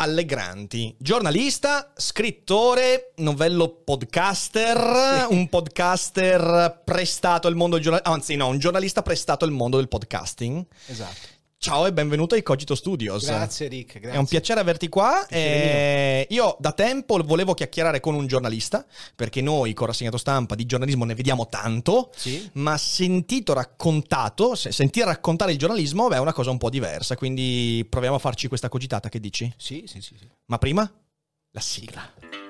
Allegranti, 0.00 0.94
giornalista, 0.96 1.92
scrittore, 1.96 3.12
novello 3.16 3.68
podcaster, 3.84 4.76
sì. 5.26 5.34
un 5.34 5.48
podcaster 5.48 6.82
prestato 6.84 7.48
al 7.48 7.56
mondo 7.56 7.74
del 7.74 7.84
giornalismo, 7.84 8.14
anzi 8.14 8.36
no, 8.36 8.46
un 8.46 8.60
giornalista 8.60 9.02
prestato 9.02 9.44
al 9.44 9.50
mondo 9.50 9.76
del 9.76 9.88
podcasting. 9.88 10.64
Esatto. 10.86 11.37
Ciao 11.60 11.86
e 11.86 11.92
benvenuto 11.92 12.36
ai 12.36 12.44
Cogito 12.44 12.76
Studios. 12.76 13.26
Grazie 13.26 13.66
Rick, 13.66 13.98
grazie. 13.98 14.12
È 14.12 14.16
un 14.16 14.26
piacere 14.26 14.60
averti 14.60 14.88
qua. 14.88 15.26
Eh, 15.26 16.24
io 16.30 16.56
da 16.60 16.70
tempo 16.70 17.20
volevo 17.24 17.52
chiacchierare 17.52 17.98
con 17.98 18.14
un 18.14 18.28
giornalista, 18.28 18.86
perché 19.16 19.40
noi 19.40 19.74
con 19.74 19.88
Rassegnato 19.88 20.18
Stampa 20.18 20.54
di 20.54 20.66
giornalismo 20.66 21.04
ne 21.04 21.16
vediamo 21.16 21.48
tanto, 21.48 22.12
sì. 22.14 22.48
ma 22.54 22.78
sentito 22.78 23.54
raccontato, 23.54 24.54
sentire 24.54 25.06
raccontare 25.06 25.50
il 25.50 25.58
giornalismo 25.58 26.06
beh, 26.06 26.14
è 26.14 26.20
una 26.20 26.32
cosa 26.32 26.50
un 26.50 26.58
po' 26.58 26.70
diversa, 26.70 27.16
quindi 27.16 27.84
proviamo 27.88 28.14
a 28.14 28.20
farci 28.20 28.46
questa 28.46 28.68
cogitata, 28.68 29.08
che 29.08 29.18
dici? 29.18 29.52
Sì, 29.56 29.82
sì, 29.88 30.00
sì. 30.00 30.14
sì. 30.16 30.28
Ma 30.46 30.58
prima? 30.58 30.88
La 31.50 31.60
sigla. 31.60 32.47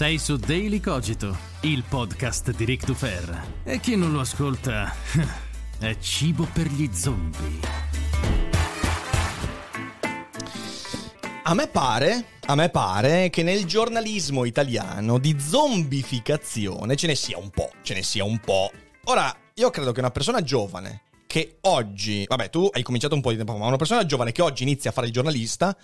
Sei 0.00 0.16
su 0.16 0.36
Daily 0.38 0.80
Cogito, 0.80 1.36
il 1.60 1.84
podcast 1.86 2.52
di 2.52 2.64
Rick 2.64 2.86
Dufer. 2.86 3.58
E 3.64 3.80
chi 3.80 3.96
non 3.96 4.12
lo 4.12 4.20
ascolta 4.20 4.90
è 5.78 5.98
cibo 5.98 6.48
per 6.50 6.68
gli 6.68 6.88
zombie. 6.90 7.60
A 11.42 11.52
me 11.52 11.68
pare, 11.68 12.24
a 12.46 12.54
me 12.54 12.70
pare 12.70 13.28
che 13.28 13.42
nel 13.42 13.66
giornalismo 13.66 14.46
italiano 14.46 15.18
di 15.18 15.36
zombificazione 15.38 16.96
ce 16.96 17.06
ne 17.06 17.14
sia 17.14 17.36
un 17.36 17.50
po', 17.50 17.70
ce 17.82 17.92
ne 17.92 18.02
sia 18.02 18.24
un 18.24 18.38
po'. 18.38 18.72
Ora, 19.04 19.36
io 19.52 19.68
credo 19.68 19.92
che 19.92 20.00
una 20.00 20.10
persona 20.10 20.40
giovane 20.40 21.02
che 21.26 21.58
oggi, 21.60 22.24
vabbè, 22.26 22.48
tu 22.48 22.70
hai 22.72 22.82
cominciato 22.82 23.14
un 23.14 23.20
po' 23.20 23.32
di 23.32 23.36
tempo 23.36 23.52
fa, 23.52 23.58
ma 23.58 23.66
una 23.66 23.76
persona 23.76 24.06
giovane 24.06 24.32
che 24.32 24.40
oggi 24.40 24.62
inizia 24.62 24.88
a 24.88 24.92
fare 24.94 25.08
il 25.08 25.12
giornalista 25.12 25.76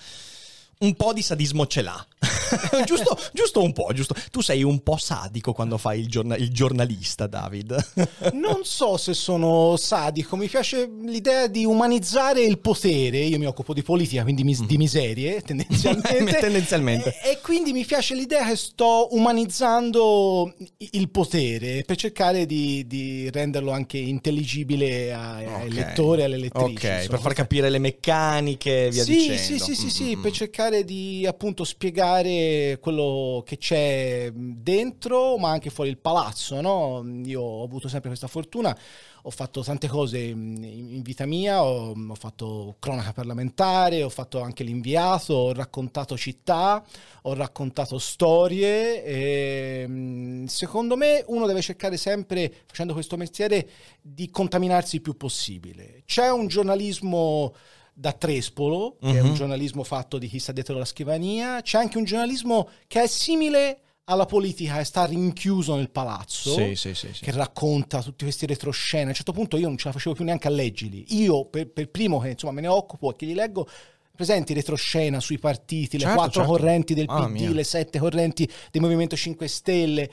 un 0.78 0.94
po' 0.94 1.12
di 1.12 1.22
sadismo 1.22 1.66
ce 1.66 1.82
l'ha. 1.82 2.06
giusto, 2.84 3.18
giusto, 3.32 3.62
un 3.62 3.72
po', 3.72 3.90
giusto. 3.92 4.14
Tu 4.30 4.40
sei 4.40 4.62
un 4.62 4.82
po' 4.82 4.96
sadico 4.96 5.52
quando 5.52 5.78
fai 5.78 6.00
il, 6.00 6.08
giorna- 6.08 6.36
il, 6.36 6.50
giornalista, 6.50 7.26
David. 7.26 7.92
non 8.34 8.60
so 8.64 8.96
se 8.96 9.14
sono 9.14 9.76
sadico, 9.76 10.36
mi 10.36 10.48
piace 10.48 10.88
l'idea 11.04 11.46
di 11.46 11.64
umanizzare 11.64 12.42
il 12.42 12.58
potere. 12.58 13.18
Io 13.18 13.38
mi 13.38 13.46
occupo 13.46 13.72
di 13.72 13.82
politica, 13.82 14.22
quindi 14.22 14.44
mis- 14.44 14.64
di 14.64 14.76
miserie, 14.76 15.40
tendenzialmente. 15.46 16.38
tendenzialmente. 16.38 17.20
E-, 17.22 17.32
e, 17.32 17.40
quindi 17.40 17.72
mi 17.72 17.84
piace 17.84 18.14
l'idea 18.14 18.46
che 18.46 18.56
sto 18.56 19.08
umanizzando 19.12 20.54
il 20.78 21.10
potere 21.10 21.84
per 21.84 21.96
cercare 21.96 22.46
di, 22.46 22.86
di 22.86 23.30
renderlo 23.30 23.70
anche 23.70 23.98
intelligibile 23.98 25.12
ai, 25.12 25.46
okay. 25.46 25.70
lettore 25.70 26.22
e 26.22 26.24
alle 26.24 26.38
lettrici. 26.38 26.74
Ok, 26.74 26.82
insomma. 26.82 27.06
per 27.08 27.20
far 27.20 27.32
capire 27.34 27.70
le 27.70 27.78
meccaniche 27.78 28.86
e 28.86 28.90
via 28.90 29.04
sì, 29.04 29.12
dicendo. 29.12 29.42
Sì, 29.42 29.58
sì, 29.58 29.74
sì, 29.74 29.90
sì, 29.90 30.16
per 30.16 30.32
cercare 30.32 30.65
cercare 30.66 30.84
di 30.84 31.24
appunto 31.26 31.64
spiegare 31.64 32.78
quello 32.80 33.42
che 33.46 33.56
c'è 33.56 34.30
dentro, 34.34 35.38
ma 35.38 35.50
anche 35.50 35.70
fuori 35.70 35.90
il 35.90 35.98
palazzo. 35.98 36.60
No? 36.60 37.04
Io 37.24 37.40
ho 37.40 37.64
avuto 37.64 37.88
sempre 37.88 38.08
questa 38.08 38.26
fortuna, 38.26 38.76
ho 39.22 39.30
fatto 39.30 39.62
tante 39.62 39.86
cose 39.88 40.18
in 40.18 41.02
vita 41.02 41.24
mia, 41.26 41.62
ho, 41.62 41.92
ho 41.92 42.14
fatto 42.14 42.76
cronaca 42.78 43.12
parlamentare, 43.12 44.02
ho 44.02 44.08
fatto 44.08 44.40
anche 44.40 44.64
l'inviato, 44.64 45.34
ho 45.34 45.52
raccontato 45.52 46.16
città, 46.16 46.84
ho 47.22 47.34
raccontato 47.34 47.98
storie. 47.98 49.04
E, 49.04 50.44
secondo 50.46 50.96
me 50.96 51.24
uno 51.28 51.46
deve 51.46 51.62
cercare 51.62 51.96
sempre, 51.96 52.52
facendo 52.66 52.92
questo 52.92 53.16
mestiere, 53.16 53.68
di 54.00 54.30
contaminarsi 54.30 54.96
il 54.96 55.02
più 55.02 55.16
possibile. 55.16 56.02
C'è 56.06 56.28
un 56.30 56.48
giornalismo 56.48 57.54
da 57.98 58.12
Trespolo, 58.12 58.96
che 59.00 59.06
uh-huh. 59.06 59.14
è 59.14 59.20
un 59.20 59.28
mhm. 59.28 59.34
giornalismo 59.34 59.82
fatto 59.82 60.18
di 60.18 60.28
chi 60.28 60.38
sta 60.38 60.52
dietro 60.52 60.76
la 60.76 60.84
scrivania, 60.84 61.62
c'è 61.62 61.78
anche 61.78 61.96
un 61.96 62.04
giornalismo 62.04 62.68
che 62.86 63.02
è 63.02 63.06
simile 63.06 63.80
alla 64.04 64.26
politica 64.26 64.78
e 64.78 64.84
sta 64.84 65.06
rinchiuso 65.06 65.74
nel 65.74 65.90
palazzo, 65.90 66.52
sì, 66.52 66.74
sì, 66.74 66.94
sì, 66.94 67.08
che 67.12 67.32
racconta 67.32 68.02
tutti 68.02 68.24
questi 68.24 68.44
retroscene. 68.44 69.04
A 69.04 69.08
un 69.08 69.14
certo 69.14 69.32
punto 69.32 69.56
io 69.56 69.66
non 69.66 69.78
ce 69.78 69.86
la 69.86 69.92
facevo 69.92 70.14
più 70.14 70.24
neanche 70.24 70.46
a 70.46 70.50
leggerli. 70.50 71.06
Io, 71.16 71.46
per, 71.46 71.70
per 71.70 71.88
primo 71.88 72.18
che 72.20 72.28
insomma 72.28 72.52
me 72.52 72.60
ne 72.60 72.68
occupo 72.68 73.10
e 73.10 73.16
che 73.16 73.24
li 73.24 73.34
leggo, 73.34 73.66
presenti 74.14 74.52
retroscena 74.52 75.18
sui 75.18 75.38
partiti, 75.38 75.98
certo, 75.98 76.08
le 76.08 76.14
quattro 76.14 76.40
certo. 76.42 76.50
correnti 76.50 76.94
del 76.94 77.06
ah, 77.08 77.24
PD, 77.24 77.30
mia. 77.30 77.50
le 77.50 77.64
sette 77.64 77.98
correnti 77.98 78.48
del 78.70 78.82
Movimento 78.82 79.16
5 79.16 79.48
Stelle. 79.48 80.10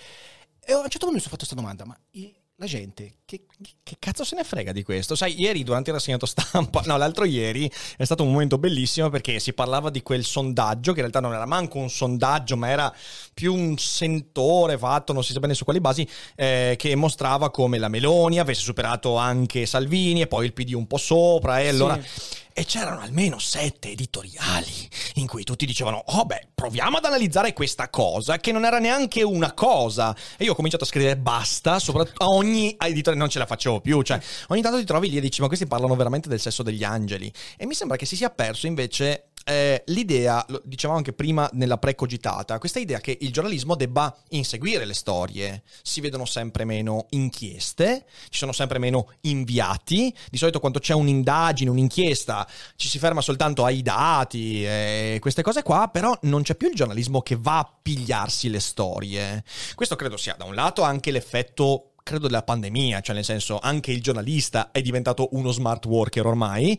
E 0.66 0.72
a 0.72 0.78
un 0.78 0.84
certo 0.84 1.06
punto 1.06 1.16
mi 1.16 1.20
sono 1.20 1.36
fatto 1.36 1.46
questa 1.46 1.56
domanda, 1.56 1.86
ma 1.86 1.98
il, 2.12 2.34
la 2.58 2.66
gente 2.68 3.16
che, 3.25 3.46
che, 3.81 3.96
cazzo 3.97 4.24
se 4.24 4.36
ne 4.36 4.44
frega 4.44 4.72
di 4.72 4.84
questo? 4.84 5.16
Sai, 5.16 5.40
ieri 5.40 5.64
durante 5.64 5.90
il 5.90 5.96
rassegnato 5.96 6.28
stampa, 6.28 6.84
no, 6.86 6.97
l'altro 6.97 7.25
ieri 7.25 7.69
è 7.97 8.03
stato 8.03 8.24
un 8.24 8.31
momento 8.31 8.59
bellissimo 8.59 9.09
perché 9.09 9.40
si 9.40 9.53
parlava 9.53 9.90
di 9.90 10.03
quel 10.03 10.24
sondaggio, 10.24 10.91
che 10.91 11.00
in 11.00 11.09
realtà 11.09 11.19
non 11.19 11.34
era 11.34 11.46
manco 11.46 11.80
un 11.80 11.90
sondaggio, 11.90 12.56
ma 12.56 12.69
era 12.69 12.96
più 13.34 13.56
un 13.56 13.78
sentore 13.78 14.78
fatto, 14.78 15.14
non 15.14 15.24
si 15.24 15.34
sa 15.34 15.40
bene 15.40 15.56
su 15.56 15.64
quali 15.64 15.81
basi, 15.81 16.08
eh, 16.36 16.75
che 16.78 16.96
mostrava 16.96 17.50
come 17.50 17.80
la 17.80 17.88
Meloni 17.88 18.40
avesse 18.40 18.62
superato 18.62 19.16
anche 19.16 19.66
Salvini 19.66 20.22
e 20.22 20.28
poi 20.28 20.46
il 20.46 20.53
PD 20.53 20.74
un 20.74 20.85
po' 20.85 20.97
sopra, 20.97 21.59
e 21.59 21.70
allora... 21.70 22.00
Sì 22.02 22.41
e 22.53 22.66
c'erano 22.66 23.02
almeno 23.02 23.40
sette 23.40 23.91
editoriali 23.91 24.90
in 25.16 25.28
cui 25.28 25.44
tutti 25.44 25.66
dicevano, 25.66 26.03
oh 26.06 26.25
beh, 26.25 26.50
proviamo 26.53 26.97
ad 26.97 27.06
analizzare 27.06 27.53
questa 27.53 27.90
cosa, 27.90 28.38
che 28.38 28.52
non 28.52 28.66
era 28.66 28.80
neanche 28.80 29.24
una 29.24 29.53
cosa. 29.53 30.16
E 30.38 30.46
io 30.46 30.52
ho 30.52 30.56
cominciato 30.56 30.84
a 30.84 30.88
scrivere 30.88 31.18
basta, 31.18 31.80
soprattutto 31.80 32.24
a 32.24 32.30
ogni 32.30 32.75
editore 32.80 33.16
non 33.16 33.30
ce 33.30 33.40
la 33.40 33.46
facevo 33.46 33.81
più, 33.81 34.02
cioè 34.02 34.22
ogni 34.47 34.62
tanto 34.62 34.78
ti 34.78 34.86
trovi 34.86 35.09
lì 35.09 35.18
e 35.18 35.22
dici, 35.22 35.41
ma 35.41 35.47
questi 35.47 35.66
parlano 35.66 35.96
veramente 35.96 36.29
del 36.29 36.40
sesso 36.40 36.64
degli 36.64 36.84
angeli. 36.84 37.32
E 37.58 37.66
mi 37.66 37.73
sembra 37.73 37.97
che 37.97 38.05
si 38.05 38.16
sia 38.16 38.29
perso 38.29 38.67
invece 38.67 39.29
eh, 39.43 39.84
l'idea, 39.87 40.45
lo 40.49 40.61
dicevamo 40.63 40.97
anche 40.97 41.13
prima 41.13 41.49
nella 41.53 41.78
precogitata, 41.78 42.59
questa 42.59 42.79
idea 42.79 42.99
che 42.99 43.17
il 43.22 43.31
giornalismo 43.31 43.75
debba 43.75 44.16
inseguire 44.29 44.85
le 44.85 44.93
storie. 44.93 45.63
Si 45.81 46.01
vedono 46.01 46.25
sempre 46.25 46.66
meno 46.66 47.07
inchieste, 47.09 48.05
ci 48.29 48.40
sono 48.40 48.51
sempre 48.51 48.79
meno 48.79 49.13
inviati. 49.22 50.16
Di 50.29 50.37
solito 50.37 50.59
quando 50.59 50.79
c'è 50.79 50.93
un'indagine, 50.93 51.69
un'inchiesta, 51.69 52.47
ci 52.75 52.87
si 52.87 52.99
ferma 52.99 53.22
soltanto 53.22 53.66
ai 53.66 53.81
dati 53.81 54.66
e 54.66 55.17
queste 55.19 55.41
cose 55.41 55.63
qua, 55.63 55.90
però 55.91 56.17
non 56.23 56.43
c'è 56.43 56.55
più 56.55 56.69
il 56.69 56.75
giornalismo 56.75 57.22
che 57.22 57.35
va 57.37 57.59
a 57.59 57.78
pigliarsi 57.81 58.49
le 58.49 58.59
storie. 58.59 59.43
Questo 59.75 59.95
credo 59.95 60.17
sia 60.17 60.35
da 60.37 60.45
un 60.45 60.55
lato 60.55 60.81
anche 60.84 61.11
l'effetto 61.11 61.90
credo 62.03 62.28
della 62.28 62.43
pandemia, 62.43 62.99
cioè 62.99 63.16
nel 63.16 63.23
senso 63.23 63.59
anche 63.59 63.91
il 63.91 64.01
giornalista 64.01 64.72
è 64.72 64.81
diventato 64.81 65.29
uno 65.31 65.51
smart 65.51 65.85
worker 65.85 66.25
ormai 66.25 66.78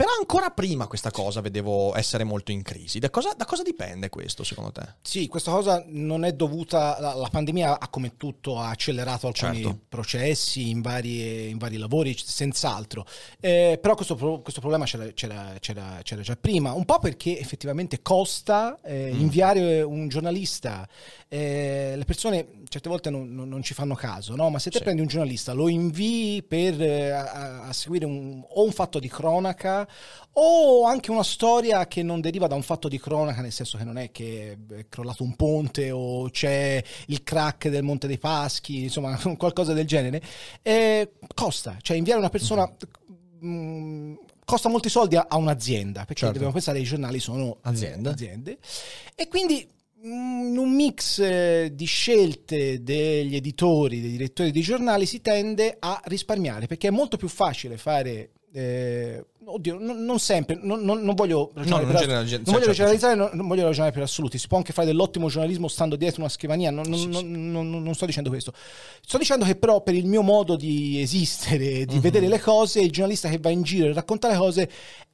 Però 0.00 0.12
ancora 0.18 0.48
prima 0.48 0.86
questa 0.86 1.10
cosa 1.10 1.42
vedevo 1.42 1.94
essere 1.94 2.24
molto 2.24 2.52
in 2.52 2.62
crisi. 2.62 2.98
Da 2.98 3.10
cosa, 3.10 3.34
da 3.36 3.44
cosa 3.44 3.62
dipende 3.62 4.08
questo 4.08 4.44
secondo 4.44 4.72
te? 4.72 4.94
Sì, 5.02 5.28
questa 5.28 5.50
cosa 5.50 5.84
non 5.88 6.24
è 6.24 6.32
dovuta, 6.32 6.98
la, 6.98 7.12
la 7.12 7.28
pandemia 7.28 7.78
ha 7.78 7.88
come 7.88 8.16
tutto 8.16 8.58
ha 8.58 8.70
accelerato 8.70 9.26
alcuni 9.26 9.60
certo. 9.62 9.78
processi 9.90 10.70
in, 10.70 10.80
varie, 10.80 11.48
in, 11.48 11.58
vari 11.58 11.76
lavori, 11.76 12.16
senz'altro. 12.16 13.04
Eh, 13.40 13.78
però 13.78 13.94
questo, 13.94 14.16
questo 14.40 14.60
problema 14.60 14.86
c'era, 14.86 15.04
c'era, 15.12 15.52
c'era, 15.60 15.98
c'era, 16.02 16.22
già 16.22 16.34
prima, 16.34 16.72
un 16.72 16.86
po' 16.86 16.98
perché 16.98 17.38
effettivamente 17.38 18.00
costa 18.00 18.80
eh, 18.82 19.10
mm. 19.12 19.20
inviare 19.20 19.82
un 19.82 20.08
giornalista. 20.08 20.88
Eh, 21.28 21.92
le 21.94 22.04
persone 22.06 22.59
certe 22.70 22.88
volte 22.88 23.10
non, 23.10 23.34
non, 23.34 23.62
ci 23.64 23.74
fanno 23.74 23.96
caso, 23.96 24.36
no? 24.36 24.48
ma 24.48 24.60
se 24.60 24.70
te 24.70 24.76
sì. 24.76 24.84
prendi 24.84 25.00
un 25.00 25.08
giornalista, 25.08 25.52
lo 25.52 25.66
invii 25.66 26.44
per, 26.44 26.80
eh, 26.80 27.10
a, 27.10 27.62
a, 27.62 27.72
seguire 27.72 28.04
un, 28.04 28.44
o 28.46 28.62
un 28.62 28.70
fatto 28.70 29.00
di 29.00 29.08
cronaca 29.08 29.88
o 30.34 30.84
anche 30.84 31.10
una 31.10 31.24
storia 31.24 31.88
che 31.88 32.04
non 32.04 32.20
deriva 32.20 32.46
da 32.46 32.54
un 32.54 32.62
fatto 32.62 32.86
di 32.86 33.00
cronaca, 33.00 33.40
nel 33.40 33.50
senso 33.50 33.76
che 33.76 33.82
non 33.82 33.98
è 33.98 34.12
che 34.12 34.56
è 34.68 34.86
crollato 34.88 35.24
un 35.24 35.34
ponte 35.34 35.90
o 35.90 36.30
c'è 36.30 36.80
il 37.06 37.24
crack 37.24 37.68
del 37.70 37.82
Monte 37.82 38.06
dei 38.06 38.18
Paschi, 38.18 38.84
insomma 38.84 39.18
qualcosa 39.36 39.72
del 39.72 39.88
genere, 39.88 40.22
eh, 40.62 41.14
costa, 41.34 41.76
cioè 41.82 41.96
inviare 41.96 42.20
una 42.20 42.30
persona... 42.30 42.72
Mm. 43.44 43.48
Mh, 44.12 44.18
costa 44.44 44.68
molti 44.68 44.88
soldi 44.88 45.14
a, 45.14 45.26
a 45.28 45.36
un'azienda, 45.36 46.00
perché 46.00 46.14
certo. 46.14 46.32
dobbiamo 46.32 46.52
pensare 46.52 46.78
che 46.78 46.84
i 46.84 46.86
giornali 46.86 47.20
sono 47.20 47.58
aziende. 47.62 48.08
aziende. 48.08 48.58
E 49.14 49.28
quindi 49.28 49.64
in 50.02 50.56
un 50.56 50.74
mix 50.74 51.18
eh, 51.18 51.72
di 51.74 51.84
scelte 51.84 52.82
degli 52.82 53.36
editori, 53.36 54.00
dei 54.00 54.10
direttori 54.10 54.50
di 54.50 54.62
giornali 54.62 55.04
si 55.04 55.20
tende 55.20 55.76
a 55.78 56.00
risparmiare 56.04 56.66
perché 56.66 56.88
è 56.88 56.92
molto 56.92 57.16
più 57.16 57.28
facile 57.28 57.76
fare 57.76 58.30
eh, 58.52 59.24
oddio, 59.44 59.78
non, 59.78 60.04
non 60.04 60.18
sempre, 60.18 60.58
non, 60.60 60.80
non, 60.80 61.02
non, 61.02 61.14
voglio 61.14 61.52
ragionare, 61.54 61.84
no, 61.84 61.92
per, 61.92 62.16
non 62.16 62.42
voglio 62.44 62.72
generalizzare, 62.72 63.14
non, 63.14 63.46
voglio 63.46 63.64
ragionare 63.64 63.92
per 63.92 64.02
assoluti. 64.02 64.38
Si 64.38 64.48
può 64.48 64.58
anche 64.58 64.72
fare 64.72 64.86
dell'ottimo 64.86 65.28
giornalismo 65.28 65.68
stando 65.68 65.96
dietro 65.96 66.20
una 66.20 66.30
scrivania, 66.30 66.70
non, 66.70 66.84
sì, 66.84 67.08
sì. 67.12 67.24
non, 67.24 67.94
sto 67.94 68.06
dicendo 68.06 68.30
questo. 68.30 68.52
Sto 69.00 69.18
dicendo 69.18 69.44
che 69.44 69.56
però 69.56 69.82
per 69.82 69.94
il 69.94 70.06
mio 70.06 70.22
modo 70.22 70.56
di 70.56 71.00
esistere, 71.00 71.84
di 71.84 71.96
uh-huh. 71.96 72.00
vedere 72.00 72.28
le 72.28 72.40
cose, 72.40 72.80
il 72.80 72.90
giornalista 72.90 73.28
che 73.28 73.38
va 73.38 73.50
in 73.50 73.62
giro 73.62 73.86
e 73.86 73.92
racconta 73.92 74.28
le 74.28 74.36
cose 74.36 74.70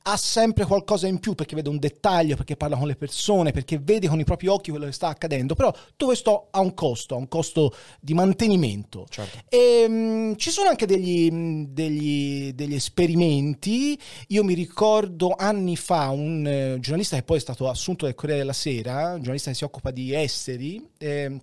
ha 0.09 0.17
sempre 0.17 0.65
qualcosa 0.65 1.09
in 1.09 1.19
più 1.19 1.35
perché 1.35 1.57
vede 1.57 1.69
un 1.69 1.79
dettaglio, 1.79 2.37
perché 2.37 2.57
parla 2.57 2.77
con 2.77 2.87
le 2.87 2.95
persone, 2.95 3.51
perché 3.51 3.79
vede 3.79 4.07
con 4.07 4.21
i 4.21 4.25
propri 4.25 4.47
occhi 4.47 4.71
quello 4.71 4.87
che 4.87 4.93
sta 4.93 5.09
accadendo. 5.09 5.55
Però 5.55 5.73
tutto 5.73 6.07
questo 6.07 6.49
ha 6.51 6.61
un 6.61 6.75
costo, 6.75 7.15
ha 7.17 7.19
un 7.19 7.27
costo 7.27 7.75
di 8.01 8.15
mantenimento. 8.15 9.05
Certo. 9.09 9.39
E, 9.49 9.89
mh, 9.89 10.37
ci 10.37 10.51
sono 10.51 10.69
anche 10.69 10.87
degli, 10.87 11.29
degli, 11.69 12.53
degli 12.53 12.75
esperimenti 12.75 13.99
io 14.29 14.45
mi 14.45 14.55
ricordo 14.55 15.35
anni 15.37 15.77
fa 15.77 16.11
un 16.11 16.47
eh, 16.47 16.77
giornalista 16.81 17.17
che 17.17 17.23
poi 17.23 17.39
è 17.39 17.41
stato 17.41 17.69
assunto 17.69 18.05
dal 18.05 18.15
Corriere 18.15 18.41
della 18.41 18.53
Sera, 18.53 19.13
un 19.13 19.19
giornalista 19.19 19.51
che 19.51 19.57
si 19.57 19.65
occupa 19.65 19.91
di 19.91 20.15
esteri. 20.15 20.85
Eh, 20.99 21.41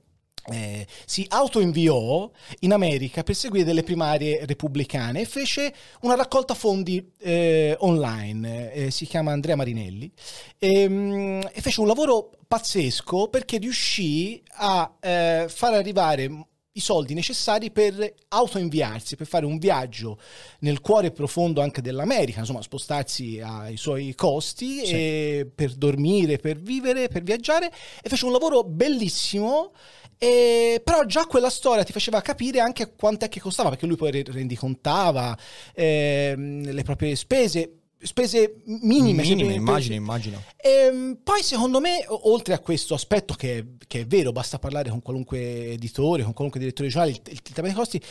eh, 0.52 0.86
si 1.06 1.26
autoinviò 1.30 2.30
in 2.60 2.74
America 2.74 3.24
per 3.24 3.36
seguire 3.36 3.64
delle 3.64 3.84
primarie 3.84 4.46
repubblicane 4.46 5.22
e 5.22 5.26
fece 5.26 5.74
una 6.02 6.16
raccolta 6.16 6.54
fondi 6.54 7.14
eh, 7.20 7.78
online, 7.80 8.74
eh, 8.74 8.92
si 8.92 9.06
chiama 9.06 9.32
Andrea 9.32 9.56
Marinelli, 9.56 10.12
ehm, 10.60 11.50
e, 11.50 11.62
fece 11.62 11.80
un 11.80 11.88
lavoro 11.88 12.32
pazzesco 12.46 13.30
perché 13.30 13.58
riuscì 13.58 14.44
a 14.56 14.94
eh, 15.00 15.46
far 15.48 15.74
arrivare 15.76 16.48
i 16.76 16.80
soldi 16.80 17.14
necessari 17.14 17.72
per 17.72 18.14
autoinviarsi, 18.30 19.16
per 19.16 19.28
fare 19.28 19.46
un 19.46 19.58
viaggio 19.60 20.18
nel 20.60 20.82
cuore 20.82 21.12
profondo 21.12 21.62
anche 21.62 21.82
dell'America, 21.82 22.40
insomma 22.40 22.64
spostarsi 22.64 23.40
ai 23.40 23.78
suoi 23.78 24.16
costi, 24.16 24.86
sì. 24.86 25.46
per 25.54 25.74
dormire, 25.74 26.38
per 26.38 26.58
vivere, 26.58 27.10
per 27.10 27.22
viaggiare 27.22 27.72
e 28.02 28.10
fece 28.10 28.26
un 28.26 28.32
lavoro 28.32 28.64
bellissimo. 28.64 29.74
E, 30.18 30.82
però 30.84 31.04
già 31.06 31.26
quella 31.26 31.50
storia 31.50 31.84
ti 31.84 31.92
faceva 31.92 32.22
capire 32.22 32.60
anche 32.60 32.96
quanto 32.96 33.26
è 33.26 33.30
che 33.30 33.40
costava, 33.40 33.70
perché 33.70 33.86
lui 33.86 33.98
poi 33.98 34.24
rendicontava 34.24 35.38
eh, 35.76 36.34
le 36.38 36.84
proprie 36.84 37.16
spese 37.16 37.83
spese 38.04 38.62
minime. 38.66 39.24
Minime, 39.24 39.54
immagino, 39.54 39.96
immagino. 39.96 40.44
E, 40.56 40.70
ehm, 40.70 41.20
poi 41.24 41.42
secondo 41.42 41.80
me, 41.80 42.06
oltre 42.08 42.54
a 42.54 42.60
questo 42.60 42.94
aspetto 42.94 43.34
che, 43.34 43.76
che, 43.88 44.02
è 44.02 44.06
vero, 44.06 44.32
basta 44.32 44.60
parlare 44.60 44.90
con 44.90 45.02
qualunque 45.02 45.72
editore, 45.72 46.24
con 46.24 46.34
qualunque 46.34 46.60
direttore 46.60 46.90
giornale, 46.90 47.12
il, 47.12 47.22
il, 47.26 47.40
il 47.44 47.54
tema 47.54 47.68
dei 47.68 47.76
costi, 47.76 48.02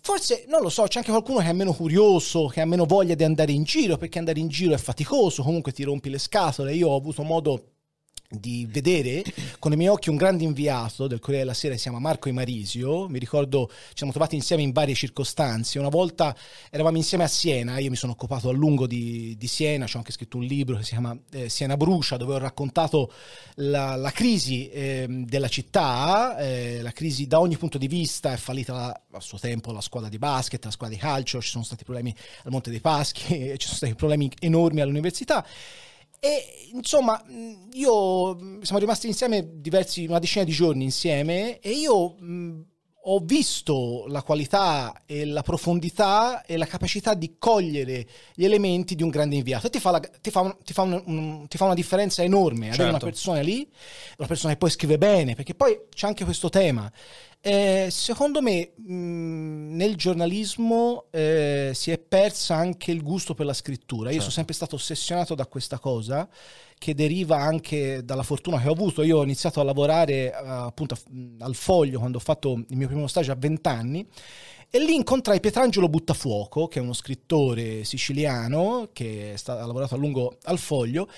forse, 0.00 0.44
non 0.48 0.62
lo 0.62 0.68
so, 0.68 0.84
c'è 0.84 0.98
anche 0.98 1.10
qualcuno 1.10 1.38
che 1.38 1.48
è 1.48 1.52
meno 1.52 1.72
curioso, 1.72 2.46
che 2.46 2.60
ha 2.60 2.66
meno 2.66 2.84
voglia 2.84 3.14
di 3.14 3.24
andare 3.24 3.52
in 3.52 3.64
giro, 3.64 3.96
perché 3.96 4.18
andare 4.18 4.40
in 4.40 4.48
giro 4.48 4.74
è 4.74 4.78
faticoso, 4.78 5.42
comunque 5.42 5.72
ti 5.72 5.82
rompi 5.82 6.10
le 6.10 6.18
scatole. 6.18 6.74
Io 6.74 6.88
ho 6.88 6.96
avuto 6.96 7.22
modo 7.22 7.72
di 8.32 8.66
vedere 8.70 9.22
con 9.58 9.72
i 9.72 9.76
miei 9.76 9.90
occhi 9.90 10.08
un 10.08 10.16
grande 10.16 10.44
inviato 10.44 11.06
del 11.06 11.18
Corriere 11.18 11.44
della 11.44 11.54
Sera 11.54 11.74
si 11.74 11.82
chiama 11.82 11.98
Marco 11.98 12.28
Imarisio. 12.28 13.08
Mi 13.08 13.18
ricordo 13.18 13.68
ci 13.70 13.96
siamo 13.96 14.12
trovati 14.12 14.34
insieme 14.34 14.62
in 14.62 14.72
varie 14.72 14.94
circostanze. 14.94 15.78
Una 15.78 15.88
volta 15.88 16.34
eravamo 16.70 16.96
insieme 16.96 17.24
a 17.24 17.28
Siena 17.28 17.78
io 17.78 17.90
mi 17.90 17.96
sono 17.96 18.12
occupato 18.12 18.48
a 18.48 18.52
lungo 18.52 18.86
di, 18.86 19.36
di 19.36 19.46
Siena 19.46 19.84
ho 19.84 19.98
anche 19.98 20.12
scritto 20.12 20.36
un 20.36 20.44
libro 20.44 20.76
che 20.76 20.84
si 20.84 20.90
chiama 20.90 21.16
eh, 21.30 21.48
Siena 21.48 21.76
Brucia 21.76 22.16
dove 22.16 22.34
ho 22.34 22.38
raccontato 22.38 23.12
la, 23.56 23.96
la 23.96 24.10
crisi 24.10 24.68
eh, 24.68 25.06
della 25.08 25.48
città 25.48 26.36
eh, 26.38 26.80
la 26.82 26.92
crisi 26.92 27.26
da 27.26 27.40
ogni 27.40 27.56
punto 27.56 27.78
di 27.78 27.88
vista 27.88 28.32
è 28.32 28.36
fallita 28.36 28.72
la, 28.72 29.00
a 29.12 29.20
suo 29.20 29.38
tempo 29.38 29.72
la 29.72 29.80
squadra 29.80 30.08
di 30.08 30.18
basket 30.18 30.64
la 30.64 30.70
squadra 30.70 30.96
di 30.96 31.02
calcio 31.02 31.40
ci 31.40 31.50
sono 31.50 31.64
stati 31.64 31.84
problemi 31.84 32.14
al 32.44 32.50
Monte 32.50 32.70
dei 32.70 32.80
Paschi 32.80 33.24
ci 33.56 33.66
sono 33.66 33.76
stati 33.76 33.94
problemi 33.94 34.30
enormi 34.40 34.80
all'università 34.80 35.44
e 36.24 36.68
insomma, 36.72 37.20
io 37.72 38.60
siamo 38.62 38.78
rimasti 38.78 39.08
insieme 39.08 39.60
diversi, 39.60 40.06
una 40.06 40.20
decina 40.20 40.44
di 40.44 40.52
giorni 40.52 40.84
insieme 40.84 41.58
e 41.58 41.70
io 41.70 42.10
mh, 42.16 42.64
ho 43.06 43.18
visto 43.18 44.04
la 44.06 44.22
qualità 44.22 45.02
e 45.04 45.24
la 45.26 45.42
profondità 45.42 46.44
e 46.44 46.56
la 46.56 46.66
capacità 46.66 47.14
di 47.14 47.34
cogliere 47.40 48.06
gli 48.36 48.44
elementi 48.44 48.94
di 48.94 49.02
un 49.02 49.08
grande 49.08 49.34
inviato. 49.34 49.66
E 49.66 49.70
ti 49.70 49.80
fa, 49.80 49.90
la, 49.90 49.98
ti 49.98 50.30
fa, 50.30 50.42
un, 50.42 50.56
ti 50.62 50.72
fa, 50.72 50.82
un, 50.82 51.02
un, 51.06 51.48
ti 51.48 51.56
fa 51.56 51.64
una 51.64 51.74
differenza 51.74 52.22
enorme 52.22 52.66
certo. 52.66 52.82
avere 52.82 52.88
una 52.90 52.98
certo. 53.00 53.06
persona 53.06 53.40
lì, 53.40 53.68
una 54.18 54.28
persona 54.28 54.52
che 54.52 54.58
poi 54.60 54.70
scrive 54.70 54.98
bene, 54.98 55.34
perché 55.34 55.56
poi 55.56 55.76
c'è 55.92 56.06
anche 56.06 56.22
questo 56.22 56.50
tema. 56.50 56.88
Eh, 57.44 57.88
secondo 57.90 58.40
me 58.40 58.70
mh, 58.76 59.74
nel 59.74 59.96
giornalismo 59.96 61.06
eh, 61.10 61.72
si 61.74 61.90
è 61.90 61.98
persa 61.98 62.54
anche 62.54 62.92
il 62.92 63.02
gusto 63.02 63.34
per 63.34 63.46
la 63.46 63.52
scrittura. 63.52 64.10
Io 64.10 64.20
certo. 64.20 64.20
sono 64.20 64.34
sempre 64.36 64.54
stato 64.54 64.76
ossessionato 64.76 65.34
da 65.34 65.46
questa 65.46 65.80
cosa 65.80 66.28
che 66.78 66.94
deriva 66.94 67.38
anche 67.38 68.04
dalla 68.04 68.22
fortuna 68.22 68.60
che 68.60 68.68
ho 68.68 68.72
avuto. 68.72 69.02
Io 69.02 69.18
ho 69.18 69.24
iniziato 69.24 69.58
a 69.58 69.64
lavorare 69.64 70.32
uh, 70.32 70.46
appunto 70.66 70.96
al 71.40 71.56
foglio 71.56 71.98
quando 71.98 72.18
ho 72.18 72.20
fatto 72.20 72.62
il 72.68 72.76
mio 72.76 72.86
primo 72.86 73.08
stage 73.08 73.32
a 73.32 73.36
20 73.36 73.68
anni 73.68 74.06
e 74.70 74.78
lì 74.78 74.94
incontrai 74.94 75.40
Pietrangelo 75.40 75.88
Buttafuoco, 75.88 76.68
che 76.68 76.78
è 76.78 76.82
uno 76.82 76.92
scrittore 76.92 77.82
siciliano 77.82 78.90
che 78.92 79.34
sta, 79.36 79.60
ha 79.60 79.66
lavorato 79.66 79.96
a 79.96 79.98
lungo 79.98 80.38
al 80.44 80.58
foglio 80.58 81.08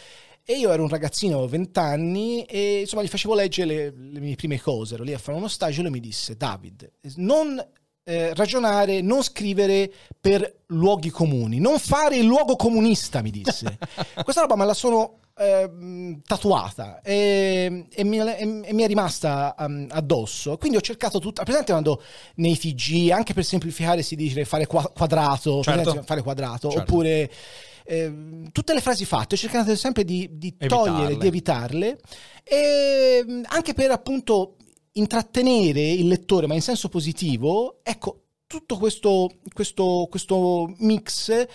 e 0.46 0.58
io 0.58 0.70
ero 0.72 0.82
un 0.82 0.88
ragazzino, 0.88 1.34
avevo 1.34 1.48
20 1.48 1.78
anni, 1.78 2.42
e 2.44 2.80
insomma 2.80 3.02
gli 3.02 3.08
facevo 3.08 3.34
leggere 3.34 3.66
le, 3.66 3.94
le 4.12 4.20
mie 4.20 4.34
prime 4.34 4.60
cose. 4.60 4.94
Ero 4.94 5.02
lì 5.02 5.14
a 5.14 5.18
fare 5.18 5.38
uno 5.38 5.48
stage 5.48 5.80
e 5.80 5.82
lui 5.82 5.92
mi 5.92 6.00
disse: 6.00 6.36
David, 6.36 6.90
non 7.16 7.64
eh, 8.04 8.34
ragionare, 8.34 9.00
non 9.00 9.22
scrivere 9.22 9.90
per 10.20 10.64
luoghi 10.66 11.08
comuni, 11.08 11.58
non 11.58 11.78
fare 11.78 12.16
il 12.16 12.26
luogo 12.26 12.56
comunista, 12.56 13.22
mi 13.22 13.30
disse. 13.30 13.78
Questa 14.22 14.42
roba 14.42 14.56
me 14.56 14.66
la 14.66 14.74
sono 14.74 15.20
eh, 15.36 16.20
tatuata 16.26 17.00
e, 17.00 17.86
e, 17.90 18.04
mi, 18.04 18.18
e, 18.18 18.62
e, 18.64 18.72
mi, 18.72 18.82
è 18.82 18.86
rimasta 18.86 19.54
um, 19.58 19.86
addosso. 19.90 20.58
Quindi 20.58 20.76
ho 20.76 20.82
cercato 20.82 21.18
tutta. 21.18 21.42
Presente 21.42 21.72
quando 21.72 22.02
nei 22.36 22.58
TG, 22.58 23.10
anche 23.10 23.32
per 23.32 23.44
semplificare, 23.44 24.02
si 24.02 24.14
dice 24.14 24.44
fare 24.44 24.66
quadrato, 24.66 25.62
certo. 25.62 26.02
fare 26.02 26.22
quadrato, 26.22 26.70
certo. 26.70 26.82
oppure 26.82 27.30
Ehm, 27.86 28.50
tutte 28.50 28.72
le 28.72 28.80
frasi 28.80 29.04
fatte 29.04 29.34
ho 29.34 29.38
cercato 29.38 29.74
sempre 29.76 30.04
di, 30.04 30.28
di 30.32 30.56
togliere, 30.56 31.16
di 31.16 31.26
evitarle, 31.26 31.98
e 32.42 33.24
ehm, 33.26 33.44
anche 33.48 33.74
per 33.74 33.90
appunto 33.90 34.56
intrattenere 34.92 35.82
il 35.90 36.08
lettore, 36.08 36.46
ma 36.46 36.54
in 36.54 36.62
senso 36.62 36.88
positivo, 36.88 37.80
ecco, 37.82 38.20
tutto 38.46 38.76
questo, 38.76 39.28
questo, 39.52 40.06
questo 40.10 40.72
mix 40.78 41.46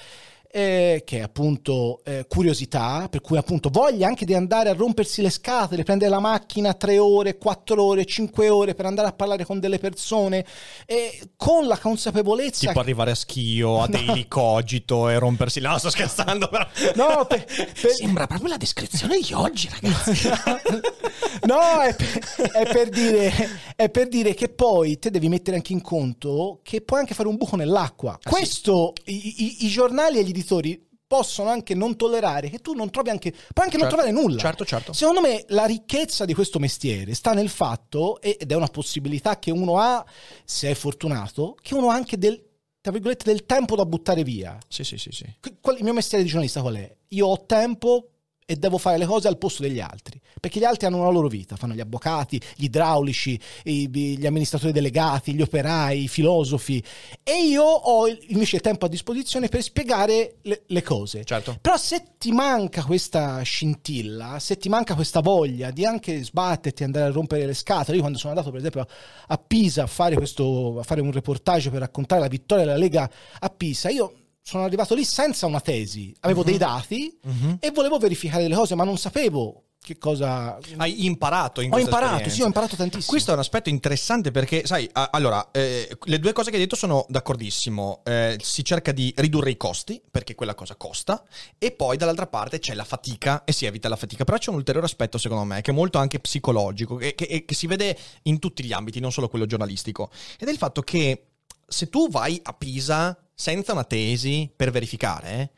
eh, 0.51 1.03
che 1.05 1.19
è 1.19 1.21
appunto 1.21 2.01
eh, 2.03 2.25
curiosità, 2.27 3.07
per 3.09 3.21
cui 3.21 3.37
appunto 3.37 3.69
voglia 3.69 4.07
anche 4.07 4.25
di 4.25 4.33
andare 4.33 4.69
a 4.69 4.73
rompersi 4.73 5.21
le 5.21 5.29
scatole, 5.29 5.83
prendere 5.83 6.09
la 6.09 6.19
macchina 6.19 6.73
tre 6.73 6.97
ore, 6.97 7.37
quattro 7.37 7.83
ore, 7.83 8.05
cinque 8.05 8.49
ore 8.49 8.73
per 8.73 8.85
andare 8.85 9.07
a 9.07 9.13
parlare 9.13 9.45
con 9.45 9.59
delle 9.59 9.77
persone, 9.77 10.43
eh, 10.85 11.19
con 11.35 11.67
la 11.67 11.77
consapevolezza... 11.77 12.67
Tipo 12.67 12.73
che... 12.73 12.79
arrivare 12.79 13.11
a 13.11 13.15
schio, 13.15 13.79
a 13.79 13.85
no. 13.87 13.87
Daily 13.87 14.27
Cogito 14.27 15.07
e 15.09 15.19
rompersi... 15.19 15.59
No, 15.59 15.77
sto 15.77 15.91
scherzando 15.91 16.47
però... 16.47 16.65
No, 16.95 17.25
per, 17.25 17.45
per... 17.45 17.91
Sembra 17.91 18.25
proprio 18.25 18.49
la 18.49 18.57
descrizione 18.57 19.19
di 19.19 19.33
oggi, 19.33 19.69
ragazzi. 19.69 20.29
no, 21.45 21.79
è 21.81 21.93
per, 21.93 22.51
è 22.51 22.71
per, 22.71 22.89
dire, 22.89 23.31
è 23.75 23.89
per 23.89 24.07
dire 24.07 24.33
che 24.33 24.49
poi 24.49 24.97
te 24.97 25.11
devi 25.11 25.29
mettere 25.29 25.57
anche 25.57 25.73
in 25.73 25.81
conto 25.81 26.59
che 26.63 26.81
puoi 26.81 27.01
anche 27.01 27.13
fare 27.13 27.27
un 27.27 27.37
buco 27.37 27.55
nell'acqua. 27.55 28.13
Ah, 28.13 28.29
Questo, 28.29 28.93
sì. 29.03 29.13
i, 29.13 29.43
i, 29.43 29.65
i 29.65 29.67
giornali 29.67 30.17
e 30.17 30.23
gli 30.23 30.38
editori 30.39 30.87
possono 31.09 31.49
anche 31.49 31.73
non 31.73 31.95
tollerare, 31.95 32.49
che 32.49 32.59
tu 32.59 32.73
non 32.73 32.91
trovi 32.91 33.09
anche, 33.09 33.31
puoi 33.31 33.65
anche 33.65 33.77
certo, 33.77 33.77
non 33.79 33.87
trovare 33.87 34.11
nulla. 34.11 34.39
Certo, 34.39 34.63
certo. 34.63 34.93
Secondo 34.93 35.21
me 35.21 35.43
la 35.47 35.65
ricchezza 35.65 36.23
di 36.23 36.35
questo 36.35 36.59
mestiere 36.59 37.15
sta 37.15 37.33
nel 37.33 37.49
fatto, 37.49 38.21
ed 38.21 38.51
è 38.51 38.55
una 38.55 38.67
possibilità 38.67 39.39
che 39.39 39.49
uno 39.49 39.79
ha, 39.79 40.05
se 40.45 40.69
è 40.69 40.75
fortunato, 40.75 41.55
che 41.61 41.73
uno 41.73 41.89
ha 41.89 41.95
anche 41.95 42.19
del, 42.19 42.39
tra 42.79 42.91
virgolette, 42.91 43.23
del 43.23 43.45
tempo 43.47 43.75
da 43.75 43.85
buttare 43.85 44.23
via. 44.23 44.55
Sì, 44.67 44.83
sì, 44.83 44.99
sì. 44.99 45.11
sì. 45.11 45.25
Il 45.25 45.83
mio 45.83 45.93
mestiere 45.93 46.23
di 46.23 46.29
giornalista 46.29 46.61
qual 46.61 46.75
è? 46.75 46.95
Io 47.07 47.25
ho 47.25 47.43
tempo 47.45 48.09
e 48.49 48.55
devo 48.55 48.79
fare 48.79 48.97
le 48.97 49.05
cose 49.05 49.27
al 49.27 49.37
posto 49.37 49.61
degli 49.61 49.79
altri, 49.79 50.19
perché 50.39 50.59
gli 50.59 50.63
altri 50.63 50.87
hanno 50.87 50.97
una 50.97 51.11
loro 51.11 51.27
vita, 51.27 51.55
fanno 51.55 51.75
gli 51.75 51.79
avvocati, 51.79 52.41
gli 52.55 52.63
idraulici, 52.63 53.39
gli 53.61 54.25
amministratori 54.25 54.71
delegati, 54.71 55.35
gli 55.35 55.41
operai, 55.43 56.05
i 56.05 56.07
filosofi 56.07 56.83
e 57.21 57.43
io 57.43 57.61
ho 57.61 58.07
invece 58.07 58.55
il 58.55 58.63
tempo 58.63 58.87
a 58.87 58.89
disposizione 58.89 59.49
per 59.49 59.61
spiegare 59.61 60.37
le, 60.41 60.63
le 60.65 60.81
cose. 60.81 61.23
Certo. 61.25 61.59
Però 61.61 61.77
se 61.77 62.13
ti 62.17 62.31
manca 62.31 62.83
questa 62.83 63.39
scintilla, 63.43 64.39
se 64.39 64.57
ti 64.57 64.67
manca 64.67 64.95
questa 64.95 65.19
voglia 65.19 65.69
di 65.69 65.85
anche 65.85 66.23
sbatterti, 66.23 66.83
andare 66.83 67.05
a 67.05 67.11
rompere 67.11 67.45
le 67.45 67.53
scatole, 67.53 67.97
io 67.97 68.01
quando 68.01 68.17
sono 68.17 68.31
andato 68.31 68.49
per 68.49 68.61
esempio 68.61 68.87
a 69.27 69.37
Pisa 69.37 69.83
a 69.83 69.87
fare, 69.87 70.15
questo, 70.15 70.79
a 70.79 70.83
fare 70.83 71.01
un 71.01 71.11
reportage 71.11 71.69
per 71.69 71.81
raccontare 71.81 72.19
la 72.19 72.27
vittoria 72.27 72.65
della 72.65 72.77
Lega 72.77 73.07
a 73.41 73.49
Pisa, 73.49 73.89
io 73.89 74.28
sono 74.41 74.63
arrivato 74.63 74.95
lì 74.95 75.03
senza 75.03 75.45
una 75.45 75.61
tesi, 75.61 76.15
avevo 76.21 76.39
uh-huh. 76.39 76.45
dei 76.45 76.57
dati 76.57 77.19
uh-huh. 77.21 77.57
e 77.59 77.71
volevo 77.71 77.97
verificare 77.97 78.47
le 78.47 78.55
cose, 78.55 78.75
ma 78.75 78.83
non 78.83 78.97
sapevo 78.97 79.63
che 79.81 79.97
cosa 79.97 80.59
hai 80.77 81.05
imparato 81.05 81.61
in 81.61 81.73
ho 81.73 81.79
imparato 81.79 82.29
sì 82.29 82.41
ho 82.41 82.45
imparato 82.45 82.75
tantissimo. 82.75 83.09
Questo 83.09 83.31
è 83.31 83.33
un 83.33 83.39
aspetto 83.39 83.69
interessante 83.69 84.29
perché 84.29 84.65
sai 84.65 84.87
a- 84.91 85.09
allora 85.11 85.51
eh, 85.51 85.97
le 86.03 86.19
due 86.19 86.33
cose 86.33 86.49
che 86.49 86.57
hai 86.57 86.61
detto 86.61 86.75
sono 86.75 87.05
d'accordissimo. 87.07 88.01
Eh, 88.03 88.37
si 88.41 88.63
cerca 88.63 88.91
di 88.91 89.13
ridurre 89.17 89.51
i 89.51 89.57
costi 89.57 90.01
perché 90.11 90.35
quella 90.35 90.53
cosa 90.53 90.75
costa 90.75 91.23
e 91.57 91.71
poi 91.71 91.97
dall'altra 91.97 92.27
parte 92.27 92.59
c'è 92.59 92.73
la 92.73 92.83
fatica 92.83 93.43
e 93.45 93.51
si 93.51 93.65
evita 93.65 93.87
la 93.87 93.95
fatica. 93.95 94.25
Però 94.25 94.37
c'è 94.37 94.49
un 94.49 94.57
ulteriore 94.57 94.85
aspetto 94.85 95.17
secondo 95.17 95.45
me 95.45 95.61
che 95.61 95.71
è 95.71 95.73
molto 95.73 95.97
anche 95.97 96.19
psicologico 96.19 96.95
che, 96.97 97.15
che, 97.15 97.45
che 97.45 97.55
si 97.55 97.65
vede 97.65 97.97
in 98.23 98.39
tutti 98.39 98.63
gli 98.63 98.73
ambiti 98.73 98.99
non 98.99 99.11
solo 99.11 99.29
quello 99.29 99.45
giornalistico 99.45 100.11
ed 100.37 100.47
è 100.49 100.51
il 100.51 100.57
fatto 100.57 100.81
che 100.81 101.29
se 101.65 101.87
tu 101.87 102.09
vai 102.09 102.39
a 102.43 102.53
Pisa 102.53 103.17
senza 103.39 103.71
una 103.71 103.85
tesi 103.85 104.51
per 104.53 104.69
verificare, 104.69 105.51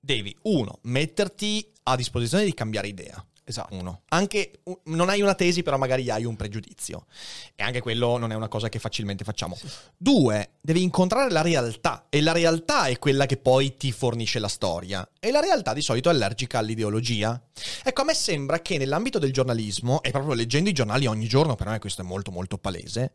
devi, 0.00 0.36
uno, 0.42 0.80
metterti 0.82 1.64
a 1.84 1.94
disposizione 1.94 2.44
di 2.44 2.52
cambiare 2.52 2.88
idea. 2.88 3.24
Esatto. 3.44 3.74
Uno. 3.74 4.02
Anche 4.08 4.62
non 4.84 5.08
hai 5.08 5.22
una 5.22 5.34
tesi, 5.34 5.62
però 5.62 5.76
magari 5.76 6.10
hai 6.10 6.24
un 6.24 6.34
pregiudizio. 6.34 7.06
E 7.54 7.62
anche 7.62 7.80
quello 7.80 8.16
non 8.16 8.32
è 8.32 8.34
una 8.34 8.48
cosa 8.48 8.68
che 8.68 8.80
facilmente 8.80 9.22
facciamo. 9.22 9.54
Sì. 9.54 9.68
Due, 9.96 10.54
devi 10.60 10.82
incontrare 10.82 11.30
la 11.30 11.40
realtà. 11.40 12.06
E 12.08 12.20
la 12.20 12.32
realtà 12.32 12.86
è 12.86 12.98
quella 12.98 13.26
che 13.26 13.36
poi 13.36 13.76
ti 13.76 13.92
fornisce 13.92 14.40
la 14.40 14.48
storia. 14.48 15.08
E 15.20 15.30
la 15.30 15.40
realtà 15.40 15.72
di 15.72 15.82
solito 15.82 16.08
è 16.10 16.12
allergica 16.12 16.58
all'ideologia. 16.58 17.40
Ecco, 17.84 18.02
a 18.02 18.04
me 18.04 18.14
sembra 18.14 18.60
che 18.60 18.76
nell'ambito 18.76 19.18
del 19.20 19.32
giornalismo, 19.32 20.02
e 20.02 20.10
proprio 20.10 20.34
leggendo 20.34 20.68
i 20.68 20.72
giornali 20.72 21.06
ogni 21.06 21.26
giorno, 21.26 21.54
per 21.54 21.68
me 21.68 21.78
questo 21.78 22.02
è 22.02 22.04
molto 22.04 22.30
molto 22.30 22.58
palese, 22.58 23.12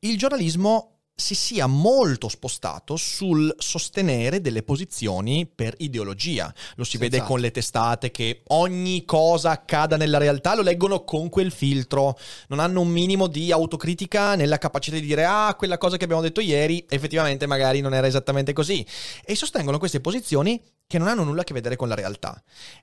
il 0.00 0.18
giornalismo 0.18 0.95
si 1.18 1.34
sia 1.34 1.66
molto 1.66 2.28
spostato 2.28 2.96
sul 2.96 3.52
sostenere 3.56 4.42
delle 4.42 4.62
posizioni 4.62 5.46
per 5.46 5.74
ideologia. 5.78 6.52
Lo 6.74 6.84
si 6.84 6.98
Senza. 6.98 7.16
vede 7.16 7.22
con 7.26 7.40
le 7.40 7.50
testate 7.50 8.10
che 8.10 8.42
ogni 8.48 9.06
cosa 9.06 9.50
accada 9.50 9.96
nella 9.96 10.18
realtà 10.18 10.54
lo 10.54 10.60
leggono 10.60 11.04
con 11.04 11.30
quel 11.30 11.50
filtro, 11.50 12.18
non 12.48 12.58
hanno 12.58 12.82
un 12.82 12.88
minimo 12.88 13.28
di 13.28 13.50
autocritica 13.50 14.34
nella 14.34 14.58
capacità 14.58 14.96
di 14.96 15.06
dire 15.06 15.24
ah, 15.24 15.54
quella 15.54 15.78
cosa 15.78 15.96
che 15.96 16.04
abbiamo 16.04 16.20
detto 16.20 16.42
ieri 16.42 16.84
effettivamente 16.86 17.46
magari 17.46 17.80
non 17.80 17.94
era 17.94 18.06
esattamente 18.06 18.52
così 18.52 18.84
e 19.24 19.34
sostengono 19.34 19.78
queste 19.78 20.02
posizioni 20.02 20.60
che 20.86 20.98
non 20.98 21.08
hanno 21.08 21.24
nulla 21.24 21.40
a 21.40 21.44
che 21.44 21.52
vedere 21.52 21.76
con 21.76 21.88
la 21.88 21.94
realtà. 21.94 22.40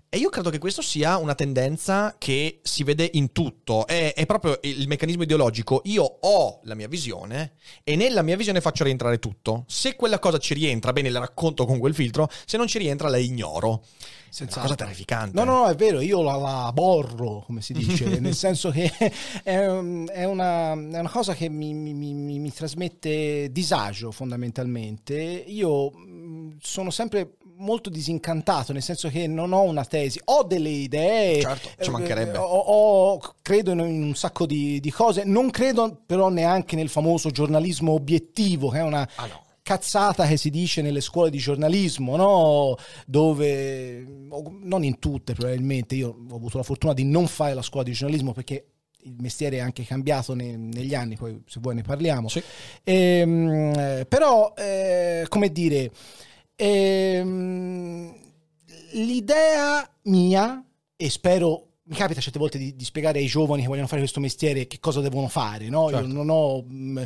E 0.09 0.17
io 0.17 0.29
credo 0.29 0.49
che 0.49 0.59
questo 0.59 0.81
sia 0.81 1.17
una 1.17 1.35
tendenza 1.35 2.15
che 2.17 2.59
si 2.61 2.83
vede 2.83 3.09
in 3.13 3.31
tutto, 3.31 3.87
è, 3.87 4.13
è, 4.13 4.25
proprio 4.25 4.59
il 4.63 4.87
meccanismo 4.87 5.23
ideologico. 5.23 5.81
Io 5.85 6.03
ho 6.03 6.59
la 6.63 6.75
mia 6.75 6.87
visione 6.87 7.53
e 7.83 7.95
nella 7.95 8.21
mia 8.21 8.35
visione 8.35 8.61
faccio 8.61 8.83
rientrare 8.83 9.19
tutto. 9.19 9.63
Se 9.67 9.95
quella 9.95 10.19
cosa 10.19 10.37
ci 10.37 10.53
rientra, 10.53 10.91
bene, 10.93 11.09
la 11.09 11.19
racconto 11.19 11.65
con 11.65 11.79
quel 11.79 11.95
filtro, 11.95 12.29
se 12.45 12.57
non 12.57 12.67
ci 12.67 12.77
rientra 12.77 13.09
la 13.09 13.17
ignoro. 13.17 13.83
Senza 14.29 14.59
una 14.59 14.69
cosa 14.69 14.83
terrificante. 14.83 15.37
No, 15.37 15.43
no, 15.43 15.59
no, 15.59 15.67
è 15.67 15.75
vero, 15.75 15.99
io 16.01 16.23
la, 16.23 16.35
la 16.35 16.71
borro, 16.73 17.43
come 17.45 17.61
si 17.61 17.71
dice, 17.71 18.05
nel 18.19 18.35
senso 18.35 18.71
che 18.71 18.91
è, 18.91 19.11
è, 19.43 19.65
una, 20.25 20.71
è, 20.73 20.99
una, 20.99 21.09
cosa 21.09 21.35
che 21.35 21.49
mi, 21.49 21.73
mi, 21.73 21.93
mi, 21.93 22.13
mi 22.13 22.51
trasmette 22.51 23.51
disagio 23.51 24.11
fondamentalmente. 24.11 25.15
Io 25.15 25.91
sono 26.59 26.89
sempre 26.89 27.35
molto 27.57 27.89
disincantato, 27.89 28.73
nel 28.73 28.81
senso 28.81 29.09
che 29.09 29.27
non 29.27 29.53
ho 29.53 29.61
una 29.61 29.85
tesi, 29.85 30.19
ho 30.25 30.43
delle 30.43 30.69
idee, 30.69 31.41
certo, 31.41 31.69
ci 31.83 31.89
mancherebbe. 31.89 32.37
Ho, 32.37 32.43
ho, 32.43 33.19
credo 33.41 33.71
in 33.71 33.79
un 33.79 34.15
sacco 34.15 34.45
di, 34.45 34.79
di, 34.79 34.91
cose, 34.91 35.23
non 35.23 35.49
credo 35.49 36.01
però 36.05 36.29
neanche 36.29 36.75
nel 36.75 36.89
famoso 36.89 37.29
giornalismo 37.29 37.91
obiettivo, 37.93 38.69
che 38.69 38.79
è 38.79 38.83
una... 38.83 39.07
Ah, 39.15 39.27
no 39.27 39.41
cazzata 39.63 40.27
che 40.27 40.35
si 40.35 40.49
dice 40.49 40.81
nelle 40.81 40.99
scuole 40.99 41.29
di 41.29 41.37
giornalismo, 41.37 42.17
no? 42.17 42.75
dove 43.07 44.05
non 44.61 44.83
in 44.83 44.99
tutte 44.99 45.33
probabilmente, 45.33 45.95
io 45.95 46.09
ho 46.29 46.35
avuto 46.35 46.57
la 46.57 46.63
fortuna 46.63 46.93
di 46.93 47.05
non 47.05 47.27
fare 47.27 47.53
la 47.53 47.61
scuola 47.61 47.85
di 47.85 47.93
giornalismo 47.93 48.33
perché 48.33 48.65
il 49.05 49.15
mestiere 49.19 49.57
è 49.57 49.59
anche 49.59 49.83
cambiato 49.85 50.33
ne, 50.33 50.55
negli 50.57 50.93
anni, 50.93 51.15
poi 51.15 51.41
se 51.47 51.59
vuoi 51.61 51.75
ne 51.75 51.81
parliamo. 51.81 52.27
Sì. 52.27 52.43
E, 52.83 52.93
ehm, 52.93 54.05
però, 54.07 54.53
eh, 54.55 55.25
come 55.29 55.51
dire, 55.51 55.91
Ehm, 56.55 58.13
l'idea 58.91 59.89
mia, 60.03 60.63
e 60.95 61.09
spero 61.09 61.67
mi 61.85 61.95
capita 61.95 62.21
certe 62.21 62.39
volte 62.39 62.57
di, 62.57 62.75
di, 62.75 62.85
spiegare 62.85 63.19
ai 63.19 63.25
giovani 63.25 63.61
che 63.61 63.67
vogliono 63.67 63.87
fare 63.87 63.99
questo 63.99 64.21
mestiere 64.21 64.67
che 64.67 64.79
cosa 64.79 65.01
devono 65.01 65.27
fare. 65.27 65.67
No? 65.67 65.89
Certo. 65.89 66.07
Io 66.07 66.13
non 66.13 66.29
ho, 66.29 66.63
mm, 66.63 66.97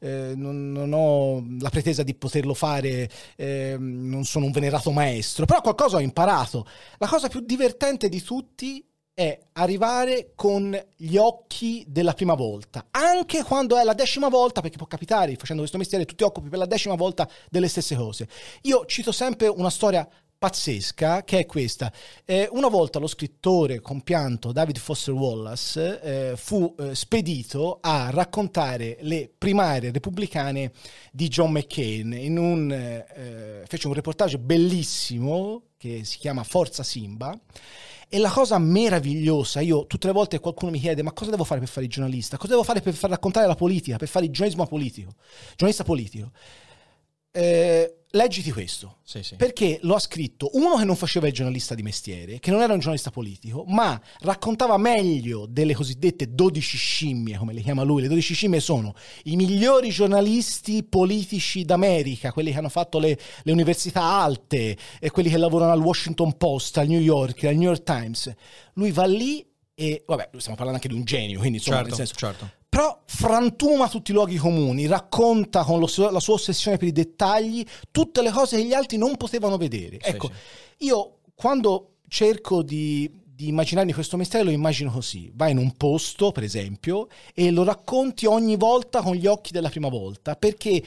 eh, 0.00 0.32
non, 0.34 0.72
non 0.72 0.92
ho, 0.92 1.44
la 1.60 1.70
pretesa 1.70 2.02
di 2.02 2.14
poterlo 2.14 2.52
fare, 2.52 3.08
eh, 3.36 3.76
non 3.78 4.24
sono 4.24 4.46
un 4.46 4.50
venerato 4.50 4.90
maestro, 4.90 5.44
però 5.44 5.60
qualcosa 5.60 5.98
ho 5.98 6.00
imparato. 6.00 6.66
La 6.98 7.06
cosa 7.06 7.28
più 7.28 7.40
divertente 7.40 8.08
di 8.08 8.22
tutti 8.22 8.84
è 9.14 9.38
arrivare 9.52 10.32
con 10.34 10.76
gli 10.96 11.16
occhi 11.16 11.84
della 11.86 12.14
prima 12.14 12.34
volta, 12.34 12.86
anche 12.90 13.44
quando 13.44 13.78
è 13.78 13.84
la 13.84 13.94
decima 13.94 14.28
volta, 14.28 14.60
perché 14.60 14.76
può 14.76 14.88
capitare 14.88 15.36
facendo 15.36 15.62
questo 15.62 15.78
mestiere, 15.78 16.04
tu 16.04 16.16
ti 16.16 16.24
occupi 16.24 16.48
per 16.48 16.58
la 16.58 16.66
decima 16.66 16.96
volta 16.96 17.28
delle 17.48 17.68
stesse 17.68 17.94
cose. 17.94 18.28
Io 18.62 18.84
cito 18.86 19.12
sempre 19.12 19.46
una 19.46 19.70
storia 19.70 20.06
pazzesca 20.36 21.22
che 21.22 21.38
è 21.38 21.46
questa. 21.46 21.92
Eh, 22.24 22.48
una 22.50 22.68
volta 22.68 22.98
lo 22.98 23.06
scrittore 23.06 23.80
compianto 23.80 24.52
David 24.52 24.78
Foster 24.78 25.14
Wallace 25.14 26.00
eh, 26.02 26.36
fu 26.36 26.74
eh, 26.78 26.94
spedito 26.94 27.78
a 27.80 28.10
raccontare 28.10 28.98
le 29.00 29.32
primarie 29.36 29.92
repubblicane 29.92 30.72
di 31.12 31.28
John 31.28 31.52
McCain 31.52 32.12
in 32.12 32.36
un, 32.36 32.70
eh, 32.70 33.62
fece 33.66 33.86
un 33.86 33.94
reportage 33.94 34.38
bellissimo 34.38 35.62
che 35.78 36.04
si 36.04 36.18
chiama 36.18 36.42
Forza 36.42 36.82
Simba 36.82 37.38
e 38.14 38.18
la 38.18 38.30
cosa 38.30 38.58
meravigliosa, 38.58 39.58
io 39.58 39.86
tutte 39.86 40.06
le 40.06 40.12
volte 40.12 40.38
qualcuno 40.38 40.70
mi 40.70 40.78
chiede 40.78 41.02
ma 41.02 41.10
cosa 41.12 41.32
devo 41.32 41.42
fare 41.42 41.58
per 41.58 41.68
fare 41.68 41.86
il 41.86 41.90
giornalista? 41.90 42.36
Cosa 42.36 42.52
devo 42.52 42.62
fare 42.62 42.80
per 42.80 42.94
far 42.94 43.10
raccontare 43.10 43.48
la 43.48 43.56
politica, 43.56 43.96
per 43.96 44.06
fare 44.06 44.26
il 44.26 44.30
giornalismo 44.30 44.68
politico? 44.68 45.14
Giornalista 45.56 45.82
politico. 45.82 46.30
Eh, 47.32 48.03
leggiti 48.14 48.50
questo. 48.50 48.98
Sì, 49.02 49.22
sì. 49.22 49.36
Perché 49.36 49.78
lo 49.82 49.94
ha 49.94 49.98
scritto 49.98 50.50
uno 50.54 50.76
che 50.76 50.84
non 50.84 50.96
faceva 50.96 51.26
il 51.26 51.32
giornalista 51.32 51.74
di 51.74 51.82
mestiere, 51.82 52.38
che 52.38 52.50
non 52.50 52.60
era 52.60 52.72
un 52.72 52.78
giornalista 52.78 53.10
politico, 53.10 53.64
ma 53.66 54.00
raccontava 54.20 54.76
meglio 54.76 55.46
delle 55.46 55.74
cosiddette 55.74 56.34
12 56.34 56.76
scimmie, 56.76 57.36
come 57.36 57.52
le 57.52 57.60
chiama 57.60 57.82
lui. 57.82 58.02
Le 58.02 58.08
12 58.08 58.34
scimmie 58.34 58.60
sono 58.60 58.94
i 59.24 59.36
migliori 59.36 59.90
giornalisti 59.90 60.82
politici 60.84 61.64
d'America, 61.64 62.32
quelli 62.32 62.50
che 62.50 62.58
hanno 62.58 62.68
fatto 62.68 62.98
le, 62.98 63.18
le 63.42 63.52
università 63.52 64.02
alte 64.02 64.76
e 64.98 65.10
quelli 65.10 65.30
che 65.30 65.36
lavorano 65.36 65.72
al 65.72 65.80
Washington 65.80 66.36
Post, 66.36 66.78
al 66.78 66.88
New 66.88 67.00
York, 67.00 67.44
al 67.44 67.54
New 67.54 67.68
York 67.68 67.82
Times. 67.82 68.32
Lui 68.74 68.90
va 68.90 69.04
lì 69.04 69.44
e, 69.74 70.04
vabbè, 70.06 70.30
stiamo 70.36 70.56
parlando 70.56 70.74
anche 70.74 70.88
di 70.88 70.94
un 70.94 71.04
genio, 71.04 71.38
quindi 71.38 71.58
insomma, 71.58 71.78
certo, 71.78 71.96
nel 71.96 72.06
senso... 72.06 72.14
Certo 72.14 72.62
però 72.74 73.00
frantuma 73.04 73.88
tutti 73.88 74.10
i 74.10 74.14
luoghi 74.14 74.36
comuni, 74.36 74.86
racconta 74.86 75.62
con 75.62 75.78
lo, 75.78 75.88
la 76.10 76.18
sua 76.18 76.34
ossessione 76.34 76.76
per 76.76 76.88
i 76.88 76.92
dettagli 76.92 77.64
tutte 77.92 78.20
le 78.20 78.32
cose 78.32 78.56
che 78.56 78.64
gli 78.64 78.72
altri 78.72 78.96
non 78.96 79.16
potevano 79.16 79.56
vedere. 79.56 80.00
Sì, 80.02 80.10
ecco, 80.10 80.26
sì. 80.26 80.86
io 80.86 81.18
quando 81.36 81.98
cerco 82.08 82.62
di, 82.62 83.08
di 83.24 83.46
immaginarmi 83.46 83.92
questo 83.92 84.16
mestiere 84.16 84.44
lo 84.44 84.50
immagino 84.50 84.90
così. 84.90 85.30
Vai 85.34 85.52
in 85.52 85.58
un 85.58 85.76
posto, 85.76 86.32
per 86.32 86.42
esempio, 86.42 87.06
e 87.32 87.52
lo 87.52 87.62
racconti 87.62 88.26
ogni 88.26 88.56
volta 88.56 89.02
con 89.02 89.14
gli 89.14 89.28
occhi 89.28 89.52
della 89.52 89.68
prima 89.68 89.88
volta, 89.88 90.34
perché 90.34 90.82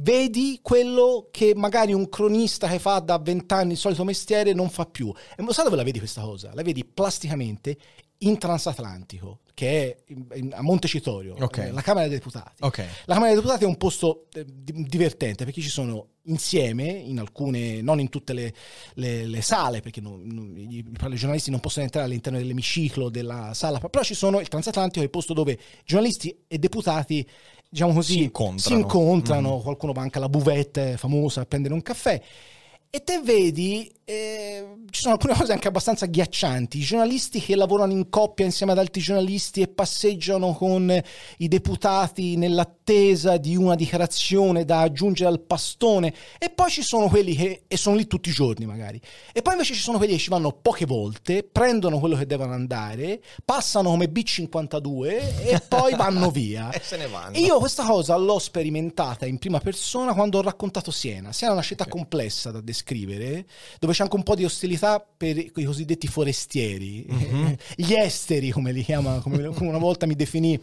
vedi 0.00 0.60
quello 0.62 1.28
che 1.30 1.52
magari 1.54 1.92
un 1.92 2.08
cronista 2.08 2.66
che 2.66 2.78
fa 2.78 3.00
da 3.00 3.18
vent'anni 3.18 3.72
il 3.72 3.78
solito 3.78 4.04
mestiere 4.04 4.54
non 4.54 4.70
fa 4.70 4.86
più. 4.86 5.12
E 5.36 5.44
sai 5.52 5.64
dove 5.64 5.76
la 5.76 5.82
vedi 5.82 5.98
questa 5.98 6.22
cosa? 6.22 6.50
La 6.54 6.62
vedi 6.62 6.82
plasticamente 6.82 7.76
in 8.20 8.38
transatlantico, 8.38 9.40
che 9.54 10.04
è 10.04 10.14
a 10.50 10.62
Montecitorio, 10.62 11.36
okay. 11.38 11.70
la 11.70 11.80
Camera 11.80 12.08
dei 12.08 12.16
Deputati. 12.16 12.62
Okay. 12.62 12.86
La 13.04 13.14
Camera 13.14 13.32
dei 13.32 13.36
Deputati 13.36 13.64
è 13.64 13.66
un 13.66 13.76
posto 13.76 14.26
eh, 14.34 14.44
divertente 14.44 15.44
perché 15.44 15.60
ci 15.60 15.68
sono 15.68 16.08
insieme 16.24 16.84
in 16.84 17.20
alcune, 17.20 17.80
non 17.80 18.00
in 18.00 18.08
tutte 18.08 18.32
le, 18.32 18.52
le, 18.94 19.26
le 19.26 19.42
sale, 19.42 19.80
perché 19.80 20.00
non, 20.00 20.20
non, 20.24 20.54
i, 20.56 20.78
i, 20.78 21.14
giornalisti 21.14 21.50
non 21.50 21.60
possono 21.60 21.84
entrare 21.84 22.06
all'interno 22.06 22.38
dell'emiciclo 22.38 23.08
della 23.08 23.52
sala, 23.54 23.78
però 23.78 24.02
ci 24.02 24.14
sono 24.14 24.40
il 24.40 24.48
transatlantico 24.48 25.00
è 25.00 25.04
il 25.04 25.10
posto 25.10 25.32
dove 25.32 25.58
giornalisti 25.84 26.36
e 26.48 26.58
deputati 26.58 27.26
diciamo 27.68 27.92
così, 27.92 28.12
si 28.14 28.22
incontrano, 28.22 28.76
si 28.76 28.82
incontrano 28.82 29.56
mm. 29.58 29.60
qualcuno 29.60 29.92
va 29.92 30.02
anche 30.02 30.18
alla 30.18 30.28
buvette 30.28 30.96
famosa 30.96 31.42
a 31.42 31.46
prendere 31.46 31.74
un 31.74 31.82
caffè 31.82 32.20
e 32.94 33.02
te 33.02 33.20
vedi, 33.20 33.92
eh, 34.04 34.76
ci 34.90 35.00
sono 35.00 35.14
alcune 35.14 35.34
cose 35.34 35.50
anche 35.50 35.66
abbastanza 35.66 36.04
agghiaccianti. 36.04 36.78
I 36.78 36.82
giornalisti 36.82 37.40
che 37.40 37.56
lavorano 37.56 37.90
in 37.90 38.08
coppia 38.08 38.44
insieme 38.44 38.70
ad 38.70 38.78
altri 38.78 39.00
giornalisti 39.00 39.62
e 39.62 39.66
passeggiano 39.66 40.52
con 40.52 41.02
i 41.38 41.48
deputati 41.48 42.36
nell'attesa 42.36 43.36
di 43.36 43.56
una 43.56 43.74
dichiarazione 43.74 44.64
da 44.64 44.82
aggiungere 44.82 45.28
al 45.28 45.40
pastone. 45.40 46.14
E 46.38 46.50
poi 46.50 46.70
ci 46.70 46.82
sono 46.82 47.08
quelli 47.08 47.34
che, 47.34 47.64
e 47.66 47.76
sono 47.76 47.96
lì 47.96 48.06
tutti 48.06 48.28
i 48.28 48.32
giorni 48.32 48.64
magari. 48.64 49.00
E 49.32 49.42
poi 49.42 49.54
invece 49.54 49.74
ci 49.74 49.80
sono 49.80 49.98
quelli 49.98 50.12
che 50.12 50.20
ci 50.20 50.30
vanno 50.30 50.52
poche 50.52 50.86
volte, 50.86 51.42
prendono 51.42 51.98
quello 51.98 52.14
che 52.14 52.26
devono 52.26 52.52
andare, 52.52 53.20
passano 53.44 53.90
come 53.90 54.06
B52 54.08 55.48
e 55.48 55.62
poi 55.66 55.96
vanno 55.96 56.30
via. 56.30 56.70
e 56.70 56.80
se 56.80 56.96
ne 56.96 57.08
vanno. 57.08 57.34
E 57.34 57.40
io 57.40 57.58
questa 57.58 57.82
cosa 57.84 58.14
l'ho 58.14 58.38
sperimentata 58.38 59.26
in 59.26 59.38
prima 59.38 59.58
persona 59.58 60.14
quando 60.14 60.38
ho 60.38 60.42
raccontato 60.42 60.92
Siena. 60.92 61.32
Siena 61.32 61.54
è 61.54 61.56
una 61.56 61.64
città 61.64 61.86
complessa 61.86 62.52
da 62.52 62.60
descrivere 62.60 62.82
scrivere, 62.84 63.46
dove 63.78 63.94
c'è 63.94 64.02
anche 64.02 64.16
un 64.16 64.22
po' 64.22 64.34
di 64.34 64.44
ostilità 64.44 65.00
per 65.00 65.38
i 65.38 65.64
cosiddetti 65.64 66.06
forestieri, 66.06 67.06
mm-hmm. 67.10 67.52
gli 67.76 67.94
esteri 67.94 68.50
come 68.50 68.72
li 68.72 68.82
chiama, 68.82 69.20
come, 69.20 69.48
come 69.48 69.68
una 69.68 69.78
volta 69.78 70.06
mi 70.06 70.14
definì 70.14 70.60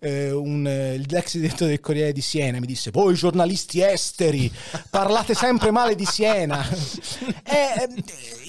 eh, 0.00 0.30
un, 0.30 0.62
l'ex 1.08 1.38
direttore 1.38 1.70
del 1.70 1.80
Corriere 1.80 2.12
di 2.12 2.20
Siena, 2.20 2.60
mi 2.60 2.66
disse 2.66 2.90
voi 2.90 3.14
giornalisti 3.14 3.80
esteri 3.80 4.52
parlate 4.90 5.34
sempre 5.34 5.70
male 5.70 5.94
di 5.94 6.04
Siena. 6.04 6.62
e, 7.42 7.88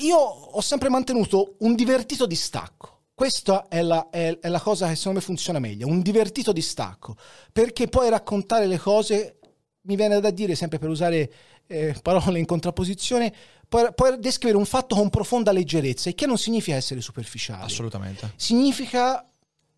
io 0.01 0.17
ho 0.17 0.61
sempre 0.61 0.89
mantenuto 0.89 1.55
un 1.59 1.75
divertito 1.75 2.25
distacco. 2.25 2.93
Questa 3.15 3.67
è 3.67 3.81
la, 3.83 4.09
è, 4.09 4.39
è 4.39 4.49
la, 4.49 4.59
cosa 4.59 4.87
che 4.87 4.95
secondo 4.95 5.19
me 5.19 5.25
funziona 5.25 5.59
meglio, 5.59 5.87
un 5.87 6.01
divertito 6.01 6.51
distacco, 6.51 7.15
perché 7.51 7.87
puoi 7.87 8.09
raccontare 8.09 8.65
le 8.65 8.79
cose, 8.79 9.37
mi 9.81 9.95
viene 9.95 10.19
da 10.19 10.31
dire 10.31 10.55
sempre 10.55 10.79
per 10.79 10.89
usare 10.89 11.31
eh, 11.73 11.95
parole 12.01 12.39
in 12.39 12.45
contrapposizione, 12.45 13.33
può, 13.67 13.91
può, 13.93 14.15
descrivere 14.15 14.57
un 14.57 14.65
fatto 14.65 14.95
con 14.95 15.09
profonda 15.09 15.51
leggerezza, 15.51 16.09
il 16.09 16.15
che 16.15 16.27
non 16.27 16.37
significa 16.37 16.77
essere 16.77 17.01
superficiale. 17.01 17.63
Assolutamente. 17.63 18.33
Significa 18.35 19.27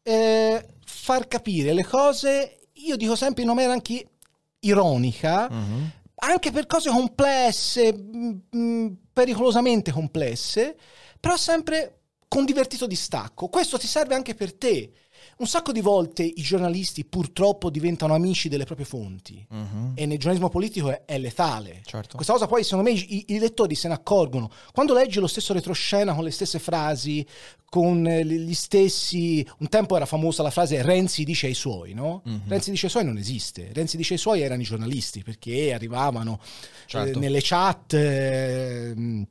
eh, 0.03 0.65
far 0.85 1.27
capire 1.27 1.73
le 1.73 1.85
cose, 1.85 2.59
io 2.73 2.95
dico 2.97 3.15
sempre 3.15 3.43
in 3.43 3.47
maniera 3.47 3.71
anche 3.71 4.05
ironica, 4.59 5.49
mm-hmm. 5.49 5.85
anche 6.15 6.51
per 6.51 6.65
cose 6.65 6.89
complesse, 6.89 7.93
mh, 7.93 8.17
mm, 8.17 8.57
mm, 8.57 8.87
pericolosamente 9.13 9.91
complesse, 9.91 10.75
però 11.19 11.37
sempre 11.37 11.99
con 12.27 12.43
divertito 12.43 12.85
distacco. 12.85 13.47
Questo 13.47 13.77
ti 13.77 13.87
serve 13.87 14.15
anche 14.15 14.35
per 14.35 14.53
te. 14.53 14.91
Un 15.37 15.47
sacco 15.47 15.73
di 15.73 15.81
volte 15.81 16.23
i 16.23 16.41
giornalisti 16.41 17.03
purtroppo 17.03 17.69
diventano 17.69 18.13
amici 18.13 18.47
delle 18.47 18.63
proprie 18.63 18.85
fonti 18.85 19.45
uh-huh. 19.49 19.91
e 19.93 20.05
nel 20.05 20.17
giornalismo 20.17 20.47
politico 20.47 20.89
è, 20.89 21.03
è 21.03 21.17
letale. 21.17 21.81
Certo. 21.83 22.15
Questa 22.15 22.31
cosa 22.31 22.47
poi 22.47 22.63
secondo 22.63 22.89
me 22.89 22.95
i, 22.95 23.25
i, 23.27 23.39
lettori 23.39 23.75
se 23.75 23.89
ne 23.89 23.95
accorgono. 23.95 24.49
Quando 24.71 24.93
leggi 24.93 25.19
lo 25.19 25.27
stesso 25.27 25.51
retroscena 25.51 26.13
con 26.13 26.23
le 26.23 26.31
stesse 26.31 26.57
frasi, 26.57 27.25
con 27.65 28.07
eh, 28.07 28.25
gli 28.25 28.53
stessi... 28.53 29.45
Un 29.57 29.67
tempo 29.67 29.97
era 29.97 30.05
famosa 30.05 30.41
la 30.41 30.51
frase 30.51 30.81
Renzi 30.81 31.25
dice 31.25 31.47
ai 31.47 31.53
suoi, 31.53 31.93
no? 31.93 32.21
Uh-huh. 32.23 32.41
Renzi 32.47 32.71
dice 32.71 32.85
ai 32.85 32.91
suoi 32.91 33.03
non 33.03 33.17
esiste. 33.17 33.71
Renzi 33.73 33.97
dice 33.97 34.13
ai 34.13 34.19
suoi 34.19 34.41
erano 34.41 34.61
i 34.61 34.65
giornalisti 34.65 35.21
perché 35.21 35.73
arrivavano 35.73 36.39
certo. 36.85 37.17
eh, 37.17 37.21
nelle 37.21 37.39
chat... 37.41 37.93
Eh, 37.93 39.25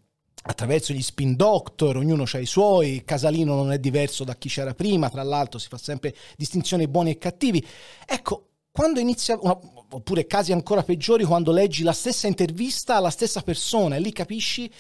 attraverso 0.47 0.93
gli 0.93 1.03
spin 1.03 1.37
doctor, 1.37 1.97
ognuno 1.97 2.25
ha 2.31 2.39
i 2.39 2.47
suoi, 2.47 3.03
Casalino 3.05 3.55
non 3.55 3.73
è 3.73 3.79
diverso 3.79 4.25
da 4.25 4.35
chi 4.35 4.49
c'era 4.49 4.75
prima, 4.75 5.09
tra 5.09 5.23
l'altro 5.23 5.59
si 5.59 5.69
fa 5.69 5.79
sempre 5.79 6.15
distinzione 6.37 6.89
buoni 6.89 7.11
e 7.13 7.19
cattivi. 7.19 7.65
Ecco, 8.07 8.49
quando 8.71 9.01
inizia, 9.01 9.39
una, 9.41 9.59
oppure 9.91 10.27
casi 10.27 10.53
ancora 10.53 10.83
peggiori, 10.83 11.25
quando 11.25 11.53
leggi 11.53 11.83
la 11.83 11.93
stessa 11.93 12.27
intervista 12.27 12.97
alla 12.97 13.11
stessa 13.11 13.41
persona 13.41 13.97
e 13.97 14.01
lì 14.01 14.13
capisci 14.13 14.71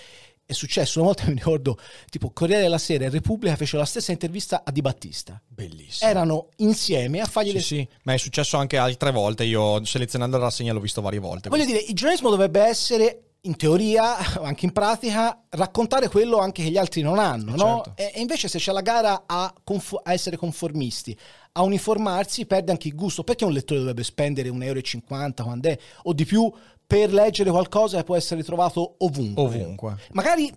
è 0.46 0.52
successo 0.52 0.98
una 0.98 1.08
volta 1.08 1.24
mi 1.28 1.34
ricordo 1.34 1.78
tipo 2.10 2.30
Corriere 2.30 2.60
della 2.60 2.76
Sera 2.76 3.06
e 3.06 3.08
Repubblica 3.08 3.56
fecero 3.56 3.78
la 3.78 3.86
stessa 3.86 4.12
intervista 4.12 4.62
a 4.64 4.70
Di 4.70 4.82
Battista. 4.82 5.40
Bellissimo. 5.46 6.10
Erano 6.10 6.48
insieme 6.56 7.20
a 7.20 7.24
fargli 7.24 7.48
sì, 7.48 7.54
le 7.54 7.60
sì 7.62 7.88
ma 8.02 8.12
è 8.12 8.18
successo 8.18 8.58
anche 8.58 8.76
altre 8.76 9.12
volte 9.12 9.44
io 9.44 9.82
selezionando 9.84 10.36
la 10.36 10.44
rassegna 10.44 10.74
l'ho 10.74 10.80
visto 10.80 11.00
varie 11.00 11.20
volte. 11.20 11.48
Voglio 11.48 11.64
dire 11.64 11.78
il 11.78 11.94
giornalismo 11.94 12.28
dovrebbe 12.28 12.60
essere 12.60 13.22
in 13.44 13.56
teoria, 13.56 14.16
anche 14.42 14.64
in 14.66 14.72
pratica, 14.72 15.44
raccontare 15.50 16.08
quello 16.08 16.38
anche 16.38 16.62
che 16.62 16.70
gli 16.70 16.76
altri 16.76 17.02
non 17.02 17.18
hanno, 17.18 17.54
no? 17.56 17.82
certo. 17.84 17.92
e, 17.96 18.12
e, 18.14 18.20
invece 18.20 18.48
se 18.48 18.58
c'è 18.58 18.72
la 18.72 18.80
gara 18.80 19.24
a, 19.26 19.52
conf- 19.62 20.00
a, 20.02 20.12
essere 20.12 20.36
conformisti, 20.36 21.16
a 21.52 21.62
uniformarsi, 21.62 22.46
perde 22.46 22.72
anche 22.72 22.88
il 22.88 22.94
gusto. 22.94 23.24
Perché 23.24 23.44
un 23.44 23.52
lettore 23.52 23.80
dovrebbe 23.80 24.04
spendere 24.04 24.48
1,50 24.48 24.62
euro 24.64 25.32
quando 25.42 25.68
è, 25.68 25.78
o 26.02 26.12
di 26.12 26.24
più 26.24 26.52
per 26.86 27.12
leggere 27.12 27.50
qualcosa 27.50 27.98
che 27.98 28.04
può 28.04 28.16
essere 28.16 28.42
trovato 28.42 28.96
ovunque? 28.98 29.42
Ovunque. 29.42 29.96
Magari 30.12 30.52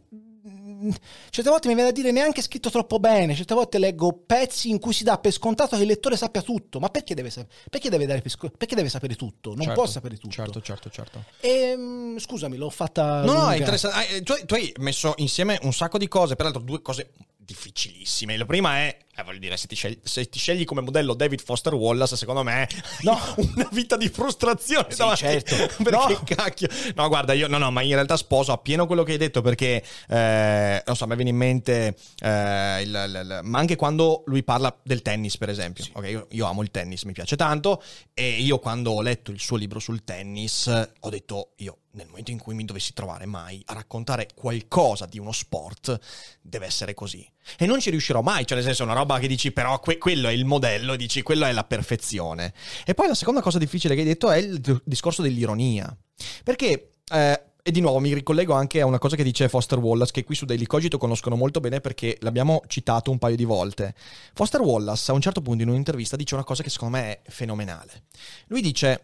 certe 1.29 1.49
volte 1.49 1.67
mi 1.67 1.73
viene 1.73 1.89
da 1.89 1.95
dire 1.95 2.11
neanche 2.11 2.41
scritto 2.41 2.69
troppo 2.69 2.99
bene, 2.99 3.35
certe 3.35 3.53
volte 3.53 3.79
leggo 3.79 4.23
pezzi 4.25 4.69
in 4.69 4.79
cui 4.79 4.93
si 4.93 5.03
dà 5.03 5.17
per 5.17 5.31
scontato 5.31 5.75
che 5.75 5.81
il 5.81 5.87
lettore 5.87 6.17
sappia 6.17 6.41
tutto, 6.41 6.79
ma 6.79 6.89
perché 6.89 7.13
deve, 7.13 7.31
perché 7.69 7.89
deve, 7.89 8.05
dare 8.05 8.21
perché 8.21 8.75
deve 8.75 8.89
sapere 8.89 9.15
tutto? 9.15 9.49
Non 9.49 9.61
certo, 9.61 9.73
può 9.73 9.85
sapere 9.85 10.17
tutto. 10.17 10.33
Certo, 10.33 10.61
certo, 10.61 10.89
certo. 10.89 11.23
E, 11.39 11.49
ehm, 11.49 12.19
scusami, 12.19 12.57
l'ho 12.57 12.69
fatta... 12.69 13.21
No, 13.21 13.25
lunga. 13.25 13.41
no, 13.41 13.51
è 13.51 13.57
interessante. 13.57 14.23
Tu, 14.23 14.33
tu 14.45 14.53
hai 14.53 14.73
messo 14.79 15.13
insieme 15.17 15.59
un 15.63 15.73
sacco 15.73 15.97
di 15.97 16.07
cose, 16.07 16.35
peraltro 16.35 16.61
due 16.61 16.81
cose 16.81 17.11
difficilissime. 17.47 18.35
La 18.35 18.45
prima 18.45 18.79
è, 18.79 18.97
eh, 19.15 19.23
voglio 19.23 19.39
dire, 19.39 19.55
se 19.55 19.67
ti, 19.67 19.75
scegli, 19.75 19.97
se 20.03 20.27
ti, 20.27 20.37
scegli, 20.37 20.65
come 20.65 20.81
modello 20.81 21.13
David 21.13 21.41
Foster 21.41 21.73
Wallace, 21.73 22.17
secondo 22.17 22.43
me 22.43 22.67
no. 23.01 23.17
una 23.37 23.69
vita 23.71 23.95
di 23.95 24.09
frustrazione. 24.09 24.87
Sì, 24.89 25.03
certo. 25.15 25.55
perché 25.81 26.13
no. 26.13 26.21
cacchio. 26.25 26.67
No, 26.95 27.07
guarda, 27.07 27.31
io 27.31 27.47
no, 27.47 27.57
no, 27.57 27.71
ma 27.71 27.81
in 27.81 27.93
realtà 27.93 28.17
sposo 28.17 28.51
appieno 28.51 28.85
quello 28.85 29.03
che 29.03 29.13
hai 29.13 29.17
detto 29.17 29.41
perché, 29.41 29.81
eh, 30.09 30.83
non 30.85 30.95
so, 30.95 31.07
mi 31.07 31.15
viene 31.15 31.29
in 31.29 31.37
mente, 31.37 31.95
eh, 32.19 32.81
il, 32.81 32.89
il, 32.89 33.21
il, 33.23 33.39
ma 33.43 33.59
anche 33.59 33.77
quando 33.77 34.23
lui 34.25 34.43
parla 34.43 34.77
del 34.83 35.01
tennis, 35.01 35.37
per 35.37 35.49
esempio. 35.49 35.85
Sì. 35.85 35.91
Okay, 35.93 36.11
io, 36.11 36.27
io 36.31 36.45
amo 36.45 36.61
il 36.61 36.69
tennis, 36.69 37.03
mi 37.03 37.13
piace 37.13 37.37
tanto 37.37 37.81
e 38.13 38.41
io 38.41 38.59
quando 38.59 38.91
ho 38.91 39.01
letto 39.01 39.31
il 39.31 39.39
suo 39.39 39.55
libro 39.55 39.79
sul 39.79 40.03
tennis 40.03 40.67
ho 40.67 41.09
detto, 41.09 41.53
io 41.57 41.77
nel 41.97 42.07
momento 42.07 42.31
in 42.31 42.37
cui 42.37 42.53
mi 42.53 42.63
dovessi 42.63 42.93
trovare 42.93 43.25
mai 43.25 43.61
a 43.65 43.73
raccontare 43.73 44.29
qualcosa 44.33 45.05
di 45.05 45.19
uno 45.19 45.31
sport, 45.31 45.99
deve 46.41 46.67
essere 46.67 46.93
così. 46.93 47.27
E 47.57 47.65
non 47.65 47.81
ci 47.81 47.89
riuscirò 47.89 48.21
mai, 48.21 48.45
cioè 48.45 48.55
nel 48.57 48.65
senso 48.65 48.83
è 48.83 48.85
una 48.85 48.95
roba 48.95 49.19
che 49.19 49.27
dici 49.27 49.51
però 49.51 49.79
que- 49.79 49.97
quello 49.97 50.27
è 50.29 50.31
il 50.31 50.45
modello, 50.45 50.95
dici 50.95 51.23
quello 51.23 51.45
è 51.45 51.51
la 51.51 51.63
perfezione. 51.63 52.53
E 52.85 52.93
poi 52.93 53.07
la 53.07 53.15
seconda 53.15 53.41
cosa 53.41 53.57
difficile 53.57 53.95
che 53.95 54.01
hai 54.01 54.07
detto 54.07 54.31
è 54.31 54.37
il 54.37 54.81
discorso 54.85 55.21
dell'ironia. 55.21 55.95
Perché... 56.43 56.91
Eh, 57.11 57.41
e 57.67 57.71
di 57.71 57.81
nuovo 57.81 57.99
mi 57.99 58.13
ricollego 58.13 58.53
anche 58.53 58.79
a 58.79 58.85
una 58.85 58.97
cosa 58.97 59.17
che 59.17 59.23
dice 59.23 59.49
Foster 59.49 59.77
Wallace, 59.77 60.13
che 60.13 60.23
qui 60.23 60.35
su 60.35 60.45
Daily 60.45 60.65
Cogito 60.65 60.97
conoscono 60.97 61.35
molto 61.35 61.59
bene 61.59 61.81
perché 61.81 62.17
l'abbiamo 62.21 62.61
citato 62.67 63.11
un 63.11 63.17
paio 63.17 63.35
di 63.35 63.43
volte. 63.43 63.93
Foster 64.33 64.61
Wallace 64.61 65.11
a 65.11 65.13
un 65.13 65.19
certo 65.19 65.41
punto 65.41 65.63
in 65.63 65.67
un'intervista 65.67 66.15
dice 66.15 66.35
una 66.35 66.45
cosa 66.45 66.63
che 66.63 66.69
secondo 66.69 66.95
me 66.95 67.19
è 67.21 67.29
fenomenale. 67.29 68.03
Lui 68.47 68.61
dice 68.61 69.01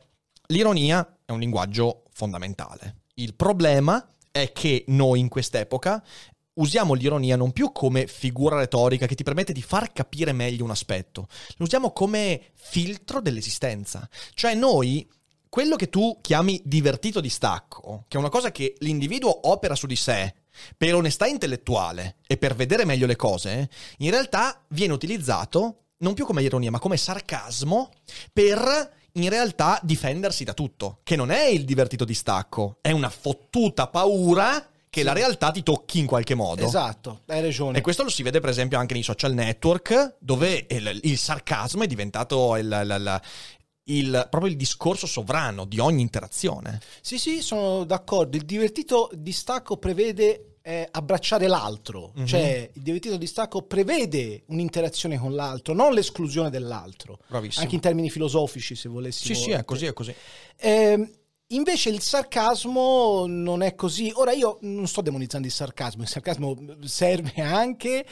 L'ironia 0.47 1.07
un 1.33 1.39
linguaggio 1.39 2.03
fondamentale. 2.11 3.01
Il 3.15 3.35
problema 3.35 4.07
è 4.31 4.51
che 4.51 4.85
noi 4.87 5.19
in 5.19 5.29
quest'epoca 5.29 6.03
usiamo 6.55 6.93
l'ironia 6.93 7.35
non 7.35 7.51
più 7.51 7.71
come 7.71 8.07
figura 8.07 8.57
retorica 8.57 9.05
che 9.05 9.15
ti 9.15 9.23
permette 9.23 9.53
di 9.53 9.61
far 9.61 9.91
capire 9.91 10.33
meglio 10.33 10.63
un 10.63 10.71
aspetto, 10.71 11.27
lo 11.57 11.65
usiamo 11.65 11.91
come 11.91 12.51
filtro 12.53 13.21
dell'esistenza. 13.21 14.07
Cioè 14.33 14.53
noi, 14.53 15.07
quello 15.49 15.75
che 15.75 15.89
tu 15.89 16.19
chiami 16.21 16.61
divertito 16.63 17.21
distacco, 17.21 18.05
che 18.07 18.17
è 18.17 18.19
una 18.19 18.29
cosa 18.29 18.51
che 18.51 18.75
l'individuo 18.79 19.49
opera 19.49 19.75
su 19.75 19.87
di 19.87 19.95
sé 19.95 20.33
per 20.77 20.93
onestà 20.93 21.25
intellettuale 21.25 22.17
e 22.27 22.37
per 22.37 22.55
vedere 22.55 22.85
meglio 22.85 23.07
le 23.07 23.15
cose, 23.15 23.69
in 23.97 24.11
realtà 24.11 24.63
viene 24.69 24.93
utilizzato 24.93 25.77
non 25.97 26.13
più 26.13 26.25
come 26.25 26.43
ironia, 26.43 26.69
ma 26.69 26.79
come 26.79 26.97
sarcasmo 26.97 27.89
per 28.31 29.01
in 29.13 29.29
realtà 29.29 29.79
difendersi 29.83 30.43
da 30.43 30.53
tutto, 30.53 30.99
che 31.03 31.15
non 31.15 31.31
è 31.31 31.45
il 31.45 31.65
divertito 31.65 32.05
distacco, 32.05 32.77
è 32.81 32.91
una 32.91 33.09
fottuta 33.09 33.87
paura 33.87 34.67
che 34.89 34.99
sì. 34.99 35.05
la 35.05 35.13
realtà 35.13 35.51
ti 35.51 35.63
tocchi 35.63 35.99
in 35.99 36.05
qualche 36.05 36.35
modo. 36.35 36.63
Esatto, 36.63 37.21
hai 37.27 37.41
ragione. 37.41 37.79
E 37.79 37.81
questo 37.81 38.03
lo 38.03 38.09
si 38.09 38.21
vede 38.21 38.39
per 38.39 38.49
esempio 38.49 38.77
anche 38.77 38.93
nei 38.93 39.03
social 39.03 39.33
network, 39.33 40.17
dove 40.19 40.67
il, 40.69 40.99
il 41.03 41.17
sarcasmo 41.17 41.83
è 41.83 41.87
diventato 41.87 42.55
il, 42.57 42.65
il, 42.65 43.21
il, 43.85 44.27
proprio 44.29 44.51
il 44.51 44.57
discorso 44.57 45.07
sovrano 45.07 45.65
di 45.65 45.79
ogni 45.79 46.01
interazione. 46.01 46.79
Sì, 47.01 47.17
sì, 47.17 47.41
sono 47.41 47.85
d'accordo. 47.85 48.37
Il 48.37 48.45
divertito 48.45 49.09
distacco 49.13 49.77
prevede 49.77 50.52
eh, 50.65 50.87
abbracciare 50.89 51.47
l'altro, 51.47 52.13
mm-hmm. 52.15 52.25
cioè 52.25 52.69
il 52.73 52.81
divertito 52.81 53.17
distacco 53.17 53.63
prevede 53.63 54.43
un'interazione 54.47 55.19
con 55.19 55.35
l'altro, 55.35 55.73
non 55.73 55.93
l'esclusione 55.93 56.49
dell'altro. 56.49 57.19
Bravissimo. 57.27 57.63
Anche 57.63 57.75
in 57.75 57.81
termini 57.81 58.09
filosofici, 58.09 58.73
se 58.73 58.87
volessi. 58.87 59.25
Sì, 59.25 59.35
sì, 59.35 59.51
è 59.51 59.65
così, 59.65 59.85
è 59.85 59.93
così. 59.93 60.15
Eh, 60.57 61.09
Invece 61.47 61.89
il 61.89 62.01
sarcasmo 62.01 63.25
non 63.27 63.61
è 63.61 63.75
così. 63.75 64.11
Ora 64.15 64.31
io 64.31 64.57
non 64.61 64.87
sto 64.87 65.01
demonizzando 65.01 65.45
il 65.45 65.53
sarcasmo, 65.53 66.01
il 66.01 66.07
sarcasmo 66.07 66.57
serve 66.83 67.33
anche, 67.41 68.03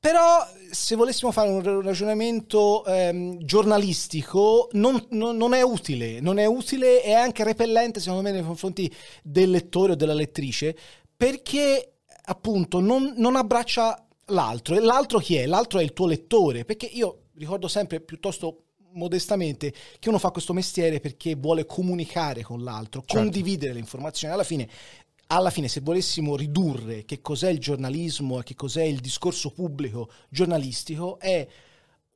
però 0.00 0.48
se 0.70 0.96
volessimo 0.96 1.30
fare 1.30 1.50
un 1.50 1.82
ragionamento 1.82 2.86
ehm, 2.86 3.44
giornalistico 3.44 4.68
non, 4.72 5.04
non, 5.10 5.36
non, 5.36 5.52
è 5.52 5.60
utile, 5.60 6.20
non 6.20 6.38
è 6.38 6.46
utile 6.46 7.04
e 7.04 7.12
anche 7.12 7.44
repellente 7.44 8.00
secondo 8.00 8.22
me 8.22 8.32
nei 8.32 8.42
confronti 8.42 8.90
del 9.22 9.50
lettore 9.50 9.92
o 9.92 9.96
della 9.96 10.14
lettrice 10.14 10.74
perché 11.20 11.98
appunto 12.24 12.80
non, 12.80 13.12
non 13.18 13.36
abbraccia 13.36 14.06
l'altro. 14.28 14.74
E 14.74 14.80
l'altro 14.80 15.18
chi 15.18 15.36
è? 15.36 15.44
L'altro 15.44 15.78
è 15.78 15.82
il 15.82 15.92
tuo 15.92 16.06
lettore, 16.06 16.64
perché 16.64 16.86
io 16.86 17.24
ricordo 17.34 17.68
sempre 17.68 18.00
piuttosto 18.00 18.68
modestamente 18.92 19.70
che 19.98 20.08
uno 20.08 20.18
fa 20.18 20.30
questo 20.30 20.54
mestiere 20.54 20.98
perché 20.98 21.34
vuole 21.34 21.66
comunicare 21.66 22.40
con 22.40 22.62
l'altro, 22.62 23.02
certo. 23.04 23.16
condividere 23.16 23.74
le 23.74 23.80
informazioni. 23.80 24.32
Alla 24.32 24.44
fine, 24.44 24.66
alla 25.26 25.50
fine, 25.50 25.68
se 25.68 25.82
volessimo 25.82 26.36
ridurre 26.36 27.04
che 27.04 27.20
cos'è 27.20 27.50
il 27.50 27.58
giornalismo 27.58 28.40
e 28.40 28.42
che 28.42 28.54
cos'è 28.54 28.84
il 28.84 29.00
discorso 29.00 29.50
pubblico 29.50 30.10
giornalistico, 30.30 31.18
è 31.18 31.46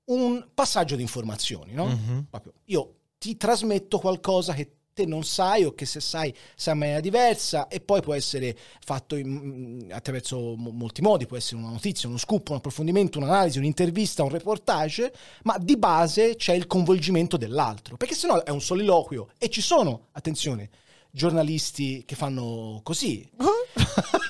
un 0.04 0.48
passaggio 0.54 0.96
di 0.96 1.02
informazioni. 1.02 1.74
No? 1.74 1.88
Mm-hmm. 1.88 2.18
Io 2.66 2.94
ti 3.18 3.36
trasmetto 3.36 3.98
qualcosa 3.98 4.54
che 4.54 4.76
te 4.94 5.04
non 5.04 5.24
sai 5.24 5.64
o 5.64 5.74
che 5.74 5.84
se 5.84 6.00
sai 6.00 6.34
sai 6.54 6.72
in 6.72 6.78
maniera 6.78 7.00
diversa 7.00 7.66
e 7.68 7.80
poi 7.80 8.00
può 8.00 8.14
essere 8.14 8.56
fatto 8.80 9.16
in, 9.16 9.28
mm, 9.28 9.90
attraverso 9.90 10.54
molti 10.56 11.02
modi, 11.02 11.26
può 11.26 11.36
essere 11.36 11.60
una 11.60 11.70
notizia, 11.70 12.08
uno 12.08 12.16
scoop, 12.16 12.48
un 12.48 12.56
approfondimento, 12.56 13.18
un'analisi, 13.18 13.58
un'intervista, 13.58 14.22
un 14.22 14.30
reportage, 14.30 15.12
ma 15.42 15.58
di 15.58 15.76
base 15.76 16.36
c'è 16.36 16.54
il 16.54 16.66
coinvolgimento 16.66 17.36
dell'altro, 17.36 17.96
perché 17.96 18.14
sennò 18.14 18.42
è 18.42 18.50
un 18.50 18.60
soliloquio 18.60 19.28
e 19.38 19.50
ci 19.50 19.60
sono, 19.60 20.06
attenzione, 20.12 20.70
giornalisti 21.10 22.04
che 22.06 22.14
fanno 22.14 22.80
così. 22.82 23.28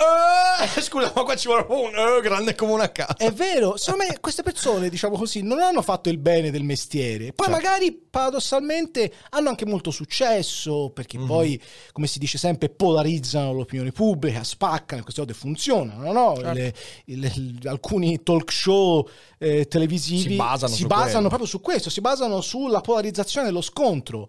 Eh, 0.00 0.78
scusa, 0.80 1.10
ma 1.12 1.24
qua 1.24 1.34
ci 1.34 1.48
vuole 1.48 1.66
un 1.70 1.92
eh, 1.92 2.20
grande 2.20 2.54
come 2.54 2.70
una 2.70 2.92
casa. 2.92 3.16
È 3.16 3.32
vero, 3.32 3.76
secondo 3.76 4.04
me 4.06 4.20
queste 4.20 4.44
persone, 4.44 4.88
diciamo 4.88 5.16
così, 5.16 5.42
non 5.42 5.58
hanno 5.58 5.82
fatto 5.82 6.08
il 6.08 6.18
bene 6.18 6.52
del 6.52 6.62
mestiere. 6.62 7.32
Poi 7.32 7.48
certo. 7.48 7.50
magari 7.50 7.92
paradossalmente 8.08 9.12
hanno 9.30 9.48
anche 9.48 9.66
molto 9.66 9.90
successo, 9.90 10.92
perché 10.94 11.18
mm-hmm. 11.18 11.26
poi, 11.26 11.60
come 11.90 12.06
si 12.06 12.20
dice 12.20 12.38
sempre, 12.38 12.68
polarizzano 12.68 13.52
l'opinione 13.52 13.90
pubblica, 13.90 14.44
spaccano, 14.44 15.02
queste 15.02 15.20
cose 15.22 15.34
funzionano, 15.34 16.12
no? 16.12 16.34
Certo. 16.36 16.52
Le, 16.52 16.74
le, 17.06 17.32
le, 17.34 17.68
alcuni 17.68 18.22
talk 18.22 18.52
show 18.52 19.04
eh, 19.36 19.66
televisivi 19.66 20.30
si 20.30 20.36
basano, 20.36 20.74
si 20.74 20.86
basano 20.86 21.26
proprio 21.26 21.48
su 21.48 21.60
questo, 21.60 21.90
si 21.90 22.00
basano 22.00 22.40
sulla 22.40 22.80
polarizzazione 22.80 23.48
dello 23.48 23.62
scontro 23.62 24.28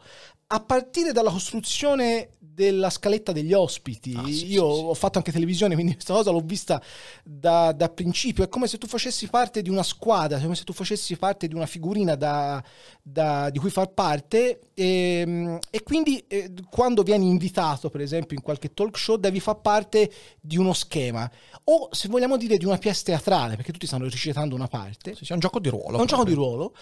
a 0.51 0.59
partire 0.62 1.12
dalla 1.12 1.29
costruzione 1.29 2.31
della 2.39 2.89
scaletta 2.89 3.31
degli 3.31 3.53
ospiti. 3.53 4.13
Ah, 4.17 4.25
sì, 4.25 4.47
Io 4.47 4.73
sì, 4.73 4.81
ho 4.83 4.93
fatto 4.95 5.19
anche 5.19 5.31
televisione, 5.31 5.75
quindi 5.75 5.93
questa 5.95 6.13
cosa 6.13 6.31
l'ho 6.31 6.41
vista 6.43 6.81
da, 7.23 7.71
da, 7.71 7.88
principio. 7.89 8.43
È 8.43 8.49
come 8.49 8.67
se 8.67 8.79
tu 8.79 8.88
facessi 8.88 9.27
parte 9.27 9.62
di 9.62 9.69
una 9.69 9.83
squadra, 9.83 10.39
come 10.39 10.55
se 10.55 10.63
tu 10.63 10.73
facessi 10.73 11.15
parte 11.17 11.47
di 11.47 11.53
una 11.53 11.67
figurina 11.67 12.15
da, 12.15 12.62
da, 13.01 13.51
di 13.51 13.59
cui 13.59 13.69
far 13.69 13.93
parte. 13.93 14.59
E, 14.73 15.23
ehm, 15.25 15.59
e 15.69 15.83
quindi 15.83 16.17
eh, 16.27 16.51
quando 16.69 17.03
vieni 17.03 17.27
invitato, 17.27 17.91
per 17.91 18.01
esempio, 18.01 18.35
in 18.35 18.41
qualche 18.41 18.73
talk 18.73 18.97
show, 18.97 19.17
devi 19.17 19.39
far 19.39 19.62
parte 19.62 20.12
di 20.41 20.57
uno 20.57 20.73
schema. 20.73 21.29
O 21.65 21.89
se 21.91 22.07
vogliamo 22.07 22.38
dire 22.38 22.57
di 22.57 22.65
una 22.65 22.79
pièce 22.79 23.03
teatrale, 23.03 23.55
perché 23.55 23.71
tutti 23.71 23.85
stanno 23.85 24.05
recitando 24.05 24.55
una 24.55 24.67
parte. 24.67 25.13
Sì, 25.15 25.25
è 25.29 25.33
un 25.33 25.39
gioco 25.39 25.59
di 25.59 25.69
ruolo. 25.69 25.97
È 25.97 26.01
un 26.01 26.07
gioco 26.07 26.25
di 26.25 26.33
ruolo. 26.33 26.75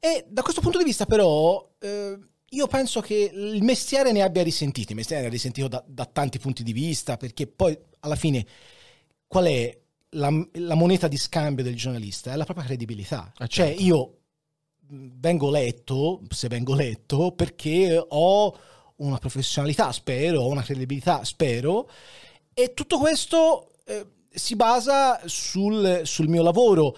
E 0.00 0.26
da 0.28 0.42
questo 0.42 0.60
punto 0.60 0.78
di 0.78 0.84
vista, 0.84 1.06
però. 1.06 1.70
Eh, 1.78 2.18
io 2.52 2.66
penso 2.66 3.00
che 3.00 3.30
il 3.32 3.62
mestiere 3.62 4.12
ne 4.12 4.22
abbia 4.22 4.42
risentito, 4.42 4.92
il 4.92 4.96
mestiere 4.96 5.22
ne 5.22 5.28
ha 5.28 5.30
risentito 5.30 5.68
da, 5.68 5.82
da 5.86 6.04
tanti 6.04 6.38
punti 6.38 6.62
di 6.62 6.72
vista, 6.72 7.16
perché 7.16 7.46
poi 7.46 7.76
alla 8.00 8.16
fine 8.16 8.46
qual 9.26 9.46
è 9.46 9.78
la, 10.10 10.30
la, 10.52 10.74
moneta 10.74 11.08
di 11.08 11.16
scambio 11.16 11.64
del 11.64 11.76
giornalista? 11.76 12.32
È 12.32 12.36
la 12.36 12.44
propria 12.44 12.66
credibilità. 12.66 13.32
Ah, 13.36 13.46
cioè 13.46 13.68
certo. 13.68 13.82
io 13.82 14.16
vengo 14.88 15.50
letto, 15.50 16.20
se 16.28 16.48
vengo 16.48 16.74
letto, 16.74 17.32
perché 17.32 18.04
ho 18.06 18.54
una 18.96 19.16
professionalità, 19.16 19.90
spero, 19.92 20.42
ho 20.42 20.48
una 20.48 20.62
credibilità, 20.62 21.24
spero, 21.24 21.88
e 22.52 22.74
tutto 22.74 22.98
questo 22.98 23.70
eh, 23.84 24.06
si 24.28 24.54
basa 24.54 25.20
sul, 25.24 26.02
sul 26.04 26.28
mio 26.28 26.42
lavoro. 26.42 26.94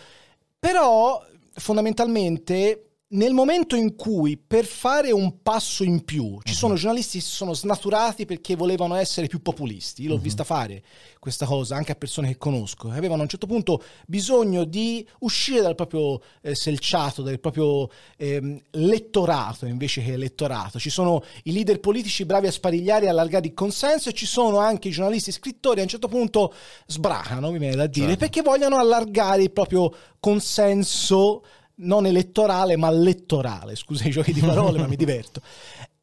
Però 0.59 1.25
fondamentalmente 1.53 2.84
nel 3.15 3.33
momento 3.33 3.77
in 3.77 3.95
cui 3.95 4.37
per 4.37 4.65
fare 4.65 5.13
un 5.13 5.43
passo 5.43 5.85
in 5.85 6.05
più 6.05 6.39
ci 6.43 6.53
uh-huh. 6.53 6.59
sono 6.59 6.75
giornalisti 6.75 7.19
che 7.19 7.25
si 7.25 7.31
sono 7.31 7.53
snaturati 7.53 8.27
perché 8.27 8.57
volevano 8.57 8.95
essere 8.95 9.27
più 9.27 9.41
populisti, 9.41 10.03
io 10.03 10.09
l'ho 10.09 10.15
uh-huh. 10.15 10.21
vista 10.21 10.45
fare 10.45 10.83
questa 11.19 11.47
cosa 11.47 11.77
anche 11.77 11.93
a 11.93 11.95
persone 11.95 12.29
che 12.29 12.37
conosco, 12.37 12.91
avevano 12.91 13.21
a 13.21 13.23
un 13.23 13.29
certo 13.29 13.47
punto 13.47 13.83
bisogno 14.07 14.65
di 14.65 15.07
uscire 15.21 15.63
dal 15.63 15.75
proprio 15.75 16.21
eh, 16.43 16.55
selciato, 16.55 17.23
dal 17.23 17.41
proprio 17.41 17.89
eh, 18.17 18.63
lettorato 18.71 19.67
invece 19.67 20.03
che 20.03 20.13
elettorato. 20.13 20.79
Ci 20.79 20.91
sono 20.91 21.23
i 21.45 21.53
leader 21.53 21.81
politici 21.81 22.25
bravi 22.25 22.47
a 22.49 22.53
sparigliare 22.53 23.07
e 23.07 23.09
allargare 23.09 23.47
il 23.47 23.55
consenso 23.55 24.11
e 24.11 24.13
ci 24.13 24.27
sono 24.27 24.59
anche 24.59 24.89
i 24.89 24.91
giornalisti 24.91 25.33
scrittori 25.33 25.81
a 25.81 25.83
un 25.85 25.89
certo 25.89 26.09
punto 26.09 26.53
sbracano, 26.87 27.51
mi 27.51 27.59
viene 27.59 27.77
da 27.77 27.87
dire, 27.87 28.09
certo. 28.09 28.21
perché 28.21 28.43
vogliono 28.43 28.77
allargare 28.77 29.43
il 29.43 29.51
proprio 29.51 29.95
consenso 30.21 31.43
non 31.77 32.07
elettorale 32.07 32.77
ma 32.77 32.91
lettorale, 32.91 33.77
scusa 33.77 34.05
i 34.05 34.11
giochi 34.11 34.33
di 34.33 34.41
parole 34.41 34.79
ma 34.79 34.87
mi 34.87 34.97
diverto. 34.97 35.41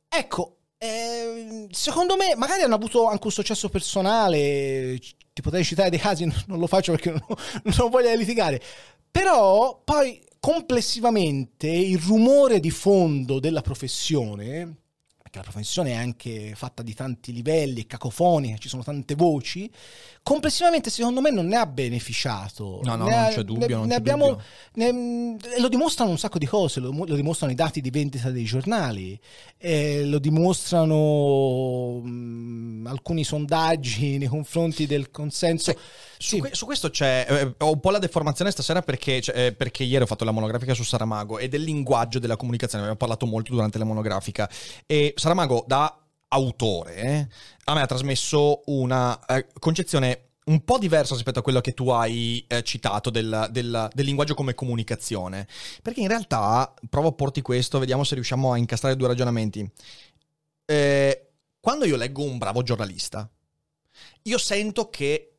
Ecco, 0.07 0.57
eh, 0.77 1.67
secondo 1.71 2.15
me 2.15 2.35
magari 2.35 2.63
hanno 2.63 2.75
avuto 2.75 3.07
anche 3.07 3.25
un 3.25 3.31
successo 3.31 3.69
personale, 3.69 4.99
ti 5.33 5.41
potrei 5.41 5.63
citare 5.63 5.89
dei 5.89 5.99
casi, 5.99 6.25
non 6.47 6.59
lo 6.59 6.67
faccio 6.67 6.91
perché 6.91 7.11
non, 7.11 7.21
non 7.77 7.89
voglio 7.89 8.13
litigare, 8.15 8.61
però 9.09 9.81
poi 9.83 10.21
complessivamente 10.39 11.67
il 11.67 11.99
rumore 11.99 12.59
di 12.59 12.71
fondo 12.71 13.39
della 13.39 13.61
professione 13.61 14.80
perché 15.31 15.37
la 15.37 15.43
professione 15.43 15.91
è 15.91 15.95
anche 15.95 16.51
fatta 16.55 16.83
di 16.83 16.93
tanti 16.93 17.31
livelli, 17.31 17.87
cacofonica, 17.87 18.57
ci 18.57 18.67
sono 18.67 18.83
tante 18.83 19.15
voci, 19.15 19.71
complessivamente 20.21 20.89
secondo 20.89 21.21
me 21.21 21.31
non 21.31 21.47
ne 21.47 21.55
ha 21.55 21.65
beneficiato. 21.65 22.81
No, 22.83 22.95
no, 22.95 23.05
ne 23.05 23.09
non 23.11 23.19
ha, 23.23 23.27
c'è 23.29 23.43
dubbio. 23.43 23.65
Ne, 23.65 23.73
non 23.73 23.83
ne 23.83 23.93
c'è 23.93 23.95
abbiamo, 23.95 24.27
dubbio. 24.27 24.43
Ne, 24.73 25.37
lo 25.59 25.69
dimostrano 25.69 26.11
un 26.11 26.17
sacco 26.17 26.37
di 26.37 26.45
cose, 26.45 26.81
lo, 26.81 26.91
lo, 26.91 27.15
dimostrano 27.15 27.53
i 27.53 27.55
dati 27.55 27.79
di 27.79 27.89
vendita 27.89 28.29
dei 28.29 28.43
giornali, 28.43 29.17
eh, 29.57 30.03
lo 30.03 30.19
dimostrano 30.19 32.01
mh, 32.01 32.87
alcuni 32.87 33.23
sondaggi 33.23 34.17
nei 34.17 34.27
confronti 34.27 34.85
del 34.85 35.09
consenso. 35.11 35.71
Sì, 35.71 35.77
su, 36.21 36.39
su, 36.51 36.65
questo 36.65 36.89
c'è 36.89 37.25
eh, 37.27 37.55
ho 37.57 37.71
un 37.71 37.79
po' 37.79 37.89
la 37.89 37.97
deformazione 37.97 38.51
stasera 38.51 38.81
perché, 38.81 39.21
cioè, 39.21 39.47
eh, 39.47 39.51
perché, 39.53 39.83
ieri 39.83 40.03
ho 40.03 40.07
fatto 40.07 40.23
la 40.23 40.31
monografica 40.31 40.73
su 40.73 40.83
Saramago 40.83 41.39
e 41.39 41.49
del 41.49 41.63
linguaggio 41.63 42.19
della 42.19 42.35
comunicazione, 42.37 42.83
abbiamo 42.83 42.99
parlato 42.99 43.25
molto 43.25 43.51
durante 43.51 43.77
la 43.77 43.85
monografica 43.85 44.49
e 44.85 45.13
Saramago 45.15 45.65
da 45.67 45.97
autore 46.27 46.95
eh, 46.95 47.27
a 47.65 47.73
me 47.73 47.81
ha 47.81 47.85
trasmesso 47.85 48.61
una 48.67 49.19
eh, 49.25 49.47
concezione 49.59 50.27
un 50.43 50.63
po' 50.63 50.77
diversa 50.77 51.13
rispetto 51.13 51.39
a 51.39 51.43
quello 51.43 51.61
che 51.61 51.73
tu 51.73 51.89
hai 51.89 52.43
eh, 52.47 52.63
citato 52.63 53.09
del, 53.09 53.47
del, 53.51 53.89
del, 53.93 54.05
linguaggio 54.05 54.33
come 54.33 54.55
comunicazione. 54.55 55.47
Perché 55.83 56.01
in 56.01 56.07
realtà, 56.07 56.73
provo 56.89 57.09
a 57.09 57.13
porti 57.13 57.41
questo, 57.41 57.77
vediamo 57.77 58.03
se 58.03 58.15
riusciamo 58.15 58.51
a 58.51 58.57
incastrare 58.57 58.95
due 58.95 59.07
ragionamenti. 59.07 59.69
Eh, 60.65 61.31
quando 61.59 61.85
io 61.85 61.95
leggo 61.95 62.23
un 62.23 62.39
bravo 62.39 62.63
giornalista, 62.63 63.29
io 64.23 64.37
sento 64.37 64.89
che 64.89 65.30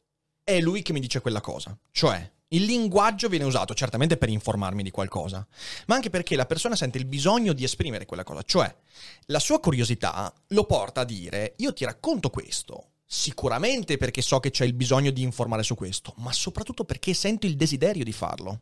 è 0.45 0.61
lui 0.61 0.83
che 0.83 0.93
mi 0.93 1.01
dice 1.01 1.21
quella 1.21 1.41
cosa. 1.41 1.77
Cioè, 1.91 2.31
il 2.49 2.65
linguaggio 2.65 3.29
viene 3.29 3.45
usato 3.45 3.75
certamente 3.75 4.17
per 4.17 4.29
informarmi 4.29 4.83
di 4.83 4.91
qualcosa, 4.91 5.47
ma 5.87 5.95
anche 5.95 6.11
perché 6.11 6.37
la 6.37 6.47
persona 6.47 6.77
sente 6.77 6.99
il 6.99 7.07
bisogno 7.07 7.53
di 7.53 7.65
esprimere 7.65 8.05
quella 8.07 8.25
cosa, 8.25 8.43
cioè 8.43 8.75
la 9.27 9.39
sua 9.39 9.59
curiosità 9.59 10.33
lo 10.49 10.65
porta 10.65 11.01
a 11.01 11.05
dire 11.05 11.55
io 11.57 11.73
ti 11.73 11.85
racconto 11.85 12.29
questo, 12.29 12.91
sicuramente 13.07 13.97
perché 13.97 14.21
so 14.21 14.39
che 14.39 14.51
c'è 14.51 14.65
il 14.65 14.75
bisogno 14.75 15.11
di 15.11 15.23
informare 15.23 15.63
su 15.63 15.75
questo, 15.75 16.13
ma 16.19 16.33
soprattutto 16.33 16.85
perché 16.85 17.15
sento 17.15 17.47
il 17.47 17.57
desiderio 17.57 18.05
di 18.05 18.13
farlo. 18.13 18.61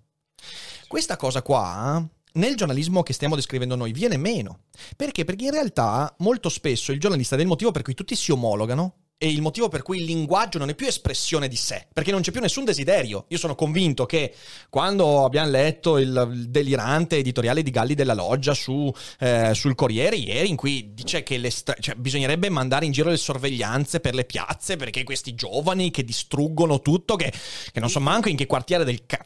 Questa 0.86 1.16
cosa 1.16 1.42
qua 1.42 2.08
nel 2.34 2.54
giornalismo 2.54 3.02
che 3.02 3.12
stiamo 3.12 3.34
descrivendo 3.34 3.74
noi 3.74 3.90
viene 3.90 4.16
meno. 4.16 4.66
Perché? 4.96 5.24
Perché 5.24 5.46
in 5.46 5.50
realtà 5.50 6.14
molto 6.18 6.48
spesso 6.48 6.92
il 6.92 7.00
giornalista 7.00 7.34
il 7.34 7.46
motivo 7.46 7.72
per 7.72 7.82
cui 7.82 7.94
tutti 7.94 8.14
si 8.14 8.30
omologano 8.30 8.94
e 9.22 9.28
il 9.28 9.42
motivo 9.42 9.68
per 9.68 9.82
cui 9.82 9.98
il 9.98 10.04
linguaggio 10.04 10.56
non 10.56 10.70
è 10.70 10.74
più 10.74 10.86
espressione 10.86 11.46
di 11.46 11.54
sé, 11.54 11.86
perché 11.92 12.10
non 12.10 12.22
c'è 12.22 12.30
più 12.30 12.40
nessun 12.40 12.64
desiderio. 12.64 13.26
Io 13.28 13.36
sono 13.36 13.54
convinto 13.54 14.06
che 14.06 14.34
quando 14.70 15.26
abbiamo 15.26 15.50
letto 15.50 15.98
il, 15.98 16.46
delirante 16.48 17.18
editoriale 17.18 17.62
di 17.62 17.70
Galli 17.70 17.92
della 17.92 18.14
Loggia 18.14 18.54
su, 18.54 18.90
eh, 19.18 19.52
sul 19.52 19.74
Corriere 19.74 20.16
ieri, 20.16 20.48
in 20.48 20.56
cui 20.56 20.94
dice 20.94 21.22
che 21.22 21.38
cioè, 21.80 21.96
bisognerebbe 21.96 22.48
mandare 22.48 22.86
in 22.86 22.92
giro 22.92 23.10
le 23.10 23.18
sorveglianze 23.18 24.00
per 24.00 24.14
le 24.14 24.24
piazze 24.24 24.76
perché 24.76 25.04
questi 25.04 25.34
giovani 25.34 25.90
che 25.90 26.02
distruggono 26.02 26.80
tutto, 26.80 27.16
che, 27.16 27.30
che 27.72 27.78
non 27.78 27.90
so 27.90 28.00
manco 28.00 28.30
in 28.30 28.36
che 28.36 28.46
quartiere 28.46 28.84
del 28.84 29.04
ca- 29.04 29.22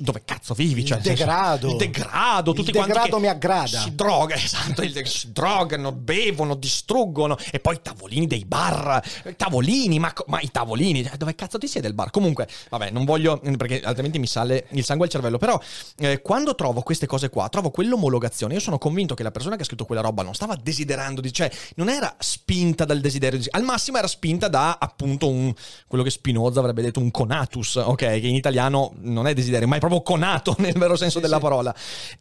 dove 0.00 0.24
cazzo 0.26 0.52
vivi, 0.52 0.84
cioè, 0.84 0.98
il 0.98 1.04
degrado, 1.04 1.70
il 1.70 1.76
degrado, 1.76 2.52
tutti 2.52 2.68
il 2.68 2.76
degrado 2.82 3.18
mi 3.18 3.28
aggrada. 3.28 3.80
Si 3.80 3.94
droga, 3.94 4.34
esatto, 4.36 4.82
il, 4.82 5.06
si 5.06 5.32
drogano, 5.32 5.90
bevono, 5.92 6.54
distruggono 6.54 7.38
e 7.50 7.60
poi 7.60 7.76
i 7.76 7.80
tavolini 7.80 8.26
dei 8.26 8.44
bar 8.44 9.00
tavolini, 9.38 10.00
ma, 10.00 10.12
ma, 10.26 10.40
i 10.40 10.50
tavolini, 10.50 11.02
eh, 11.02 11.16
dove 11.16 11.34
cazzo 11.36 11.58
ti 11.58 11.68
siede 11.68 11.86
il 11.86 11.94
bar? 11.94 12.10
Comunque, 12.10 12.48
vabbè, 12.68 12.90
non 12.90 13.04
voglio, 13.04 13.40
perché 13.56 13.80
altrimenti 13.80 14.18
mi 14.18 14.26
sale 14.26 14.66
il 14.70 14.84
sangue 14.84 15.06
al 15.06 15.10
cervello, 15.12 15.38
però 15.38 15.58
eh, 15.98 16.20
quando 16.20 16.56
trovo 16.56 16.82
queste 16.82 17.06
cose 17.06 17.30
qua, 17.30 17.48
trovo 17.48 17.70
quell'omologazione, 17.70 18.54
io 18.54 18.60
sono 18.60 18.78
convinto 18.78 19.14
che 19.14 19.22
la 19.22 19.30
persona 19.30 19.54
che 19.56 19.62
ha 19.62 19.64
scritto 19.64 19.84
quella 19.84 20.02
roba 20.02 20.24
non 20.24 20.34
stava 20.34 20.56
desiderando, 20.60 21.20
di, 21.20 21.32
cioè 21.32 21.50
non 21.76 21.88
era 21.88 22.14
spinta 22.18 22.84
dal 22.84 23.00
desiderio, 23.00 23.40
al 23.50 23.62
massimo 23.62 23.98
era 23.98 24.08
spinta 24.08 24.48
da 24.48 24.76
appunto 24.80 25.28
un, 25.28 25.54
quello 25.86 26.02
che 26.02 26.10
Spinoza 26.10 26.58
avrebbe 26.58 26.82
detto 26.82 26.98
un 26.98 27.12
conatus, 27.12 27.76
ok, 27.76 27.96
che 27.96 28.26
in 28.26 28.34
italiano 28.34 28.92
non 29.02 29.28
è 29.28 29.34
desiderio, 29.34 29.68
ma 29.68 29.76
è 29.76 29.80
proprio 29.80 30.02
conato 30.02 30.56
nel 30.58 30.74
vero 30.76 30.96
senso 30.96 31.18
sì, 31.18 31.22
della 31.22 31.36
sì. 31.36 31.42
parola. 31.42 31.74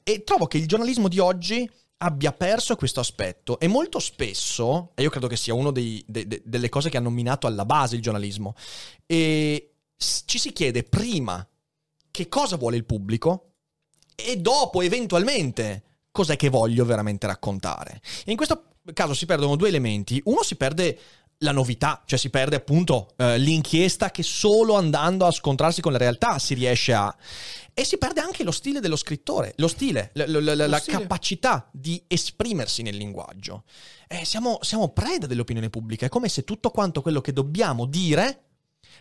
E 0.03 0.23
trovo 0.23 0.45
che 0.45 0.57
il 0.57 0.67
giornalismo 0.67 1.07
di 1.07 1.17
oggi 1.17 1.67
abbia 1.97 2.31
perso 2.31 2.75
questo 2.75 2.99
aspetto 2.99 3.59
e 3.59 3.67
molto 3.67 3.99
spesso, 3.99 4.91
e 4.95 5.01
io 5.03 5.09
credo 5.09 5.27
che 5.27 5.37
sia 5.37 5.53
una 5.53 5.71
de, 5.71 6.03
de, 6.05 6.41
delle 6.43 6.69
cose 6.69 6.89
che 6.89 6.97
hanno 6.97 7.09
minato 7.09 7.47
alla 7.47 7.65
base 7.65 7.95
il 7.95 8.01
giornalismo, 8.01 8.55
e 9.05 9.71
ci 9.97 10.37
si 10.37 10.53
chiede 10.53 10.83
prima 10.83 11.45
che 12.11 12.27
cosa 12.27 12.55
vuole 12.55 12.77
il 12.77 12.85
pubblico 12.85 13.51
e 14.15 14.37
dopo 14.37 14.81
eventualmente 14.81 15.83
cos'è 16.11 16.35
che 16.35 16.49
voglio 16.49 16.85
veramente 16.85 17.27
raccontare. 17.27 18.01
E 18.25 18.31
in 18.31 18.37
questo 18.37 18.65
caso 18.93 19.13
si 19.13 19.25
perdono 19.25 19.55
due 19.55 19.67
elementi. 19.67 20.21
Uno 20.25 20.43
si 20.43 20.55
perde 20.55 20.99
la 21.39 21.51
novità, 21.51 22.01
cioè 22.05 22.17
si 22.17 22.29
perde 22.29 22.55
appunto 22.55 23.13
eh, 23.17 23.37
l'inchiesta 23.37 24.09
che 24.09 24.23
solo 24.23 24.75
andando 24.75 25.25
a 25.25 25.31
scontrarsi 25.31 25.81
con 25.81 25.91
la 25.91 25.97
realtà 25.97 26.39
si 26.39 26.53
riesce 26.53 26.93
a... 26.93 27.15
E 27.73 27.85
si 27.85 27.99
perde 27.99 28.21
anche 28.21 28.43
lo 28.43 28.49
stile 28.49 28.79
dello 28.79 28.95
scrittore, 28.95 29.53
lo 29.57 29.67
stile, 29.67 30.09
l- 30.13 30.23
l- 30.23 30.43
l- 30.43 30.67
la 30.67 30.79
stile. 30.79 30.97
capacità 30.97 31.69
di 31.71 32.03
esprimersi 32.07 32.81
nel 32.81 32.95
linguaggio. 32.95 33.65
Eh, 34.07 34.25
siamo, 34.25 34.57
siamo 34.61 34.89
preda 34.89 35.27
dell'opinione 35.27 35.69
pubblica, 35.69 36.07
è 36.07 36.09
come 36.09 36.27
se 36.27 36.43
tutto 36.43 36.71
quanto 36.71 37.03
quello 37.03 37.21
che 37.21 37.33
dobbiamo 37.33 37.85
dire, 37.85 38.45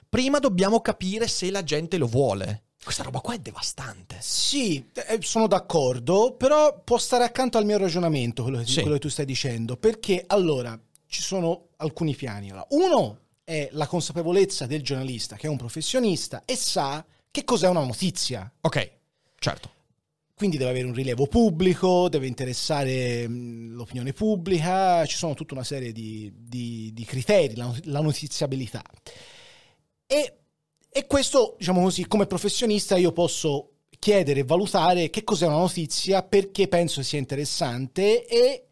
prima 0.07 0.41
dobbiamo 0.41 0.83
capire 0.83 1.27
se 1.27 1.51
la 1.51 1.65
gente 1.65 1.97
lo 1.97 2.07
vuole. 2.07 2.65
Questa 2.85 3.03
roba 3.03 3.21
qua 3.21 3.33
è 3.33 3.39
devastante. 3.39 4.19
Sì, 4.21 4.91
eh, 4.93 5.19
sono 5.23 5.47
d'accordo, 5.47 6.35
però 6.37 6.83
può 6.85 6.99
stare 6.99 7.25
accanto 7.25 7.57
al 7.57 7.65
mio 7.65 7.79
ragionamento 7.79 8.43
quello 8.43 8.59
che, 8.59 8.67
sì. 8.67 8.81
quello 8.81 8.97
che 8.97 9.01
tu 9.01 9.09
stai 9.09 9.25
dicendo, 9.25 9.79
perché 9.79 10.23
allora 10.27 10.79
ci 11.07 11.23
sono 11.23 11.66
alcuni 11.77 12.15
piani. 12.15 12.53
Uno 12.71 13.19
è 13.45 13.69
la 13.73 13.87
consapevolezza 13.87 14.67
del 14.67 14.83
giornalista 14.83 15.37
che 15.37 15.47
è 15.47 15.51
un 15.51 15.57
professionista 15.57 16.43
e 16.45 16.57
sa 16.57 17.05
che 17.31 17.45
cos'è 17.45 17.69
una 17.69 17.85
notizia. 17.85 18.51
Ok, 18.63 18.91
certo. 19.39 19.71
Quindi 20.35 20.59
deve 20.59 20.71
avere 20.71 20.87
un 20.87 20.93
rilievo 20.93 21.27
pubblico, 21.27 22.11
deve 22.11 22.27
interessare 22.27 23.27
l'opinione 23.27 24.13
pubblica, 24.13 25.07
ci 25.07 25.17
sono 25.17 25.33
tutta 25.33 25.55
una 25.55 25.65
serie 25.65 25.93
di, 25.93 26.31
di, 26.37 26.91
di 26.93 27.05
criteri, 27.05 27.57
la, 27.57 27.75
la 27.85 28.01
notiziabilità. 28.01 28.83
E, 30.07 30.37
e 30.91 31.07
questo, 31.07 31.55
diciamo 31.59 31.81
così, 31.81 32.07
come 32.07 32.27
professionista 32.27 32.97
io 32.97 33.13
posso 33.13 33.77
chiedere 33.99 34.41
e 34.41 34.45
valutare 34.45 35.09
che 35.09 35.25
cos'è 35.25 35.47
una 35.47 35.57
notizia, 35.57 36.23
perché 36.23 36.69
penso 36.69 37.03
sia 37.03 37.19
interessante 37.19 38.27
e 38.27 38.66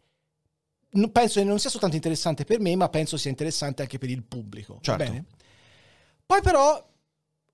penso 1.10 1.40
che 1.40 1.44
non 1.44 1.58
sia 1.58 1.70
soltanto 1.70 1.96
interessante 1.96 2.44
per 2.44 2.60
me, 2.60 2.76
ma 2.76 2.88
penso 2.88 3.16
sia 3.16 3.30
interessante 3.30 3.82
anche 3.82 3.98
per 3.98 4.10
il 4.10 4.22
pubblico. 4.22 4.78
Certo. 4.80 5.04
Bene? 5.04 5.24
Poi 6.26 6.40
però 6.40 6.92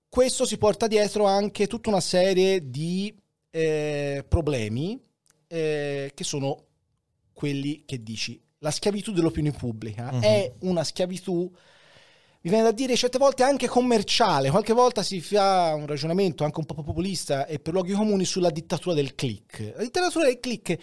questo 0.07 0.45
si 0.45 0.57
porta 0.57 0.87
dietro 0.87 1.25
anche 1.25 1.67
tutta 1.67 1.89
una 1.89 2.01
serie 2.01 2.69
di 2.69 3.15
eh, 3.49 4.25
problemi 4.27 4.99
eh, 5.47 6.11
che 6.13 6.23
sono 6.23 6.65
quelli 7.33 7.83
che 7.85 8.01
dici. 8.01 8.41
La 8.59 8.71
schiavitù 8.71 9.11
dell'opinione 9.11 9.57
pubblica 9.57 10.09
uh-huh. 10.11 10.21
è 10.21 10.53
una 10.59 10.83
schiavitù, 10.83 11.51
mi 12.41 12.49
viene 12.49 12.63
da 12.63 12.71
dire 12.71 12.95
certe 12.95 13.17
volte 13.17 13.43
anche 13.43 13.67
commerciale, 13.67 14.49
qualche 14.49 14.73
volta 14.73 15.01
si 15.01 15.19
fa 15.19 15.73
un 15.75 15.87
ragionamento 15.87 16.43
anche 16.43 16.59
un 16.59 16.65
po' 16.65 16.75
populista 16.75 17.45
e 17.45 17.59
per 17.59 17.73
luoghi 17.73 17.93
comuni 17.93 18.25
sulla 18.25 18.51
dittatura 18.51 18.93
del 18.93 19.15
click. 19.15 19.73
La 19.75 19.81
dittatura 19.81 20.25
del 20.25 20.39
click 20.39 20.77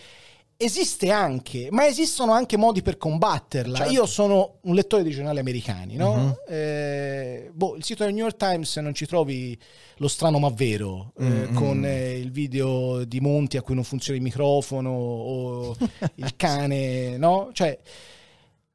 esiste 0.61 1.12
anche, 1.12 1.68
ma 1.71 1.87
esistono 1.87 2.33
anche 2.33 2.57
modi 2.57 2.83
per 2.83 2.99
combatterla. 2.99 3.77
Certo. 3.77 3.92
Io 3.92 4.07
sono 4.07 4.57
un 4.62 4.75
lettore 4.75 5.05
di 5.05 5.11
giornali 5.11 5.38
americani, 5.38 5.94
no? 5.94 6.12
Uh-huh. 6.12 6.53
Eh, 6.53 7.51
boh, 7.53 7.77
il 7.77 7.85
sito 7.85 8.03
del 8.03 8.12
New 8.12 8.25
York 8.25 8.37
Times 8.37 8.77
non 8.79 8.92
ci 8.92 9.07
trovi 9.07 9.57
lo 9.99 10.09
strano 10.09 10.40
ma 10.40 10.51
vero, 10.51 11.12
mm-hmm. 11.23 11.33
eh, 11.33 11.49
mm. 11.49 11.55
con 11.55 11.85
eh, 11.85 12.18
il 12.18 12.33
video 12.33 13.05
di 13.05 13.21
Monti 13.21 13.57
a 13.57 13.62
cui 13.62 13.77
non 13.77 13.85
funziona 13.85 14.18
il 14.18 14.25
microfono 14.25 14.90
o 14.90 15.77
il 16.16 16.35
cane, 16.35 17.16
no? 17.16 17.51
Cioè, 17.53 17.79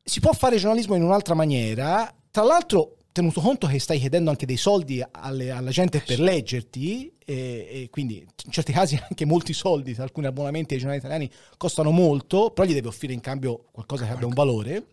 si 0.02 0.22
può 0.22 0.32
fare 0.32 0.58
giornalismo 0.58 0.96
in 0.96 1.04
un'altra 1.04 1.34
maniera. 1.34 2.10
Tra 2.32 2.44
l'altro, 2.44 2.96
tenuto 3.14 3.40
conto 3.40 3.68
che 3.68 3.80
stai 3.80 4.00
chiedendo 4.00 4.30
anche 4.30 4.46
dei 4.46 4.58
soldi 4.58 5.02
alle, 5.12 5.52
alla 5.52 5.70
gente 5.70 6.02
per 6.06 6.20
leggerti, 6.20 7.14
e, 7.24 7.34
e, 7.34 7.90
quindi 7.90 8.26
in 8.46 8.52
certi 8.52 8.74
casi 8.74 9.00
anche 9.08 9.24
molti 9.24 9.54
soldi, 9.54 9.96
alcuni 9.98 10.26
abbonamenti 10.26 10.74
ai 10.74 10.80
giornali 10.80 11.00
italiani 11.00 11.30
costano 11.56 11.92
molto, 11.92 12.52
però 12.52 12.68
gli 12.68 12.74
devi 12.74 12.88
offrire 12.88 13.14
in 13.14 13.22
cambio 13.22 13.68
qualcosa 13.72 14.06
che 14.06 14.12
abbia 14.12 14.28
un 14.28 14.34
valore. 14.34 14.86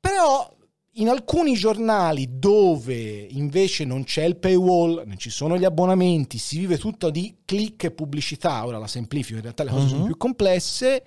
Però 0.00 0.52
in 0.98 1.08
alcuni 1.10 1.54
giornali 1.54 2.38
dove 2.38 3.26
invece 3.30 3.84
non 3.84 4.04
c'è 4.04 4.24
il 4.24 4.36
paywall, 4.36 5.02
non 5.06 5.18
ci 5.18 5.28
sono 5.28 5.58
gli 5.58 5.64
abbonamenti, 5.64 6.38
si 6.38 6.58
vive 6.58 6.78
tutto 6.78 7.10
di 7.10 7.36
click 7.44 7.84
e 7.84 7.90
pubblicità, 7.90 8.64
ora 8.64 8.78
la 8.78 8.86
semplifico, 8.86 9.36
in 9.36 9.42
realtà 9.42 9.62
le 9.62 9.70
cose 9.70 9.82
uh-huh. 9.82 9.88
sono 9.88 10.00
mhm. 10.00 10.06
più 10.06 10.16
complesse, 10.16 11.04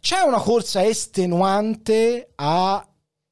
c'è 0.00 0.20
una 0.20 0.40
corsa 0.40 0.86
estenuante 0.86 2.30
a 2.36 2.89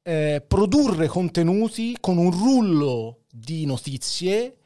eh, 0.09 0.41
produrre 0.41 1.05
contenuti 1.07 1.95
con 1.99 2.17
un 2.17 2.31
rullo 2.31 3.25
di 3.29 3.67
notizie 3.67 4.57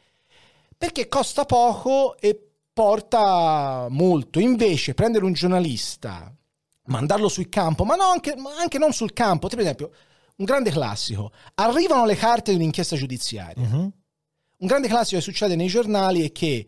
perché 0.77 1.09
costa 1.09 1.43
poco 1.43 2.15
e 2.17 2.39
porta 2.71 3.87
molto. 3.89 4.39
Invece 4.39 4.93
prendere 4.93 5.25
un 5.25 5.33
giornalista, 5.33 6.33
mandarlo 6.85 7.27
sul 7.27 7.49
campo, 7.49 7.83
ma, 7.83 7.95
no, 7.95 8.05
anche, 8.05 8.33
anche 8.57 8.77
non 8.77 8.93
sul 8.93 9.11
campo, 9.11 9.49
per 9.49 9.59
esempio, 9.59 9.91
un 10.37 10.45
grande 10.45 10.71
classico, 10.71 11.33
arrivano 11.55 12.05
le 12.05 12.15
carte 12.15 12.51
di 12.51 12.57
un'inchiesta 12.57 12.95
giudiziaria. 12.95 13.61
Uh-huh. 13.61 13.91
Un 14.57 14.67
grande 14.67 14.87
classico 14.87 15.17
che 15.17 15.23
succede 15.23 15.57
nei 15.57 15.67
giornali 15.67 16.25
è 16.25 16.31
che 16.31 16.65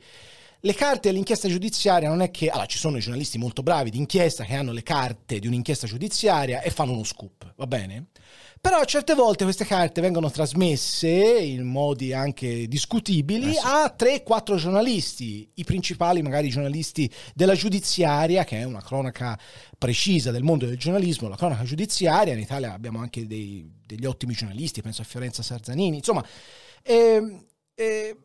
le 0.60 0.74
carte 0.74 1.10
dell'inchiesta 1.10 1.48
giudiziaria 1.48 2.10
non 2.10 2.22
è 2.22 2.30
che 2.30 2.50
allora 2.50 2.66
ci 2.66 2.78
sono 2.78 2.98
i 2.98 3.00
giornalisti 3.00 3.38
molto 3.38 3.64
bravi 3.64 3.90
di 3.90 4.00
inchiesta 4.00 4.44
che 4.44 4.56
hanno 4.56 4.74
le 4.74 4.84
carte 4.84 5.40
di 5.40 5.48
un'inchiesta 5.48 5.88
giudiziaria 5.88 6.62
e 6.62 6.72
fanno 6.72 6.92
uno 6.92 7.06
scoop, 7.06 7.54
va 7.56 7.68
bene? 7.68 8.08
Però 8.66 8.84
certe 8.84 9.14
volte 9.14 9.44
queste 9.44 9.64
carte 9.64 10.02
vengono 10.02 10.32
trasmesse 10.32 11.08
in 11.08 11.68
modi 11.68 12.14
anche 12.14 12.68
discutibili 12.68 13.52
eh 13.52 13.54
sì. 13.54 13.60
a 13.64 13.96
3-4 13.96 14.56
giornalisti, 14.56 15.48
i 15.54 15.64
principali 15.64 16.24
magari 16.24 16.50
giornalisti 16.50 17.08
della 17.36 17.54
giudiziaria, 17.54 18.44
che 18.44 18.62
è 18.62 18.64
una 18.64 18.82
cronaca 18.82 19.38
precisa 19.78 20.32
del 20.32 20.42
mondo 20.42 20.66
del 20.66 20.80
giornalismo, 20.80 21.28
la 21.28 21.36
cronaca 21.36 21.62
giudiziaria, 21.62 22.34
in 22.34 22.40
Italia 22.40 22.74
abbiamo 22.74 22.98
anche 22.98 23.28
dei, 23.28 23.72
degli 23.86 24.06
ottimi 24.08 24.34
giornalisti, 24.34 24.82
penso 24.82 25.04
a 25.04 25.06
Fiorenza 25.06 25.44
Sarzanini, 25.44 25.98
insomma... 25.98 26.26
Eh, 26.82 27.46
eh, 27.76 28.18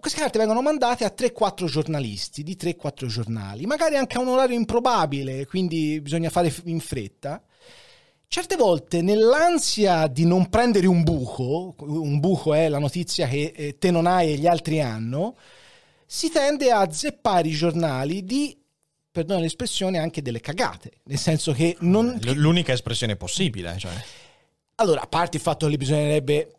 queste 0.00 0.18
carte 0.18 0.38
vengono 0.38 0.60
mandate 0.60 1.04
a 1.04 1.14
3-4 1.16 1.66
giornalisti 1.66 2.42
di 2.42 2.56
3-4 2.60 3.06
giornali, 3.06 3.64
magari 3.66 3.94
anche 3.94 4.16
a 4.16 4.20
un 4.20 4.26
orario 4.26 4.56
improbabile, 4.56 5.46
quindi 5.46 6.00
bisogna 6.00 6.30
fare 6.30 6.52
in 6.64 6.80
fretta 6.80 7.40
certe 8.32 8.56
volte 8.56 9.02
nell'ansia 9.02 10.06
di 10.06 10.24
non 10.24 10.48
prendere 10.48 10.86
un 10.86 11.02
buco, 11.02 11.74
un 11.80 12.18
buco 12.18 12.54
è 12.54 12.70
la 12.70 12.78
notizia 12.78 13.28
che 13.28 13.52
eh, 13.54 13.76
te 13.76 13.90
non 13.90 14.06
hai 14.06 14.32
e 14.32 14.36
gli 14.38 14.46
altri 14.46 14.80
hanno, 14.80 15.36
si 16.06 16.30
tende 16.30 16.70
a 16.70 16.90
zeppare 16.90 17.48
i 17.48 17.52
giornali 17.52 18.24
di 18.24 18.58
perdona 19.10 19.40
l'espressione, 19.40 19.98
anche 19.98 20.22
delle 20.22 20.40
cagate. 20.40 20.92
Nel 21.04 21.18
senso 21.18 21.52
che 21.52 21.76
non. 21.80 22.18
L'unica 22.22 22.72
espressione 22.72 23.16
possibile. 23.16 23.76
Cioè. 23.76 23.92
Allora, 24.76 25.02
a 25.02 25.06
parte 25.06 25.36
il 25.36 25.42
fatto 25.42 25.68
che 25.68 25.76
bisognerebbe 25.76 26.54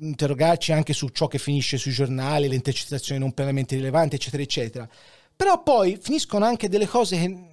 interrogarci 0.00 0.72
anche 0.72 0.94
su 0.94 1.10
ciò 1.10 1.28
che 1.28 1.38
finisce 1.38 1.76
sui 1.76 1.92
giornali, 1.92 2.48
le 2.48 2.56
intercettazioni 2.56 3.20
non 3.20 3.32
pienamente 3.32 3.76
rilevanti, 3.76 4.16
eccetera, 4.16 4.42
eccetera. 4.42 4.88
Però 5.36 5.62
poi 5.62 5.96
finiscono 6.00 6.44
anche 6.44 6.68
delle 6.68 6.88
cose 6.88 7.16
che 7.16 7.52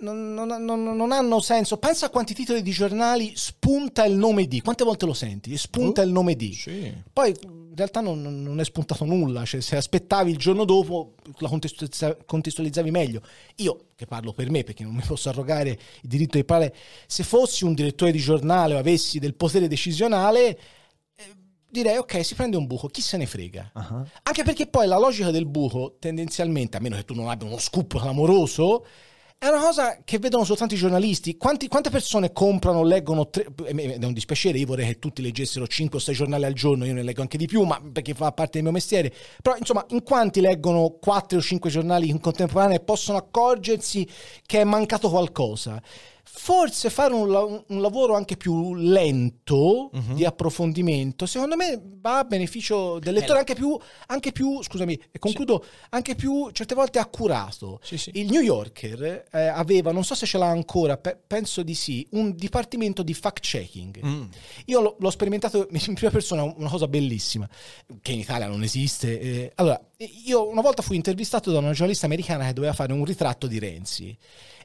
non, 0.00 0.34
non, 0.34 0.64
non, 0.64 0.96
non, 0.96 1.12
hanno 1.12 1.40
senso. 1.40 1.76
Pensa 1.76 2.06
a 2.06 2.10
quanti 2.10 2.34
titoli 2.34 2.62
di 2.62 2.70
giornali 2.70 3.32
spunta 3.34 4.04
il 4.04 4.14
nome 4.14 4.46
di. 4.46 4.60
Quante 4.60 4.84
volte 4.84 5.06
lo 5.06 5.14
senti? 5.14 5.56
Spunta 5.56 6.02
uh, 6.02 6.06
il 6.06 6.12
nome 6.12 6.34
di. 6.36 6.52
Sì. 6.54 6.92
Poi 7.12 7.34
in 7.42 7.74
realtà 7.74 8.00
non, 8.00 8.58
è 8.58 8.64
spuntato 8.64 9.04
nulla. 9.04 9.44
Cioè, 9.44 9.60
se 9.60 9.76
aspettavi 9.76 10.30
il 10.30 10.38
giorno 10.38 10.64
dopo, 10.64 11.14
la 11.38 11.48
contestualizzavi 12.26 12.90
meglio. 12.90 13.22
Io, 13.56 13.88
che 13.94 14.06
parlo 14.06 14.32
per 14.32 14.50
me, 14.50 14.64
perché 14.64 14.82
non 14.84 14.94
mi 14.94 15.02
posso 15.06 15.28
arrogare 15.28 15.70
il 15.70 16.08
diritto 16.08 16.36
di 16.36 16.44
parlare, 16.44 16.74
se 17.06 17.22
fossi 17.22 17.64
un 17.64 17.74
direttore 17.74 18.10
di 18.10 18.18
giornale 18.18 18.74
o 18.74 18.78
avessi 18.78 19.18
del 19.18 19.34
potere 19.34 19.68
decisionale 19.68 20.58
eh, 21.14 21.24
direi 21.68 21.98
ok, 21.98 22.24
si 22.24 22.34
prende 22.34 22.56
un 22.56 22.66
buco, 22.66 22.88
chi 22.88 23.02
se 23.02 23.16
ne 23.16 23.26
frega. 23.26 23.72
Uh-huh. 23.74 24.04
Anche 24.22 24.42
perché 24.44 24.66
poi 24.66 24.86
la 24.86 24.98
logica 24.98 25.30
del 25.30 25.46
buco, 25.46 25.96
tendenzialmente, 25.98 26.76
a 26.76 26.80
meno 26.80 26.96
che 26.96 27.04
tu 27.04 27.14
non 27.14 27.28
abbia 27.28 27.46
uno 27.46 27.58
scoop 27.58 27.98
clamoroso, 27.98 28.84
è 29.42 29.48
una 29.48 29.60
cosa 29.60 30.00
che 30.04 30.18
vedono 30.18 30.44
soltanto 30.44 30.74
i 30.74 30.76
giornalisti. 30.76 31.38
Quanti, 31.38 31.66
quante 31.66 31.88
persone 31.88 32.30
comprano, 32.30 32.82
leggono, 32.82 33.30
tre, 33.30 33.46
è 33.64 34.04
un 34.04 34.12
dispiacere, 34.12 34.58
io 34.58 34.66
vorrei 34.66 34.88
che 34.88 34.98
tutti 34.98 35.22
leggessero 35.22 35.66
5 35.66 35.96
o 35.96 36.00
6 36.02 36.14
giornali 36.14 36.44
al 36.44 36.52
giorno, 36.52 36.84
io 36.84 36.92
ne 36.92 37.02
leggo 37.02 37.22
anche 37.22 37.38
di 37.38 37.46
più, 37.46 37.62
ma 37.62 37.80
perché 37.80 38.12
fa 38.12 38.32
parte 38.32 38.50
del 38.58 38.64
mio 38.64 38.72
mestiere. 38.72 39.10
Però 39.40 39.56
insomma, 39.56 39.86
in 39.88 40.02
quanti 40.02 40.42
leggono 40.42 40.98
4 41.00 41.38
o 41.38 41.40
5 41.40 41.70
giornali 41.70 42.10
in 42.10 42.20
contemporanea 42.20 42.76
e 42.76 42.80
possono 42.80 43.16
accorgersi 43.16 44.06
che 44.44 44.60
è 44.60 44.64
mancato 44.64 45.08
qualcosa? 45.08 45.82
Forse 46.32 46.90
fare 46.90 47.12
un, 47.12 47.64
un, 47.66 47.80
lavoro 47.80 48.14
anche 48.14 48.36
più 48.36 48.74
lento 48.74 49.90
uh-huh. 49.92 50.14
di 50.14 50.24
approfondimento, 50.24 51.26
secondo 51.26 51.56
me 51.56 51.80
va 52.00 52.18
a 52.18 52.24
beneficio 52.24 52.98
del 53.00 53.14
lettore, 53.14 53.40
anche 53.40 53.54
più, 53.54 53.78
anche 54.06 54.30
più, 54.30 54.62
scusami, 54.62 54.98
e 55.10 55.18
concludo, 55.18 55.62
sì. 55.62 55.70
anche 55.90 56.14
più 56.14 56.48
certe 56.52 56.74
volte 56.74 56.98
accurato. 57.00 57.80
Sì, 57.82 57.98
sì. 57.98 58.12
Il 58.14 58.30
New 58.30 58.40
Yorker 58.40 59.26
eh, 59.30 59.46
aveva, 59.46 59.90
non 59.90 60.04
so 60.04 60.14
se 60.14 60.24
ce 60.24 60.38
l'ha 60.38 60.46
ancora, 60.46 60.96
pe- 60.96 61.18
penso 61.26 61.62
di 61.62 61.74
sì, 61.74 62.06
un 62.12 62.34
dipartimento 62.34 63.02
di 63.02 63.12
fact-checking. 63.12 64.00
Mm. 64.04 64.24
Io 64.66 64.80
l'ho, 64.80 64.96
l'ho, 64.98 65.10
sperimentato 65.10 65.66
in 65.70 65.94
prima 65.94 66.12
persona, 66.12 66.42
una 66.42 66.70
cosa 66.70 66.86
bellissima, 66.86 67.48
che 68.00 68.12
in 68.12 68.20
Italia 68.20 68.46
non 68.46 68.62
esiste. 68.62 69.20
Eh, 69.20 69.52
allora, 69.56 69.80
io 70.24 70.48
una 70.48 70.62
volta 70.62 70.80
fui 70.80 70.96
intervistato 70.96 71.50
da 71.50 71.58
una 71.58 71.72
giornalista 71.72 72.06
americana 72.06 72.46
che 72.46 72.52
doveva 72.52 72.72
fare 72.72 72.92
un 72.92 73.04
ritratto 73.04 73.46
di 73.46 73.58
Renzi. 73.58 74.16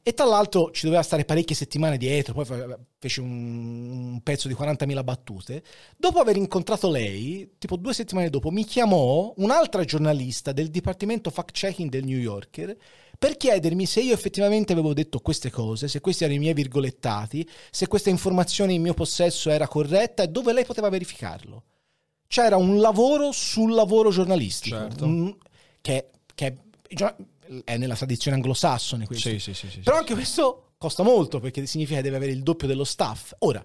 E 0.08 0.14
tra 0.14 0.26
l'altro 0.26 0.70
ci 0.70 0.86
doveva 0.86 1.02
stare 1.02 1.26
parecchie 1.26 1.56
settimane 1.56 1.98
dietro, 1.98 2.36
poi 2.36 2.46
fece 3.00 3.22
un, 3.22 4.12
un 4.12 4.22
pezzo 4.22 4.48
di 4.48 4.54
40.000 4.54 5.04
battute. 5.04 5.64
Dopo 5.98 6.20
aver 6.20 6.38
incontrato 6.38 6.92
lei, 6.92 7.56
tipo 7.58 7.76
due 7.76 7.92
settimane 7.92 8.30
dopo, 8.30 8.52
mi 8.52 8.66
chiamò 8.66 9.34
un'altra 9.38 9.84
giornalista 9.84 10.52
del 10.52 10.70
dipartimento 10.70 11.32
fact-checking 11.32 11.90
del 11.90 12.04
New 12.04 12.20
Yorker 12.20 12.78
per 13.18 13.36
chiedermi 13.36 13.88
se 13.88 14.02
io 14.02 14.14
effettivamente 14.14 14.74
avevo 14.74 14.94
detto 14.94 15.18
queste 15.22 15.50
cose, 15.50 15.88
se 15.88 16.02
questi 16.02 16.24
erano 16.24 16.38
i 16.38 16.42
miei 16.42 16.54
virgolettati, 16.54 17.50
se 17.72 17.88
questa 17.88 18.12
informazione 18.12 18.74
in 18.74 18.84
mio 18.84 18.94
possesso 18.94 19.50
era 19.50 19.68
corretta 19.68 20.22
e 20.22 20.28
dove 20.28 20.54
lei 20.54 20.66
poteva 20.66 20.90
verificarlo. 20.90 21.64
C'era 22.28 22.58
un 22.58 22.80
lavoro 22.80 23.32
sul 23.32 23.74
lavoro 23.74 24.12
giornalistico, 24.12 24.76
certo. 24.76 25.06
un, 25.06 25.36
che, 25.82 26.12
che 26.36 26.58
è 27.64 27.78
nella 27.78 27.96
tradizione 27.96 28.38
anglosassone 28.38 29.06
questo. 29.06 29.30
Sì, 29.30 29.40
sì, 29.40 29.54
sì, 29.54 29.70
sì, 29.70 29.80
Però 29.80 29.98
anche 29.98 30.14
questo 30.14 30.74
costa 30.78 31.04
molto 31.04 31.40
perché 31.40 31.66
significa 31.66 31.98
che 31.98 32.04
deve 32.04 32.18
avere 32.18 32.32
il 32.32 32.44
doppio 32.44 32.68
dello 32.68 32.84
staff. 32.84 33.34
Ora, 33.40 33.64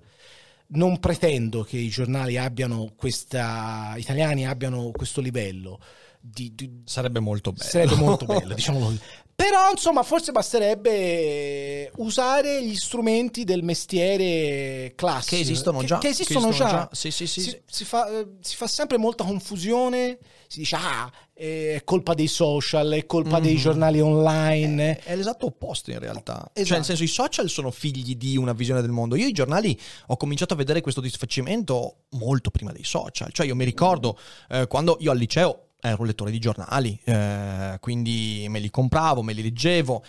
non 0.68 0.98
pretendo 0.98 1.62
che 1.62 1.76
i 1.76 1.88
giornali 1.88 2.36
abbiano 2.36 2.92
questa, 2.96 3.94
italiani 3.96 4.46
abbiano 4.46 4.90
questo 4.92 5.20
livello. 5.20 5.80
Di, 6.22 6.54
di, 6.54 6.82
sarebbe 6.84 7.18
molto 7.18 7.52
bello. 7.52 7.68
Sarebbe 7.68 7.94
molto 7.94 8.26
bello, 8.26 8.54
diciamolo 8.54 8.94
Però, 9.42 9.70
insomma, 9.70 10.02
forse 10.02 10.32
basterebbe 10.32 11.90
usare 11.96 12.62
gli 12.62 12.74
strumenti 12.74 13.44
del 13.44 13.62
mestiere 13.62 14.92
classico. 14.94 15.36
Che 15.36 15.40
esistono 15.40 15.82
già. 15.82 15.98
Che, 15.98 16.08
che 16.08 16.12
esistono, 16.12 16.40
che 16.40 16.48
esistono 16.48 16.70
già. 16.70 16.76
già. 16.76 16.88
Sì, 16.92 17.10
sì, 17.10 17.26
sì, 17.26 17.40
si, 17.40 17.62
si, 17.64 17.84
fa, 17.84 18.24
si, 18.40 18.56
fa, 18.56 18.66
sempre 18.66 18.98
molta 18.98 19.24
confusione. 19.24 20.18
Si 20.46 20.58
dice, 20.58 20.76
ah, 20.76 21.10
è 21.32 21.80
colpa 21.84 22.12
dei 22.12 22.26
social, 22.26 22.90
è 22.90 23.06
colpa 23.06 23.38
mm. 23.38 23.42
dei 23.42 23.52
mm-hmm. 23.52 23.60
giornali 23.60 24.00
online. 24.00 24.98
È, 24.98 25.02
è, 25.04 25.16
l'esatto 25.16 25.46
opposto 25.46 25.90
in 25.90 25.98
realtà. 25.98 26.34
Esatto. 26.34 26.50
Cioè, 26.52 26.62
nel 26.62 26.64
esatto. 26.64 26.84
senso, 26.84 27.02
i 27.02 27.06
social 27.06 27.48
sono 27.48 27.70
figli 27.70 28.16
di 28.16 28.36
una 28.36 28.52
visione 28.52 28.82
del 28.82 28.90
mondo. 28.90 29.16
Io 29.16 29.26
i 29.26 29.32
giornali 29.32 29.78
ho 30.08 30.16
cominciato 30.16 30.52
a 30.52 30.56
vedere 30.56 30.82
questo 30.82 31.00
disfacimento 31.00 32.04
molto 32.10 32.50
prima 32.50 32.72
dei 32.72 32.84
social. 32.84 33.32
Cioè, 33.32 33.46
io 33.46 33.54
mi 33.54 33.64
ricordo 33.64 34.18
eh, 34.50 34.66
quando 34.66 34.98
io 35.00 35.10
al 35.10 35.18
liceo 35.18 35.69
ero 35.80 36.04
lettore 36.04 36.30
di 36.30 36.38
giornali, 36.38 36.98
eh, 37.04 37.76
quindi 37.80 38.46
me 38.48 38.58
li 38.58 38.70
compravo, 38.70 39.22
me 39.22 39.32
li 39.32 39.42
leggevo 39.42 40.02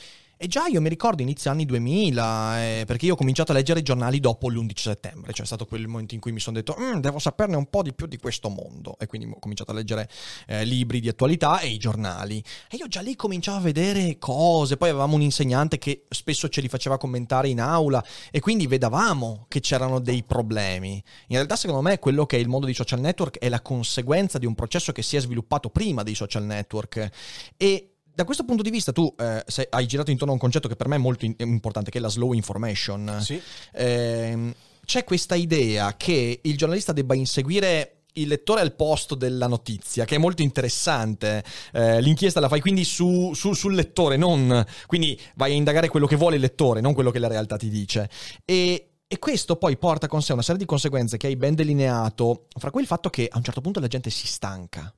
e 0.44 0.48
già 0.48 0.66
io 0.66 0.82
mi 0.82 0.90
ricordo 0.90 1.22
inizio 1.22 1.52
anni 1.52 1.66
2000, 1.66 2.64
eh, 2.64 2.84
perché 2.88 3.06
io 3.06 3.14
ho 3.14 3.16
cominciato 3.16 3.52
a 3.52 3.54
leggere 3.54 3.82
i 3.82 3.84
giornali 3.84 4.20
dopo 4.20 4.50
l'11 4.50 4.72
settembre, 4.74 5.34
cioè 5.34 5.44
è 5.44 5.46
stato 5.46 5.68
quel 5.68 5.86
momento 5.86 6.16
in 6.16 6.20
cui 6.20 6.32
mi 6.32 6.40
sono 6.40 6.56
detto 6.56 6.76
mm, 6.80 6.96
devo 6.96 7.20
saperne 7.20 7.56
un 7.56 7.68
po' 7.70 7.84
di 7.84 7.94
più 7.94 8.08
di 8.08 8.18
questo 8.18 8.50
mondo 8.50 8.98
e 8.98 9.06
quindi 9.06 9.30
ho 9.30 9.38
cominciato 9.38 9.70
a 9.70 9.76
leggere 9.76 10.10
eh, 10.48 10.66
libri 10.66 11.00
di 11.00 11.10
attualità 11.10 11.60
e 11.60 11.68
i 11.68 11.78
giornali. 11.78 12.44
E 12.72 12.78
io 12.78 12.88
già 12.88 13.02
lì 13.02 13.16
cominciavo 13.16 13.60
a 13.60 13.62
vedere 13.62 14.18
cose, 14.18 14.78
poi 14.78 14.90
avevamo 14.90 15.14
un 15.14 15.22
insegnante 15.22 15.78
che 15.78 16.06
spesso 16.10 16.50
ce 16.50 16.62
li 16.62 16.70
faceva 16.70 16.98
commentare 16.98 17.48
in 17.48 17.62
aula 17.62 18.04
e 18.32 18.40
quindi 18.40 18.66
vedavamo 18.66 19.46
che 19.48 19.60
c'erano 19.60 20.00
dei 20.00 20.24
problemi. 20.24 20.94
In 21.28 21.36
realtà 21.36 21.56
secondo 21.56 21.84
me 21.84 22.00
quello 22.00 22.26
che 22.26 22.38
è 22.38 22.40
il 22.40 22.48
mondo 22.48 22.66
dei 22.66 22.74
social 22.74 23.00
network 23.00 23.38
è 23.38 23.48
la 23.48 23.62
conseguenza 23.62 24.40
di 24.40 24.48
un 24.48 24.56
processo 24.56 24.92
che 24.92 25.04
si 25.04 25.18
è 25.18 25.20
sviluppato 25.20 25.70
prima 25.70 26.02
dei 26.02 26.16
social 26.16 26.46
network 26.46 27.10
e 27.58 27.91
da 28.13 28.24
questo 28.26 28.43
punto 28.43 28.62
di 28.62 28.69
vista 28.69 28.91
tu 28.91 29.13
eh, 29.17 29.43
sei, 29.47 29.65
hai 29.69 29.88
girato 29.88 30.12
intorno 30.12 30.32
a 30.32 30.36
un 30.36 30.41
concetto 30.41 30.67
che 30.67 30.76
per 30.76 30.88
me 30.88 30.95
è 30.95 31.00
molto 31.00 31.26
in- 31.26 31.36
importante, 31.38 31.91
che 31.91 31.97
è 31.97 32.02
la 32.02 32.10
slow 32.10 32.34
information. 32.34 33.17
Sì. 33.21 33.41
Eh, 33.74 34.54
c'è 34.86 35.04
questa 35.04 35.36
idea 35.36 35.95
che 35.95 36.39
il 36.41 36.58
giornalista 36.58 36.91
debba 36.91 37.15
inseguire 37.15 38.02
il 38.13 38.28
lettore 38.28 38.62
al 38.62 38.74
posto 38.74 39.15
della 39.15 39.47
notizia, 39.47 40.06
che 40.06 40.15
è 40.15 40.17
molto 40.17 40.41
interessante. 40.41 41.43
Eh, 41.71 42.02
l'inchiesta 42.02 42.39
la 42.39 42.50
fai 42.50 42.60
quindi 42.60 42.84
su, 42.84 43.32
su, 43.34 43.54
sul 43.54 43.74
lettore, 43.74 44.17
non, 44.17 44.65
quindi 44.88 45.19
vai 45.36 45.54
a 45.54 45.56
indagare 45.56 45.88
quello 45.88 46.08
che 46.08 46.15
vuole 46.15 46.36
il 46.36 46.41
lettore, 46.41 46.82
non 46.82 46.93
quello 46.93 47.12
che 47.12 47.19
la 47.19 47.28
realtà 47.28 47.58
ti 47.58 47.69
dice. 47.69 48.10
E, 48.43 48.89
e 49.08 49.19
questo 49.19 49.56
poi 49.56 49.78
porta 49.78 50.08
con 50.08 50.21
sé 50.21 50.34
una 50.34 50.41
serie 50.41 50.60
di 50.60 50.65
conseguenze 50.65 51.17
che 51.17 51.28
hai 51.28 51.36
ben 51.36 51.56
delineato, 51.56 52.47
fra 52.58 52.71
cui 52.71 52.82
il 52.82 52.88
fatto 52.88 53.10
che 53.10 53.30
a 53.32 53.38
un 53.38 53.43
certo 53.43 53.62
punto 53.62 53.80
la 53.80 53.88
gente 53.88 54.10
si 54.10 54.28
stanca. 54.28 54.93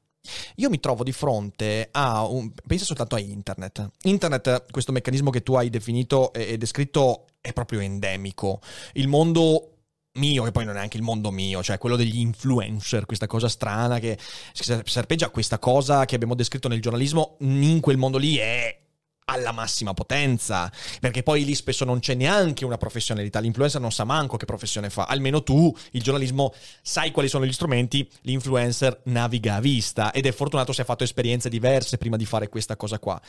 Io 0.57 0.69
mi 0.69 0.79
trovo 0.79 1.03
di 1.03 1.11
fronte 1.11 1.89
a 1.91 2.25
un... 2.25 2.51
pensa 2.65 2.85
soltanto 2.85 3.15
a 3.15 3.19
internet. 3.19 3.89
Internet, 4.03 4.65
questo 4.71 4.91
meccanismo 4.91 5.29
che 5.29 5.43
tu 5.43 5.53
hai 5.55 5.69
definito 5.69 6.31
e 6.33 6.57
descritto, 6.57 7.27
è 7.41 7.53
proprio 7.53 7.79
endemico. 7.79 8.61
Il 8.93 9.07
mondo 9.07 9.69
mio, 10.19 10.43
che 10.43 10.51
poi 10.51 10.65
non 10.65 10.77
è 10.77 10.79
anche 10.79 10.97
il 10.97 11.03
mondo 11.03 11.31
mio, 11.31 11.63
cioè 11.63 11.77
quello 11.77 11.95
degli 11.95 12.19
influencer, 12.19 13.05
questa 13.05 13.27
cosa 13.27 13.49
strana 13.49 13.99
che 13.99 14.17
serpeggia 14.53 15.29
questa 15.29 15.57
cosa 15.57 16.05
che 16.05 16.15
abbiamo 16.15 16.35
descritto 16.35 16.67
nel 16.67 16.81
giornalismo, 16.81 17.37
in 17.39 17.79
quel 17.79 17.97
mondo 17.97 18.17
lì 18.17 18.37
è 18.37 18.82
alla 19.25 19.51
massima 19.51 19.93
potenza, 19.93 20.71
perché 20.99 21.23
poi 21.23 21.45
lì 21.45 21.55
spesso 21.55 21.85
non 21.85 21.99
c'è 21.99 22.13
neanche 22.13 22.65
una 22.65 22.77
professionalità, 22.77 23.39
l'influencer 23.39 23.79
non 23.79 23.91
sa 23.91 24.03
manco 24.03 24.37
che 24.37 24.45
professione 24.45 24.89
fa, 24.89 25.05
almeno 25.05 25.43
tu, 25.43 25.73
il 25.91 26.01
giornalismo, 26.01 26.53
sai 26.81 27.11
quali 27.11 27.27
sono 27.27 27.45
gli 27.45 27.53
strumenti, 27.53 28.07
l'influencer 28.21 29.01
naviga 29.05 29.55
a 29.55 29.59
vista 29.59 30.11
ed 30.11 30.25
è 30.25 30.31
fortunato 30.31 30.73
se 30.73 30.81
ha 30.81 30.85
fatto 30.85 31.03
esperienze 31.03 31.49
diverse 31.49 31.97
prima 31.97 32.17
di 32.17 32.25
fare 32.25 32.49
questa 32.49 32.75
cosa 32.75 32.99
qua 32.99 33.19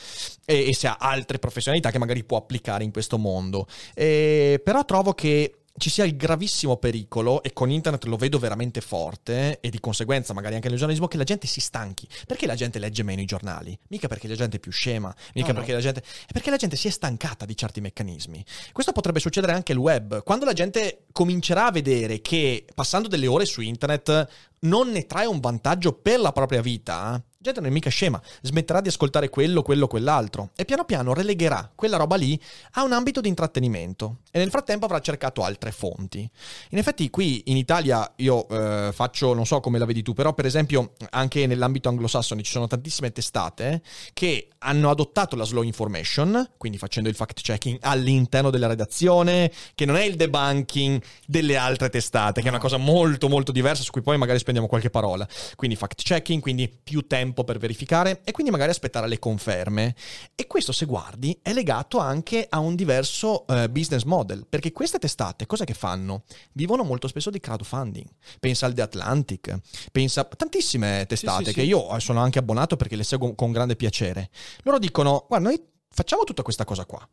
e, 0.45 0.69
e 0.69 0.73
se 0.73 0.87
ha 0.87 0.97
altre 0.99 1.39
professionalità 1.39 1.91
che 1.91 1.99
magari 1.99 2.23
può 2.23 2.37
applicare 2.37 2.83
in 2.83 2.91
questo 2.91 3.17
mondo. 3.17 3.67
E, 3.93 4.61
però 4.63 4.83
trovo 4.85 5.13
che 5.13 5.59
ci 5.77 5.89
sia 5.89 6.05
il 6.05 6.15
gravissimo 6.15 6.77
pericolo, 6.77 7.43
e 7.43 7.51
con 7.51 7.69
internet 7.69 8.05
lo 8.05 8.15
vedo 8.15 8.39
veramente 8.39 8.81
forte, 8.81 9.59
e 9.59 9.69
di 9.69 9.79
conseguenza 9.79 10.33
magari 10.33 10.55
anche 10.55 10.69
nel 10.69 10.77
giornalismo, 10.77 11.07
che 11.07 11.17
la 11.17 11.23
gente 11.23 11.47
si 11.47 11.59
stanchi. 11.59 12.07
Perché 12.25 12.45
la 12.45 12.55
gente 12.55 12.79
legge 12.79 13.03
meno 13.03 13.21
i 13.21 13.25
giornali? 13.25 13.77
Mica 13.89 14.07
perché 14.07 14.27
la 14.27 14.35
gente 14.35 14.57
è 14.57 14.59
più 14.59 14.71
scema, 14.71 15.13
mica 15.33 15.49
no, 15.49 15.55
perché 15.55 15.71
no. 15.71 15.77
la 15.77 15.83
gente... 15.83 16.01
È 16.01 16.31
perché 16.31 16.49
la 16.49 16.57
gente 16.57 16.75
si 16.75 16.87
è 16.87 16.91
stancata 16.91 17.45
di 17.45 17.57
certi 17.57 17.81
meccanismi. 17.81 18.43
Questo 18.71 18.91
potrebbe 18.91 19.19
succedere 19.19 19.53
anche 19.53 19.73
al 19.73 19.77
web. 19.77 20.23
Quando 20.23 20.45
la 20.45 20.53
gente 20.53 21.05
comincerà 21.11 21.67
a 21.67 21.71
vedere 21.71 22.21
che 22.21 22.65
passando 22.73 23.07
delle 23.07 23.27
ore 23.27 23.45
su 23.45 23.61
internet 23.61 24.27
non 24.59 24.89
ne 24.89 25.05
trae 25.05 25.25
un 25.25 25.39
vantaggio 25.39 25.93
per 25.93 26.19
la 26.19 26.31
propria 26.31 26.61
vita, 26.61 27.21
gente 27.45 27.59
non 27.59 27.69
è 27.69 27.73
mica 27.73 27.89
scema, 27.89 28.21
smetterà 28.41 28.81
di 28.81 28.89
ascoltare 28.89 29.29
quello, 29.29 29.61
quello, 29.61 29.87
quell'altro 29.87 30.49
e 30.55 30.65
piano 30.65 30.83
piano 30.83 31.13
relegherà 31.13 31.71
quella 31.75 31.97
roba 31.97 32.15
lì 32.15 32.39
a 32.73 32.83
un 32.83 32.91
ambito 32.91 33.21
di 33.21 33.27
intrattenimento 33.27 34.17
e 34.31 34.39
nel 34.39 34.49
frattempo 34.49 34.85
avrà 34.85 34.99
cercato 34.99 35.43
altre 35.43 35.71
fonti. 35.71 36.29
In 36.69 36.77
effetti 36.77 37.09
qui 37.09 37.43
in 37.45 37.57
Italia 37.57 38.11
io 38.17 38.47
eh, 38.49 38.91
faccio, 38.91 39.33
non 39.33 39.45
so 39.45 39.59
come 39.59 39.77
la 39.77 39.85
vedi 39.85 40.01
tu, 40.01 40.13
però 40.13 40.33
per 40.33 40.45
esempio 40.45 40.93
anche 41.11 41.45
nell'ambito 41.45 41.89
anglosassone 41.89 42.41
ci 42.41 42.51
sono 42.51 42.67
tantissime 42.67 43.11
testate 43.11 43.81
che 44.13 44.49
hanno 44.59 44.89
adottato 44.89 45.35
la 45.35 45.43
slow 45.43 45.63
information, 45.63 46.51
quindi 46.57 46.77
facendo 46.77 47.07
il 47.07 47.15
fact 47.15 47.41
checking 47.41 47.77
all'interno 47.81 48.49
della 48.49 48.67
redazione, 48.67 49.51
che 49.75 49.85
non 49.85 49.95
è 49.95 50.03
il 50.03 50.15
debunking 50.15 51.01
delle 51.27 51.55
altre 51.55 51.89
testate, 51.89 52.41
che 52.41 52.47
è 52.47 52.49
una 52.49 52.59
cosa 52.59 52.77
molto 52.77 53.29
molto 53.29 53.51
diversa 53.51 53.83
su 53.83 53.91
cui 53.91 54.01
poi 54.01 54.17
magari 54.17 54.39
spendiamo 54.39 54.67
qualche 54.67 54.89
parola. 54.89 55.27
Quindi 55.55 55.75
fact 55.75 56.01
checking, 56.01 56.41
quindi 56.41 56.67
più 56.67 57.05
tempo 57.05 57.34
tempo 57.35 57.43
per 57.43 57.57
verificare 57.57 58.21
e 58.23 58.31
quindi 58.31 58.51
magari 58.51 58.71
aspettare 58.71 59.07
le 59.07 59.19
conferme. 59.19 59.93
E 60.33 60.47
questo, 60.47 60.71
se 60.71 60.85
guardi, 60.85 61.37
è 61.41 61.51
legato 61.51 61.97
anche 61.99 62.47
a 62.49 62.59
un 62.59 62.75
diverso 62.75 63.43
uh, 63.47 63.69
business 63.69 64.03
model, 64.03 64.47
perché 64.47 64.71
queste 64.71 64.97
testate 64.97 65.45
cosa 65.45 65.65
che 65.65 65.73
fanno? 65.73 66.23
Vivono 66.53 66.83
molto 66.83 67.07
spesso 67.07 67.29
di 67.29 67.39
crowdfunding. 67.39 68.07
Pensa 68.39 68.65
al 68.65 68.73
The 68.73 68.81
Atlantic, 68.81 69.59
pensa 69.91 70.21
a 70.21 70.23
tantissime 70.25 71.05
testate 71.07 71.43
sì, 71.43 71.49
sì, 71.49 71.55
che 71.55 71.61
sì. 71.61 71.67
io 71.67 71.99
sono 71.99 72.21
anche 72.21 72.39
abbonato 72.39 72.77
perché 72.77 72.95
le 72.95 73.03
seguo 73.03 73.35
con 73.35 73.51
grande 73.51 73.75
piacere. 73.75 74.29
Loro 74.63 74.79
dicono, 74.79 75.25
guarda, 75.27 75.49
noi 75.49 75.61
facciamo 75.89 76.23
tutta 76.23 76.41
questa 76.41 76.63
cosa 76.63 76.85
qua 76.85 77.07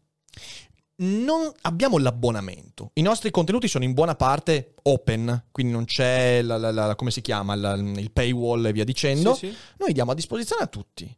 non 1.02 1.50
abbiamo 1.62 1.98
l'abbonamento. 1.98 2.90
I 2.94 3.02
nostri 3.02 3.30
contenuti 3.30 3.68
sono 3.68 3.84
in 3.84 3.92
buona 3.92 4.14
parte 4.14 4.74
open, 4.82 5.46
quindi 5.50 5.72
non 5.72 5.84
c'è 5.84 6.42
la, 6.42 6.56
la, 6.56 6.70
la, 6.70 6.94
come 6.94 7.10
si 7.10 7.20
chiama, 7.20 7.54
il 7.54 8.10
paywall 8.12 8.66
e 8.66 8.72
via 8.72 8.84
dicendo. 8.84 9.34
Sì, 9.34 9.48
sì. 9.48 9.56
Noi 9.78 9.92
diamo 9.92 10.12
a 10.12 10.14
disposizione 10.14 10.62
a 10.62 10.66
tutti. 10.66 11.14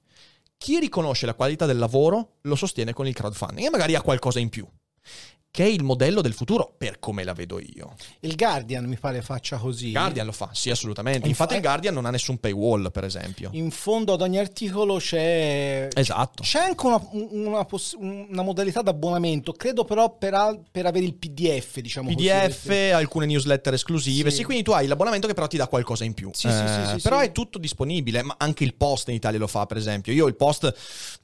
Chi 0.56 0.78
riconosce 0.78 1.26
la 1.26 1.34
qualità 1.34 1.66
del 1.66 1.78
lavoro 1.78 2.36
lo 2.42 2.54
sostiene 2.54 2.92
con 2.92 3.06
il 3.06 3.14
crowdfunding 3.14 3.66
e 3.66 3.70
magari 3.70 3.94
ha 3.94 4.02
qualcosa 4.02 4.38
in 4.38 4.48
più 4.48 4.66
che 5.54 5.62
è 5.62 5.68
il 5.68 5.84
modello 5.84 6.20
del 6.20 6.32
futuro, 6.32 6.74
per 6.76 6.98
come 6.98 7.22
la 7.22 7.32
vedo 7.32 7.60
io. 7.60 7.94
Il 8.18 8.34
Guardian 8.34 8.86
mi 8.86 8.96
pare 8.96 9.22
faccia 9.22 9.56
così. 9.56 9.86
Il 9.86 9.92
Guardian 9.92 10.26
lo 10.26 10.32
fa, 10.32 10.50
sì, 10.52 10.68
assolutamente. 10.68 11.28
Infatti, 11.28 11.54
il 11.54 11.60
Guardian 11.60 11.94
non 11.94 12.06
ha 12.06 12.10
nessun 12.10 12.38
paywall, 12.38 12.90
per 12.90 13.04
esempio. 13.04 13.50
In 13.52 13.70
fondo 13.70 14.14
ad 14.14 14.20
ogni 14.22 14.36
articolo 14.36 14.96
c'è. 14.96 15.86
Esatto. 15.94 16.42
C'è 16.42 16.58
anche 16.58 16.86
una, 16.86 17.00
una, 17.12 17.64
poss- 17.66 17.94
una 17.96 18.42
modalità 18.42 18.82
d'abbonamento, 18.82 19.52
credo 19.52 19.84
però 19.84 20.16
per, 20.16 20.34
al- 20.34 20.60
per, 20.68 20.86
avere 20.86 21.04
il 21.04 21.14
PDF, 21.14 21.78
diciamo 21.78 22.08
PDF, 22.08 22.66
così, 22.66 22.90
alcune 22.90 23.26
newsletter 23.26 23.74
esclusive. 23.74 24.30
Sì. 24.30 24.38
sì. 24.38 24.42
quindi 24.42 24.64
tu 24.64 24.72
hai 24.72 24.88
l'abbonamento 24.88 25.28
che 25.28 25.34
però 25.34 25.46
ti 25.46 25.56
dà 25.56 25.68
qualcosa 25.68 26.02
in 26.02 26.14
più. 26.14 26.30
Sì, 26.34 26.48
eh, 26.48 26.50
sì, 26.50 26.96
sì, 26.96 27.00
Però 27.00 27.20
è 27.20 27.30
tutto 27.30 27.60
disponibile, 27.60 28.24
ma 28.24 28.34
anche 28.38 28.64
il 28.64 28.74
post 28.74 29.06
in 29.06 29.14
Italia 29.14 29.38
lo 29.38 29.46
fa, 29.46 29.66
per 29.66 29.76
esempio. 29.76 30.12
Io 30.12 30.26
il 30.26 30.34
post, 30.34 30.74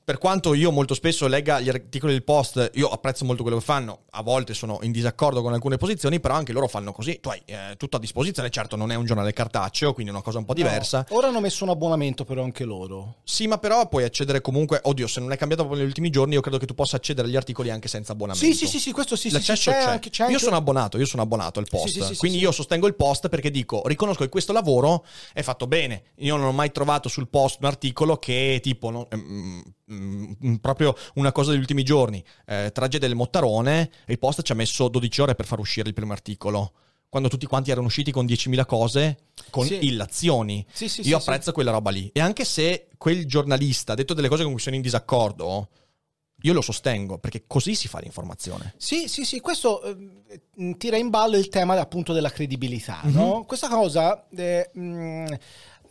per 0.04 0.18
quanto 0.18 0.54
io 0.54 0.70
molto 0.70 0.94
spesso 0.94 1.26
legga 1.26 1.58
gli 1.58 1.68
articoli 1.68 2.12
del 2.12 2.22
post, 2.22 2.70
io 2.74 2.88
apprezzo 2.88 3.24
molto 3.24 3.42
quello 3.42 3.58
che 3.58 3.64
fanno. 3.64 4.02
A 4.20 4.22
volte 4.22 4.52
sono 4.52 4.80
in 4.82 4.92
disaccordo 4.92 5.40
con 5.40 5.54
alcune 5.54 5.78
posizioni, 5.78 6.20
però 6.20 6.34
anche 6.34 6.52
loro 6.52 6.68
fanno 6.68 6.92
così. 6.92 7.20
Tu 7.20 7.30
hai 7.30 7.40
eh, 7.46 7.74
tutto 7.78 7.96
a 7.96 7.98
disposizione, 7.98 8.50
certo 8.50 8.76
non 8.76 8.92
è 8.92 8.94
un 8.94 9.06
giornale 9.06 9.32
cartaceo, 9.32 9.94
quindi 9.94 10.12
è 10.12 10.14
una 10.14 10.22
cosa 10.22 10.36
un 10.36 10.44
po' 10.44 10.52
diversa. 10.52 11.06
No, 11.08 11.16
ora 11.16 11.28
hanno 11.28 11.40
messo 11.40 11.64
un 11.64 11.70
abbonamento 11.70 12.26
però 12.26 12.42
anche 12.42 12.64
loro. 12.64 13.16
Sì, 13.24 13.46
ma 13.46 13.56
però 13.56 13.88
puoi 13.88 14.04
accedere 14.04 14.42
comunque, 14.42 14.78
oddio, 14.82 15.06
se 15.06 15.20
non 15.20 15.32
è 15.32 15.38
cambiato 15.38 15.62
proprio 15.62 15.80
negli 15.80 15.90
ultimi 15.90 16.10
giorni, 16.10 16.34
io 16.34 16.42
credo 16.42 16.58
che 16.58 16.66
tu 16.66 16.74
possa 16.74 16.96
accedere 16.96 17.28
agli 17.28 17.36
articoli 17.36 17.70
anche 17.70 17.88
senza 17.88 18.12
abbonamento. 18.12 18.44
Sì, 18.44 18.52
sì, 18.52 18.66
sì, 18.66 18.78
sì 18.78 18.92
questo 18.92 19.16
sì, 19.16 19.30
L'accesso 19.30 19.70
sì, 19.70 19.70
c'è, 19.70 19.84
c'è. 19.84 19.90
Anche, 19.90 20.10
c'è 20.10 20.22
anche... 20.24 20.34
Io 20.34 20.38
sono 20.38 20.56
abbonato, 20.56 20.98
io 20.98 21.06
sono 21.06 21.22
abbonato 21.22 21.58
al 21.58 21.66
post, 21.66 21.94
sì, 21.94 22.02
sì, 22.02 22.16
quindi 22.16 22.36
io 22.36 22.52
sostengo 22.52 22.86
il 22.86 22.96
post 22.96 23.30
perché 23.30 23.50
dico, 23.50 23.80
riconosco 23.86 24.22
che 24.22 24.28
questo 24.28 24.52
lavoro 24.52 25.02
è 25.32 25.40
fatto 25.40 25.66
bene. 25.66 26.02
Io 26.16 26.36
non 26.36 26.44
ho 26.44 26.52
mai 26.52 26.72
trovato 26.72 27.08
sul 27.08 27.28
post 27.28 27.56
un 27.60 27.68
articolo 27.68 28.18
che 28.18 28.60
tipo 28.62 28.90
no, 28.90 29.08
mm, 29.16 29.60
mm, 29.92 30.32
mm, 30.46 30.54
proprio 30.56 30.94
una 31.14 31.32
cosa 31.32 31.50
degli 31.50 31.60
ultimi 31.60 31.82
giorni, 31.82 32.22
eh, 32.46 32.70
tragedia 32.72 33.08
del 33.08 33.16
Mottarone, 33.16 33.90
il 34.06 34.18
post 34.18 34.42
ci 34.42 34.52
ha 34.52 34.54
messo 34.54 34.88
12 34.88 35.20
ore 35.20 35.34
per 35.34 35.46
far 35.46 35.58
uscire 35.58 35.88
il 35.88 35.94
primo 35.94 36.12
articolo 36.12 36.72
quando 37.10 37.28
tutti 37.28 37.44
quanti 37.44 37.72
erano 37.72 37.88
usciti 37.88 38.12
con 38.12 38.24
10.000 38.24 38.64
cose, 38.64 39.18
con 39.50 39.66
sì. 39.66 39.84
illazioni. 39.84 40.64
Sì, 40.72 40.88
sì, 40.88 41.00
Io 41.08 41.16
apprezzo 41.16 41.50
quella 41.50 41.72
roba 41.72 41.90
lì. 41.90 42.08
E 42.14 42.20
anche 42.20 42.44
se 42.44 42.86
quel 42.96 43.26
giornalista 43.26 43.92
ha 43.92 43.96
detto 43.96 44.14
delle 44.14 44.28
cose 44.28 44.44
con 44.44 44.52
cui 44.52 44.60
sono 44.60 44.76
in 44.76 44.80
disaccordo, 44.80 45.68
io 46.42 46.52
lo 46.52 46.60
sostengo, 46.60 47.18
perché 47.18 47.44
così 47.48 47.74
si 47.74 47.88
fa 47.88 47.98
l'informazione. 47.98 48.74
Sì, 48.76 49.08
sì, 49.08 49.24
sì, 49.24 49.40
questo 49.40 49.82
eh, 49.82 50.76
tira 50.78 50.96
in 50.96 51.10
ballo 51.10 51.36
il 51.36 51.48
tema 51.48 51.78
appunto 51.80 52.12
della 52.12 52.30
credibilità, 52.30 53.00
mm-hmm. 53.04 53.14
no? 53.14 53.44
Questa 53.44 53.68
cosa... 53.68 54.28
Eh, 54.34 54.70
mh, 54.72 54.82
mm, 54.82 55.26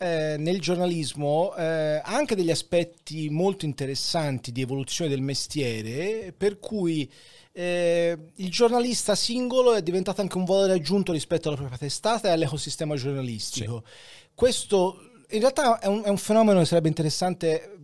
eh, 0.02 0.36
nel 0.38 0.60
giornalismo 0.62 1.54
eh, 1.54 2.00
ha 2.02 2.14
anche 2.14 2.34
degli 2.34 2.50
aspetti 2.50 3.28
molto 3.28 3.66
interessanti 3.66 4.50
di 4.50 4.62
evoluzione 4.62 5.10
del 5.10 5.20
mestiere, 5.20 6.32
per 6.34 6.58
cui 6.58 7.10
eh, 7.52 8.16
il 8.36 8.50
giornalista 8.50 9.14
singolo 9.14 9.74
è 9.74 9.82
diventato 9.82 10.22
anche 10.22 10.38
un 10.38 10.46
valore 10.46 10.72
aggiunto 10.72 11.12
rispetto 11.12 11.48
alla 11.48 11.58
propria 11.58 11.76
testata 11.76 12.28
e 12.28 12.30
all'ecosistema 12.30 12.96
giornalistico. 12.96 13.82
Sì. 13.84 13.92
Questo 14.34 15.00
in 15.28 15.40
realtà 15.40 15.78
è 15.78 15.86
un, 15.86 16.02
è 16.02 16.08
un, 16.08 16.16
fenomeno 16.16 16.60
che 16.60 16.64
sarebbe 16.64 16.88
interessante 16.88 17.78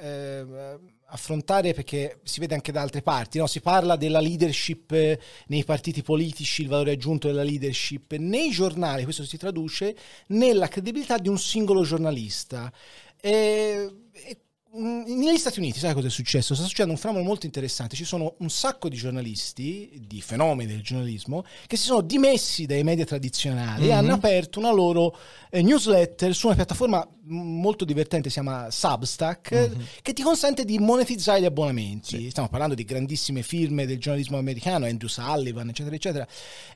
eh, 0.00 0.46
affrontare 1.16 1.74
perché 1.74 2.20
si 2.22 2.40
vede 2.40 2.54
anche 2.54 2.72
da 2.72 2.80
altre 2.80 3.02
parti. 3.02 3.38
No? 3.38 3.46
Si 3.46 3.60
parla 3.60 3.96
della 3.96 4.20
leadership 4.20 5.18
nei 5.46 5.64
partiti 5.64 6.02
politici, 6.02 6.62
il 6.62 6.68
valore 6.68 6.92
aggiunto 6.92 7.26
della 7.26 7.42
leadership 7.42 8.14
nei 8.14 8.50
giornali, 8.50 9.04
questo 9.04 9.24
si 9.24 9.36
traduce 9.36 9.96
nella 10.28 10.68
credibilità 10.68 11.18
di 11.18 11.28
un 11.28 11.38
singolo 11.38 11.82
giornalista. 11.82 12.72
E, 13.20 13.90
e 14.12 14.38
negli 14.76 15.38
Stati 15.38 15.58
Uniti, 15.58 15.78
sai 15.78 15.94
cosa 15.94 16.06
è 16.06 16.10
successo? 16.10 16.54
Sta 16.54 16.64
succedendo 16.64 16.92
un 16.92 16.98
fenomeno 16.98 17.24
molto 17.24 17.46
interessante. 17.46 17.96
Ci 17.96 18.04
sono 18.04 18.34
un 18.38 18.50
sacco 18.50 18.88
di 18.88 18.96
giornalisti, 18.96 20.04
di 20.06 20.20
fenomeni 20.20 20.70
del 20.70 20.82
giornalismo, 20.82 21.44
che 21.66 21.76
si 21.76 21.84
sono 21.84 22.02
dimessi 22.02 22.66
dai 22.66 22.82
media 22.82 23.04
tradizionali 23.04 23.82
mm-hmm. 23.82 23.90
e 23.90 23.92
hanno 23.92 24.14
aperto 24.14 24.58
una 24.58 24.72
loro 24.72 25.16
eh, 25.50 25.62
newsletter 25.62 26.34
su 26.34 26.46
una 26.46 26.56
piattaforma 26.56 27.06
molto 27.28 27.84
divertente, 27.84 28.28
si 28.28 28.34
chiama 28.40 28.70
Substack, 28.70 29.54
mm-hmm. 29.54 29.80
che 30.02 30.12
ti 30.12 30.22
consente 30.22 30.64
di 30.64 30.78
monetizzare 30.78 31.40
gli 31.40 31.46
abbonamenti. 31.46 32.18
Sì. 32.18 32.30
Stiamo 32.30 32.48
parlando 32.48 32.74
di 32.74 32.84
grandissime 32.84 33.42
firme 33.42 33.86
del 33.86 33.98
giornalismo 33.98 34.38
americano, 34.38 34.86
Andrew 34.86 35.08
Sullivan, 35.08 35.68
eccetera, 35.68 35.96
eccetera. 35.96 36.26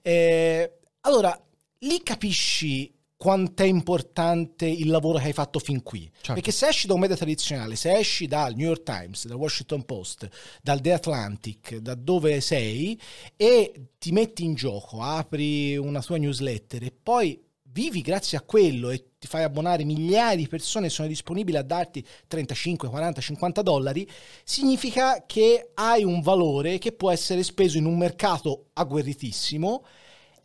Eh, 0.03 0.79
allora, 1.03 1.39
lì 1.79 2.03
capisci 2.03 2.93
quanto 3.21 3.65
è 3.65 3.67
importante 3.67 4.65
il 4.65 4.89
lavoro 4.89 5.19
che 5.19 5.27
hai 5.27 5.35
fatto 5.35 5.59
fin 5.59 5.83
qui. 5.83 6.11
Certo. 6.11 6.33
Perché 6.33 6.53
se 6.53 6.69
esci 6.69 6.87
da 6.87 6.95
un 6.95 7.01
media 7.01 7.17
tradizionale, 7.17 7.77
se 7.77 7.93
esci 7.93 8.27
dal 8.27 8.55
New 8.55 8.67
York 8.67 8.83
Times, 8.83 9.27
dal 9.27 9.37
Washington 9.37 9.85
Post, 9.85 10.27
dal 10.63 10.81
The 10.81 10.95
Atlantic, 10.95 11.77
da 11.77 11.95
dove 11.95 12.41
sei, 12.41 12.99
e 13.37 13.89
ti 13.99 14.13
metti 14.13 14.43
in 14.43 14.55
gioco, 14.55 15.03
apri 15.03 15.77
una 15.77 16.01
tua 16.01 16.17
newsletter 16.17 16.83
e 16.83 16.93
poi 16.93 17.39
vivi 17.65 18.01
grazie 18.01 18.39
a 18.39 18.41
quello 18.41 18.89
e 18.89 19.11
ti 19.19 19.27
fai 19.27 19.43
abbonare 19.43 19.85
migliaia 19.85 20.35
di 20.35 20.49
persone 20.49 20.89
sono 20.89 21.07
disponibili 21.07 21.59
a 21.59 21.63
darti 21.63 22.03
35, 22.27 22.89
40, 22.89 23.21
50 23.21 23.61
dollari, 23.61 24.09
significa 24.45 25.25
che 25.27 25.73
hai 25.75 26.05
un 26.05 26.23
valore 26.23 26.79
che 26.79 26.93
può 26.93 27.11
essere 27.11 27.43
speso 27.43 27.77
in 27.77 27.85
un 27.85 27.99
mercato 27.99 28.69
agguerritissimo 28.73 29.85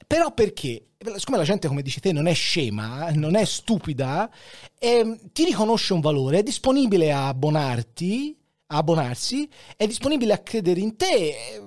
però 0.07 0.33
perché? 0.33 0.85
Siccome 1.17 1.37
la 1.37 1.43
gente, 1.43 1.67
come 1.67 1.81
dici 1.81 1.99
te, 1.99 2.11
non 2.11 2.27
è 2.27 2.33
scema, 2.33 3.11
non 3.11 3.35
è 3.35 3.45
stupida, 3.45 4.29
eh, 4.79 5.19
ti 5.31 5.45
riconosce 5.45 5.93
un 5.93 5.99
valore, 5.99 6.39
è 6.39 6.43
disponibile 6.43 7.11
a 7.11 7.27
abbonarti, 7.27 8.37
a 8.67 8.77
abbonarsi, 8.77 9.47
è 9.77 9.85
disponibile 9.85 10.33
a 10.33 10.39
credere 10.39 10.79
in 10.79 10.95
te. 10.95 11.61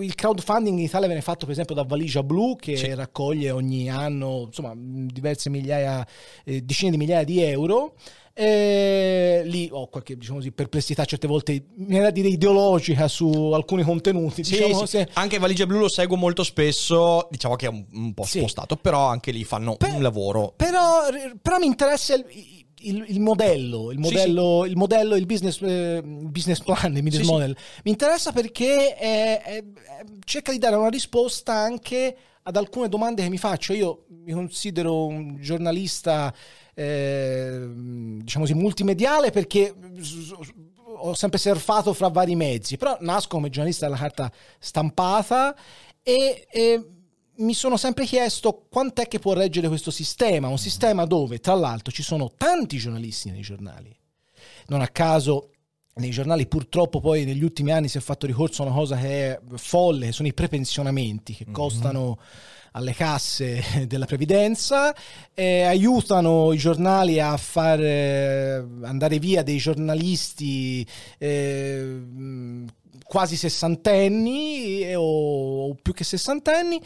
Il 0.00 0.14
crowdfunding 0.14 0.78
in 0.78 0.84
Italia 0.84 1.06
viene 1.06 1.22
fatto 1.22 1.46
per 1.46 1.50
esempio 1.54 1.74
da 1.74 1.84
Valigia 1.84 2.22
Blu 2.22 2.56
che 2.56 2.76
sì. 2.76 2.94
raccoglie 2.94 3.50
ogni 3.50 3.90
anno 3.90 4.44
insomma, 4.46 4.72
diverse 4.76 5.50
migliaia, 5.50 6.06
eh, 6.44 6.60
decine 6.60 6.90
di 6.90 6.96
migliaia 6.96 7.24
di 7.24 7.42
euro. 7.42 7.94
E 8.36 9.42
lì 9.44 9.68
ho 9.70 9.86
qualche 9.86 10.16
diciamo 10.16 10.38
così, 10.38 10.50
perplessità 10.50 11.04
certe 11.04 11.28
volte, 11.28 11.66
mi 11.76 12.00
da 12.00 12.10
dire 12.10 12.26
ideologica 12.26 13.06
su 13.06 13.30
alcuni 13.52 13.84
contenuti. 13.84 14.42
Sì, 14.42 14.56
diciamo, 14.56 14.86
sì. 14.86 15.06
Anche 15.12 15.38
Valigia 15.38 15.66
Blu 15.66 15.78
lo 15.78 15.88
seguo 15.88 16.16
molto 16.16 16.42
spesso, 16.42 17.28
diciamo 17.30 17.54
che 17.54 17.66
è 17.66 17.68
un, 17.68 17.84
un 17.92 18.12
po' 18.12 18.24
spostato, 18.24 18.74
però 18.74 19.06
anche 19.06 19.30
lì 19.30 19.44
fanno 19.44 19.76
per, 19.76 19.92
un 19.92 20.02
lavoro. 20.02 20.52
Però, 20.56 21.02
però 21.40 21.58
mi 21.58 21.66
interessa 21.66 22.14
il, 22.14 22.26
il, 22.80 23.04
il, 23.06 23.20
modello, 23.20 23.92
il 23.92 24.00
modello, 24.00 24.62
sì, 24.62 24.64
sì. 24.64 24.70
il 24.72 24.76
modello, 24.78 25.14
il 25.14 25.26
business, 25.26 25.62
eh, 25.62 26.02
business 26.02 26.60
plan, 26.60 26.96
il 26.96 27.02
business 27.04 27.26
sì, 27.26 27.30
model. 27.30 27.56
Mi 27.84 27.92
interessa 27.92 28.32
perché 28.32 28.96
è, 28.96 29.42
è, 29.42 29.64
cerca 30.24 30.50
di 30.50 30.58
dare 30.58 30.74
una 30.74 30.88
risposta 30.88 31.52
anche 31.52 32.16
ad 32.42 32.56
alcune 32.56 32.88
domande 32.88 33.22
che 33.22 33.28
mi 33.28 33.38
faccio. 33.38 33.72
Io 33.74 34.06
mi 34.24 34.32
considero 34.32 35.06
un 35.06 35.36
giornalista 35.40 36.34
eh, 36.74 37.66
diciamo 38.22 38.44
così, 38.44 38.54
multimediale 38.54 39.30
perché 39.30 39.74
ho 40.96 41.14
sempre 41.14 41.38
surfato 41.38 41.92
fra 41.92 42.08
vari 42.08 42.34
mezzi, 42.34 42.76
però 42.76 42.96
nasco 43.00 43.36
come 43.36 43.50
giornalista 43.50 43.86
della 43.86 43.98
carta 43.98 44.30
stampata 44.58 45.56
e, 46.02 46.46
e 46.50 46.88
mi 47.36 47.54
sono 47.54 47.76
sempre 47.76 48.04
chiesto 48.04 48.66
quant'è 48.70 49.08
che 49.08 49.18
può 49.18 49.32
reggere 49.32 49.68
questo 49.68 49.90
sistema, 49.90 50.48
un 50.48 50.58
sistema 50.58 51.04
dove 51.04 51.40
tra 51.40 51.54
l'altro 51.54 51.92
ci 51.92 52.02
sono 52.02 52.32
tanti 52.36 52.78
giornalisti 52.78 53.30
nei 53.30 53.40
giornali. 53.40 53.94
Non 54.66 54.80
a 54.80 54.88
caso 54.88 55.50
nei 55.94 56.10
giornali 56.10 56.46
purtroppo 56.46 57.00
poi 57.00 57.24
negli 57.24 57.42
ultimi 57.42 57.70
anni 57.70 57.88
si 57.88 57.98
è 57.98 58.00
fatto 58.00 58.26
ricorso 58.26 58.62
a 58.62 58.66
una 58.66 58.74
cosa 58.74 58.96
che 58.96 59.32
è 59.32 59.40
folle, 59.56 60.06
che 60.06 60.12
sono 60.12 60.28
i 60.28 60.34
prepensionamenti 60.34 61.34
che 61.34 61.44
mm-hmm. 61.44 61.54
Alle 62.76 62.92
casse 62.92 63.62
della 63.86 64.06
previdenza, 64.06 64.94
eh, 65.32 65.62
aiutano 65.62 66.52
i 66.52 66.58
giornali 66.58 67.20
a 67.20 67.36
far 67.36 67.80
eh, 67.80 68.64
andare 68.82 69.18
via 69.18 69.42
dei 69.42 69.58
giornalisti 69.58 70.86
eh, 71.18 71.98
quasi 73.04 73.36
sessantenni 73.36 74.94
o, 74.94 75.68
o 75.68 75.74
più 75.80 75.92
che 75.92 76.04
sessantenni 76.04 76.80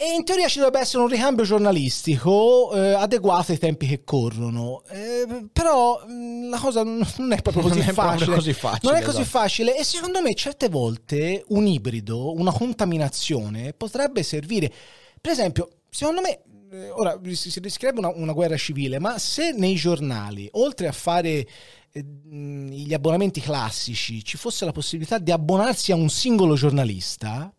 E 0.00 0.12
in 0.14 0.22
teoria 0.22 0.46
ci 0.46 0.58
dovrebbe 0.58 0.78
essere 0.78 1.02
un 1.02 1.08
ricambio 1.08 1.44
giornalistico 1.44 2.72
eh, 2.72 2.92
adeguato 2.92 3.50
ai 3.50 3.58
tempi 3.58 3.88
che 3.88 4.04
corrono. 4.04 4.84
Eh, 4.88 5.48
però 5.52 6.04
mh, 6.06 6.50
la 6.50 6.58
cosa 6.58 6.84
non 6.84 7.32
è 7.32 7.42
proprio 7.42 7.64
così, 7.64 7.80
non 7.80 7.92
facile. 7.94 8.30
È 8.30 8.34
così 8.36 8.52
facile. 8.52 8.92
Non 8.92 8.94
è 8.94 9.04
così 9.04 9.22
esatto. 9.22 9.38
facile. 9.38 9.76
E 9.76 9.82
secondo 9.82 10.22
me 10.22 10.34
certe 10.34 10.68
volte 10.68 11.42
un 11.48 11.66
ibrido, 11.66 12.32
una 12.32 12.52
contaminazione 12.52 13.72
potrebbe 13.72 14.22
servire. 14.22 14.72
Per 15.20 15.32
esempio, 15.32 15.68
secondo 15.90 16.20
me 16.20 16.42
eh, 16.70 16.90
ora 16.90 17.18
si, 17.32 17.50
si 17.50 17.58
rischirebbe 17.58 17.98
una, 17.98 18.12
una, 18.14 18.32
guerra 18.32 18.56
civile, 18.56 19.00
ma 19.00 19.18
se 19.18 19.50
nei 19.50 19.74
giornali, 19.74 20.48
oltre 20.52 20.86
a 20.86 20.92
fare 20.92 21.44
eh, 21.90 22.04
gli 22.04 22.94
abbonamenti 22.94 23.40
classici, 23.40 24.22
ci 24.22 24.36
fosse 24.36 24.64
la 24.64 24.70
possibilità 24.70 25.18
di 25.18 25.32
abbonarsi 25.32 25.90
a 25.90 25.96
un 25.96 26.08
singolo 26.08 26.54
giornalista, 26.54 27.52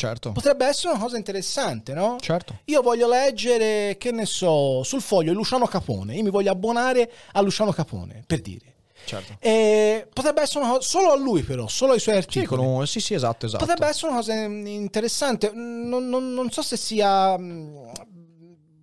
Certo. 0.00 0.32
Potrebbe 0.32 0.64
essere 0.64 0.94
una 0.94 1.02
cosa 1.02 1.18
interessante, 1.18 1.92
no? 1.92 2.16
Certo. 2.20 2.60
Io 2.64 2.80
voglio 2.80 3.06
leggere, 3.06 3.98
che 3.98 4.12
ne 4.12 4.24
so, 4.24 4.82
sul 4.82 5.02
foglio 5.02 5.34
Luciano 5.34 5.66
Capone. 5.66 6.14
Io 6.14 6.22
mi 6.22 6.30
voglio 6.30 6.50
abbonare 6.50 7.12
a 7.32 7.40
Luciano 7.42 7.70
Capone, 7.70 8.24
per 8.26 8.40
dire. 8.40 8.76
Certo. 9.04 9.36
E 9.38 10.06
potrebbe 10.10 10.40
essere 10.40 10.64
una 10.64 10.74
cosa, 10.74 10.88
solo 10.88 11.12
a 11.12 11.16
lui 11.16 11.42
però, 11.42 11.68
solo 11.68 11.92
ai 11.92 12.00
suoi 12.00 12.16
articoli. 12.16 12.62
Sì, 12.62 12.66
un, 12.66 12.86
sì, 12.86 13.00
sì, 13.00 13.12
esatto, 13.12 13.44
esatto. 13.44 13.64
Potrebbe 13.66 13.90
essere 13.90 14.06
una 14.08 14.20
cosa 14.20 14.32
interessante. 14.32 15.50
Non, 15.52 16.08
non, 16.08 16.32
non 16.32 16.50
so 16.50 16.62
se 16.62 16.78
sia 16.78 17.36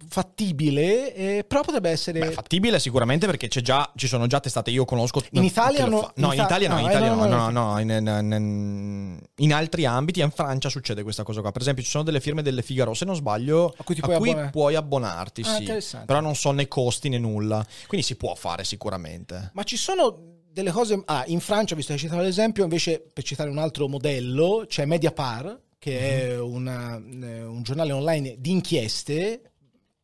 fattibile, 0.09 1.13
eh, 1.13 1.43
però 1.45 1.61
potrebbe 1.61 1.89
essere... 1.89 2.19
Beh, 2.19 2.31
fattibile 2.31 2.79
sicuramente 2.79 3.25
perché 3.25 3.47
già, 3.47 3.91
ci 3.95 4.07
sono 4.07 4.27
già 4.27 4.39
testate, 4.39 4.71
io 4.71 4.85
conosco... 4.85 5.23
In 5.31 5.43
Italia 5.43 5.85
no, 5.85 6.01
fa- 6.01 6.13
no, 6.15 6.33
in 6.33 6.41
Italia 6.41 6.69
no, 6.69 6.79
in 6.79 6.85
Italia 6.85 7.13
no, 7.13 7.25
no, 7.25 7.49
no, 7.49 7.79
in, 7.79 9.53
altri 9.53 9.85
ambiti, 9.85 10.21
in 10.21 10.31
Francia 10.31 10.69
succede 10.69 11.03
questa 11.03 11.23
cosa 11.23 11.41
qua. 11.41 11.51
Per 11.51 11.61
esempio 11.61 11.83
ci 11.83 11.89
sono 11.89 12.03
delle 12.03 12.19
firme 12.19 12.41
delle 12.41 12.61
Figaro, 12.61 12.93
se 12.93 13.05
non 13.05 13.15
sbaglio, 13.15 13.73
a 13.77 13.83
cui, 13.83 13.97
a 13.99 14.05
puoi, 14.05 14.33
cui 14.33 14.49
puoi, 14.51 14.75
abbonarti, 14.75 15.41
ah, 15.45 15.79
sì. 15.79 15.97
Però 16.05 16.19
non 16.19 16.35
so 16.35 16.51
né 16.51 16.67
costi 16.67 17.09
né 17.09 17.17
nulla. 17.17 17.65
Quindi 17.87 18.05
si 18.05 18.15
può 18.15 18.33
fare 18.35 18.63
sicuramente. 18.63 19.51
Ma 19.53 19.63
ci 19.63 19.77
sono 19.77 20.35
delle 20.51 20.71
cose... 20.71 21.01
Ah, 21.05 21.23
in 21.27 21.39
Francia, 21.39 21.75
visto 21.75 21.93
che 21.93 21.99
hai 21.99 22.05
citato 22.05 22.21
l'esempio, 22.21 22.63
invece 22.63 22.99
per 23.13 23.23
citare 23.23 23.49
un 23.49 23.57
altro 23.57 23.87
modello, 23.87 24.65
c'è 24.67 24.85
Mediapart, 24.85 25.61
che 25.79 25.91
mm-hmm. 25.91 26.29
è 26.29 26.39
una, 26.39 26.95
eh, 26.95 27.43
un 27.43 27.61
giornale 27.61 27.91
online 27.91 28.35
di 28.39 28.51
inchieste 28.51 29.46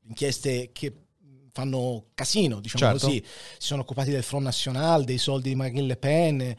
inchieste 0.08 0.72
che 0.72 0.94
fanno 1.52 2.08
casino, 2.14 2.60
diciamo 2.60 2.84
certo. 2.84 3.08
così. 3.08 3.24
Si 3.24 3.68
sono 3.68 3.82
occupati 3.82 4.10
del 4.10 4.24
Front 4.24 4.46
National, 4.46 5.04
dei 5.04 5.18
soldi 5.18 5.50
di 5.50 5.56
Marine 5.56 5.84
Le 5.84 5.98
Pen. 5.98 6.56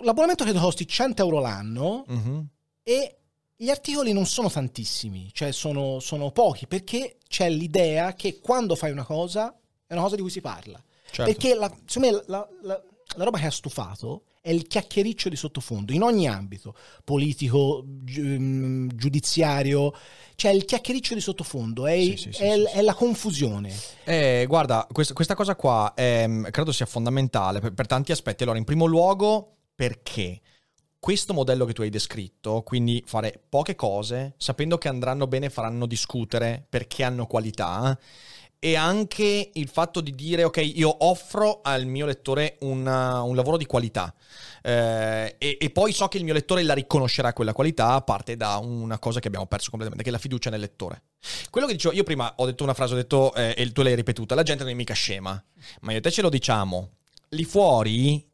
L'abbonamento 0.00 0.44
credo 0.44 0.60
costi 0.60 0.86
100 0.86 1.22
euro 1.22 1.40
l'anno 1.40 2.04
uh-huh. 2.06 2.46
e 2.84 3.16
gli 3.56 3.68
articoli 3.68 4.12
non 4.12 4.26
sono 4.26 4.48
tantissimi, 4.48 5.30
cioè 5.32 5.50
sono, 5.50 5.98
sono, 5.98 6.30
pochi, 6.30 6.68
perché 6.68 7.16
c'è 7.26 7.50
l'idea 7.50 8.14
che 8.14 8.38
quando 8.38 8.76
fai 8.76 8.92
una 8.92 9.04
cosa 9.04 9.52
è 9.84 9.92
una 9.94 10.02
cosa 10.02 10.14
di 10.14 10.22
cui 10.22 10.30
si 10.30 10.40
parla. 10.40 10.80
Certo. 11.10 11.24
Perché 11.24 11.54
la, 11.54 11.68
secondo 11.84 12.16
me 12.16 12.24
la, 12.26 12.48
la, 12.62 12.82
la 13.16 13.24
roba 13.24 13.38
che 13.38 13.46
ha 13.46 13.50
stufato 13.50 14.22
è 14.48 14.50
il 14.50 14.66
chiacchiericcio 14.66 15.28
di 15.28 15.36
sottofondo, 15.36 15.92
in 15.92 16.00
ogni 16.00 16.26
ambito, 16.26 16.74
politico, 17.04 17.84
mm, 17.84 18.88
giudiziario, 18.94 19.92
c'è 20.36 20.48
il 20.48 20.64
chiacchiericcio 20.64 21.12
di 21.12 21.20
sottofondo, 21.20 21.86
è, 21.86 22.00
sì, 22.00 22.16
sì, 22.16 22.32
sì, 22.32 22.42
è, 22.42 22.58
è 22.62 22.80
la 22.80 22.94
confusione. 22.94 23.70
Eh, 24.04 24.46
guarda, 24.48 24.86
quest- 24.90 25.12
questa 25.12 25.34
cosa 25.34 25.54
qua 25.54 25.92
è, 25.94 26.26
mm, 26.26 26.46
credo 26.46 26.72
sia 26.72 26.86
fondamentale 26.86 27.60
per, 27.60 27.74
per 27.74 27.86
tanti 27.86 28.10
aspetti. 28.10 28.44
Allora, 28.44 28.56
in 28.58 28.64
primo 28.64 28.86
luogo, 28.86 29.56
perché? 29.74 30.40
questo 31.00 31.32
modello 31.32 31.64
che 31.64 31.72
tu 31.72 31.82
hai 31.82 31.90
descritto, 31.90 32.62
quindi 32.62 33.02
fare 33.06 33.40
poche 33.48 33.76
cose, 33.76 34.34
sapendo 34.36 34.78
che 34.78 34.88
andranno 34.88 35.28
bene, 35.28 35.48
faranno 35.48 35.86
discutere 35.86 36.66
perché 36.68 37.04
hanno 37.04 37.26
qualità, 37.26 37.96
e 38.60 38.74
anche 38.74 39.50
il 39.52 39.68
fatto 39.68 40.00
di 40.00 40.14
dire 40.14 40.44
ok 40.44 40.72
io 40.74 41.04
offro 41.04 41.60
al 41.62 41.86
mio 41.86 42.06
lettore 42.06 42.56
una, 42.60 43.22
un 43.22 43.36
lavoro 43.36 43.56
di 43.56 43.66
qualità 43.66 44.12
eh, 44.62 45.36
e, 45.38 45.58
e, 45.60 45.70
poi 45.70 45.92
so 45.92 46.08
che 46.08 46.18
il 46.18 46.24
mio 46.24 46.32
lettore 46.32 46.62
la 46.62 46.74
riconoscerà 46.74 47.32
quella 47.32 47.52
qualità 47.52 48.00
parte 48.02 48.36
da 48.36 48.56
una 48.56 48.98
cosa 48.98 49.20
che 49.20 49.28
abbiamo 49.28 49.46
perso 49.46 49.70
completamente 49.70 50.04
che 50.04 50.10
è 50.10 50.12
la 50.16 50.20
fiducia 50.22 50.50
nel 50.50 50.60
lettore. 50.60 51.02
Quello 51.50 51.66
che 51.66 51.74
dicevo 51.74 51.94
io 51.94 52.02
prima 52.02 52.32
ho 52.36 52.44
detto 52.44 52.64
una 52.64 52.74
frase 52.74 52.94
ho 52.94 52.96
detto 52.96 53.34
eh, 53.34 53.54
e 53.56 53.72
tu 53.72 53.82
l'hai 53.82 53.94
ripetuta 53.94 54.34
la 54.34 54.42
gente 54.42 54.64
non 54.64 54.72
è 54.72 54.76
mica 54.76 54.94
scema 54.94 55.42
ma 55.80 55.92
io 55.92 55.98
e 55.98 56.00
te 56.00 56.10
ce 56.10 56.22
lo 56.22 56.28
diciamo. 56.28 56.90
Lì 57.30 57.44
fuori 57.44 58.26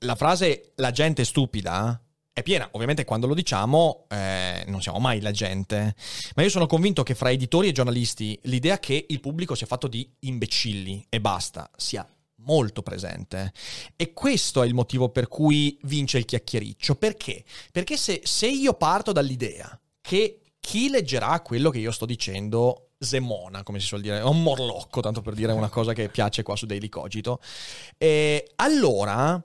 la 0.00 0.14
frase 0.14 0.72
la 0.76 0.90
gente 0.90 1.22
è 1.22 1.24
stupida 1.24 2.00
è 2.32 2.42
piena. 2.42 2.68
Ovviamente 2.72 3.04
quando 3.04 3.26
lo 3.26 3.34
diciamo 3.34 4.06
eh, 4.08 4.64
non 4.66 4.80
siamo 4.80 4.98
mai 4.98 5.20
la 5.20 5.30
gente, 5.30 5.94
ma 6.34 6.42
io 6.42 6.50
sono 6.50 6.66
convinto 6.66 7.02
che 7.02 7.14
fra 7.14 7.30
editori 7.30 7.68
e 7.68 7.72
giornalisti 7.72 8.38
l'idea 8.44 8.78
che 8.78 9.06
il 9.08 9.20
pubblico 9.20 9.54
sia 9.54 9.66
fatto 9.66 9.88
di 9.88 10.08
imbecilli 10.20 11.04
e 11.08 11.20
basta 11.20 11.70
sia 11.76 12.08
molto 12.48 12.82
presente. 12.82 13.52
E 13.96 14.12
questo 14.12 14.62
è 14.62 14.66
il 14.66 14.74
motivo 14.74 15.08
per 15.10 15.28
cui 15.28 15.78
vince 15.82 16.18
il 16.18 16.24
chiacchiericcio. 16.24 16.94
Perché? 16.94 17.44
Perché 17.72 17.96
se, 17.96 18.20
se 18.24 18.46
io 18.46 18.74
parto 18.74 19.12
dall'idea 19.12 19.78
che 20.00 20.40
chi 20.60 20.88
leggerà 20.88 21.40
quello 21.40 21.70
che 21.70 21.78
io 21.78 21.90
sto 21.90 22.06
dicendo 22.06 22.90
zemona, 22.98 23.62
come 23.62 23.80
si 23.80 23.86
suol 23.86 24.00
dire, 24.00 24.18
è 24.18 24.22
un 24.24 24.42
morlocco, 24.42 25.00
tanto 25.00 25.20
per 25.20 25.34
dire 25.34 25.52
una 25.52 25.68
cosa 25.68 25.92
che 25.92 26.08
piace 26.08 26.42
qua 26.42 26.56
su 26.56 26.66
Daily 26.66 26.88
Cogito, 26.88 27.40
eh, 27.96 28.52
allora 28.56 29.42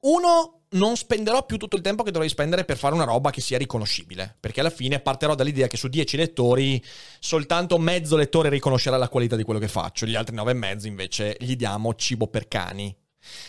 uno 0.00 0.61
non 0.72 0.96
spenderò 0.96 1.44
più 1.44 1.56
tutto 1.56 1.76
il 1.76 1.82
tempo 1.82 2.02
che 2.02 2.10
dovrei 2.10 2.30
spendere 2.30 2.64
per 2.64 2.76
fare 2.76 2.94
una 2.94 3.04
roba 3.04 3.30
che 3.30 3.40
sia 3.40 3.58
riconoscibile, 3.58 4.36
perché 4.38 4.60
alla 4.60 4.70
fine 4.70 5.00
partirò 5.00 5.34
dall'idea 5.34 5.66
che 5.66 5.76
su 5.76 5.88
10 5.88 6.16
lettori 6.16 6.82
soltanto 7.18 7.78
mezzo 7.78 8.16
lettore 8.16 8.48
riconoscerà 8.48 8.96
la 8.96 9.08
qualità 9.08 9.36
di 9.36 9.42
quello 9.42 9.60
che 9.60 9.68
faccio, 9.68 10.06
gli 10.06 10.14
altri 10.14 10.34
9 10.34 10.50
e 10.50 10.54
mezzo 10.54 10.86
invece 10.86 11.36
gli 11.38 11.56
diamo 11.56 11.94
cibo 11.94 12.28
per 12.28 12.48
cani. 12.48 12.94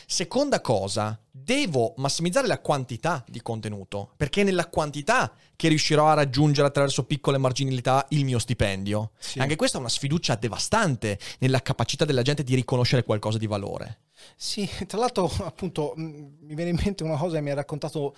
Seconda 0.06 0.62
cosa, 0.62 1.20
devo 1.32 1.94
massimizzare 1.98 2.46
la 2.46 2.60
quantità 2.60 3.24
di 3.28 3.42
contenuto, 3.42 4.14
perché 4.16 4.42
è 4.42 4.44
nella 4.44 4.68
quantità 4.68 5.34
che 5.56 5.68
riuscirò 5.68 6.08
a 6.08 6.14
raggiungere 6.14 6.68
attraverso 6.68 7.06
piccole 7.06 7.40
marginalità 7.40 8.06
il 8.10 8.24
mio 8.24 8.38
stipendio. 8.38 9.12
Sì. 9.18 9.40
Anche 9.40 9.56
questa 9.56 9.78
è 9.78 9.80
una 9.80 9.90
sfiducia 9.90 10.36
devastante 10.36 11.18
nella 11.40 11.62
capacità 11.62 12.06
della 12.06 12.22
gente 12.22 12.44
di 12.44 12.54
riconoscere 12.54 13.04
qualcosa 13.04 13.40
di 13.40 13.48
valore. 13.48 14.00
Sì, 14.36 14.70
tra 14.88 14.98
l'altro 14.98 15.32
appunto 15.44 15.94
mi 15.96 16.56
viene 16.56 16.72
in 16.72 16.80
mente 16.84 17.04
una 17.04 17.18
cosa 17.18 17.36
che 17.36 17.42
mi 17.42 17.52
ha 17.52 17.56
raccontato 17.56 18.16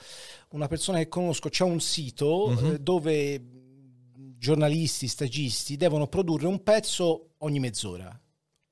una 0.50 0.68
persona 0.68 0.98
che 1.00 1.08
conosco, 1.08 1.50
c'è 1.50 1.64
un 1.64 1.80
sito 1.80 2.50
mm-hmm. 2.50 2.76
dove 2.76 3.44
giornalisti, 4.38 5.08
stagisti 5.08 5.78
devono 5.78 6.08
produrre 6.08 6.48
un 6.48 6.62
pezzo 6.62 7.32
ogni 7.40 7.60
mezz'ora 7.60 8.20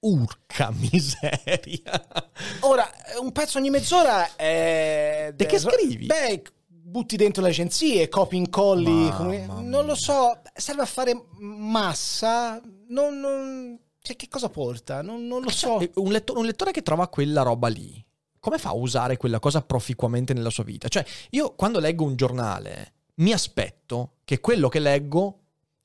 Urca 0.03 0.71
miseria. 0.71 2.05
Ora, 2.61 2.89
un 3.21 3.31
pezzo 3.31 3.57
ogni 3.57 3.69
mezz'ora 3.69 4.35
è... 4.35 5.31
De 5.33 5.45
che 5.45 5.59
scrivi? 5.59 6.05
Beh, 6.07 6.41
butti 6.67 7.15
dentro 7.15 7.41
le 7.41 7.49
agenzie, 7.49 8.09
copy 8.09 8.37
incolli, 8.37 9.09
come... 9.11 9.45
non 9.45 9.85
lo 9.85 9.95
so, 9.95 10.41
serve 10.53 10.81
a 10.81 10.85
fare 10.85 11.25
massa, 11.39 12.61
non... 12.87 13.19
non... 13.19 13.79
Cioè, 14.05 14.17
che 14.17 14.27
cosa 14.27 14.49
porta? 14.49 15.01
Non, 15.01 15.25
non 15.27 15.41
lo 15.41 15.49
so. 15.49 15.79
Cioè, 15.79 15.91
un, 15.95 16.11
lettore, 16.11 16.39
un 16.39 16.45
lettore 16.45 16.71
che 16.71 16.83
trova 16.83 17.07
quella 17.07 17.41
roba 17.41 17.69
lì, 17.69 18.03
come 18.37 18.57
fa 18.57 18.69
a 18.69 18.75
usare 18.75 19.15
quella 19.15 19.39
cosa 19.39 19.61
proficuamente 19.61 20.33
nella 20.33 20.49
sua 20.49 20.65
vita? 20.65 20.89
Cioè, 20.89 21.05
io 21.29 21.53
quando 21.55 21.79
leggo 21.79 22.03
un 22.03 22.17
giornale, 22.17 22.93
mi 23.15 23.31
aspetto 23.31 24.15
che 24.25 24.41
quello 24.41 24.67
che 24.67 24.79
leggo 24.79 25.39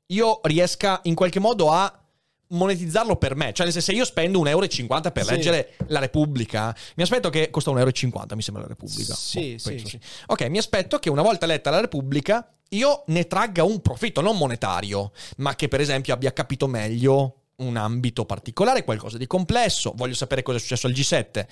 io 0.07 0.41
riesca 0.43 0.99
in 1.05 1.14
qualche 1.14 1.39
modo 1.39 1.71
a 1.71 1.97
monetizzarlo 2.49 3.14
per 3.14 3.37
me. 3.37 3.53
Cioè, 3.53 3.66
nel 3.66 3.73
senso, 3.73 3.93
se 3.93 3.97
io 3.97 4.05
spendo 4.05 4.41
1,50 4.43 4.49
euro 4.49 5.11
per 5.12 5.25
sì. 5.25 5.31
leggere 5.31 5.77
La 5.87 6.01
Repubblica, 6.01 6.75
mi 6.97 7.05
aspetto 7.05 7.31
che 7.31 7.51
costa 7.51 7.71
1,50 7.71 7.77
euro, 7.79 8.35
mi 8.35 8.43
sembra 8.43 8.62
La 8.64 8.69
Repubblica. 8.69 9.14
Sì, 9.14 9.55
oh, 9.55 9.59
sì, 9.61 9.79
sì. 9.85 10.01
Ok, 10.27 10.49
mi 10.49 10.59
aspetto 10.59 10.99
che 10.99 11.09
una 11.09 11.23
volta 11.23 11.47
letta 11.47 11.71
La 11.71 11.79
Repubblica 11.79 12.53
io 12.71 13.05
ne 13.07 13.29
tragga 13.29 13.62
un 13.62 13.81
profitto 13.81 14.21
non 14.21 14.37
monetario, 14.37 15.12
ma 15.37 15.55
che 15.55 15.69
per 15.69 15.81
esempio 15.81 16.12
abbia 16.12 16.33
capito 16.33 16.66
meglio 16.66 17.38
un 17.59 17.77
ambito 17.77 18.25
particolare, 18.25 18.85
qualcosa 18.85 19.19
di 19.19 19.27
complesso, 19.27 19.93
voglio 19.97 20.15
sapere 20.15 20.43
cosa 20.43 20.59
è 20.59 20.61
successo 20.61 20.87
al 20.87 20.93
G7. 20.93 21.47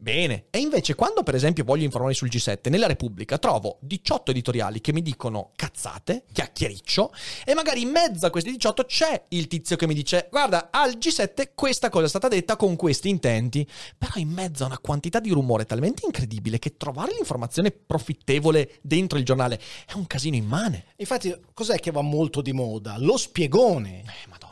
Bene, 0.00 0.44
e 0.50 0.58
invece 0.58 0.94
quando 0.94 1.24
per 1.24 1.34
esempio 1.34 1.64
voglio 1.64 1.82
informarmi 1.82 2.14
sul 2.14 2.28
G7, 2.28 2.70
nella 2.70 2.86
Repubblica 2.86 3.36
trovo 3.36 3.78
18 3.80 4.30
editoriali 4.30 4.80
che 4.80 4.92
mi 4.92 5.02
dicono 5.02 5.50
cazzate, 5.56 6.26
chiacchiericcio, 6.32 7.12
e 7.44 7.52
magari 7.54 7.82
in 7.82 7.90
mezzo 7.90 8.24
a 8.24 8.30
questi 8.30 8.52
18 8.52 8.84
c'è 8.84 9.24
il 9.30 9.48
tizio 9.48 9.74
che 9.74 9.88
mi 9.88 9.94
dice 9.94 10.28
guarda, 10.30 10.68
al 10.70 10.92
G7 10.92 11.50
questa 11.52 11.88
cosa 11.88 12.04
è 12.04 12.08
stata 12.08 12.28
detta 12.28 12.54
con 12.54 12.76
questi 12.76 13.08
intenti, 13.08 13.68
però 13.96 14.12
in 14.14 14.28
mezzo 14.28 14.62
a 14.62 14.66
una 14.66 14.78
quantità 14.78 15.18
di 15.18 15.30
rumore 15.30 15.64
talmente 15.64 16.06
incredibile 16.06 16.60
che 16.60 16.76
trovare 16.76 17.14
l'informazione 17.14 17.72
profittevole 17.72 18.78
dentro 18.80 19.18
il 19.18 19.24
giornale 19.24 19.60
è 19.84 19.94
un 19.94 20.06
casino 20.06 20.36
immane. 20.36 20.84
Infatti, 20.98 21.34
cos'è 21.52 21.80
che 21.80 21.90
va 21.90 22.02
molto 22.02 22.40
di 22.40 22.52
moda? 22.52 22.96
Lo 22.98 23.16
spiegone. 23.16 24.02
Eh, 24.02 24.28
madonna. 24.28 24.47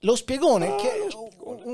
Lo 0.00 0.16
spiegone, 0.16 0.76
che, 0.76 1.08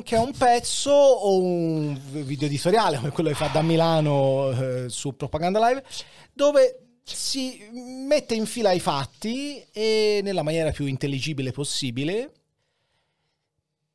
che, 0.03 0.17
è 0.17 0.19
un 0.19 0.33
pezzo 0.33 0.91
o 0.91 1.39
un 1.39 1.97
video 2.11 2.49
editoriale 2.49 2.97
come 2.97 3.11
quello 3.11 3.29
che 3.29 3.37
fa 3.37 3.47
da 3.47 3.63
Milano 3.63 4.51
eh, 4.51 4.89
su 4.89 5.15
Propaganda 5.15 5.65
Live, 5.69 5.85
dove 6.33 6.87
si 7.05 7.69
mette 7.73 8.35
in 8.35 8.47
fila 8.47 8.73
i 8.73 8.81
fatti 8.81 9.65
e 9.71 10.21
nella 10.25 10.43
maniera 10.43 10.73
più 10.73 10.87
intelligibile 10.87 11.53
possibile. 11.53 12.33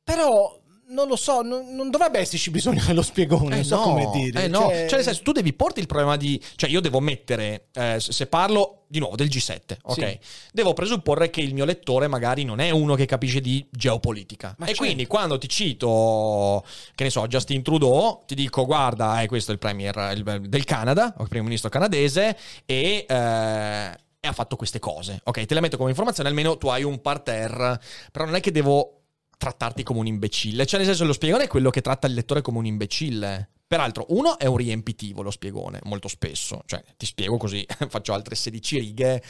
Però 0.02 0.58
non 0.92 1.08
lo 1.08 1.16
so, 1.16 1.42
non, 1.42 1.74
non, 1.74 1.90
dovrebbe 1.90 2.18
esserci 2.18 2.50
bisogno 2.50 2.82
dello 2.86 3.02
spiegone, 3.02 3.54
eh 3.54 3.56
non 3.56 3.64
so 3.64 3.76
no, 3.76 3.82
come 3.82 4.10
dire. 4.12 4.44
Eh 4.44 4.48
no, 4.48 4.60
cioè... 4.60 4.86
cioè... 4.86 4.96
nel 4.96 5.04
senso, 5.04 5.22
tu 5.22 5.32
devi 5.32 5.52
porti 5.52 5.80
il 5.80 5.86
problema 5.86 6.16
di... 6.16 6.40
Cioè 6.56 6.70
io 6.70 6.80
devo 6.80 7.00
mettere, 7.00 7.68
eh, 7.72 7.96
se 7.98 8.26
parlo 8.26 8.84
di 8.86 8.98
nuovo 8.98 9.16
del 9.16 9.28
G7, 9.28 9.78
ok? 9.82 9.94
Sì. 9.94 10.18
Devo 10.52 10.74
presupporre 10.74 11.30
che 11.30 11.40
il 11.40 11.54
mio 11.54 11.64
lettore 11.64 12.08
magari 12.08 12.44
non 12.44 12.60
è 12.60 12.70
uno 12.70 12.94
che 12.94 13.06
capisce 13.06 13.40
di 13.40 13.66
geopolitica. 13.70 14.54
Ma 14.58 14.66
e 14.66 14.68
certo. 14.68 14.84
quindi 14.84 15.06
quando 15.06 15.38
ti 15.38 15.48
cito, 15.48 16.62
che 16.94 17.04
ne 17.04 17.10
so, 17.10 17.26
Justin 17.26 17.62
Trudeau, 17.62 18.22
ti 18.26 18.34
dico 18.34 18.66
guarda, 18.66 19.22
eh, 19.22 19.26
questo 19.26 19.50
è 19.50 19.54
il 19.54 19.60
premier 19.60 20.12
il, 20.14 20.42
del 20.46 20.64
Canada, 20.64 21.14
o 21.16 21.22
il 21.22 21.28
primo 21.28 21.44
ministro 21.44 21.70
canadese, 21.70 22.36
e... 22.66 23.06
Eh, 23.08 24.00
e 24.24 24.28
ha 24.28 24.32
fatto 24.32 24.54
queste 24.54 24.78
cose. 24.78 25.20
Ok, 25.24 25.44
te 25.46 25.54
le 25.54 25.58
metto 25.58 25.76
come 25.76 25.90
informazione, 25.90 26.28
almeno 26.28 26.56
tu 26.56 26.68
hai 26.68 26.84
un 26.84 27.00
parterre. 27.00 27.80
Però 28.12 28.24
non 28.24 28.36
è 28.36 28.40
che 28.40 28.52
devo 28.52 29.01
trattarti 29.42 29.82
come 29.82 29.98
un 29.98 30.06
imbecille. 30.06 30.64
Cioè, 30.64 30.78
nel 30.78 30.88
senso, 30.88 31.04
lo 31.04 31.12
spiegone 31.12 31.44
è 31.44 31.48
quello 31.48 31.70
che 31.70 31.80
tratta 31.80 32.06
il 32.06 32.14
lettore 32.14 32.42
come 32.42 32.58
un 32.58 32.66
imbecille. 32.66 33.50
Peraltro, 33.66 34.06
uno 34.10 34.38
è 34.38 34.46
un 34.46 34.56
riempitivo 34.56 35.20
lo 35.20 35.32
spiegone, 35.32 35.80
molto 35.82 36.06
spesso. 36.06 36.62
Cioè, 36.64 36.80
ti 36.96 37.06
spiego 37.06 37.38
così, 37.38 37.66
faccio 37.88 38.12
altre 38.12 38.36
16 38.36 38.78
righe. 38.78 39.22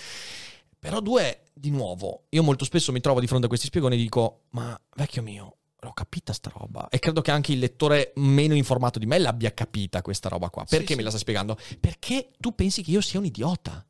Però 0.78 1.00
due, 1.00 1.44
di 1.54 1.70
nuovo, 1.70 2.24
io 2.28 2.42
molto 2.42 2.66
spesso 2.66 2.92
mi 2.92 3.00
trovo 3.00 3.20
di 3.20 3.26
fronte 3.26 3.46
a 3.46 3.48
questi 3.48 3.68
spiegoni 3.68 3.94
e 3.94 3.98
dico, 3.98 4.42
ma 4.50 4.78
vecchio 4.96 5.22
mio, 5.22 5.56
l'ho 5.78 5.92
capita 5.92 6.34
sta 6.34 6.52
roba. 6.54 6.88
E 6.90 6.98
credo 6.98 7.22
che 7.22 7.30
anche 7.30 7.52
il 7.52 7.58
lettore 7.58 8.12
meno 8.16 8.54
informato 8.54 8.98
di 8.98 9.06
me 9.06 9.18
l'abbia 9.18 9.54
capita 9.54 10.02
questa 10.02 10.28
roba 10.28 10.50
qua. 10.50 10.64
Perché 10.68 10.88
sì, 10.88 10.96
me 10.96 11.04
la 11.04 11.08
sta 11.08 11.18
spiegando? 11.18 11.56
Perché 11.80 12.32
tu 12.38 12.54
pensi 12.54 12.82
che 12.82 12.90
io 12.90 13.00
sia 13.00 13.18
un 13.18 13.24
idiota. 13.24 13.86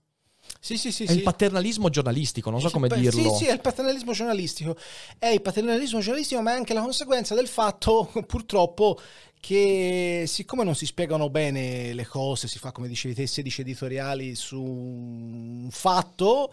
Sì, 0.60 0.76
sì, 0.76 0.92
sì. 0.92 1.04
È 1.04 1.12
il 1.12 1.22
paternalismo 1.22 1.88
giornalistico, 1.88 2.50
non 2.50 2.60
so 2.60 2.70
come 2.70 2.88
dirlo. 2.88 3.34
Sì, 3.34 3.44
sì, 3.44 3.50
è 3.50 3.52
il 3.52 3.60
paternalismo 3.60 4.12
giornalistico. 4.12 4.76
È 5.18 5.26
il 5.26 5.42
paternalismo 5.42 6.00
giornalistico, 6.00 6.40
ma 6.40 6.52
è 6.52 6.54
anche 6.54 6.74
la 6.74 6.82
conseguenza 6.82 7.34
del 7.34 7.48
fatto, 7.48 8.12
purtroppo, 8.26 9.00
che 9.40 10.24
siccome 10.26 10.62
non 10.62 10.76
si 10.76 10.86
spiegano 10.86 11.30
bene 11.30 11.92
le 11.92 12.06
cose, 12.06 12.46
si 12.46 12.58
fa, 12.58 12.70
come 12.70 12.86
dicevi 12.86 13.14
te, 13.14 13.26
16 13.26 13.60
editoriali 13.62 14.34
su 14.36 14.62
un 14.62 15.68
fatto 15.70 16.52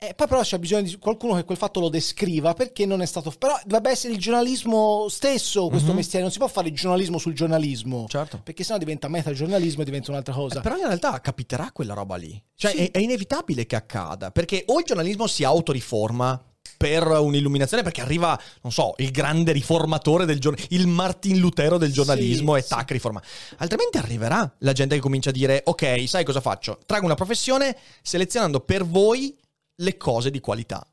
eh, 0.00 0.14
poi 0.14 0.28
però 0.28 0.42
c'è 0.42 0.58
bisogno 0.58 0.82
di 0.82 0.96
qualcuno 0.96 1.34
che 1.34 1.42
quel 1.42 1.58
fatto 1.58 1.80
lo 1.80 1.88
descriva 1.88 2.54
perché 2.54 2.86
non 2.86 3.02
è 3.02 3.06
stato... 3.06 3.32
Però 3.36 3.58
dovrebbe 3.64 3.90
essere 3.90 4.12
il 4.12 4.20
giornalismo 4.20 5.08
stesso 5.08 5.66
questo 5.66 5.88
mm-hmm. 5.88 5.96
mestiere, 5.96 6.22
non 6.22 6.30
si 6.30 6.38
può 6.38 6.46
fare 6.46 6.68
il 6.68 6.74
giornalismo 6.74 7.18
sul 7.18 7.34
giornalismo. 7.34 8.06
Certo. 8.08 8.40
Perché 8.44 8.62
sennò 8.62 8.78
diventa 8.78 9.08
metagiornalismo 9.08 9.82
e 9.82 9.84
diventa 9.84 10.12
un'altra 10.12 10.32
cosa. 10.34 10.60
Eh, 10.60 10.62
però 10.62 10.76
in 10.76 10.86
realtà 10.86 11.20
capiterà 11.20 11.72
quella 11.72 11.94
roba 11.94 12.14
lì. 12.14 12.40
Cioè 12.54 12.70
sì. 12.70 12.76
è, 12.76 12.90
è 12.92 12.98
inevitabile 12.98 13.66
che 13.66 13.74
accada, 13.74 14.30
perché 14.30 14.62
o 14.66 14.78
il 14.78 14.84
giornalismo 14.84 15.26
si 15.26 15.42
autoriforma 15.42 16.40
per 16.76 17.04
un'illuminazione 17.04 17.82
perché 17.82 18.00
arriva, 18.00 18.40
non 18.62 18.70
so, 18.70 18.94
il 18.98 19.10
grande 19.10 19.50
riformatore 19.50 20.26
del 20.26 20.38
giornalismo, 20.38 20.76
il 20.78 20.86
Martin 20.86 21.38
Lutero 21.38 21.76
del 21.76 21.92
giornalismo 21.92 22.54
sì, 22.54 22.60
e 22.60 22.66
tac, 22.68 22.86
sì. 22.86 22.92
riforma. 22.92 23.20
Altrimenti 23.56 23.98
arriverà 23.98 24.54
la 24.58 24.72
gente 24.72 24.94
che 24.94 25.00
comincia 25.00 25.30
a 25.30 25.32
dire, 25.32 25.62
ok, 25.64 26.04
sai 26.06 26.22
cosa 26.22 26.40
faccio? 26.40 26.78
Trago 26.86 27.04
una 27.04 27.16
professione 27.16 27.76
selezionando 28.00 28.60
per 28.60 28.86
voi 28.86 29.36
le 29.80 29.96
cose 29.96 30.30
di 30.30 30.40
qualità. 30.40 30.86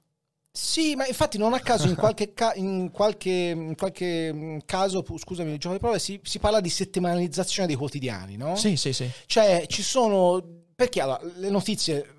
Sì, 0.52 0.96
ma 0.96 1.06
infatti 1.06 1.38
non 1.38 1.54
a 1.54 1.60
caso 1.60 1.86
in 1.88 1.96
qualche, 1.96 2.34
ca- 2.34 2.54
in 2.56 2.90
qualche, 2.92 3.30
in 3.30 3.76
qualche 3.76 4.32
mm, 4.34 4.58
caso, 4.66 5.04
scusami, 5.18 5.52
il 5.52 5.60
gioco 5.60 5.76
di 5.76 5.82
prove, 5.82 6.00
si, 6.00 6.18
si, 6.24 6.40
parla 6.40 6.62
di 6.62 6.70
settimanalizzazione 6.70 7.68
dei 7.68 7.76
quotidiani, 7.76 8.38
no? 8.38 8.56
Sì, 8.56 8.78
sì, 8.78 8.94
sì. 8.94 9.10
Cioè 9.26 9.66
ci 9.68 9.84
sono... 9.84 10.42
Perché 10.74 11.02
allora, 11.02 11.20
le 11.36 11.50
notizie 11.50 12.16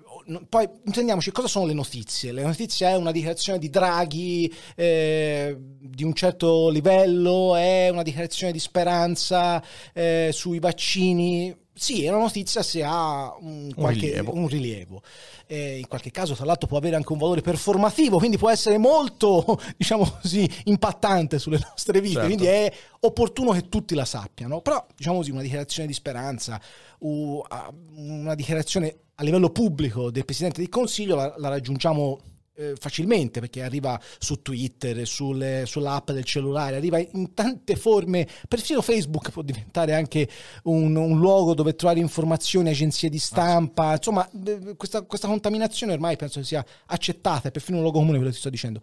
poi 0.49 0.69
intendiamoci 0.85 1.31
cosa 1.31 1.47
sono 1.47 1.65
le 1.65 1.73
notizie. 1.73 2.31
Le 2.31 2.43
notizie 2.43 2.89
è 2.89 2.95
una 2.95 3.11
dichiarazione 3.11 3.59
di 3.59 3.69
Draghi 3.69 4.53
eh, 4.75 5.55
di 5.57 6.03
un 6.03 6.13
certo 6.13 6.69
livello, 6.69 7.55
è 7.55 7.89
una 7.89 8.03
dichiarazione 8.03 8.51
di 8.51 8.59
speranza 8.59 9.63
eh, 9.93 10.29
sui 10.33 10.59
vaccini. 10.59 11.55
Sì, 11.73 12.05
è 12.05 12.09
una 12.09 12.19
notizia 12.19 12.63
se 12.63 12.83
ha 12.83 13.35
un, 13.39 13.71
qualche, 13.75 14.05
un 14.05 14.11
rilievo. 14.11 14.33
Un 14.33 14.47
rilievo 14.47 15.01
eh, 15.47 15.77
in 15.79 15.87
qualche 15.87 16.11
caso 16.11 16.35
tra 16.35 16.45
l'altro 16.45 16.67
può 16.67 16.77
avere 16.77 16.95
anche 16.95 17.11
un 17.11 17.17
valore 17.17 17.41
performativo, 17.41 18.17
quindi 18.17 18.37
può 18.37 18.49
essere 18.49 18.77
molto, 18.77 19.59
diciamo 19.77 20.17
così, 20.21 20.49
impattante 20.65 21.39
sulle 21.39 21.59
nostre 21.59 22.01
vite, 22.01 22.13
certo. 22.15 22.27
quindi 22.27 22.45
è 22.45 22.71
opportuno 23.01 23.51
che 23.51 23.69
tutti 23.69 23.95
la 23.95 24.05
sappiano, 24.05 24.61
però 24.61 24.85
diciamo 24.95 25.17
così 25.17 25.31
una 25.31 25.41
dichiarazione 25.41 25.87
di 25.87 25.93
speranza, 25.93 26.61
una 26.99 28.35
dichiarazione 28.35 28.97
a 29.19 29.23
livello 29.23 29.49
pubblico 29.49 30.11
del 30.11 30.25
Presidente 30.25 30.61
del 30.61 30.69
Consiglio 30.69 31.15
la, 31.15 31.33
la 31.37 31.49
raggiungiamo 31.49 32.19
eh, 32.53 32.75
facilmente 32.79 33.39
perché 33.39 33.63
arriva 33.63 33.99
su 34.19 34.41
Twitter, 34.41 35.07
sulle, 35.07 35.65
sull'app 35.65 36.11
del 36.11 36.23
cellulare, 36.23 36.75
arriva 36.75 36.99
in 36.99 37.33
tante 37.33 37.75
forme, 37.75 38.27
persino 38.47 38.81
Facebook 38.81 39.31
può 39.31 39.41
diventare 39.41 39.93
anche 39.95 40.29
un, 40.63 40.95
un 40.95 41.17
luogo 41.17 41.55
dove 41.55 41.75
trovare 41.75 41.99
informazioni, 41.99 42.69
agenzie 42.69 43.09
di 43.09 43.19
stampa, 43.19 43.93
insomma 43.93 44.27
questa, 44.75 45.01
questa 45.03 45.27
contaminazione 45.27 45.93
ormai 45.93 46.15
penso 46.15 46.43
sia 46.43 46.63
accettata, 46.87 47.47
è 47.47 47.51
perfino 47.51 47.77
un 47.77 47.83
luogo 47.83 47.99
comune 47.99 48.17
quello 48.17 48.29
che 48.29 48.35
ti 48.35 48.41
sto 48.41 48.49
dicendo. 48.51 48.81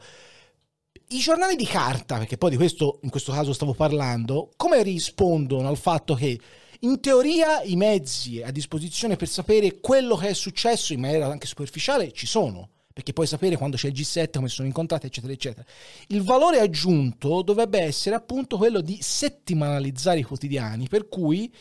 I 1.09 1.19
giornali 1.19 1.55
di 1.55 1.67
carta, 1.67 2.19
perché 2.19 2.39
poi 2.39 2.51
di 2.51 2.57
questo 2.57 2.99
in 3.03 3.11
questo 3.11 3.31
caso 3.31 3.53
stavo 3.53 3.75
parlando, 3.75 4.51
come 4.57 4.83
rispondono 4.83 5.69
al 5.69 5.77
fatto 5.77 6.15
che 6.15 6.41
in 6.85 7.01
teoria 7.01 7.63
i 7.63 7.77
mezzi 7.77 8.43
a 8.43 8.51
disposizione 8.51 9.17
per 9.17 9.29
sapere 9.29 9.81
quello 9.81 10.17
che 10.17 10.29
è 10.29 10.35
successo 10.35 10.93
in 10.93 11.01
maniera 11.01 11.27
anche 11.27 11.47
superficiale 11.47 12.13
ci 12.13 12.27
sono 12.27 12.69
perché 12.93 13.13
puoi 13.13 13.27
sapere 13.27 13.57
quando 13.57 13.77
c'è 13.77 13.89
il 13.89 13.95
G7, 13.95 14.31
come 14.35 14.47
sono 14.47 14.69
incontrati, 14.69 15.07
eccetera, 15.07 15.33
eccetera. 15.33 15.67
Il 16.07 16.23
valore 16.23 16.61
aggiunto 16.61 17.43
dovrebbe 17.43 17.81
essere 17.81 18.15
appunto 18.15 18.57
quello 18.57 18.81
di 18.81 18.99
settimanalizzare 19.01 20.21
i 20.21 20.23
quotidiani, 20.23 20.87
per 20.87 21.09
cui 21.09 21.53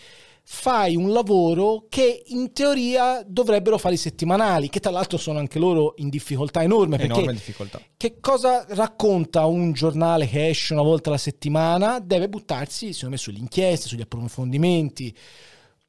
fai 0.45 0.95
un 0.95 1.11
lavoro 1.11 1.85
che 1.89 2.23
in 2.27 2.51
teoria 2.53 3.23
dovrebbero 3.25 3.77
fare 3.77 3.95
i 3.95 3.97
settimanali, 3.97 4.69
che 4.69 4.79
tra 4.79 4.91
l'altro 4.91 5.17
sono 5.17 5.39
anche 5.39 5.59
loro 5.59 5.93
in 5.97 6.09
difficoltà 6.09 6.61
enorme. 6.61 6.97
Enorme 6.97 7.33
difficoltà. 7.33 7.81
Che 7.95 8.19
cosa 8.19 8.65
racconta 8.69 9.45
un 9.45 9.71
giornale 9.71 10.27
che 10.27 10.49
esce 10.49 10.73
una 10.73 10.83
volta 10.83 11.09
alla 11.09 11.17
settimana? 11.17 11.99
Deve 11.99 12.29
buttarsi, 12.29 12.93
secondo 12.93 13.15
me, 13.15 13.21
sulle 13.21 13.39
inchieste, 13.39 13.87
sugli 13.87 14.01
approfondimenti 14.01 15.15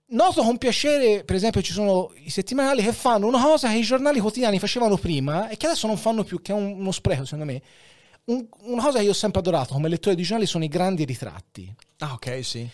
Noto 0.07 0.43
con 0.43 0.59
piacere, 0.59 1.25
per 1.25 1.35
esempio, 1.35 1.63
ci 1.63 1.73
sono 1.73 2.13
i 2.17 2.31
settimanali 2.31 2.83
che 2.83 2.93
fanno 2.93 3.27
una 3.27 3.43
cosa 3.43 3.71
che 3.71 3.79
i 3.79 3.83
giornali 3.83 4.21
quotidiani 4.21 4.59
facevano 4.59 4.99
prima 4.99 5.49
e 5.49 5.57
che 5.57 5.67
adesso 5.67 5.87
non 5.87 5.97
fanno 5.97 6.25
più, 6.25 6.43
che 6.43 6.53
è 6.53 6.55
uno 6.55 6.93
spreco, 6.93 7.25
secondo 7.25 7.47
me. 7.47 7.63
Un, 8.27 8.47
una 8.61 8.83
cosa 8.83 8.99
che 8.99 9.05
io 9.05 9.11
ho 9.11 9.15
sempre 9.15 9.41
adorato 9.41 9.73
come 9.75 9.89
lettore 9.89 10.15
di 10.15 10.23
giornali 10.23 10.47
sono 10.47 10.65
i 10.65 10.69
grandi 10.69 11.05
ritratti. 11.05 11.75
Ah, 11.99 12.13
ok, 12.13 12.45
sì. 12.45 12.69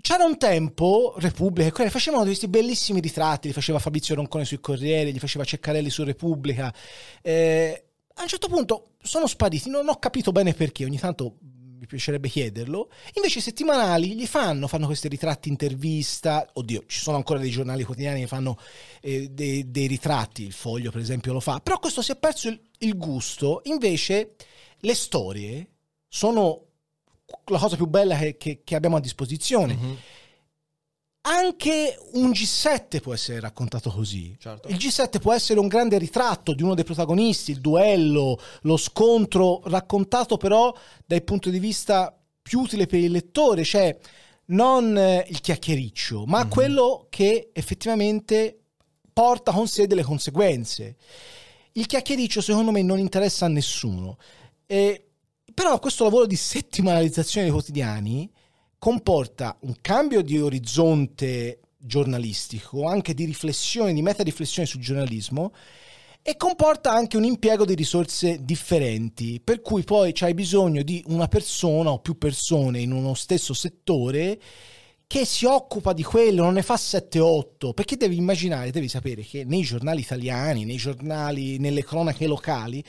C'era 0.00 0.24
un 0.24 0.38
tempo, 0.38 1.14
Repubblica, 1.18 1.68
e 1.68 1.72
quelli 1.72 1.90
facevano 1.90 2.24
questi 2.24 2.48
bellissimi 2.48 3.00
ritratti, 3.00 3.48
li 3.48 3.54
faceva 3.54 3.78
Fabrizio 3.78 4.14
Roncone 4.14 4.44
sui 4.44 4.60
Corriere, 4.60 5.10
li 5.10 5.18
faceva 5.18 5.44
Ceccarelli 5.44 5.90
su 5.90 6.04
Repubblica. 6.04 6.72
Eh, 7.20 7.84
a 8.14 8.22
un 8.22 8.28
certo 8.28 8.48
punto 8.48 8.92
sono 9.02 9.26
spariti, 9.26 9.68
non 9.68 9.88
ho 9.88 9.96
capito 9.96 10.32
bene 10.32 10.54
perché, 10.54 10.84
ogni 10.84 10.98
tanto 10.98 11.36
mi 11.80 11.86
piacerebbe 11.86 12.28
chiederlo. 12.28 12.90
Invece 13.14 13.38
i 13.38 13.42
settimanali 13.42 14.14
li 14.14 14.26
fanno, 14.26 14.68
fanno 14.68 14.86
questi 14.86 15.08
ritratti 15.08 15.48
intervista. 15.48 16.46
Oddio, 16.52 16.84
ci 16.86 17.00
sono 17.00 17.16
ancora 17.16 17.38
dei 17.38 17.50
giornali 17.50 17.84
quotidiani 17.84 18.20
che 18.20 18.26
fanno 18.26 18.58
eh, 19.00 19.28
dei, 19.30 19.70
dei, 19.70 19.86
ritratti, 19.86 20.44
il 20.44 20.52
foglio 20.52 20.90
per 20.90 21.00
esempio 21.00 21.32
lo 21.32 21.40
fa, 21.40 21.60
però 21.60 21.78
questo 21.78 22.02
si 22.02 22.12
è 22.12 22.16
perso 22.16 22.48
il, 22.48 22.60
il 22.78 22.96
gusto. 22.96 23.62
Invece 23.64 24.34
le 24.80 24.94
storie 24.94 25.68
sono 26.06 26.69
la 27.46 27.58
cosa 27.58 27.76
più 27.76 27.86
bella 27.86 28.16
che, 28.16 28.36
che, 28.36 28.60
che 28.64 28.74
abbiamo 28.74 28.96
a 28.96 29.00
disposizione. 29.00 29.74
Mm-hmm 29.74 29.94
anche 31.22 31.98
un 32.12 32.30
G7 32.30 33.00
può 33.00 33.12
essere 33.12 33.40
raccontato 33.40 33.90
così. 33.90 34.34
Certo. 34.38 34.68
Il 34.68 34.76
G7 34.76 35.20
può 35.20 35.32
essere 35.32 35.60
un 35.60 35.68
grande 35.68 35.98
ritratto 35.98 36.54
di 36.54 36.62
uno 36.62 36.74
dei 36.74 36.84
protagonisti, 36.84 37.50
il 37.50 37.60
duello, 37.60 38.40
lo 38.62 38.76
scontro, 38.76 39.60
raccontato 39.64 40.36
però 40.36 40.74
dal 41.04 41.22
punto 41.22 41.50
di 41.50 41.58
vista 41.58 42.16
più 42.40 42.60
utile 42.60 42.86
per 42.86 43.00
il 43.00 43.10
lettore, 43.10 43.64
cioè 43.64 43.96
non 44.46 44.96
eh, 44.96 45.26
il 45.28 45.40
chiacchiericcio, 45.40 46.24
ma 46.26 46.40
mm-hmm. 46.40 46.50
quello 46.50 47.06
che 47.10 47.50
effettivamente 47.52 48.58
porta 49.12 49.52
con 49.52 49.68
sé 49.68 49.86
delle 49.86 50.02
conseguenze. 50.02 50.96
Il 51.72 51.86
chiacchiericcio 51.86 52.40
secondo 52.40 52.70
me 52.70 52.82
non 52.82 52.98
interessa 52.98 53.44
a 53.44 53.48
nessuno. 53.48 54.16
Eh, 54.66 55.09
però 55.60 55.78
questo 55.78 56.04
lavoro 56.04 56.24
di 56.24 56.36
settimanalizzazione 56.36 57.44
dei 57.44 57.52
quotidiani 57.52 58.32
comporta 58.78 59.58
un 59.60 59.74
cambio 59.82 60.22
di 60.22 60.38
orizzonte 60.38 61.60
giornalistico, 61.76 62.86
anche 62.86 63.12
di 63.12 63.26
riflessione, 63.26 63.92
di 63.92 64.00
meta-riflessione 64.00 64.66
sul 64.66 64.80
giornalismo 64.80 65.52
e 66.22 66.38
comporta 66.38 66.92
anche 66.92 67.18
un 67.18 67.24
impiego 67.24 67.66
di 67.66 67.74
risorse 67.74 68.42
differenti, 68.42 69.38
per 69.38 69.60
cui 69.60 69.84
poi 69.84 70.12
c'hai 70.14 70.32
bisogno 70.32 70.82
di 70.82 71.04
una 71.08 71.28
persona 71.28 71.90
o 71.90 71.98
più 71.98 72.16
persone 72.16 72.80
in 72.80 72.92
uno 72.92 73.12
stesso 73.12 73.52
settore 73.52 74.40
che 75.10 75.24
si 75.24 75.44
occupa 75.44 75.92
di 75.92 76.04
quello, 76.04 76.44
non 76.44 76.52
ne 76.52 76.62
fa 76.62 76.76
7-8, 76.76 77.72
perché 77.74 77.96
devi 77.96 78.14
immaginare, 78.16 78.70
devi 78.70 78.86
sapere 78.86 79.22
che 79.22 79.42
nei 79.44 79.62
giornali 79.62 80.02
italiani, 80.02 80.64
nei 80.64 80.76
giornali, 80.76 81.58
nelle 81.58 81.82
cronache 81.82 82.28
locali, 82.28 82.80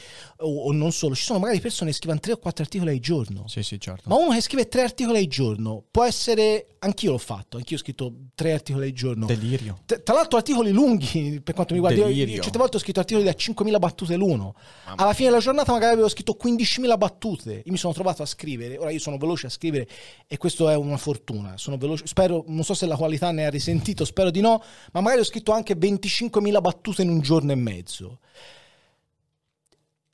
o, 0.42 0.66
o 0.66 0.72
non 0.72 0.92
solo, 0.92 1.16
ci 1.16 1.24
sono 1.24 1.40
magari 1.40 1.60
persone 1.60 1.90
che 1.90 1.96
scrivono 1.96 2.20
3 2.20 2.34
o 2.34 2.38
4 2.38 2.64
articoli 2.64 2.92
al 2.92 3.00
giorno. 3.00 3.48
Sì, 3.48 3.64
sì, 3.64 3.80
certo. 3.80 4.08
Ma 4.08 4.18
uno 4.18 4.36
che 4.36 4.42
scrive 4.42 4.68
3 4.68 4.82
articoli 4.84 5.18
al 5.18 5.26
giorno 5.26 5.84
può 5.90 6.06
essere, 6.06 6.68
anch'io 6.84 7.12
l'ho 7.12 7.18
fatto, 7.18 7.58
anch'io 7.58 7.78
ho 7.78 7.80
scritto 7.80 8.14
3 8.34 8.54
articoli 8.54 8.88
al 8.88 8.92
giorno. 8.92 9.26
Delirio. 9.26 9.82
T- 9.86 10.02
tra 10.02 10.16
l'altro 10.16 10.38
articoli 10.38 10.72
lunghi, 10.72 11.40
per 11.44 11.54
quanto 11.54 11.74
mi 11.74 11.80
riguarda. 11.80 12.08
Delirio. 12.08 12.36
Io, 12.36 12.42
certe 12.42 12.58
volte 12.58 12.78
ho 12.78 12.80
scritto 12.80 13.00
articoli 13.00 13.26
da 13.26 13.32
5.000 13.32 13.78
battute 13.78 14.16
l'uno. 14.16 14.56
Mamma. 14.86 15.04
Alla 15.04 15.14
fine 15.14 15.30
della 15.30 15.42
giornata 15.42 15.72
magari 15.72 15.94
avevo 15.94 16.10
scritto 16.10 16.38
15.000 16.42 16.98
battute. 16.98 17.54
Io 17.64 17.72
mi 17.72 17.78
sono 17.78 17.94
trovato 17.94 18.24
a 18.24 18.26
scrivere, 18.26 18.78
ora 18.78 18.90
io 18.90 19.00
sono 19.00 19.18
veloce 19.18 19.48
a 19.48 19.50
scrivere 19.50 19.88
e 20.26 20.38
questo 20.38 20.70
è 20.70 20.76
una 20.76 20.98
fortuna. 20.98 21.58
Sono 21.58 21.78
veloce, 21.78 22.08
spero, 22.08 22.44
non 22.48 22.64
so 22.64 22.74
se 22.74 22.88
la 22.88 22.96
qualità 22.96 23.32
ne 23.32 23.46
ha 23.46 23.50
risentito, 23.50 24.04
spero 24.04 24.32
di 24.32 24.42
no, 24.42 24.64
ma 24.92 25.02
magari 25.02 25.22
ho 25.22 25.26
scritto 25.26 25.52
anche 25.52 25.76
25.000 25.76 26.62
battute 26.62 27.04
in 27.04 27.10
un 27.10 27.22
giorno 27.22 27.52
e 27.52 27.56
mezzo. 27.56 28.20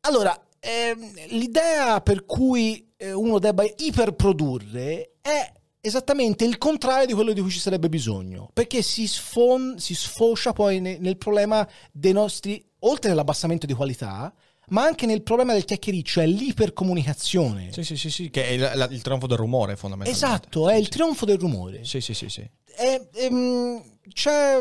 Allora, 0.01 0.37
ehm, 0.59 1.13
l'idea 1.29 2.01
per 2.01 2.25
cui 2.25 2.91
eh, 2.97 3.13
uno 3.13 3.39
debba 3.39 3.63
iperprodurre 3.63 5.13
è 5.21 5.51
esattamente 5.87 6.45
il 6.45 6.57
contrario 6.57 7.05
di 7.05 7.13
quello 7.13 7.33
di 7.33 7.41
cui 7.41 7.49
ci 7.49 7.59
sarebbe 7.59 7.89
bisogno, 7.89 8.49
perché 8.53 8.81
si, 8.81 9.07
sfon- 9.07 9.77
si 9.77 9.95
sfocia 9.95 10.53
poi 10.53 10.79
ne- 10.79 10.97
nel 10.99 11.17
problema 11.17 11.67
dei 11.91 12.13
nostri, 12.13 12.63
oltre 12.79 13.11
all'abbassamento 13.11 13.65
di 13.65 13.73
qualità, 13.73 14.33
ma 14.69 14.83
anche 14.83 15.05
nel 15.05 15.23
problema 15.23 15.53
del 15.53 15.65
chiacchiericcio, 15.65 16.19
è 16.19 16.25
l'ipercomunicazione. 16.25 17.71
Sì, 17.71 17.83
sì, 17.83 17.95
sì, 17.95 18.09
sì 18.09 18.29
che 18.29 18.45
è 18.45 18.51
il, 18.51 18.87
il, 18.91 19.01
trionfo 19.01 19.27
del 19.27 19.37
rumore 19.37 19.75
fondamentalmente. 19.75 20.25
Esatto, 20.25 20.69
è 20.69 20.75
il 20.75 20.89
trionfo 20.89 21.25
del 21.25 21.37
rumore. 21.37 21.85
Sì, 21.85 22.01
sì, 22.01 22.13
sì, 22.13 22.27
sì. 22.27 22.41
È, 22.65 23.01
è, 23.13 23.25
ehm, 23.25 23.81
c'è 24.11 24.59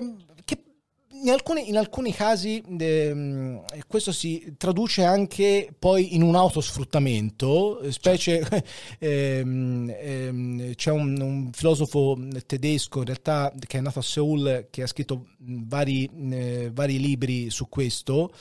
in 1.23 1.31
alcuni, 1.31 1.69
in 1.69 1.77
alcuni 1.77 2.13
casi 2.13 2.63
eh, 2.79 3.63
questo 3.87 4.13
si 4.13 4.55
traduce 4.57 5.05
anche 5.05 5.73
poi 5.79 6.15
in 6.15 6.23
un 6.23 6.35
autosfruttamento, 6.35 7.81
specie 7.91 8.47
ehm, 8.99 9.95
ehm, 9.99 10.75
c'è 10.75 10.91
un, 10.91 11.21
un, 11.21 11.51
filosofo 11.53 12.19
tedesco 12.47 13.01
in 13.01 13.05
realtà 13.07 13.53
che 13.59 13.79
è 13.79 13.81
nato 13.81 13.99
a 13.99 14.03
Seoul 14.03 14.69
che 14.71 14.83
ha 14.83 14.87
scritto 14.87 15.27
vari, 15.39 16.09
eh, 16.31 16.71
vari 16.73 16.99
libri 16.99 17.51
su 17.51 17.69
questo, 17.69 18.33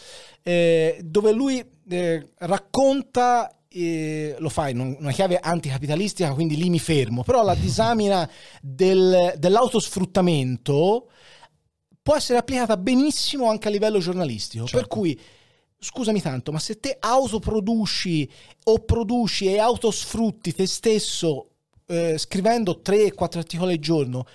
eh, 0.43 0.99
dove 1.03 1.31
lui 1.31 1.63
eh, 1.89 2.27
racconta 2.37 3.55
eh, 3.69 4.35
lo 4.39 4.49
fa 4.49 4.69
in 4.69 4.79
una 4.79 5.11
chiave 5.11 5.37
anticapitalistica, 5.37 6.33
quindi 6.33 6.55
lì 6.55 6.69
mi 6.69 6.79
fermo, 6.79 7.23
però 7.23 7.43
la 7.43 7.55
disamina 7.55 8.29
del, 8.61 9.33
dell'autosfruttamento 9.37 11.09
può 12.05 12.15
essere 12.15 12.37
applicata 12.37 12.77
benissimo 12.77 13.49
anche 13.49 13.67
a 13.67 13.71
livello 13.71 13.97
giornalistico. 13.97 14.67
Certo. 14.67 14.77
Per 14.77 14.87
cui, 14.87 15.19
scusami 15.79 16.21
tanto, 16.21 16.51
ma 16.51 16.59
se 16.59 16.79
te 16.79 16.97
autoproduci 16.99 18.29
o 18.65 18.77
produci 18.77 19.47
e 19.47 19.57
autosfrutti 19.57 20.53
te 20.53 20.67
stesso 20.67 21.47
eh, 21.87 22.19
scrivendo 22.19 22.79
3-4 22.85 23.37
articoli 23.39 23.73
al 23.73 23.79
giorno, 23.79 24.27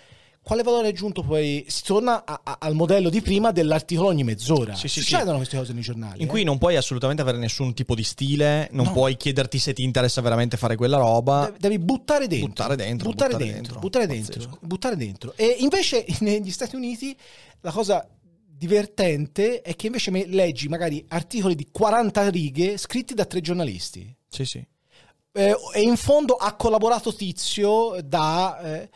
quale 0.43 0.63
valore 0.63 0.89
aggiunto 0.89 1.23
poi 1.23 1.65
si 1.69 1.83
torna 1.85 2.25
a, 2.25 2.41
a, 2.43 2.57
al 2.61 2.75
modello 2.75 3.11
di 3.11 3.21
prima 3.21 3.53
dell'articolo 3.53 4.09
ogni 4.09 4.25
mezz'ora 4.25 4.75
sì, 4.75 4.89
sì, 4.89 5.01
succedono 5.01 5.33
sì. 5.33 5.37
queste 5.37 5.57
cose 5.57 5.73
nei 5.73 5.83
giornali 5.83 6.21
in 6.21 6.27
eh? 6.27 6.29
cui 6.29 6.45
non 6.45 6.59
puoi 6.59 6.77
assolutamente 6.77 7.23
avere 7.23 7.39
nessun 7.39 7.75
tipo 7.75 7.95
di 7.95 8.03
stile 8.03 8.69
non 8.73 8.87
no. 8.87 8.93
puoi 8.93 9.17
chiederti 9.17 9.59
se 9.59 9.73
ti 9.73 9.83
interessa 9.83 10.21
veramente 10.21 10.57
fare 10.57 10.77
quella 10.77 10.97
roba 10.97 11.45
devi, 11.45 11.59
devi 11.59 11.79
buttare 11.79 12.27
dentro 12.27 12.49
buttare 12.49 12.77
dentro 12.77 13.11
buttare, 13.11 13.33
buttare 13.33 13.45
dentro, 13.45 13.63
dentro, 13.63 13.81
buttare 13.81 14.07
dentro 14.07 14.59
buttare 14.61 14.97
dentro 14.97 15.33
e 15.37 15.57
invece 15.61 16.07
negli 16.21 16.51
Stati 16.51 16.75
Uniti 16.75 17.17
la 17.61 17.71
cosa 17.71 18.07
divertente 18.61 19.63
è 19.63 19.75
che 19.75 19.87
invece 19.87 20.11
leggi 20.27 20.69
magari 20.69 21.03
articoli 21.09 21.55
di 21.55 21.69
40 21.73 22.29
righe 22.29 22.77
scritti 22.77 23.15
da 23.15 23.25
tre 23.25 23.41
giornalisti. 23.41 24.15
Sì, 24.29 24.45
sì. 24.45 24.63
Eh, 25.33 25.57
e 25.75 25.81
in 25.81 25.97
fondo 25.97 26.35
ha 26.35 26.55
collaborato 26.57 27.15
Tizio 27.15 27.97
da... 28.05 28.61
Eh, 28.61 28.91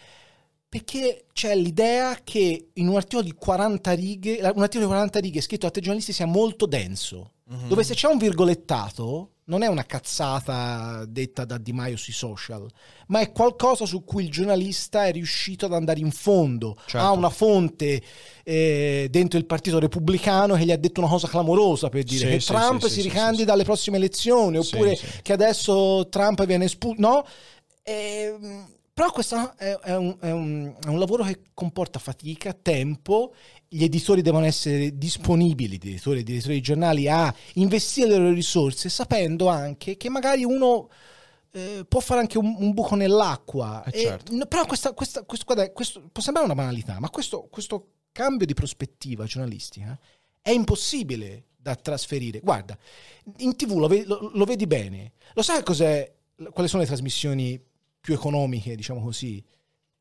perché 0.75 1.27
c'è 1.33 1.55
l'idea 1.55 2.18
che 2.25 2.70
in 2.72 2.89
un 2.89 2.97
articolo 2.97 3.22
di 3.22 3.33
40 3.33 3.93
righe, 3.93 4.41
un 4.41 4.62
articolo 4.62 4.81
di 4.81 4.87
40 4.87 5.20
righe 5.20 5.41
scritto 5.41 5.66
da 5.66 5.70
tre 5.70 5.81
giornalisti 5.81 6.12
sia 6.12 6.27
molto 6.27 6.66
denso, 6.66 7.35
mm-hmm. 7.53 7.68
dove 7.68 7.85
se 7.85 7.95
c'è 7.95 8.09
un 8.09 8.18
virgolettato 8.18 9.29
non 9.45 9.62
è 9.62 9.68
una 9.68 9.85
cazzata 9.85 11.05
detta 11.07 11.45
da 11.45 11.59
Di 11.59 11.72
Maio 11.72 11.97
sui 11.97 12.12
social, 12.12 12.68
ma 13.09 13.20
è 13.20 13.31
qualcosa 13.31 13.87
su 13.87 14.03
cui 14.03 14.25
il 14.25 14.31
giornalista 14.33 15.07
è 15.07 15.12
riuscito 15.12 15.66
ad 15.66 15.75
andare 15.75 16.01
in 16.01 16.11
fondo. 16.11 16.77
Certo. 16.87 17.07
Ha 17.07 17.12
una 17.12 17.31
fonte 17.31 18.03
eh, 18.43 19.07
dentro 19.09 19.39
il 19.39 19.47
Partito 19.47 19.79
Repubblicano 19.79 20.57
che 20.57 20.64
gli 20.64 20.72
ha 20.72 20.77
detto 20.77 20.99
una 20.99 21.09
cosa 21.09 21.29
clamorosa 21.29 21.89
per 21.89 22.03
dire 22.03 22.18
sì, 22.18 22.33
che 22.33 22.41
sì, 22.41 22.47
Trump 22.49 22.85
sì, 22.87 22.91
si 22.91 23.03
ricandida 23.03 23.53
alle 23.53 23.62
prossime 23.62 23.99
elezioni, 23.99 24.57
oppure 24.57 24.99
che 25.22 25.33
adesso 25.33 26.09
Trump 26.11 26.45
viene 26.47 26.64
espulso. 26.64 27.01
No? 27.01 27.25
E, 27.85 28.35
ehm, 28.41 28.66
però 28.95 29.11
questo 29.11 29.57
è, 29.57 29.76
è, 29.76 29.97
un, 29.97 30.16
è, 30.20 30.30
un, 30.30 30.72
è, 30.80 30.86
un, 30.86 30.99
lavoro 31.01 31.24
che 31.24 31.40
comporta 31.53 31.99
fatica, 31.99 32.53
tempo, 32.53 33.34
gli 33.66 33.82
editori 33.82 34.22
devono 34.22 34.47
essere 34.47 34.97
disponibili, 34.97 35.80
gli 35.82 35.88
editori, 35.88 36.22
gli 36.22 36.30
editori 36.30 36.55
di 36.55 36.61
giornali, 36.61 37.09
a 37.09 37.34
investire 37.55 38.11
le 38.11 38.18
loro 38.18 38.32
risorse, 38.32 38.88
sapendo 38.88 39.49
anche 39.49 39.97
che 39.97 40.09
magari 40.09 40.45
uno 40.45 40.88
eh, 41.51 41.84
può 41.88 41.99
fare 41.99 42.20
anche 42.20 42.38
un, 42.38 42.55
un 42.57 42.72
buco 42.72 42.95
nell'acqua. 42.95 43.82
Eh 43.82 43.99
certo. 43.99 44.32
e, 44.32 44.47
però 44.47 44.64
questa, 44.64 44.92
questa, 44.92 45.24
questo, 45.24 45.45
guarda, 45.45 45.72
questo, 45.72 46.09
può 46.12 46.22
sembrare 46.22 46.47
una 46.47 46.57
banalità, 46.57 47.01
ma 47.01 47.11
questo, 47.11 47.49
questo 47.51 47.88
cambio 48.12 48.47
di 48.47 48.55
prospettiva 48.55 49.24
giornalistica 49.24 49.99
è 50.40 50.51
impossibile 50.51 51.47
da 51.57 51.74
trasferire. 51.74 52.38
Guarda, 52.38 52.78
in 53.38 53.57
tv 53.57 53.72
lo, 53.76 53.88
lo, 53.88 54.30
lo 54.34 54.45
vedi 54.45 54.68
bene, 54.68 55.14
lo 55.32 55.42
sai 55.42 55.64
cos'è, 55.64 56.14
quali 56.53 56.68
sono 56.68 56.82
le 56.82 56.86
trasmissioni 56.88 57.61
più 58.05 58.12
economiche, 58.12 58.76
diciamo 58.76 59.02
così, 59.02 59.42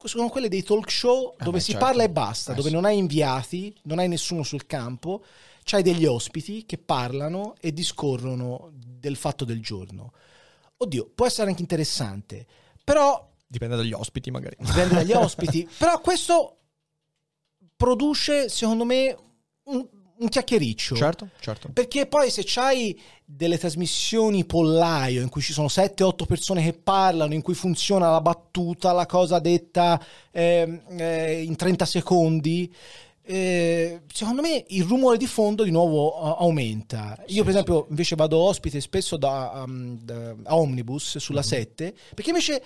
sono 0.03 0.27
quelle 0.27 0.49
dei 0.49 0.61
talk 0.61 0.91
show 0.91 1.35
eh 1.39 1.43
dove 1.45 1.59
eh 1.59 1.61
si 1.61 1.71
certo. 1.71 1.85
parla 1.85 2.03
e 2.03 2.09
basta, 2.09 2.51
eh 2.51 2.55
dove 2.55 2.69
non 2.69 2.83
hai 2.83 2.97
inviati, 2.97 3.73
non 3.83 3.99
hai 3.99 4.09
nessuno 4.09 4.43
sul 4.43 4.65
campo, 4.65 5.23
c'hai 5.63 5.83
degli 5.83 6.03
ospiti 6.05 6.65
che 6.65 6.77
parlano 6.77 7.55
e 7.61 7.71
discorrono 7.71 8.71
del 8.73 9.15
fatto 9.15 9.45
del 9.45 9.61
giorno. 9.61 10.11
Oddio, 10.75 11.11
può 11.15 11.25
essere 11.25 11.47
anche 11.47 11.61
interessante, 11.61 12.45
però... 12.83 13.31
Dipende 13.47 13.77
dagli 13.77 13.93
ospiti 13.93 14.31
magari. 14.31 14.57
Dipende 14.59 14.95
dagli 14.95 15.13
ospiti, 15.15 15.65
però 15.77 16.01
questo 16.01 16.57
produce, 17.77 18.49
secondo 18.49 18.83
me, 18.83 19.15
un, 19.63 19.87
un 20.17 20.29
chiacchiericcio. 20.29 20.95
Certo, 20.95 21.29
certo. 21.39 21.69
Perché 21.73 22.05
poi 22.05 22.29
se 22.29 22.43
c'hai 22.45 22.99
delle 23.25 23.57
trasmissioni 23.57 24.45
pollaio 24.45 25.21
in 25.21 25.29
cui 25.29 25.41
ci 25.41 25.53
sono 25.53 25.67
7-8 25.67 26.25
persone 26.27 26.63
che 26.63 26.73
parlano, 26.73 27.33
in 27.33 27.41
cui 27.41 27.53
funziona 27.53 28.11
la 28.11 28.21
battuta, 28.21 28.91
la 28.91 29.05
cosa 29.05 29.39
detta 29.39 30.01
eh, 30.31 30.81
eh, 30.97 31.41
in 31.41 31.55
30 31.55 31.85
secondi, 31.85 32.73
eh, 33.25 34.01
secondo 34.11 34.41
me 34.41 34.65
il 34.67 34.83
rumore 34.83 35.17
di 35.17 35.27
fondo 35.27 35.63
di 35.63 35.71
nuovo 35.71 36.21
uh, 36.21 36.35
aumenta. 36.39 37.17
Io, 37.27 37.35
sì, 37.35 37.39
per 37.39 37.49
esempio, 37.49 37.81
sì. 37.83 37.89
invece 37.89 38.15
vado 38.15 38.37
ospite 38.37 38.81
spesso 38.81 39.17
da, 39.17 39.63
um, 39.65 39.97
da 40.01 40.35
a 40.43 40.57
Omnibus 40.57 41.17
sulla 41.17 41.39
mm-hmm. 41.39 41.49
7, 41.49 41.93
perché 42.13 42.29
invece 42.29 42.63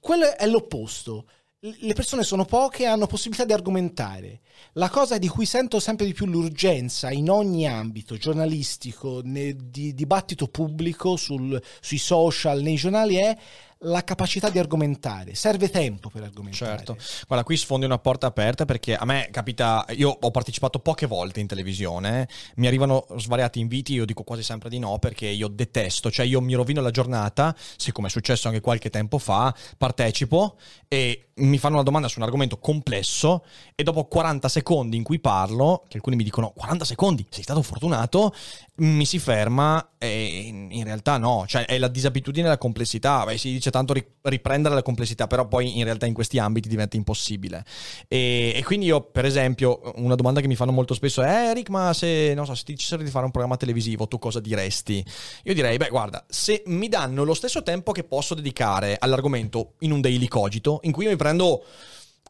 quello 0.00 0.36
è 0.36 0.46
l'opposto 0.46 1.26
le 1.62 1.92
persone 1.92 2.22
sono 2.22 2.46
poche 2.46 2.84
e 2.84 2.86
hanno 2.86 3.06
possibilità 3.06 3.44
di 3.44 3.52
argomentare. 3.52 4.40
La 4.74 4.88
cosa 4.88 5.18
di 5.18 5.28
cui 5.28 5.44
sento 5.44 5.78
sempre 5.78 6.06
di 6.06 6.14
più 6.14 6.24
l'urgenza 6.24 7.10
in 7.10 7.28
ogni 7.28 7.68
ambito 7.68 8.16
giornalistico, 8.16 9.20
nel, 9.22 9.56
di 9.56 9.92
dibattito 9.92 10.46
pubblico, 10.46 11.16
sul, 11.16 11.60
sui 11.80 11.98
social, 11.98 12.62
nei 12.62 12.76
giornali 12.76 13.16
è 13.16 13.36
la 13.84 14.04
capacità 14.04 14.50
di 14.50 14.58
argomentare. 14.58 15.34
Serve 15.34 15.70
tempo 15.70 16.10
per 16.10 16.24
argomentare. 16.24 16.76
Certo. 16.76 16.96
Guarda, 17.26 17.44
qui 17.44 17.56
sfondi 17.56 17.86
una 17.86 17.98
porta 17.98 18.26
aperta 18.26 18.64
perché 18.64 18.94
a 18.94 19.04
me 19.04 19.28
capita, 19.30 19.86
io 19.90 20.16
ho 20.20 20.30
partecipato 20.30 20.80
poche 20.80 21.06
volte 21.06 21.40
in 21.40 21.46
televisione, 21.46 22.28
mi 22.56 22.66
arrivano 22.66 23.06
svariati 23.16 23.60
inviti, 23.60 23.94
io 23.94 24.04
dico 24.04 24.22
quasi 24.22 24.42
sempre 24.42 24.68
di 24.68 24.78
no 24.78 24.98
perché 24.98 25.26
io 25.26 25.48
detesto, 25.48 26.10
cioè 26.10 26.26
io 26.26 26.40
mi 26.40 26.54
rovino 26.54 26.82
la 26.82 26.90
giornata, 26.90 27.54
siccome 27.76 28.08
è 28.08 28.10
successo 28.10 28.48
anche 28.48 28.60
qualche 28.60 28.90
tempo 28.90 29.18
fa, 29.18 29.54
partecipo 29.78 30.58
e 30.88 31.30
mi 31.40 31.56
fanno 31.56 31.74
una 31.74 31.84
domanda 31.84 32.08
su 32.08 32.18
un 32.18 32.24
argomento 32.24 32.58
complesso 32.58 33.44
e 33.74 33.82
dopo 33.82 34.04
40 34.04 34.48
secondi 34.48 34.96
in 34.96 35.02
cui 35.02 35.20
parlo, 35.20 35.84
che 35.88 35.96
alcuni 35.96 36.16
mi 36.16 36.24
dicono 36.24 36.52
40 36.54 36.84
secondi, 36.84 37.26
sei 37.30 37.42
stato 37.42 37.62
fortunato, 37.62 38.34
mi 38.76 39.06
si 39.06 39.18
ferma 39.18 39.92
e 39.96 40.66
in 40.70 40.84
realtà 40.84 41.16
no, 41.18 41.44
cioè 41.46 41.64
è 41.64 41.78
la 41.78 41.88
disabitudine 41.88 42.46
e 42.46 42.50
la 42.50 42.58
complessità, 42.58 43.24
Beh, 43.24 43.38
si 43.38 43.52
dice 43.52 43.69
tanto 43.70 43.94
riprendere 44.22 44.74
la 44.74 44.82
complessità, 44.82 45.26
però 45.26 45.46
poi 45.46 45.78
in 45.78 45.84
realtà 45.84 46.06
in 46.06 46.14
questi 46.14 46.38
ambiti 46.38 46.68
diventa 46.68 46.96
impossibile. 46.96 47.64
E, 48.08 48.52
e 48.54 48.64
quindi 48.64 48.86
io, 48.86 49.00
per 49.00 49.24
esempio, 49.24 49.80
una 49.96 50.14
domanda 50.14 50.40
che 50.40 50.46
mi 50.46 50.56
fanno 50.56 50.72
molto 50.72 50.94
spesso 50.94 51.22
è 51.22 51.28
eh, 51.28 51.50
Eric, 51.50 51.68
ma 51.68 51.92
se, 51.92 52.32
non 52.34 52.46
so, 52.46 52.54
se 52.54 52.64
ti 52.64 52.72
dicessero 52.72 53.02
di 53.02 53.10
fare 53.10 53.24
un 53.24 53.30
programma 53.30 53.56
televisivo, 53.56 54.08
tu 54.08 54.18
cosa 54.18 54.40
diresti? 54.40 55.04
Io 55.44 55.54
direi, 55.54 55.76
beh 55.76 55.88
guarda, 55.88 56.24
se 56.28 56.62
mi 56.66 56.88
danno 56.88 57.24
lo 57.24 57.34
stesso 57.34 57.62
tempo 57.62 57.92
che 57.92 58.04
posso 58.04 58.34
dedicare 58.34 58.96
all'argomento 58.98 59.74
in 59.80 59.92
un 59.92 60.00
daily 60.00 60.28
cogito, 60.28 60.80
in 60.82 60.92
cui 60.92 61.04
io 61.04 61.10
mi 61.10 61.16
prendo 61.16 61.64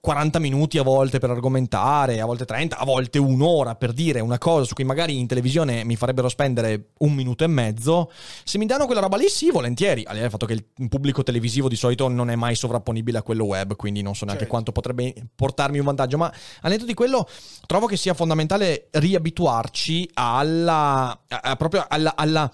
40 0.00 0.38
minuti 0.38 0.78
a 0.78 0.82
volte 0.82 1.18
per 1.18 1.28
argomentare, 1.28 2.20
a 2.20 2.24
volte 2.24 2.46
30, 2.46 2.78
a 2.78 2.84
volte 2.86 3.18
un'ora 3.18 3.74
per 3.74 3.92
dire 3.92 4.20
una 4.20 4.38
cosa 4.38 4.64
su 4.64 4.72
cui 4.72 4.84
magari 4.84 5.18
in 5.18 5.26
televisione 5.26 5.84
mi 5.84 5.94
farebbero 5.94 6.30
spendere 6.30 6.92
un 7.00 7.12
minuto 7.12 7.44
e 7.44 7.48
mezzo, 7.48 8.10
se 8.42 8.56
mi 8.56 8.64
danno 8.64 8.86
quella 8.86 9.02
roba 9.02 9.18
lì 9.18 9.28
sì, 9.28 9.50
volentieri, 9.50 10.04
al 10.06 10.30
fatto 10.30 10.46
che 10.46 10.54
il 10.54 10.88
pubblico 10.88 11.22
televisivo 11.22 11.68
di 11.68 11.76
solito 11.76 12.08
non 12.08 12.30
è 12.30 12.34
mai 12.34 12.54
sovrapponibile 12.54 13.18
a 13.18 13.22
quello 13.22 13.44
web, 13.44 13.76
quindi 13.76 14.00
non 14.00 14.14
so 14.14 14.24
neanche 14.24 14.44
certo. 14.44 14.54
quanto 14.54 14.72
potrebbe 14.72 15.12
portarmi 15.34 15.78
un 15.78 15.84
vantaggio, 15.84 16.16
ma 16.16 16.32
al 16.62 16.70
netto 16.70 16.86
di 16.86 16.94
quello 16.94 17.28
trovo 17.66 17.86
che 17.86 17.98
sia 17.98 18.14
fondamentale 18.14 18.88
riabituarci 18.92 20.10
alla, 20.14 21.20
a, 21.28 21.56
proprio 21.56 21.84
alla, 21.86 22.14
alla 22.16 22.50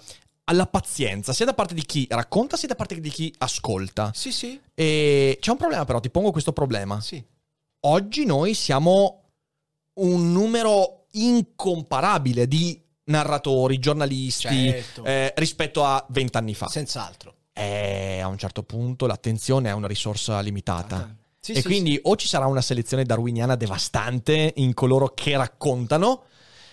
alla 0.49 0.65
pazienza, 0.65 1.33
sia 1.33 1.45
da 1.45 1.53
parte 1.53 1.73
di 1.73 1.83
chi 1.83 2.07
racconta, 2.09 2.55
sia 2.55 2.69
da 2.69 2.75
parte 2.75 2.97
di 3.01 3.09
chi 3.09 3.33
ascolta. 3.39 4.11
Sì, 4.13 4.31
sì. 4.31 4.57
E 4.73 5.37
c'è 5.41 5.51
un 5.51 5.57
problema 5.57 5.83
però, 5.83 5.99
ti 5.99 6.09
pongo 6.09 6.31
questo 6.31 6.53
problema. 6.53 7.01
Sì. 7.01 7.21
Oggi 7.89 8.25
noi 8.25 8.53
siamo 8.53 9.21
un 9.93 10.33
numero 10.33 11.05
incomparabile 11.11 12.45
di 12.45 12.77
narratori, 13.05 13.79
giornalisti 13.79 14.69
certo. 14.69 15.05
eh, 15.05 15.33
rispetto 15.37 15.85
a 15.85 16.05
vent'anni 16.09 16.53
fa. 16.53 16.67
Senz'altro. 16.67 17.33
E 17.53 18.19
a 18.21 18.27
un 18.27 18.37
certo 18.37 18.63
punto 18.63 19.05
l'attenzione 19.05 19.69
è 19.69 19.71
una 19.71 19.87
risorsa 19.87 20.41
limitata. 20.41 21.15
Sì, 21.39 21.53
e 21.53 21.61
sì, 21.61 21.63
quindi 21.63 21.93
sì. 21.93 21.99
o 22.03 22.17
ci 22.17 22.27
sarà 22.27 22.45
una 22.45 22.59
selezione 22.59 23.05
darwiniana 23.05 23.55
devastante 23.55 24.51
in 24.57 24.73
coloro 24.73 25.13
che 25.13 25.37
raccontano, 25.37 26.23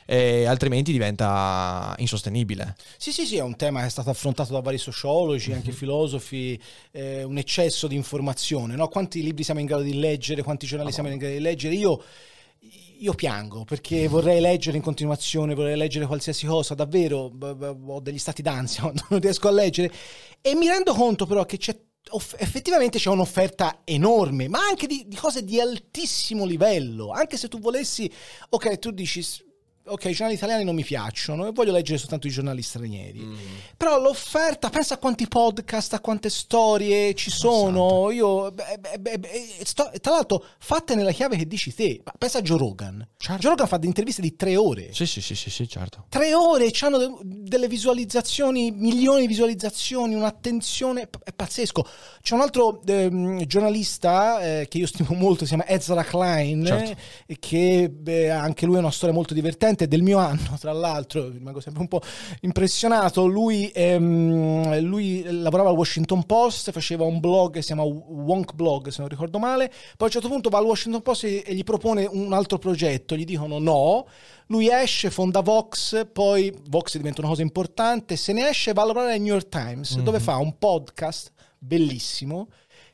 eh, 0.06 0.44
altrimenti 0.44 0.92
diventa 0.92 1.94
insostenibile. 1.98 2.76
Sì, 2.96 3.12
sì, 3.12 3.26
sì, 3.26 3.36
è 3.36 3.42
un 3.42 3.56
tema 3.56 3.80
che 3.80 3.86
è 3.86 3.90
stato 3.90 4.10
affrontato 4.10 4.52
da 4.52 4.60
vari 4.60 4.78
sociologi, 4.78 5.52
anche 5.52 5.68
mm-hmm. 5.68 5.76
filosofi, 5.76 6.60
eh, 6.92 7.22
un 7.22 7.38
eccesso 7.38 7.86
di 7.86 7.94
informazione, 7.94 8.76
no? 8.76 8.88
Quanti 8.88 9.22
libri 9.22 9.42
siamo 9.42 9.60
in 9.60 9.66
grado 9.66 9.82
di 9.82 9.98
leggere, 9.98 10.42
quanti 10.42 10.66
giornali 10.66 10.90
oh. 10.90 10.94
siamo 10.94 11.08
in 11.10 11.18
grado 11.18 11.34
di 11.34 11.40
leggere? 11.40 11.74
Io 11.74 12.02
io 12.98 13.12
piango 13.12 13.64
perché 13.64 14.08
vorrei 14.08 14.40
leggere 14.40 14.76
in 14.76 14.82
continuazione, 14.82 15.54
vorrei 15.54 15.76
leggere 15.76 16.06
qualsiasi 16.06 16.46
cosa, 16.46 16.74
davvero 16.74 17.30
ho 17.30 18.00
degli 18.00 18.18
stati 18.18 18.40
d'ansia 18.40 18.82
quando 18.84 19.04
non 19.10 19.20
riesco 19.20 19.48
a 19.48 19.50
leggere 19.50 19.92
e 20.40 20.54
mi 20.54 20.68
rendo 20.68 20.94
conto 20.94 21.26
però 21.26 21.44
che 21.44 21.58
c'è 21.58 21.76
effettivamente 22.36 22.98
c'è 22.98 23.08
un'offerta 23.08 23.80
enorme, 23.84 24.46
ma 24.48 24.60
anche 24.60 24.86
di, 24.86 25.04
di, 25.06 25.16
cose 25.16 25.42
di 25.42 25.58
altissimo 25.58 26.44
livello. 26.44 27.10
Anche 27.10 27.38
se 27.38 27.48
tu 27.48 27.58
volessi, 27.58 28.10
ok, 28.50 28.78
tu 28.78 28.90
dici 28.90 29.24
ok, 29.86 30.04
i 30.06 30.12
giornali 30.12 30.34
italiani 30.34 30.64
non 30.64 30.74
mi 30.74 30.84
piacciono 30.84 31.46
e 31.46 31.52
voglio 31.52 31.72
leggere 31.72 31.98
soltanto 31.98 32.26
i 32.26 32.30
giornali 32.30 32.62
stranieri. 32.62 33.20
Mm. 33.20 33.36
Però 33.76 34.00
l'offerta, 34.00 34.70
pensa 34.70 34.94
a 34.94 34.98
quanti 34.98 35.28
podcast, 35.28 35.92
a 35.92 36.00
quante 36.00 36.30
storie 36.30 37.14
ci 37.14 37.30
sono. 37.30 38.10
Io, 38.10 38.50
beh, 38.50 38.98
beh, 38.98 39.18
beh, 39.18 39.58
sto, 39.62 39.90
tra 40.00 40.12
l'altro, 40.12 40.44
fatte 40.58 40.94
nella 40.94 41.12
chiave 41.12 41.36
che 41.36 41.46
dici 41.46 41.74
te. 41.74 42.02
Pensa 42.18 42.38
a 42.38 42.42
Joe 42.42 42.58
Rogan. 42.58 43.06
Certo. 43.16 43.40
Joe 43.40 43.50
Rogan 43.50 43.66
fa 43.66 43.76
delle 43.76 43.88
interviste 43.88 44.22
di 44.22 44.36
tre 44.36 44.56
ore. 44.56 44.92
Sì, 44.92 45.06
sì, 45.06 45.20
sì, 45.20 45.34
sì, 45.34 45.50
sì 45.50 45.68
certo. 45.68 46.06
Tre 46.08 46.34
ore, 46.34 46.70
hanno 46.80 47.20
delle 47.22 47.68
visualizzazioni, 47.68 48.70
milioni 48.70 49.22
di 49.22 49.26
visualizzazioni, 49.26 50.14
un'attenzione, 50.14 51.10
è 51.24 51.32
pazzesco. 51.32 51.86
C'è 52.22 52.34
un 52.34 52.40
altro 52.40 52.80
ehm, 52.86 53.44
giornalista 53.44 54.40
eh, 54.40 54.68
che 54.68 54.78
io 54.78 54.86
stimo 54.86 55.14
molto, 55.14 55.44
si 55.44 55.54
chiama 55.54 55.68
Ezra 55.68 56.04
Klein, 56.04 56.64
certo. 56.64 57.00
eh, 57.26 57.36
che 57.38 58.30
anche 58.30 58.64
lui 58.64 58.76
ha 58.76 58.80
una 58.80 58.90
storia 58.90 59.14
molto 59.14 59.34
divertente 59.34 59.73
studente 59.74 59.88
del 59.88 60.02
mio 60.02 60.18
anno, 60.18 60.56
tra 60.58 60.72
l'altro, 60.72 61.28
rimango 61.28 61.60
sempre 61.60 61.82
un 61.82 61.88
po' 61.88 62.00
impressionato. 62.40 63.26
Lui, 63.26 63.70
ehm, 63.74 64.78
lui 64.80 65.22
lavorava 65.24 65.70
al 65.70 65.76
Washington 65.76 66.24
Post, 66.24 66.70
faceva 66.70 67.04
un 67.04 67.20
blog 67.20 67.54
che 67.54 67.60
si 67.60 67.68
chiama 67.68 67.82
Wonk 67.82 68.54
Blog, 68.54 68.88
se 68.88 69.00
non 69.00 69.08
ricordo 69.08 69.38
male. 69.38 69.68
Poi 69.68 69.76
a 69.98 70.04
un 70.04 70.10
certo 70.10 70.28
punto 70.28 70.48
va 70.48 70.58
al 70.58 70.64
Washington 70.64 71.02
Post 71.02 71.24
e, 71.24 71.42
e 71.44 71.54
gli 71.54 71.64
propone 71.64 72.06
un 72.06 72.32
altro 72.32 72.58
progetto. 72.58 73.16
Gli 73.16 73.24
dicono 73.24 73.58
no. 73.58 74.06
Lui 74.48 74.68
esce, 74.70 75.10
fonda 75.10 75.40
Vox, 75.40 76.06
poi 76.12 76.54
Vox 76.68 76.96
diventa 76.96 77.20
una 77.20 77.30
cosa 77.30 77.42
importante. 77.42 78.16
Se 78.16 78.32
ne 78.32 78.48
esce, 78.48 78.72
va 78.72 78.82
a 78.82 78.86
lavorare 78.86 79.14
al 79.14 79.20
New 79.20 79.32
York 79.32 79.48
Times, 79.48 79.94
mm-hmm. 79.94 80.04
dove 80.04 80.20
fa 80.20 80.36
un 80.36 80.56
podcast 80.58 81.32
bellissimo 81.58 82.48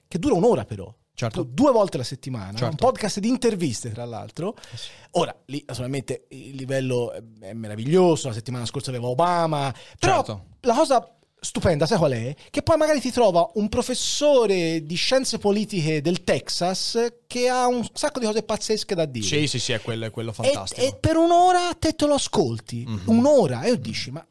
che 0.07 0.19
dura 0.19 0.35
un'ora 0.35 0.65
però 0.65 0.93
certo. 1.29 1.43
due 1.43 1.73
volte 1.73 1.99
la 1.99 2.05
settimana, 2.05 2.53
certo. 2.53 2.67
un 2.67 2.77
podcast 2.77 3.19
di 3.19 3.29
interviste 3.29 3.91
tra 3.91 4.05
l'altro. 4.05 4.57
Eh 4.57 5.09
Ora, 5.13 5.35
lì 5.47 5.63
naturalmente 5.67 6.27
il 6.29 6.55
livello 6.55 7.13
è 7.13 7.53
meraviglioso, 7.53 8.29
la 8.29 8.35
settimana 8.35 8.65
scorsa 8.65 8.91
aveva 8.91 9.09
Obama, 9.09 9.75
però 9.99 10.17
certo. 10.17 10.45
la 10.61 10.75
cosa 10.75 11.15
stupenda, 11.41 11.87
sai 11.87 11.99
qual 11.99 12.13
è? 12.13 12.35
Che 12.49 12.63
poi 12.63 12.77
magari 12.77 13.01
ti 13.01 13.11
trova 13.11 13.51
un 13.55 13.69
professore 13.69 14.85
di 14.85 14.95
scienze 14.95 15.39
politiche 15.39 16.01
del 16.01 16.23
Texas 16.23 17.13
che 17.27 17.49
ha 17.49 17.67
un 17.67 17.85
sacco 17.93 18.21
di 18.21 18.27
cose 18.27 18.43
pazzesche 18.43 18.95
da 18.95 19.05
dire. 19.05 19.27
Sì, 19.27 19.47
sì, 19.49 19.59
sì, 19.59 19.73
è 19.73 19.81
quello, 19.81 20.05
è 20.05 20.11
quello 20.11 20.33
fantastico. 20.33 20.81
E, 20.81 20.87
e 20.87 20.97
per 21.01 21.17
un'ora 21.17 21.75
te 21.77 21.95
te 21.95 22.07
lo 22.07 22.15
ascolti, 22.15 22.85
mm-hmm. 22.87 23.09
un'ora, 23.09 23.63
e 23.63 23.81
dici, 23.81 24.13
ma 24.13 24.25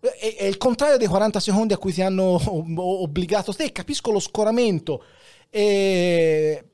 è, 0.00 0.36
è, 0.38 0.44
il 0.44 0.56
contrario 0.56 0.96
dei 0.96 1.08
40 1.08 1.40
secondi 1.40 1.74
a 1.74 1.78
cui 1.78 1.92
ti 1.92 2.00
hanno 2.00 2.40
obbligato 2.80 3.52
te, 3.52 3.70
capisco 3.70 4.10
lo 4.10 4.20
scoramento 4.20 5.04
e, 5.54 6.64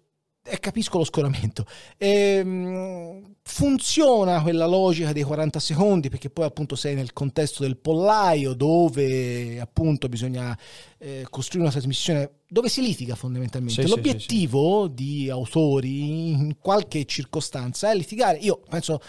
e 0.45 0.61
capisco 0.61 0.99
lo 0.99 1.05
scoramento. 1.05 1.67
E, 1.97 3.25
funziona 3.43 4.43
quella 4.43 4.67
logica 4.67 5.13
dei 5.13 5.23
40 5.23 5.59
secondi 5.59 6.11
perché 6.11 6.29
poi 6.29 6.45
appunto 6.45 6.77
sei 6.77 6.95
nel 6.95 7.15
contesto 7.15 7.63
del 7.63 7.79
pollaio 7.79 8.53
dove 8.53 9.59
appunto 9.59 10.09
bisogna 10.09 10.57
eh, 10.99 11.27
costruire 11.31 11.65
una 11.65 11.73
trasmissione 11.73 12.31
dove 12.47 12.69
si 12.69 12.83
litiga 12.83 13.15
fondamentalmente. 13.15 13.83
Sì, 13.83 13.89
L'obiettivo 13.89 14.85
sì, 14.85 14.89
sì, 14.89 14.95
di 14.95 15.31
autori 15.31 16.31
in 16.31 16.57
qualche 16.61 17.05
circostanza 17.07 17.91
è 17.91 17.95
litigare. 17.97 18.39
Io 18.39 18.61
penso 18.69 19.01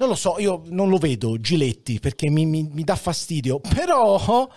non 0.00 0.08
lo 0.08 0.14
so, 0.14 0.36
io 0.38 0.62
non 0.68 0.88
lo 0.88 0.96
vedo 0.96 1.38
Giletti 1.38 2.00
perché 2.00 2.30
mi, 2.30 2.46
mi, 2.46 2.66
mi 2.72 2.84
dà 2.84 2.96
fastidio, 2.96 3.60
però 3.60 4.48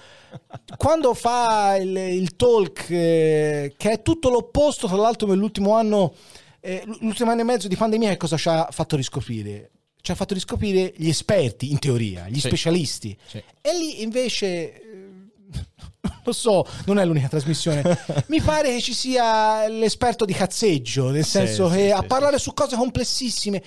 quando 0.77 1.13
fa 1.13 1.75
il, 1.75 1.95
il 1.97 2.37
talk 2.37 2.89
eh, 2.89 3.73
che 3.75 3.91
è 3.91 4.01
tutto 4.01 4.29
l'opposto, 4.29 4.87
tra 4.87 4.95
l'altro 4.95 5.27
nell'ultimo 5.27 5.75
anno, 5.75 6.13
eh, 6.61 6.81
l'ultimo 7.01 7.29
anno 7.29 7.41
e 7.41 7.43
mezzo 7.43 7.67
di 7.67 7.75
pandemia 7.75 8.11
che 8.11 8.17
cosa 8.17 8.37
ci 8.37 8.47
ha 8.47 8.69
fatto 8.71 8.95
riscoprire? 8.95 9.71
Ci 10.01 10.11
ha 10.11 10.15
fatto 10.15 10.33
riscoprire 10.33 10.93
gli 10.95 11.09
esperti, 11.09 11.71
in 11.71 11.79
teoria, 11.79 12.29
gli 12.29 12.39
sì. 12.39 12.47
specialisti. 12.47 13.17
Sì. 13.27 13.43
E 13.59 13.77
lì 13.77 14.01
invece 14.01 14.81
eh, 14.81 15.09
lo 16.23 16.31
so, 16.31 16.65
non 16.85 16.99
è 16.99 17.05
l'unica 17.05 17.27
trasmissione. 17.27 17.83
Mi 18.27 18.39
pare 18.39 18.73
che 18.73 18.81
ci 18.81 18.93
sia 18.93 19.67
l'esperto 19.67 20.23
di 20.23 20.33
cazzeggio, 20.33 21.09
nel 21.09 21.25
senso 21.25 21.69
sì, 21.69 21.75
che 21.75 21.91
a 21.91 22.03
parlare 22.03 22.39
su 22.39 22.53
cose 22.53 22.77
complessissime. 22.77 23.61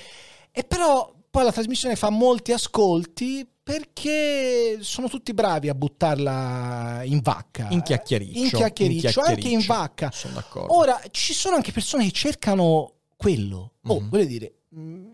E 0.50 0.64
però 0.64 1.12
poi 1.36 1.44
la 1.44 1.52
trasmissione 1.52 1.96
fa 1.96 2.08
molti 2.08 2.52
ascolti 2.52 3.46
perché 3.62 4.78
sono 4.80 5.06
tutti 5.06 5.34
bravi 5.34 5.68
a 5.68 5.74
buttarla 5.74 7.02
in 7.04 7.20
vacca. 7.20 7.66
In 7.68 7.82
chiacchiericcio. 7.82 8.38
In 8.38 8.48
chiacchiericcio, 8.48 9.20
anche 9.20 9.48
in 9.48 9.62
vacca. 9.66 10.10
Sono 10.10 10.32
d'accordo. 10.32 10.74
Ora, 10.74 10.98
ci 11.10 11.34
sono 11.34 11.56
anche 11.56 11.72
persone 11.72 12.04
che 12.04 12.12
cercano 12.12 12.90
quello. 13.18 13.74
Oh, 13.82 14.00
mm-hmm. 14.00 14.08
voglio 14.08 14.24
dire, 14.24 14.54
mm, 14.74 15.12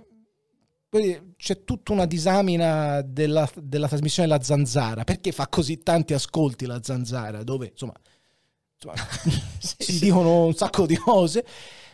c'è 1.34 1.64
tutta 1.64 1.90
una 1.90 2.06
disamina 2.06 3.02
della, 3.02 3.50
della, 3.60 3.88
trasmissione 3.88 4.28
La 4.28 4.40
Zanzara. 4.40 5.02
Perché 5.02 5.32
fa 5.32 5.48
così 5.48 5.82
tanti 5.82 6.14
ascolti 6.14 6.66
La 6.66 6.78
Zanzara? 6.80 7.42
Dove, 7.42 7.70
insomma, 7.72 7.94
insomma 8.74 8.94
sì, 9.58 9.74
si 9.76 9.92
sì. 9.94 10.04
dicono 10.04 10.44
un 10.44 10.54
sacco 10.54 10.86
di 10.86 10.94
cose. 10.94 11.44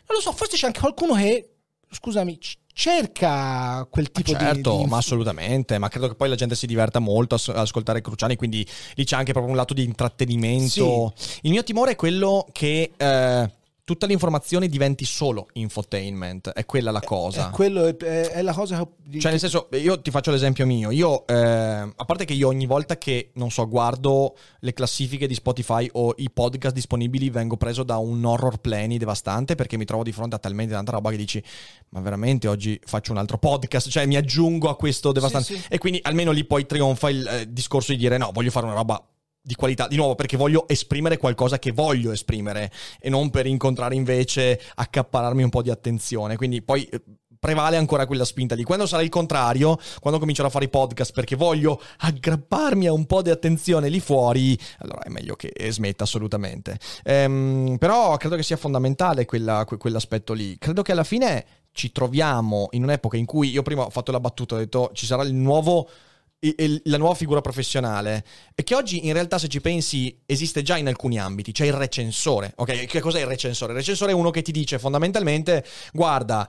Non 0.06 0.18
lo 0.18 0.20
so, 0.20 0.32
forse 0.32 0.58
c'è 0.58 0.66
anche 0.66 0.80
qualcuno 0.80 1.14
che, 1.14 1.57
scusami, 1.90 2.38
cerca 2.72 3.86
quel 3.90 4.12
tipo 4.12 4.30
certo, 4.30 4.44
di... 4.44 4.54
Certo, 4.54 4.84
ma 4.84 4.98
assolutamente, 4.98 5.78
ma 5.78 5.88
credo 5.88 6.08
che 6.08 6.14
poi 6.14 6.28
la 6.28 6.36
gente 6.36 6.54
si 6.54 6.66
diverta 6.66 6.98
molto 6.98 7.34
ad 7.34 7.56
ascoltare 7.56 8.00
Cruciani, 8.00 8.36
quindi 8.36 8.66
lì 8.94 9.04
c'è 9.04 9.16
anche 9.16 9.32
proprio 9.32 9.52
un 9.52 9.58
lato 9.58 9.74
di 9.74 9.82
intrattenimento. 9.82 11.12
Sì. 11.16 11.38
Il 11.42 11.50
mio 11.50 11.64
timore 11.64 11.92
è 11.92 11.96
quello 11.96 12.46
che... 12.52 12.92
Eh, 12.96 13.50
tutta 13.88 14.04
l'informazione 14.04 14.68
diventi 14.68 15.06
solo 15.06 15.48
infotainment, 15.54 16.50
è 16.50 16.66
quella 16.66 16.90
la 16.90 17.00
cosa. 17.00 17.48
È, 17.48 17.50
quello 17.50 17.86
è, 17.86 17.96
è 17.96 18.42
la 18.42 18.52
cosa 18.52 18.86
che... 19.10 19.18
Cioè 19.18 19.30
nel 19.30 19.40
senso, 19.40 19.70
io 19.72 19.98
ti 20.02 20.10
faccio 20.10 20.30
l'esempio 20.30 20.66
mio, 20.66 20.90
io, 20.90 21.26
eh, 21.26 21.34
a 21.34 22.04
parte 22.04 22.26
che 22.26 22.34
io 22.34 22.48
ogni 22.48 22.66
volta 22.66 22.98
che, 22.98 23.30
non 23.36 23.50
so, 23.50 23.66
guardo 23.66 24.36
le 24.60 24.74
classifiche 24.74 25.26
di 25.26 25.32
Spotify 25.32 25.88
o 25.92 26.12
i 26.18 26.28
podcast 26.30 26.74
disponibili 26.74 27.30
vengo 27.30 27.56
preso 27.56 27.82
da 27.82 27.96
un 27.96 28.22
horror 28.22 28.58
plani 28.58 28.98
devastante 28.98 29.54
perché 29.54 29.78
mi 29.78 29.86
trovo 29.86 30.02
di 30.02 30.12
fronte 30.12 30.36
a 30.36 30.38
talmente 30.38 30.74
tanta 30.74 30.92
roba 30.92 31.08
che 31.08 31.16
dici, 31.16 31.42
ma 31.88 32.00
veramente 32.00 32.46
oggi 32.46 32.78
faccio 32.84 33.12
un 33.12 33.16
altro 33.16 33.38
podcast, 33.38 33.88
cioè 33.88 34.04
mi 34.04 34.16
aggiungo 34.16 34.68
a 34.68 34.76
questo 34.76 35.12
devastante. 35.12 35.54
Sì, 35.54 35.58
sì. 35.58 35.66
E 35.70 35.78
quindi 35.78 35.98
almeno 36.02 36.30
lì 36.30 36.44
poi 36.44 36.66
trionfa 36.66 37.08
il 37.08 37.26
eh, 37.26 37.50
discorso 37.50 37.92
di 37.92 37.96
dire 37.96 38.18
no, 38.18 38.32
voglio 38.34 38.50
fare 38.50 38.66
una 38.66 38.74
roba 38.74 39.02
di 39.48 39.54
qualità, 39.54 39.88
di 39.88 39.96
nuovo 39.96 40.14
perché 40.14 40.36
voglio 40.36 40.68
esprimere 40.68 41.16
qualcosa 41.16 41.58
che 41.58 41.72
voglio 41.72 42.12
esprimere 42.12 42.70
e 43.00 43.08
non 43.08 43.30
per 43.30 43.46
incontrare 43.46 43.94
invece 43.94 44.60
accapararmi 44.74 45.42
un 45.42 45.48
po' 45.48 45.62
di 45.62 45.70
attenzione. 45.70 46.36
Quindi 46.36 46.60
poi 46.60 46.84
eh, 46.84 47.00
prevale 47.40 47.78
ancora 47.78 48.04
quella 48.04 48.26
spinta 48.26 48.54
lì. 48.54 48.62
Quando 48.62 48.84
sarà 48.84 49.00
il 49.00 49.08
contrario, 49.08 49.78
quando 50.00 50.20
comincerò 50.20 50.48
a 50.48 50.50
fare 50.50 50.66
i 50.66 50.68
podcast 50.68 51.14
perché 51.14 51.34
voglio 51.34 51.80
aggrapparmi 51.96 52.88
a 52.88 52.92
un 52.92 53.06
po' 53.06 53.22
di 53.22 53.30
attenzione 53.30 53.88
lì 53.88 54.00
fuori, 54.00 54.58
allora 54.80 55.00
è 55.00 55.08
meglio 55.08 55.34
che 55.34 55.50
smetta 55.70 56.04
assolutamente. 56.04 56.78
Ehm, 57.04 57.76
però 57.78 58.18
credo 58.18 58.36
che 58.36 58.42
sia 58.42 58.58
fondamentale 58.58 59.24
quella, 59.24 59.64
quell'aspetto 59.64 60.34
lì. 60.34 60.58
Credo 60.58 60.82
che 60.82 60.92
alla 60.92 61.04
fine 61.04 61.46
ci 61.72 61.90
troviamo 61.90 62.68
in 62.72 62.82
un'epoca 62.82 63.16
in 63.16 63.24
cui 63.24 63.48
io 63.48 63.62
prima 63.62 63.84
ho 63.84 63.90
fatto 63.90 64.12
la 64.12 64.20
battuta, 64.20 64.56
ho 64.56 64.58
detto 64.58 64.90
ci 64.92 65.06
sarà 65.06 65.22
il 65.22 65.32
nuovo 65.32 65.88
la 66.84 66.98
nuova 66.98 67.14
figura 67.14 67.40
professionale 67.40 68.24
e 68.54 68.62
che 68.62 68.76
oggi 68.76 69.06
in 69.06 69.12
realtà 69.12 69.38
se 69.38 69.48
ci 69.48 69.60
pensi 69.60 70.20
esiste 70.24 70.62
già 70.62 70.76
in 70.76 70.86
alcuni 70.86 71.18
ambiti, 71.18 71.50
c'è 71.50 71.66
il 71.66 71.72
recensore, 71.72 72.52
ok? 72.56 72.86
Che 72.86 73.00
cos'è 73.00 73.20
il 73.20 73.26
recensore? 73.26 73.72
Il 73.72 73.78
recensore 73.78 74.12
è 74.12 74.14
uno 74.14 74.30
che 74.30 74.42
ti 74.42 74.52
dice 74.52 74.78
fondamentalmente 74.78 75.64
guarda, 75.92 76.48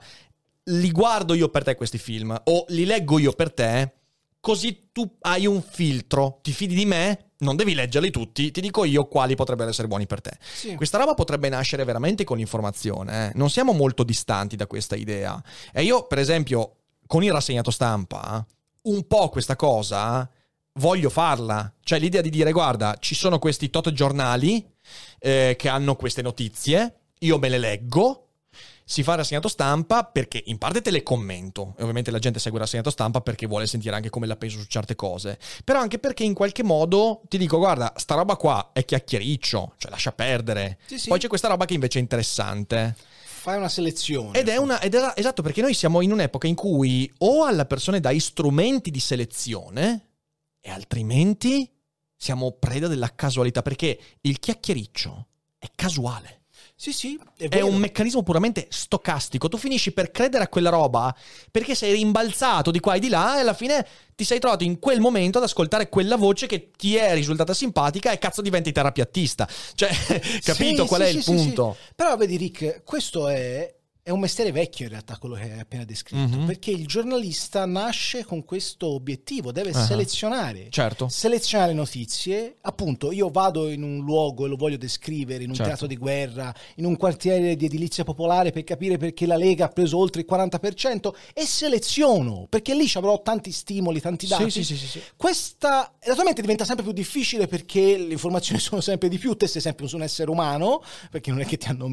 li 0.64 0.90
guardo 0.92 1.34
io 1.34 1.48
per 1.48 1.64
te 1.64 1.74
questi 1.74 1.98
film 1.98 2.40
o 2.44 2.64
li 2.68 2.84
leggo 2.84 3.18
io 3.18 3.32
per 3.32 3.52
te, 3.52 3.92
così 4.38 4.90
tu 4.92 5.16
hai 5.22 5.46
un 5.46 5.60
filtro, 5.60 6.38
ti 6.42 6.52
fidi 6.52 6.74
di 6.74 6.84
me? 6.84 7.32
Non 7.38 7.56
devi 7.56 7.74
leggerli 7.74 8.10
tutti, 8.10 8.50
ti 8.50 8.60
dico 8.60 8.84
io 8.84 9.06
quali 9.06 9.34
potrebbero 9.34 9.70
essere 9.70 9.88
buoni 9.88 10.06
per 10.06 10.20
te. 10.20 10.32
Sì. 10.40 10.74
Questa 10.74 10.98
roba 10.98 11.14
potrebbe 11.14 11.48
nascere 11.48 11.84
veramente 11.84 12.22
con 12.22 12.36
l'informazione, 12.36 13.28
eh? 13.28 13.32
non 13.34 13.50
siamo 13.50 13.72
molto 13.72 14.04
distanti 14.04 14.56
da 14.56 14.66
questa 14.66 14.94
idea. 14.94 15.42
E 15.72 15.82
io, 15.82 16.06
per 16.06 16.18
esempio, 16.18 16.76
con 17.06 17.24
il 17.24 17.32
rassegnato 17.32 17.70
stampa 17.70 18.46
un 18.82 19.06
po' 19.06 19.28
questa 19.28 19.56
cosa 19.56 20.28
voglio 20.74 21.10
farla. 21.10 21.72
Cioè 21.82 21.98
l'idea 21.98 22.20
di 22.20 22.30
dire 22.30 22.52
guarda, 22.52 22.96
ci 22.98 23.14
sono 23.14 23.38
questi 23.38 23.70
tot 23.70 23.92
giornali 23.92 24.64
eh, 25.18 25.56
che 25.58 25.68
hanno 25.68 25.96
queste 25.96 26.22
notizie, 26.22 26.94
io 27.20 27.38
me 27.38 27.48
le 27.48 27.58
leggo, 27.58 28.26
si 28.90 29.04
fa 29.04 29.14
rassegnato 29.14 29.46
stampa 29.46 30.02
perché 30.02 30.42
in 30.46 30.58
parte 30.58 30.80
te 30.82 30.90
le 30.90 31.04
commento 31.04 31.74
e 31.76 31.82
ovviamente 31.82 32.10
la 32.10 32.18
gente 32.18 32.40
segue 32.40 32.58
il 32.58 32.64
rassegnato 32.64 32.90
stampa 32.90 33.20
perché 33.20 33.46
vuole 33.46 33.68
sentire 33.68 33.94
anche 33.94 34.10
come 34.10 34.26
la 34.26 34.34
penso 34.34 34.58
su 34.58 34.66
certe 34.66 34.96
cose, 34.96 35.38
però 35.62 35.78
anche 35.78 36.00
perché 36.00 36.24
in 36.24 36.34
qualche 36.34 36.64
modo 36.64 37.22
ti 37.28 37.38
dico 37.38 37.58
guarda, 37.58 37.92
sta 37.96 38.16
roba 38.16 38.34
qua 38.34 38.70
è 38.72 38.84
chiacchiericcio, 38.84 39.74
cioè 39.76 39.90
lascia 39.92 40.10
perdere. 40.10 40.78
Sì, 40.86 40.98
sì. 40.98 41.08
Poi 41.08 41.20
c'è 41.20 41.28
questa 41.28 41.46
roba 41.46 41.66
che 41.66 41.74
invece 41.74 41.98
è 41.98 42.02
interessante 42.02 42.96
fai 43.40 43.56
una 43.56 43.70
selezione. 43.70 44.38
Ed 44.38 44.48
è 44.48 44.56
una. 44.58 44.80
Ed 44.80 44.94
è, 44.94 45.14
esatto, 45.16 45.40
perché 45.40 45.62
noi 45.62 45.72
siamo 45.72 46.02
in 46.02 46.12
un'epoca 46.12 46.46
in 46.46 46.54
cui 46.54 47.10
o 47.18 47.44
alla 47.44 47.64
persona 47.64 47.98
dai 47.98 48.20
strumenti 48.20 48.90
di 48.90 49.00
selezione, 49.00 50.10
e 50.60 50.70
altrimenti 50.70 51.68
siamo 52.14 52.52
preda 52.52 52.86
della 52.86 53.14
casualità, 53.14 53.62
perché 53.62 53.98
il 54.20 54.38
chiacchiericcio 54.38 55.26
è 55.58 55.68
casuale. 55.74 56.39
Sì, 56.80 56.94
sì, 56.94 57.20
è, 57.36 57.46
è, 57.48 57.60
un 57.60 57.76
meccanismo 57.76 58.22
puramente 58.22 58.66
stocastico. 58.70 59.50
Tu 59.50 59.58
finisci 59.58 59.92
per 59.92 60.10
credere 60.10 60.44
a 60.44 60.48
quella 60.48 60.70
roba 60.70 61.14
perché 61.50 61.74
sei 61.74 61.92
rimbalzato 61.92 62.70
di 62.70 62.80
qua 62.80 62.94
e 62.94 63.00
di 63.00 63.10
là 63.10 63.36
e 63.36 63.40
alla 63.40 63.52
fine 63.52 63.86
ti 64.16 64.24
sei 64.24 64.38
trovato 64.38 64.64
in 64.64 64.78
quel 64.78 64.98
momento 64.98 65.36
ad 65.36 65.44
ascoltare 65.44 65.90
quella 65.90 66.16
voce 66.16 66.46
che 66.46 66.70
ti 66.74 66.96
è 66.96 67.12
risultata 67.12 67.52
simpatica 67.52 68.12
e 68.12 68.18
cazzo 68.18 68.40
diventi 68.40 68.72
terapiattista. 68.72 69.46
Cioè, 69.74 69.90
capito 70.42 70.84
sì, 70.84 70.88
qual 70.88 71.02
sì, 71.02 71.06
è 71.06 71.10
sì, 71.10 71.18
il 71.18 71.24
punto? 71.36 71.76
Però 71.94 72.16
vedi 72.16 72.38
Rick, 72.38 72.82
questo 72.82 73.28
è 73.28 73.74
è 74.10 74.12
un 74.12 74.20
mestiere 74.20 74.50
vecchio 74.50 74.86
in 74.86 74.90
realtà 74.90 75.16
quello 75.18 75.36
che 75.36 75.42
hai 75.42 75.60
appena 75.60 75.84
descritto, 75.84 76.36
mm-hmm. 76.36 76.46
perché 76.46 76.72
il 76.72 76.86
giornalista 76.86 77.64
nasce 77.64 78.24
con 78.24 78.44
questo 78.44 78.88
obiettivo, 78.88 79.52
deve 79.52 79.70
uh-huh. 79.70 79.84
selezionare, 79.84 80.66
certo. 80.70 81.08
selezionare 81.08 81.72
notizie. 81.72 82.56
Appunto, 82.62 83.12
io 83.12 83.30
vado 83.30 83.68
in 83.68 83.84
un 83.84 84.00
luogo 84.00 84.46
e 84.46 84.48
lo 84.48 84.56
voglio 84.56 84.76
descrivere, 84.76 85.44
in 85.44 85.50
un 85.50 85.54
certo. 85.54 85.70
teatro 85.70 85.86
di 85.86 85.96
guerra, 85.96 86.52
in 86.76 86.86
un 86.86 86.96
quartiere 86.96 87.54
di 87.54 87.66
edilizia 87.66 88.02
popolare 88.02 88.50
per 88.50 88.64
capire 88.64 88.96
perché 88.96 89.26
la 89.26 89.36
Lega 89.36 89.66
ha 89.66 89.68
preso 89.68 89.96
oltre 89.96 90.22
il 90.22 90.26
40% 90.28 91.10
e 91.32 91.46
seleziono, 91.46 92.46
perché 92.48 92.74
lì 92.74 92.88
ci 92.88 92.98
avrò 92.98 93.22
tanti 93.22 93.52
stimoli, 93.52 94.00
tanti 94.00 94.26
dati. 94.26 94.50
Sì, 94.50 94.64
sì, 94.64 94.76
sì, 94.76 94.86
sì. 94.86 95.02
Questa 95.16 95.94
naturalmente 96.04 96.40
diventa 96.40 96.64
sempre 96.64 96.84
più 96.84 96.92
difficile 96.92 97.46
perché 97.46 97.96
le 97.96 98.12
informazioni 98.12 98.58
sono 98.60 98.80
sempre 98.80 99.08
di 99.08 99.18
più, 99.18 99.36
te 99.36 99.46
sei 99.46 99.62
sempre 99.62 99.86
un 99.92 100.02
essere 100.02 100.30
umano, 100.30 100.82
perché 101.10 101.30
non 101.30 101.40
è 101.40 101.46
che 101.46 101.56
ti 101.56 101.68
hanno 101.68 101.88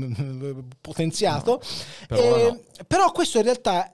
potenziato. 0.82 1.62
No. 1.62 2.07
Però, 2.08 2.38
eh, 2.38 2.52
no. 2.52 2.62
però 2.88 3.12
questo 3.12 3.38
in 3.38 3.44
realtà 3.44 3.92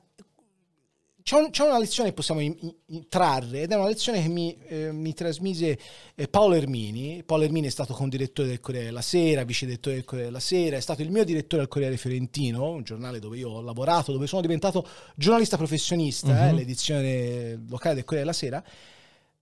c'è, 1.24 1.38
un, 1.38 1.52
c'è, 1.52 1.64
una 1.64 1.80
lezione 1.80 2.10
che 2.10 2.16
possiamo 2.16 2.42
in, 2.42 2.54
in, 2.88 3.08
trarre 3.08 3.62
ed 3.62 3.72
è 3.72 3.76
una 3.76 3.88
lezione 3.88 4.22
che 4.22 4.28
mi, 4.28 4.58
eh, 4.68 4.92
mi 4.92 5.14
trasmise 5.14 5.80
eh, 6.16 6.28
Paolo 6.28 6.56
Ermini. 6.56 7.24
Paolo 7.24 7.44
Ermini 7.44 7.68
è 7.68 7.72
stato 7.72 7.94
condirettore 7.94 8.50
del 8.50 8.60
Corriere 8.60 8.88
della 8.88 9.02
Sera, 9.02 9.44
vice 9.46 9.66
direttore 9.66 9.96
del 9.96 10.04
Corriere 10.04 10.30
della 10.30 10.42
Sera, 10.42 10.76
è 10.76 10.82
stato 10.82 11.02
il 11.02 11.12
mio 11.12 11.24
direttore 11.24 11.62
del 11.62 11.72
Corriere 11.72 11.96
Fiorentino, 11.96 12.72
un 12.72 12.84
giornale 12.84 13.20
dove 13.20 13.38
io 13.38 13.50
ho 13.50 13.62
lavorato, 13.62 14.12
dove 14.12 14.28
sono 14.28 14.42
diventato 14.42 14.86
giornalista 15.16 15.56
professionista, 15.56 16.28
uh-huh. 16.28 16.50
eh, 16.50 16.54
l'edizione 16.54 17.64
locale 17.70 17.96
del 17.96 18.04
Corriere 18.04 18.26
della 18.26 18.34
Sera. 18.34 18.64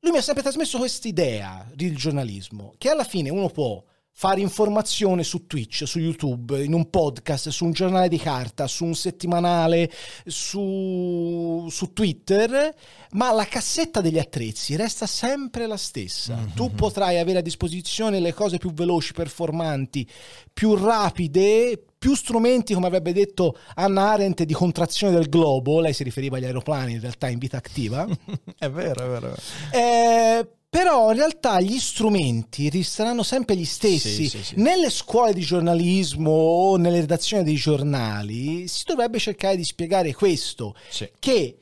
Lui 0.02 0.12
mi 0.12 0.18
ha 0.18 0.22
sempre 0.22 0.44
trasmesso 0.44 0.78
questa 0.78 1.08
idea 1.08 1.68
del 1.74 1.96
giornalismo, 1.96 2.76
che 2.78 2.90
alla 2.90 3.04
fine 3.04 3.32
uno 3.32 3.50
può 3.50 3.84
fare 4.22 4.40
informazione 4.40 5.24
su 5.24 5.48
Twitch, 5.48 5.88
su 5.88 5.98
YouTube, 5.98 6.64
in 6.64 6.74
un 6.74 6.92
podcast, 6.92 7.50
su 7.50 7.66
un 7.66 7.72
giornale 7.72 8.08
di 8.08 8.20
carta, 8.20 8.68
su 8.68 8.86
un 8.86 8.94
settimanale, 8.94 9.92
su, 10.28 11.66
su 11.72 11.92
Twitter, 11.92 12.72
ma 13.14 13.32
la 13.32 13.46
cassetta 13.46 14.00
degli 14.00 14.20
attrezzi 14.20 14.76
resta 14.76 15.08
sempre 15.08 15.66
la 15.66 15.76
stessa. 15.76 16.36
Mm-hmm. 16.36 16.54
Tu 16.54 16.70
potrai 16.76 17.18
avere 17.18 17.40
a 17.40 17.42
disposizione 17.42 18.20
le 18.20 18.32
cose 18.32 18.60
più 18.60 18.72
veloci, 18.72 19.14
performanti, 19.14 20.08
più 20.54 20.76
rapide, 20.76 21.84
più 21.98 22.14
strumenti, 22.14 22.76
come 22.76 22.86
avrebbe 22.86 23.14
detto 23.14 23.58
Anna 23.74 24.12
Arendt, 24.12 24.44
di 24.44 24.54
contrazione 24.54 25.16
del 25.16 25.30
globo. 25.30 25.82
Lei 25.82 25.94
si 25.94 26.04
riferiva 26.04 26.38
agli 26.38 26.46
aeroplani, 26.46 26.92
in 26.92 27.00
realtà 27.00 27.28
in 27.28 27.40
vita 27.40 27.58
attiva. 27.58 28.06
è 28.56 28.70
vero, 28.70 29.04
è 29.04 29.20
vero. 29.20 29.36
Eh, 29.72 30.48
però 30.72 31.12
in 31.12 31.18
realtà 31.18 31.60
gli 31.60 31.78
strumenti 31.78 32.70
resteranno 32.70 33.24
sempre 33.24 33.58
gli 33.58 33.66
stessi. 33.66 34.30
Sì, 34.30 34.30
sì, 34.30 34.42
sì. 34.42 34.54
Nelle 34.56 34.90
scuole 34.90 35.34
di 35.34 35.42
giornalismo 35.42 36.32
o 36.32 36.78
nelle 36.78 37.02
redazioni 37.02 37.44
dei 37.44 37.56
giornali 37.56 38.70
si 38.70 38.86
dovrebbe 38.86 39.20
cercare 39.20 39.58
di 39.58 39.66
spiegare 39.66 40.14
questo, 40.14 40.74
che 41.20 41.58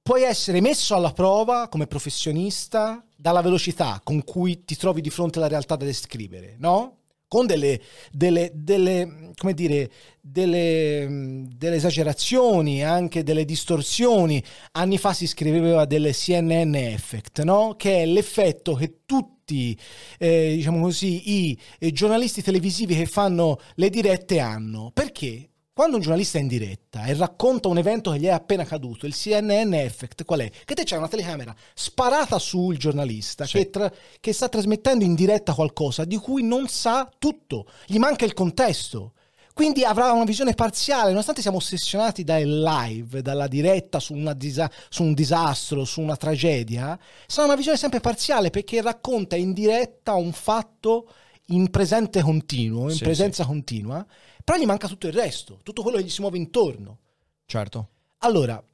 puoi 0.00 0.22
essere 0.22 0.60
messo 0.60 0.94
alla 0.94 1.12
prova 1.12 1.66
come 1.66 1.88
professionista 1.88 3.04
dalla 3.16 3.42
velocità 3.42 4.00
con 4.04 4.22
cui 4.22 4.64
ti 4.64 4.76
trovi 4.76 5.00
di 5.00 5.10
fronte 5.10 5.38
alla 5.38 5.48
realtà 5.48 5.74
da 5.74 5.84
descrivere, 5.84 6.54
no? 6.60 6.98
Con 7.28 7.46
delle, 7.46 7.80
delle, 8.10 8.50
delle, 8.54 9.32
come 9.36 9.52
dire, 9.52 9.90
delle, 10.20 11.44
delle, 11.56 11.76
esagerazioni, 11.76 12.84
anche 12.84 13.22
delle 13.22 13.44
distorsioni. 13.44 14.42
Anni 14.72 14.98
fa 14.98 15.12
si 15.12 15.26
scriveva 15.26 15.84
delle 15.84 16.12
CNN 16.12 16.74
effect, 16.74 17.42
no? 17.42 17.74
che 17.76 18.02
è 18.02 18.06
l'effetto 18.06 18.74
che 18.74 19.00
tutti 19.04 19.78
eh, 20.18 20.54
diciamo 20.56 20.80
così, 20.80 21.48
i, 21.48 21.58
i 21.80 21.92
giornalisti 21.92 22.42
televisivi 22.42 22.94
che 22.96 23.06
fanno 23.06 23.58
le 23.74 23.90
dirette 23.90 24.38
hanno. 24.40 24.90
Perché? 24.92 25.50
Quando 25.76 25.96
un 25.96 26.02
giornalista 26.02 26.38
è 26.38 26.40
in 26.40 26.48
diretta 26.48 27.04
e 27.04 27.12
racconta 27.12 27.68
un 27.68 27.76
evento 27.76 28.10
che 28.10 28.18
gli 28.18 28.24
è 28.24 28.30
appena 28.30 28.62
accaduto, 28.62 29.04
il 29.04 29.14
CNN 29.14 29.74
effect 29.74 30.24
qual 30.24 30.40
è? 30.40 30.50
Che 30.64 30.72
te 30.72 30.84
c'è 30.84 30.96
una 30.96 31.06
telecamera 31.06 31.54
sparata 31.74 32.38
sul 32.38 32.78
giornalista 32.78 33.44
sì. 33.44 33.58
che, 33.58 33.68
tra- 33.68 33.92
che, 34.18 34.32
sta 34.32 34.48
trasmettendo 34.48 35.04
in 35.04 35.14
diretta 35.14 35.52
qualcosa 35.52 36.06
di 36.06 36.16
cui 36.16 36.42
non 36.42 36.66
sa 36.68 37.12
tutto, 37.18 37.66
gli 37.84 37.98
manca 37.98 38.24
il 38.24 38.32
contesto. 38.32 39.12
Quindi 39.52 39.84
avrà 39.84 40.12
una 40.12 40.24
visione 40.24 40.54
parziale, 40.54 41.10
nonostante 41.10 41.42
siamo 41.42 41.58
ossessionati 41.58 42.24
dal 42.24 42.48
live, 42.48 43.20
dalla 43.20 43.46
diretta 43.46 44.00
su, 44.00 44.14
disa- 44.34 44.70
su 44.88 45.02
un 45.02 45.12
disastro, 45.12 45.84
su 45.84 46.00
una 46.00 46.16
tragedia, 46.16 46.98
sarà 47.26 47.48
una 47.48 47.54
visione 47.54 47.76
sempre 47.76 48.00
parziale 48.00 48.48
perché 48.48 48.80
racconta 48.80 49.36
in 49.36 49.52
diretta 49.52 50.14
un 50.14 50.32
fatto 50.32 51.06
in 51.48 51.70
presente 51.70 52.22
continuo, 52.22 52.84
in 52.84 52.96
sì, 52.96 53.04
presenza 53.04 53.42
sì. 53.42 53.48
continua 53.50 54.06
però 54.46 54.60
gli 54.60 54.64
manca 54.64 54.86
tutto 54.86 55.08
il 55.08 55.12
resto, 55.12 55.58
tutto 55.64 55.82
quello 55.82 55.96
che 55.96 56.04
gli 56.04 56.08
si 56.08 56.20
muove 56.20 56.36
intorno. 56.36 56.98
Certo. 57.46 57.88
Allora, 58.18 58.64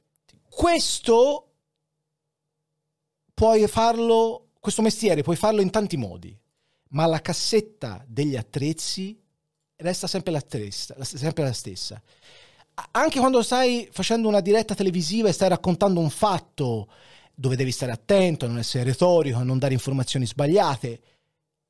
questo 0.47 1.47
puoi 3.33 3.67
farlo, 3.67 4.49
questo 4.59 4.83
mestiere 4.83 5.23
puoi 5.23 5.35
farlo 5.35 5.61
in 5.61 5.71
tanti 5.71 5.97
modi, 5.97 6.37
ma 6.89 7.07
la 7.07 7.21
cassetta 7.21 8.05
degli 8.07 8.35
attrezzi 8.35 9.19
resta 9.77 10.05
sempre 10.05 10.31
la, 10.31 10.41
stessa, 10.41 10.95
sempre 11.03 11.43
la 11.43 11.53
stessa. 11.53 11.99
Anche 12.91 13.17
quando 13.17 13.41
stai 13.41 13.89
facendo 13.91 14.27
una 14.27 14.41
diretta 14.41 14.75
televisiva 14.75 15.29
e 15.29 15.33
stai 15.33 15.49
raccontando 15.49 15.99
un 15.99 16.11
fatto 16.11 16.87
dove 17.33 17.55
devi 17.55 17.71
stare 17.71 17.91
attento 17.91 18.45
a 18.45 18.47
non 18.47 18.59
essere 18.59 18.83
retorico, 18.83 19.39
a 19.39 19.43
non 19.43 19.57
dare 19.57 19.73
informazioni 19.73 20.27
sbagliate, 20.27 21.01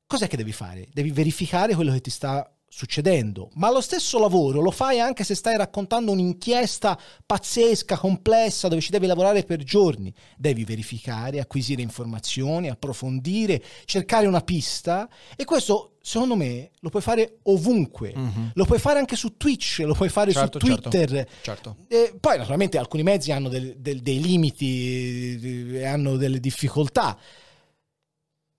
cos'è 0.06 0.28
che 0.28 0.36
devi 0.36 0.52
fare? 0.52 0.88
Devi 0.92 1.10
verificare 1.10 1.74
quello 1.74 1.92
che 1.92 2.02
ti 2.02 2.10
sta 2.10 2.53
succedendo, 2.76 3.50
ma 3.54 3.70
lo 3.70 3.80
stesso 3.80 4.18
lavoro 4.18 4.60
lo 4.60 4.72
fai 4.72 4.98
anche 4.98 5.22
se 5.22 5.36
stai 5.36 5.56
raccontando 5.56 6.10
un'inchiesta 6.10 6.98
pazzesca, 7.24 7.96
complessa, 7.96 8.66
dove 8.66 8.80
ci 8.80 8.90
devi 8.90 9.06
lavorare 9.06 9.44
per 9.44 9.62
giorni. 9.62 10.12
Devi 10.36 10.64
verificare, 10.64 11.38
acquisire 11.38 11.82
informazioni, 11.82 12.68
approfondire, 12.68 13.62
cercare 13.84 14.26
una 14.26 14.40
pista 14.40 15.08
e 15.36 15.44
questo, 15.44 15.98
secondo 16.02 16.34
me, 16.34 16.72
lo 16.80 16.88
puoi 16.88 17.00
fare 17.00 17.38
ovunque. 17.44 18.12
Mm-hmm. 18.18 18.46
Lo 18.54 18.64
puoi 18.64 18.80
fare 18.80 18.98
anche 18.98 19.14
su 19.14 19.36
Twitch, 19.36 19.84
lo 19.84 19.94
puoi 19.94 20.08
fare 20.08 20.32
certo, 20.32 20.58
su 20.58 20.66
certo, 20.66 20.88
Twitter. 20.88 21.28
Certo. 21.42 21.76
certo. 21.86 22.16
poi, 22.18 22.38
naturalmente, 22.38 22.76
alcuni 22.76 23.04
mezzi 23.04 23.30
hanno 23.30 23.48
del, 23.48 23.76
del, 23.78 24.00
dei 24.00 24.20
limiti, 24.20 25.80
hanno 25.84 26.16
delle 26.16 26.40
difficoltà. 26.40 27.16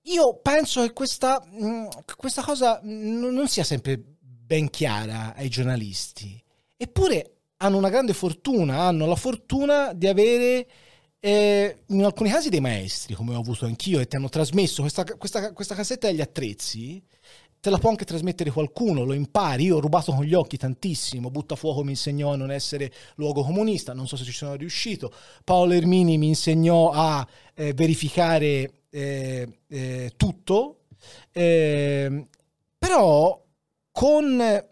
Io 0.07 0.39
penso 0.41 0.81
che 0.81 0.93
questa, 0.93 1.43
mm, 1.47 1.87
questa 2.15 2.43
cosa 2.43 2.79
non 2.83 3.47
sia 3.47 3.63
sempre 3.63 4.01
ben 4.19 4.69
chiara 4.69 5.33
ai 5.35 5.49
giornalisti. 5.49 6.41
Eppure 6.77 7.37
hanno 7.57 7.77
una 7.77 7.89
grande 7.89 8.13
fortuna, 8.13 8.81
hanno 8.81 9.07
la 9.07 9.15
fortuna 9.15 9.93
di 9.93 10.07
avere 10.07 10.67
eh, 11.19 11.83
in 11.87 12.03
alcuni 12.03 12.29
casi 12.29 12.49
dei 12.49 12.59
maestri, 12.59 13.15
come 13.15 13.33
ho 13.33 13.39
avuto 13.39 13.65
anch'io, 13.65 13.99
e 13.99 14.07
ti 14.07 14.15
hanno 14.15 14.29
trasmesso 14.29 14.81
questa, 14.81 15.03
questa, 15.03 15.53
questa 15.53 15.73
cassetta 15.73 16.07
degli 16.07 16.21
attrezzi 16.21 17.03
te 17.65 17.71
la 17.71 17.79
può 17.79 17.89
anche 17.89 18.05
trasmettere 18.05 18.51
qualcuno, 18.51 19.03
lo 19.03 19.13
impari. 19.13 19.63
Io 19.63 19.77
ho 19.77 19.79
rubato 19.79 20.13
con 20.13 20.23
gli 20.23 20.35
occhi 20.35 20.55
tantissimo. 20.55 21.31
Buttafuoco 21.31 21.83
mi 21.83 21.91
insegnò 21.91 22.31
a 22.31 22.35
non 22.35 22.51
essere 22.51 22.91
luogo 23.15 23.43
comunista, 23.43 23.91
non 23.93 24.07
so 24.07 24.15
se 24.17 24.23
ci 24.23 24.33
sono 24.33 24.53
riuscito. 24.53 25.11
Paolo 25.43 25.73
Ermini 25.73 26.19
mi 26.19 26.27
insegnò 26.27 26.91
a 26.91 27.27
eh, 27.55 27.73
verificare 27.73 28.84
eh, 28.95 29.59
eh, 29.67 30.13
tutto, 30.15 30.85
eh, 31.33 32.27
però 32.77 33.43
con 33.91 34.63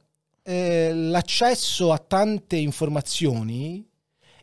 eh, 0.43 0.93
l'accesso 0.93 1.91
a 1.91 1.97
tante 1.97 2.55
informazioni 2.55 3.85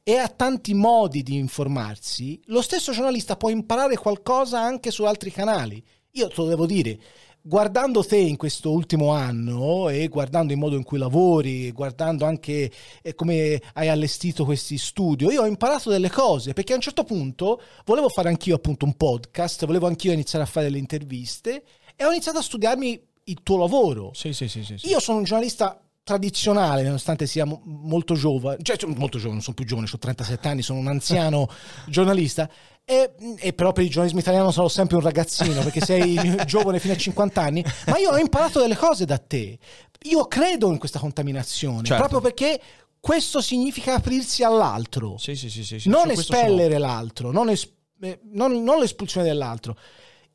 e 0.02 0.16
a 0.16 0.28
tanti 0.28 0.74
modi 0.74 1.22
di 1.22 1.36
informarsi, 1.38 2.38
lo 2.46 2.60
stesso 2.60 2.92
giornalista 2.92 3.36
può 3.36 3.48
imparare 3.48 3.96
qualcosa 3.96 4.60
anche 4.60 4.90
su 4.90 5.04
altri 5.04 5.30
canali. 5.30 5.82
Io 6.12 6.28
te 6.28 6.34
lo 6.36 6.46
devo 6.46 6.66
dire, 6.66 6.98
guardando 7.42 8.04
te 8.04 8.16
in 8.16 8.36
questo 8.36 8.70
ultimo 8.70 9.12
anno 9.12 9.88
e 9.88 10.08
guardando 10.08 10.52
il 10.52 10.58
modo 10.58 10.76
in 10.76 10.82
cui 10.82 10.98
lavori, 10.98 11.70
guardando 11.72 12.24
anche 12.24 12.70
eh, 13.02 13.14
come 13.14 13.60
hai 13.74 13.88
allestito 13.88 14.44
questi 14.44 14.78
studio, 14.78 15.30
io 15.30 15.42
ho 15.42 15.46
imparato 15.46 15.90
delle 15.90 16.10
cose 16.10 16.52
perché 16.52 16.72
a 16.72 16.76
un 16.76 16.82
certo 16.82 17.04
punto 17.04 17.60
volevo 17.84 18.08
fare 18.08 18.28
anch'io 18.28 18.56
appunto 18.56 18.84
un 18.84 18.94
podcast, 18.94 19.64
volevo 19.66 19.86
anch'io 19.86 20.12
iniziare 20.12 20.44
a 20.44 20.48
fare 20.48 20.66
delle 20.66 20.78
interviste 20.78 21.62
e 21.96 22.04
ho 22.04 22.10
iniziato 22.10 22.38
a 22.38 22.42
studiarmi 22.42 23.08
il 23.24 23.40
tuo 23.42 23.58
lavoro. 23.58 24.10
Sì, 24.14 24.32
sì, 24.32 24.48
sì, 24.48 24.64
sì, 24.64 24.78
sì. 24.78 24.88
Io 24.88 25.00
sono 25.00 25.18
un 25.18 25.24
giornalista 25.24 25.80
tradizionale, 26.10 26.82
nonostante 26.82 27.26
sia 27.26 27.44
molto 27.44 28.14
giovane, 28.14 28.58
cioè, 28.62 28.76
cioè 28.76 28.90
molto 28.90 29.16
giovane, 29.18 29.34
non 29.34 29.42
sono 29.42 29.54
più 29.54 29.64
giovane, 29.64 29.88
ho 29.92 29.98
37 29.98 30.48
anni, 30.48 30.62
sono 30.62 30.80
un 30.80 30.88
anziano 30.88 31.48
giornalista, 31.86 32.50
e, 32.84 33.12
e, 33.38 33.52
però 33.52 33.70
per 33.72 33.84
il 33.84 33.90
giornalismo 33.90 34.18
italiano 34.18 34.50
sarò 34.50 34.66
sempre 34.66 34.96
un 34.96 35.02
ragazzino 35.02 35.62
perché 35.62 35.80
sei 35.80 36.18
giovane 36.46 36.80
fino 36.80 36.94
a 36.94 36.96
50 36.96 37.40
anni, 37.40 37.64
ma 37.86 37.98
io 37.98 38.10
ho 38.10 38.18
imparato 38.18 38.60
delle 38.60 38.76
cose 38.76 39.04
da 39.04 39.18
te. 39.18 39.56
Io 40.04 40.26
credo 40.26 40.72
in 40.72 40.78
questa 40.78 40.98
contaminazione, 40.98 41.84
certo. 41.84 42.08
proprio 42.08 42.20
perché 42.20 42.60
questo 42.98 43.40
significa 43.40 43.94
aprirsi 43.94 44.42
all'altro, 44.42 45.16
sì, 45.16 45.36
sì, 45.36 45.48
sì, 45.48 45.62
sì 45.62 45.88
non 45.88 46.10
espellere 46.10 46.74
sono... 46.74 46.86
l'altro, 46.86 47.30
non, 47.30 47.50
es- 47.50 47.70
eh, 48.00 48.18
non, 48.32 48.64
non 48.64 48.80
l'espulsione 48.80 49.26
dell'altro. 49.26 49.76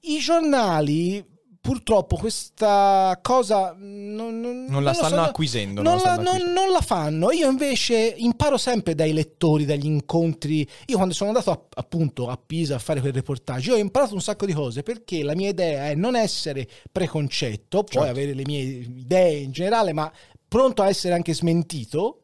I 0.02 0.20
giornali 0.20 1.35
purtroppo 1.66 2.16
questa 2.16 3.18
cosa 3.24 3.76
non, 3.76 4.40
non, 4.40 4.66
non 4.66 4.84
la 4.84 4.94
stanno 4.94 5.16
so, 5.16 5.22
acquisendo. 5.22 5.82
Non, 5.82 5.98
la, 5.98 6.16
non, 6.18 6.70
la, 6.72 6.82
fanno. 6.82 7.32
Io 7.32 7.50
invece 7.50 8.14
imparo 8.18 8.58
sempre 8.58 8.94
dai 8.94 9.14
lettori, 9.14 9.66
dagli 9.66 9.88
incontri. 9.88 10.60
Io 10.86 10.96
quando 10.96 11.16
sono 11.16 11.32
andato 11.32 11.50
a, 11.50 11.60
appunto 11.78 12.30
a 12.30 12.38
Pisa 12.38 12.76
a 12.76 12.80
fare 12.80 13.00
quel 13.00 13.14
reportage, 13.14 13.72
ho 13.72 13.78
imparato 13.78 14.14
un 14.14 14.22
sacco 14.22 14.46
di 14.46 14.54
cose 14.54 14.84
perché 14.84 15.24
la 15.24 15.34
mia 15.34 15.50
idea 15.50 15.88
è 15.88 15.96
non 15.96 16.16
essere 16.16 16.68
preconcetto, 16.92 17.80
certo. 17.80 17.98
poi 17.98 18.10
avere 18.10 18.36
le 18.36 18.44
mie 18.46 18.62
idee 18.62 19.38
in 19.40 19.52
generale, 19.52 19.92
ma 19.92 20.12
pronto 20.48 20.84
a 20.84 20.88
essere 20.88 21.16
anche 21.16 21.34
smentito. 21.34 22.22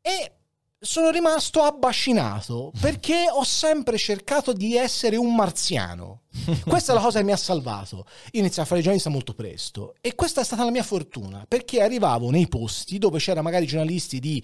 E 0.00 0.35
sono 0.78 1.10
rimasto 1.10 1.62
abbascinato 1.62 2.70
perché 2.80 3.26
ho 3.30 3.44
sempre 3.44 3.96
cercato 3.96 4.52
di 4.52 4.76
essere 4.76 5.16
un 5.16 5.34
marziano. 5.34 6.22
Questa 6.66 6.92
è 6.92 6.94
la 6.94 7.00
cosa 7.00 7.18
che 7.18 7.24
mi 7.24 7.32
ha 7.32 7.36
salvato. 7.36 8.06
Io 8.32 8.40
iniziai 8.40 8.64
a 8.64 8.68
fare 8.68 8.80
giornalista 8.80 9.10
molto 9.10 9.34
presto 9.34 9.94
e 10.00 10.14
questa 10.14 10.42
è 10.42 10.44
stata 10.44 10.64
la 10.64 10.70
mia 10.70 10.82
fortuna 10.82 11.44
perché 11.48 11.80
arrivavo 11.80 12.30
nei 12.30 12.46
posti 12.46 12.98
dove 12.98 13.18
c'erano 13.18 13.42
magari 13.42 13.66
giornalisti 13.66 14.20
di 14.20 14.42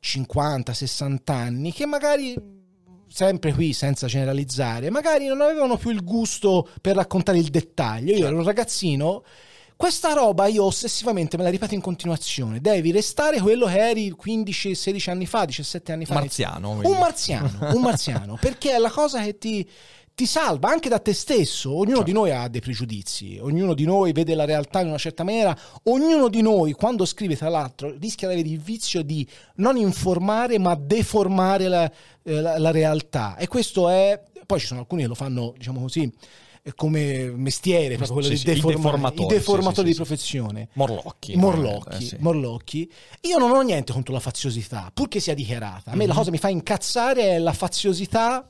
50-60 0.00 1.18
anni 1.26 1.72
che 1.72 1.86
magari 1.86 2.62
sempre 3.08 3.52
qui 3.52 3.72
senza 3.72 4.06
generalizzare, 4.06 4.90
magari 4.90 5.26
non 5.26 5.40
avevano 5.40 5.76
più 5.76 5.90
il 5.90 6.02
gusto 6.02 6.68
per 6.80 6.96
raccontare 6.96 7.38
il 7.38 7.48
dettaglio. 7.48 8.14
Io 8.14 8.26
ero 8.26 8.36
un 8.36 8.44
ragazzino 8.44 9.22
questa 9.76 10.12
roba 10.12 10.46
io 10.46 10.64
ossessivamente 10.64 11.36
me 11.36 11.42
la 11.42 11.50
ripeto 11.50 11.74
in 11.74 11.80
continuazione. 11.80 12.60
Devi 12.60 12.92
restare 12.92 13.40
quello 13.40 13.66
che 13.66 13.78
eri 13.78 14.14
15-16 14.14 15.10
anni 15.10 15.26
fa, 15.26 15.44
17 15.44 15.92
anni 15.92 16.06
fa. 16.06 16.14
Marziano. 16.14 16.70
Un 16.82 16.98
marziano, 16.98 17.50
un 17.74 17.82
marziano, 17.82 18.38
perché 18.40 18.72
è 18.72 18.78
la 18.78 18.90
cosa 18.90 19.22
che 19.22 19.36
ti, 19.36 19.68
ti 20.14 20.26
salva 20.26 20.68
anche 20.68 20.88
da 20.88 21.00
te 21.00 21.12
stesso. 21.12 21.72
Ognuno 21.72 21.96
certo. 21.96 22.04
di 22.04 22.12
noi 22.12 22.30
ha 22.30 22.46
dei 22.48 22.60
pregiudizi, 22.60 23.38
ognuno 23.40 23.74
di 23.74 23.84
noi 23.84 24.12
vede 24.12 24.34
la 24.34 24.44
realtà 24.44 24.80
in 24.80 24.88
una 24.88 24.98
certa 24.98 25.24
maniera, 25.24 25.56
ognuno 25.84 26.28
di 26.28 26.40
noi 26.40 26.72
quando 26.72 27.04
scrive 27.04 27.36
tra 27.36 27.48
l'altro 27.48 27.94
rischia 27.98 28.28
di 28.28 28.34
avere 28.34 28.48
il 28.48 28.60
vizio 28.60 29.02
di 29.02 29.26
non 29.56 29.76
informare 29.76 30.58
ma 30.58 30.76
deformare 30.76 31.66
la, 31.68 31.92
eh, 32.22 32.40
la, 32.40 32.58
la 32.58 32.70
realtà. 32.70 33.36
E 33.36 33.48
questo 33.48 33.88
è... 33.88 34.22
Poi 34.46 34.60
ci 34.60 34.66
sono 34.66 34.80
alcuni 34.80 35.02
che 35.02 35.08
lo 35.08 35.14
fanno, 35.14 35.54
diciamo 35.56 35.80
così, 35.80 36.10
come 36.74 37.30
mestiere, 37.36 37.96
proprio 37.96 38.20
quello 38.20 38.34
sì, 38.34 38.44
di 38.44 38.54
deforma- 38.54 39.12
i 39.14 39.26
deformatori 39.26 39.88
sì, 39.88 39.92
di 39.92 39.94
professione. 39.94 40.68
Morlocchi. 40.72 41.36
Morlocchi, 41.36 42.08
eh, 42.08 42.16
Morlocchi. 42.20 42.90
Io 43.22 43.38
non 43.38 43.50
ho 43.50 43.60
niente 43.60 43.92
contro 43.92 44.14
la 44.14 44.20
faziosità, 44.20 44.90
purché 44.92 45.20
sia 45.20 45.34
dichiarata. 45.34 45.90
A 45.90 45.92
me 45.92 45.98
mm-hmm. 45.98 46.08
la 46.08 46.14
cosa 46.14 46.24
che 46.26 46.30
mi 46.30 46.38
fa 46.38 46.48
incazzare 46.48 47.32
è 47.32 47.38
la 47.38 47.52
faziosità 47.52 48.48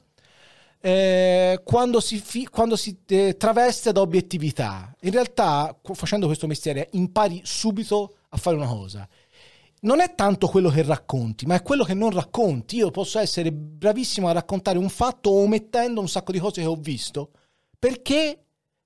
eh, 0.80 1.60
quando 1.64 2.00
si, 2.00 2.18
fi- 2.18 2.46
quando 2.46 2.76
si 2.76 2.96
eh, 3.08 3.36
traveste 3.36 3.90
da 3.90 4.00
obiettività. 4.00 4.94
In 5.00 5.10
realtà, 5.10 5.76
facendo 5.94 6.26
questo 6.26 6.46
mestiere, 6.46 6.90
impari 6.92 7.40
subito 7.42 8.16
a 8.28 8.36
fare 8.36 8.56
una 8.56 8.68
cosa 8.68 9.08
non 9.84 10.00
è 10.00 10.14
tanto 10.14 10.48
quello 10.48 10.70
che 10.70 10.82
racconti, 10.82 11.44
ma 11.44 11.56
è 11.56 11.62
quello 11.62 11.84
che 11.84 11.92
non 11.92 12.10
racconti. 12.10 12.76
Io 12.76 12.90
posso 12.90 13.18
essere 13.18 13.52
bravissimo 13.52 14.28
a 14.28 14.32
raccontare 14.32 14.78
un 14.78 14.88
fatto 14.88 15.30
omettendo 15.30 16.00
un 16.00 16.08
sacco 16.08 16.32
di 16.32 16.38
cose 16.38 16.62
che 16.62 16.66
ho 16.66 16.76
visto 16.76 17.32
perché 17.84 18.38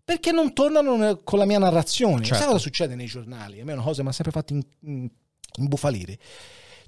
perché 0.09 0.33
non 0.33 0.55
tornano 0.55 1.21
con 1.23 1.39
la 1.39 1.45
mia 1.45 1.59
narrazione. 1.59 2.23
Certo. 2.23 2.37
Sai 2.37 2.47
cosa 2.47 2.59
succede 2.59 2.95
nei 2.95 3.07
giornali? 3.07 3.61
A 3.61 3.65
me 3.65 3.73
è 3.73 3.75
una 3.75 3.85
cosa 3.85 3.97
che 3.97 4.03
mi 4.05 4.09
ha 4.09 4.13
sempre 4.13 4.33
fatto 4.33 4.59
imbufalire. 5.59 6.19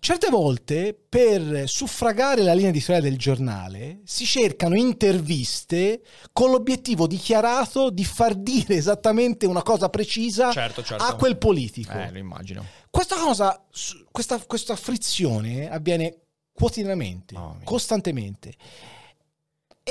Certe 0.00 0.30
volte, 0.30 0.98
per 1.06 1.68
suffragare 1.68 2.42
la 2.42 2.54
linea 2.54 2.70
editoriale 2.70 3.10
del 3.10 3.18
giornale, 3.18 4.00
si 4.04 4.24
cercano 4.24 4.74
interviste 4.74 6.02
con 6.32 6.50
l'obiettivo 6.50 7.06
dichiarato 7.06 7.90
di 7.90 8.06
far 8.06 8.34
dire 8.34 8.74
esattamente 8.74 9.44
una 9.44 9.62
cosa 9.62 9.90
precisa 9.90 10.50
certo, 10.50 10.82
certo. 10.82 11.04
a 11.04 11.14
quel 11.16 11.36
politico. 11.36 11.92
Eh, 11.92 12.10
lo 12.10 12.18
immagino. 12.18 12.64
Questa 12.88 13.16
cosa, 13.16 13.62
questa, 14.10 14.38
questa 14.38 14.76
frizione 14.76 15.70
avviene 15.70 16.20
quotidianamente, 16.54 17.36
oh, 17.36 17.58
costantemente. 17.64 18.54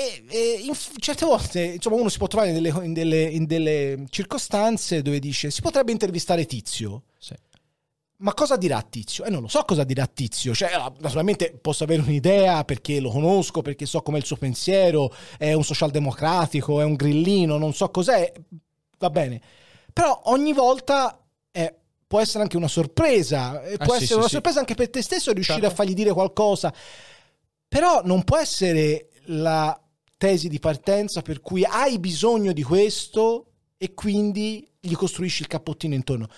E, 0.00 0.24
e 0.28 0.62
in, 0.64 0.72
certe 0.98 1.26
volte 1.26 1.62
insomma, 1.62 1.96
uno 1.96 2.08
si 2.08 2.16
può 2.16 2.26
trovare 2.26 2.50
in 2.50 2.62
delle, 2.62 2.84
in, 2.84 2.92
delle, 2.94 3.22
in 3.22 3.44
delle, 3.44 4.06
circostanze 4.08 5.02
dove 5.02 5.18
dice 5.18 5.50
si 5.50 5.60
potrebbe 5.60 5.92
intervistare 5.92 6.46
Tizio. 6.46 7.02
Sì. 7.18 7.34
Ma 8.20 8.32
cosa 8.32 8.56
dirà 8.56 8.80
Tizio? 8.80 9.24
E 9.24 9.28
eh, 9.28 9.30
non 9.30 9.42
lo 9.42 9.48
so 9.48 9.62
cosa 9.64 9.84
dirà 9.84 10.06
Tizio. 10.06 10.54
Cioè, 10.54 10.72
ah, 10.72 10.90
naturalmente 11.00 11.52
posso 11.60 11.84
avere 11.84 12.00
un'idea 12.00 12.64
perché 12.64 12.98
lo 12.98 13.10
conosco, 13.10 13.60
perché 13.60 13.84
so 13.84 14.00
com'è 14.00 14.16
il 14.16 14.24
suo 14.24 14.36
pensiero, 14.36 15.12
è 15.36 15.52
un 15.52 15.64
socialdemocratico, 15.64 16.80
è 16.80 16.84
un 16.84 16.94
grillino, 16.94 17.58
non 17.58 17.74
so 17.74 17.90
cos'è. 17.90 18.32
Va 18.98 19.10
bene. 19.10 19.40
Però 19.92 20.18
ogni 20.26 20.54
volta 20.54 21.18
eh, 21.50 21.74
può 22.06 22.20
essere 22.20 22.42
anche 22.42 22.56
una 22.56 22.68
sorpresa. 22.68 23.62
Eh, 23.62 23.76
può 23.76 23.94
sì, 23.96 24.04
essere 24.04 24.06
sì, 24.06 24.14
una 24.14 24.24
sì. 24.24 24.30
sorpresa 24.30 24.60
anche 24.60 24.74
per 24.74 24.88
te 24.88 25.02
stesso 25.02 25.32
riuscire 25.32 25.60
certo. 25.60 25.74
a 25.74 25.76
fargli 25.76 25.94
dire 25.94 26.12
qualcosa. 26.12 26.72
Però 27.68 28.02
non 28.04 28.24
può 28.24 28.38
essere 28.38 29.10
la 29.26 29.78
tesi 30.20 30.48
di 30.48 30.58
partenza 30.58 31.22
per 31.22 31.40
cui 31.40 31.64
hai 31.64 31.98
bisogno 31.98 32.52
di 32.52 32.62
questo 32.62 33.52
e 33.78 33.94
quindi 33.94 34.68
gli 34.78 34.92
costruisci 34.92 35.40
il 35.40 35.48
cappottino 35.48 35.94
intorno. 35.94 36.28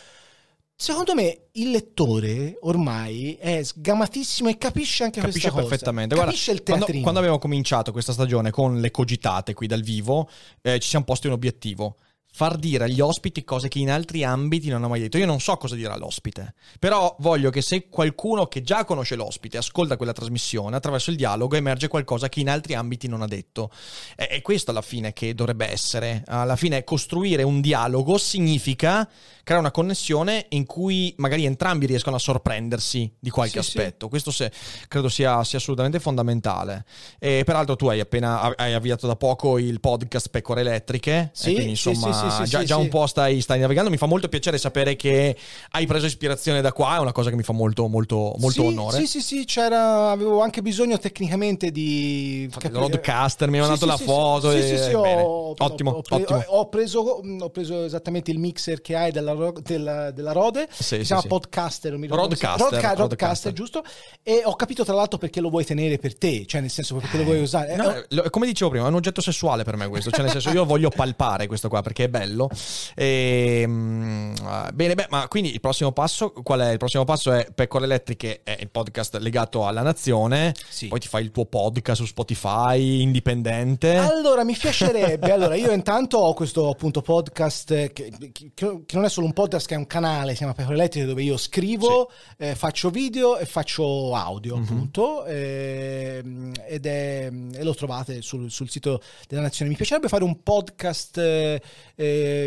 Secondo 0.76 1.14
me 1.14 1.49
il 1.55 1.72
lettore 1.72 2.59
ormai 2.61 3.35
è 3.41 3.61
sgamatissimo 3.61 4.49
e 4.49 4.57
capisce 4.57 5.03
anche 5.03 5.20
capisce 5.20 5.51
questa 5.51 5.68
perfettamente. 5.68 6.14
cosa. 6.14 6.26
Capisce 6.26 6.53
teatrino. 6.62 6.85
Quando, 6.85 7.01
quando, 7.01 7.18
abbiamo 7.18 7.39
cominciato 7.41 7.91
questa 7.91 8.12
stagione 8.12 8.53
con 8.53 8.80
le 8.80 8.93
cogitate 8.93 9.53
qui 9.53 9.66
dal 9.66 9.83
vivo, 9.83 10.30
eh, 10.61 10.78
ci 10.78 10.89
siamo 10.89 11.05
posti 11.05 11.26
un 11.26 11.33
obiettivo 11.33 11.97
far 12.35 12.57
dire 12.57 12.85
agli 12.85 13.01
ospiti 13.01 13.45
cose 13.45 13.68
che 13.68 13.78
in 13.78 13.91
altri 13.91 14.24
ambiti 14.24 14.68
non 14.68 14.78
hanno 14.78 14.89
mai 14.89 15.01
detto. 15.01 15.18
Io 15.18 15.26
non 15.26 15.39
so 15.39 15.57
cosa 15.59 15.74
dire 15.74 15.93
all'ospite, 15.93 16.55
però 16.78 17.14
voglio 17.18 17.51
che 17.51 17.61
se 17.61 17.89
qualcuno 17.89 18.47
che 18.47 18.62
già 18.62 18.85
conosce 18.85 19.16
l'ospite 19.16 19.59
ascolta 19.59 19.97
quella 19.97 20.12
trasmissione, 20.12 20.74
attraverso 20.74 21.11
il 21.11 21.16
dialogo 21.16 21.56
emerge 21.56 21.89
qualcosa 21.89 22.28
che 22.28 22.40
in 22.40 22.48
altri 22.48 22.74
ambiti 22.74 23.06
non 23.06 23.20
ha 23.20 23.27
detto. 23.27 23.70
E, 24.16 24.28
e 24.31 24.43
questo 24.43 24.70
alla 24.70 24.82
fine 24.82 25.12
che 25.12 25.35
dovrebbe 25.35 25.70
essere. 25.70 26.23
Alla 26.27 26.56
fine 26.56 26.85
costruire 26.85 27.43
un 27.43 27.61
dialogo 27.61 28.16
significa 28.16 29.09
creare 29.44 29.62
una 29.62 29.73
connessione 29.73 30.47
in 30.51 30.65
cui 30.65 31.12
magari 31.19 31.44
entrambi 31.44 31.86
riescono 31.86 32.16
a 32.16 32.19
sorprendersi 32.19 33.12
di 33.19 33.31
qualche 33.31 33.62
sì, 33.62 33.77
aspetto. 33.77 34.05
Sì. 34.05 34.11
Questo 34.11 34.31
se, 34.31 34.51
credo 34.89 35.09
sia, 35.09 35.43
sia, 35.44 35.59
assolutamente 35.59 36.01
fondamentale. 36.01 36.85
E 37.19 37.43
peraltro 37.44 37.77
tu 37.77 37.89
hai 37.89 38.01
appena 38.01 38.55
hai 38.56 38.73
avviato 38.73 39.06
da 39.06 39.16
poco 39.16 39.59
il 39.59 39.81
podcast 39.81 40.31
Pecore 40.31 40.61
Elettriche, 40.61 41.31
sì, 41.35 41.52
quindi 41.52 41.70
insomma 41.70 42.12
sì, 42.12 42.22
già, 42.44 42.62
già 42.65 42.77
un 42.77 42.89
po' 42.89 43.07
stai, 43.07 43.40
stai, 43.40 43.61
navigando. 43.61 43.90
Mi 43.90 43.97
fa 43.97 44.07
molto 44.07 44.28
piacere 44.28 44.59
sapere 44.59 44.97
che 44.97 45.36
hai 45.70 45.86
preso 45.86 46.07
ispirazione 46.07 46.61
da 46.61 46.73
qua, 46.73 46.97
è 46.97 46.99
una 46.99 47.12
cosa 47.12 47.31
che 47.31 47.36
mi 47.36 47.43
fa 47.43 47.53
molto, 47.53 47.89
molto, 47.89 48.35
molto 48.39 48.65
onore. 48.65 48.99
Sì, 48.99 49.07
sì, 49.07 49.20
sì, 49.20 49.44
c'era, 49.44 50.11
avevo 50.11 50.40
anche 50.40 50.62
bisogno 50.62 50.99
tecnicamente 50.99 51.70
di... 51.70 52.49
Il 52.62 52.70
roadcaster, 52.70 53.49
mi 53.49 53.59
ha 53.59 53.62
mandato 53.62 53.86
la 53.86 53.97
foto. 53.97 54.51
Sì, 54.53 54.62
sì, 54.62 54.78
sì, 54.78 54.93
ho, 54.93 55.55
ottimo, 55.57 55.90
ho, 55.90 56.03
pre- 56.03 56.16
ottimo. 56.16 56.44
Ho, 56.47 56.69
preso, 56.69 57.01
ho 57.01 57.51
preso 57.51 57.85
esattamente 57.85 58.31
il 58.31 58.39
mixer 58.39 58.81
che 58.81 58.97
hai 58.97 59.11
della 59.11 59.32
della, 59.61 60.11
della, 60.11 60.32
Rode, 60.32 60.69
sì, 60.70 60.82
si 60.82 60.94
sì, 60.97 61.03
chiama 61.05 61.23
sì. 61.23 61.28
Podcaster, 61.28 61.97
mi 61.97 62.07
Rodcaster, 62.07 62.70
Rodca- 62.70 62.94
Rodcaster, 62.94 63.53
giusto? 63.53 63.82
E 64.23 64.43
ho 64.44 64.55
capito 64.55 64.85
tra 64.85 64.94
l'altro 64.94 65.19
perché 65.19 65.40
lo 65.40 65.51
vuoi 65.51 65.65
tenere 65.65 65.99
per 65.99 66.16
te, 66.16 66.44
cioè 66.47 66.61
nel 66.61 66.70
senso 66.70 66.97
perché 66.97 67.16
lo 67.19 67.24
vuoi 67.24 67.39
eh, 67.39 67.43
usare. 67.43 67.77
No, 67.77 67.94
eh, 67.94 68.31
come 68.31 68.47
dicevo 68.47 68.70
prima, 68.70 68.86
è 68.86 68.89
un 68.89 68.94
oggetto 68.94 69.20
sessuale 69.20 69.65
per 69.65 69.77
me 69.77 69.89
questo, 69.89 70.11
cioè 70.11 70.23
nel 70.23 70.31
senso 70.31 70.51
io 70.51 70.65
voglio 70.65 70.90
palpare 70.90 71.47
questo 71.47 71.69
qua 71.69 71.82
perché 71.82 72.09
bello. 72.12 72.48
E, 72.94 73.64
um, 73.66 74.34
bene, 74.74 74.94
beh, 74.94 75.06
ma 75.09 75.26
quindi 75.26 75.52
il 75.52 75.60
prossimo 75.60 75.90
passo, 75.93 76.30
qual 76.30 76.60
è? 76.60 76.72
Il 76.72 76.78
prossimo 76.78 77.05
passo 77.05 77.32
è 77.32 77.48
Pecore 77.52 77.86
Elettriche, 77.86 78.43
è 78.44 78.59
il 78.60 78.70
podcast 78.70 79.16
legato 79.16 79.66
alla 79.66 79.82
nazione, 79.82 80.55
poi 80.89 81.01
ti 81.01 81.09
fai 81.09 81.24
il 81.24 81.30
tuo 81.30 81.47
podcast 81.47 82.02
su 82.02 82.06
Spotify, 82.06 83.01
indipendente. 83.01 83.97
Allora, 83.97 84.44
mi 84.44 84.55
piacerebbe, 84.56 85.32
allora 85.32 85.55
io 85.56 85.72
intanto 85.72 86.18
ho 86.18 86.34
questo 86.34 86.68
appunto 86.68 87.01
podcast 87.01 87.93
che, 87.93 88.12
che, 88.32 88.52
che 88.55 88.84
non 88.93 89.05
è 89.05 89.09
solo 89.09 89.26
un 89.26 89.32
podcast 89.32 89.66
che 89.66 89.74
è 89.74 89.78
un 89.78 89.86
canale, 89.86 90.32
si 90.32 90.39
chiama 90.39 90.52
Pecore 90.52 90.74
Elettriche, 90.74 91.06
dove 91.06 91.22
io 91.22 91.39
scrivo, 91.39 92.10
sì. 92.36 92.44
eh, 92.44 92.55
faccio 92.55 92.90
video 92.90 93.39
e 93.39 93.47
faccio 93.47 94.14
audio, 94.14 94.56
mm-hmm. 94.56 94.64
appunto, 94.64 95.24
eh, 95.24 96.22
ed 96.68 96.86
è, 96.86 97.30
e 97.55 97.64
lo 97.64 97.74
trovate 97.74 98.20
sul, 98.20 98.51
sul, 98.51 98.68
sito 98.68 99.01
della 99.26 99.43
Nazione. 99.43 99.70
Mi 99.70 99.76
piacerebbe 99.76 100.09
fare 100.09 100.24
un 100.24 100.43
podcast 100.43 101.16
eh, 101.18 101.62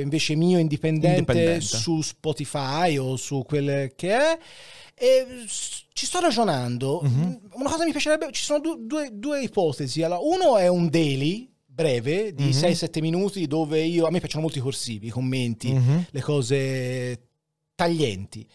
invece 0.01 0.35
mio 0.35 0.59
indipendente, 0.59 1.19
indipendente, 1.19 1.65
su 1.65 2.01
Spotify 2.01 2.97
o 2.97 3.15
su 3.15 3.43
quel 3.45 3.93
che 3.95 4.11
è. 4.11 4.37
E 4.93 5.25
ci 5.93 6.05
sto 6.05 6.19
ragionando. 6.19 7.01
Mm-hmm. 7.03 7.33
Una 7.53 7.69
cosa 7.69 7.85
mi 7.85 7.91
piacerebbe, 7.91 8.31
ci 8.31 8.43
sono 8.43 8.59
due, 8.59 8.77
due, 8.79 9.09
due 9.13 9.41
ipotesi. 9.41 10.03
Allora, 10.03 10.19
uno 10.21 10.57
è 10.57 10.67
un 10.67 10.89
daily, 10.89 11.49
breve 11.75 12.33
di 12.33 12.43
mm-hmm. 12.45 12.71
6-7 12.71 13.01
minuti 13.01 13.47
dove 13.47 13.81
io 13.81 14.05
a 14.05 14.11
me 14.11 14.19
piacciono 14.19 14.43
molto 14.43 14.59
i 14.59 14.61
corsivi, 14.61 15.07
i 15.07 15.11
commenti, 15.11 15.71
mm-hmm. 15.71 15.99
le 16.09 16.21
cose 16.21 17.27
taglienti. 17.75 18.47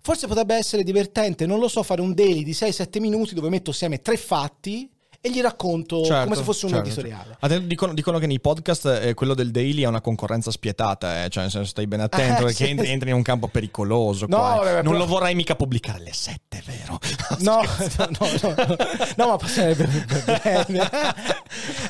Forse 0.00 0.26
potrebbe 0.26 0.54
essere 0.54 0.82
divertente, 0.82 1.46
non 1.46 1.60
lo 1.60 1.68
so, 1.68 1.82
fare 1.82 2.00
un 2.00 2.12
daily 2.12 2.42
di 2.42 2.50
6-7 2.50 3.00
minuti 3.00 3.34
dove 3.34 3.48
metto 3.48 3.70
assieme 3.70 4.00
tre 4.00 4.16
fatti 4.16 4.90
e 5.26 5.30
gli 5.30 5.40
racconto 5.40 6.04
certo, 6.04 6.24
come 6.24 6.36
se 6.36 6.42
fosse 6.42 6.66
un 6.66 6.72
certo. 6.72 6.86
editoriale. 6.86 7.38
Certo. 7.40 7.58
Dicono, 7.60 7.94
dicono, 7.94 8.18
che 8.18 8.26
nei 8.26 8.40
podcast 8.40 9.00
eh, 9.04 9.14
quello 9.14 9.32
del 9.32 9.52
daily 9.52 9.80
è 9.80 9.86
una 9.86 10.02
concorrenza 10.02 10.50
spietata, 10.50 11.24
eh? 11.24 11.30
cioè 11.30 11.44
nel 11.44 11.50
senso 11.50 11.70
stai 11.70 11.86
ben 11.86 12.00
attento 12.00 12.42
eh, 12.42 12.44
perché 12.44 12.64
sì. 12.64 12.68
entri, 12.68 12.90
entri, 12.90 13.08
in 13.08 13.14
un 13.16 13.22
campo 13.22 13.48
pericoloso. 13.48 14.26
No, 14.28 14.36
vabbè, 14.36 14.82
non 14.82 14.92
però... 14.92 14.98
lo 14.98 15.06
vorrei 15.06 15.34
mica 15.34 15.56
pubblicare 15.56 15.96
alle 15.96 16.12
7, 16.12 16.62
vero? 16.66 16.98
No, 17.40 17.62
no, 17.62 17.64
no, 18.18 18.28
no, 18.42 18.76
no, 19.16 19.26
ma 19.28 19.36
passerebbe 19.36 19.88
bene. 20.24 20.88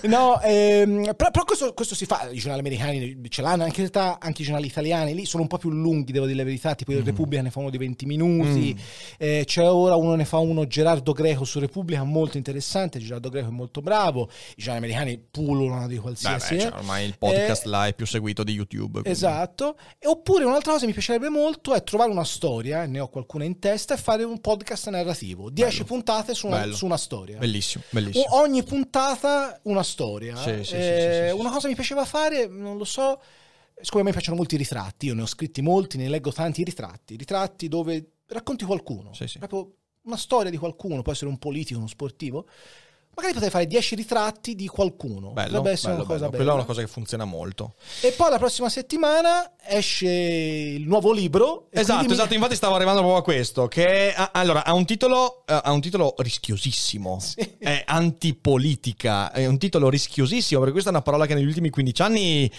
no, 0.02 0.40
ehm, 0.40 1.12
però, 1.16 1.31
però 1.32 1.44
questo, 1.44 1.74
questo, 1.74 1.97
si 1.97 2.06
fa, 2.06 2.28
i 2.31 2.39
giornali 2.39 2.61
americani 2.61 3.20
ce 3.28 3.43
l'hanno, 3.43 3.65
anche 3.65 3.81
in 3.81 3.90
realtà 3.90 4.20
anche 4.24 4.43
i 4.43 4.44
giornali 4.44 4.69
italiani 4.69 5.12
lì 5.12 5.27
sono 5.27 5.43
un 5.43 5.48
po' 5.48 5.59
più 5.59 5.70
lunghi, 5.70 6.12
devo 6.12 6.27
dire 6.27 6.39
la 6.39 6.44
verità, 6.44 6.77
tipo 6.77 6.93
mm. 6.93 6.98
il 6.98 7.02
Repubblica 7.02 7.43
ne 7.43 7.51
fa 7.51 7.59
uno 7.59 7.70
di 7.70 7.78
20 7.78 8.06
minuti, 8.06 8.77
mm. 8.78 8.82
eh, 9.19 9.43
c'è 9.44 9.69
ora 9.69 9.97
uno 9.97 10.15
ne 10.15 10.24
fa 10.24 10.39
uno 10.39 10.69
Gerardo 10.69 11.11
Greco 11.12 11.44
su 11.44 11.59
Repubblica, 11.59 12.05
molto 12.05 12.36
interessante, 12.36 13.01
Gerardo 13.01 13.23
Riccardo 13.24 13.30
Greco 13.30 13.48
è 13.48 13.51
molto 13.51 13.80
bravo, 13.80 14.28
i 14.56 14.62
giornali 14.62 14.84
americani 14.84 15.18
pullulano 15.18 15.86
di 15.86 15.98
qualsiasi. 15.98 16.56
Beh, 16.56 16.56
beh, 16.56 16.70
cioè, 16.70 16.78
ormai 16.78 17.05
il 17.05 17.16
podcast 17.16 17.66
eh, 17.66 17.68
là 17.68 17.86
è 17.86 17.94
più 17.94 18.06
seguito 18.06 18.44
di 18.44 18.52
YouTube. 18.52 19.01
Quindi. 19.01 19.10
Esatto. 19.10 19.76
E, 19.98 20.06
oppure 20.06 20.44
un'altra 20.44 20.72
cosa 20.72 20.80
che 20.82 20.86
mi 20.88 20.92
piacerebbe 20.92 21.28
molto 21.28 21.74
è 21.74 21.82
trovare 21.82 22.10
una 22.10 22.24
storia, 22.24 22.86
ne 22.86 23.01
ho 23.01 23.09
qualcuna 23.09 23.44
in 23.44 23.59
testa, 23.59 23.94
e 23.94 23.96
fare 23.96 24.24
un 24.24 24.40
podcast 24.40 24.88
narrativo. 24.88 25.51
10 25.51 25.84
puntate 25.84 26.34
su 26.34 26.46
una, 26.46 26.70
su 26.72 26.84
una, 26.84 26.96
storia. 26.96 27.38
Bellissimo, 27.38 27.84
bellissimo. 27.90 28.24
O, 28.24 28.40
ogni 28.40 28.62
puntata 28.62 29.60
una 29.64 29.82
storia. 29.82 30.36
Sì, 30.36 30.64
sì, 30.64 30.74
eh, 30.74 31.28
sì, 31.30 31.38
una 31.38 31.51
cosa 31.51 31.68
mi 31.68 31.74
piaceva 31.74 32.05
fare, 32.05 32.46
non 32.46 32.76
lo 32.76 32.84
so. 32.84 33.20
Siccome 33.80 34.02
a 34.02 34.05
me 34.06 34.12
piacciono 34.12 34.36
molti 34.36 34.56
ritratti, 34.56 35.06
io 35.06 35.14
ne 35.14 35.22
ho 35.22 35.26
scritti 35.26 35.60
molti, 35.60 35.96
ne 35.96 36.09
leggo 36.09 36.32
tanti 36.32 36.62
ritratti, 36.62 37.16
ritratti 37.16 37.66
dove 37.68 38.12
racconti 38.28 38.64
qualcuno, 38.64 39.12
sì, 39.12 39.26
sì. 39.26 39.38
proprio 39.38 39.74
una 40.05 40.16
storia 40.16 40.51
di 40.51 40.56
qualcuno, 40.56 41.02
può 41.02 41.12
essere 41.12 41.30
un 41.30 41.38
politico, 41.38 41.78
uno 41.78 41.88
sportivo, 41.88 42.46
magari 43.15 43.32
potrei 43.32 43.51
fare 43.51 43.66
10 43.66 43.95
ritratti 43.95 44.55
di 44.55 44.66
qualcuno. 44.66 45.31
Bello, 45.31 45.49
Potrebbe 45.49 45.70
essere 45.70 45.93
bello, 45.93 46.05
una 46.05 46.12
cosa 46.12 46.28
bello. 46.28 46.31
bella. 46.31 46.36
Quella 46.36 46.51
è 46.51 46.55
una 46.55 46.65
cosa 46.65 46.81
che 46.81 46.86
funziona 46.86 47.24
molto. 47.24 47.74
E 48.01 48.12
poi 48.12 48.31
la 48.31 48.39
prossima 48.39 48.69
settimana 48.69 49.53
esce 49.66 50.09
il 50.09 50.86
nuovo 50.86 51.12
libro. 51.12 51.69
Esatto, 51.70 52.12
esatto, 52.12 52.28
mi... 52.28 52.35
infatti 52.36 52.57
stavo 52.57 52.74
arrivando 52.74 53.01
proprio 53.01 53.20
a 53.20 53.24
questo, 53.24 53.69
che 53.69 54.12
ha, 54.15 54.31
allora, 54.32 54.65
ha, 54.65 54.73
un 54.74 54.85
titolo, 54.85 55.43
ha 55.47 55.70
un 55.73 55.81
titolo 55.81 56.15
rischiosissimo, 56.19 57.19
sì. 57.20 57.57
è 57.59 57.82
antipolitica, 57.86 59.32
è 59.32 59.47
un 59.47 59.59
titolo 59.59 59.89
rischiosissimo, 59.89 60.59
perché 60.59 60.73
questa 60.73 60.91
è 60.91 60.95
una 60.95 61.03
parola 61.03 61.27
che 61.27 61.35
negli 61.35 61.47
ultimi 61.47 61.70
15 61.70 62.03
anni 62.03 62.51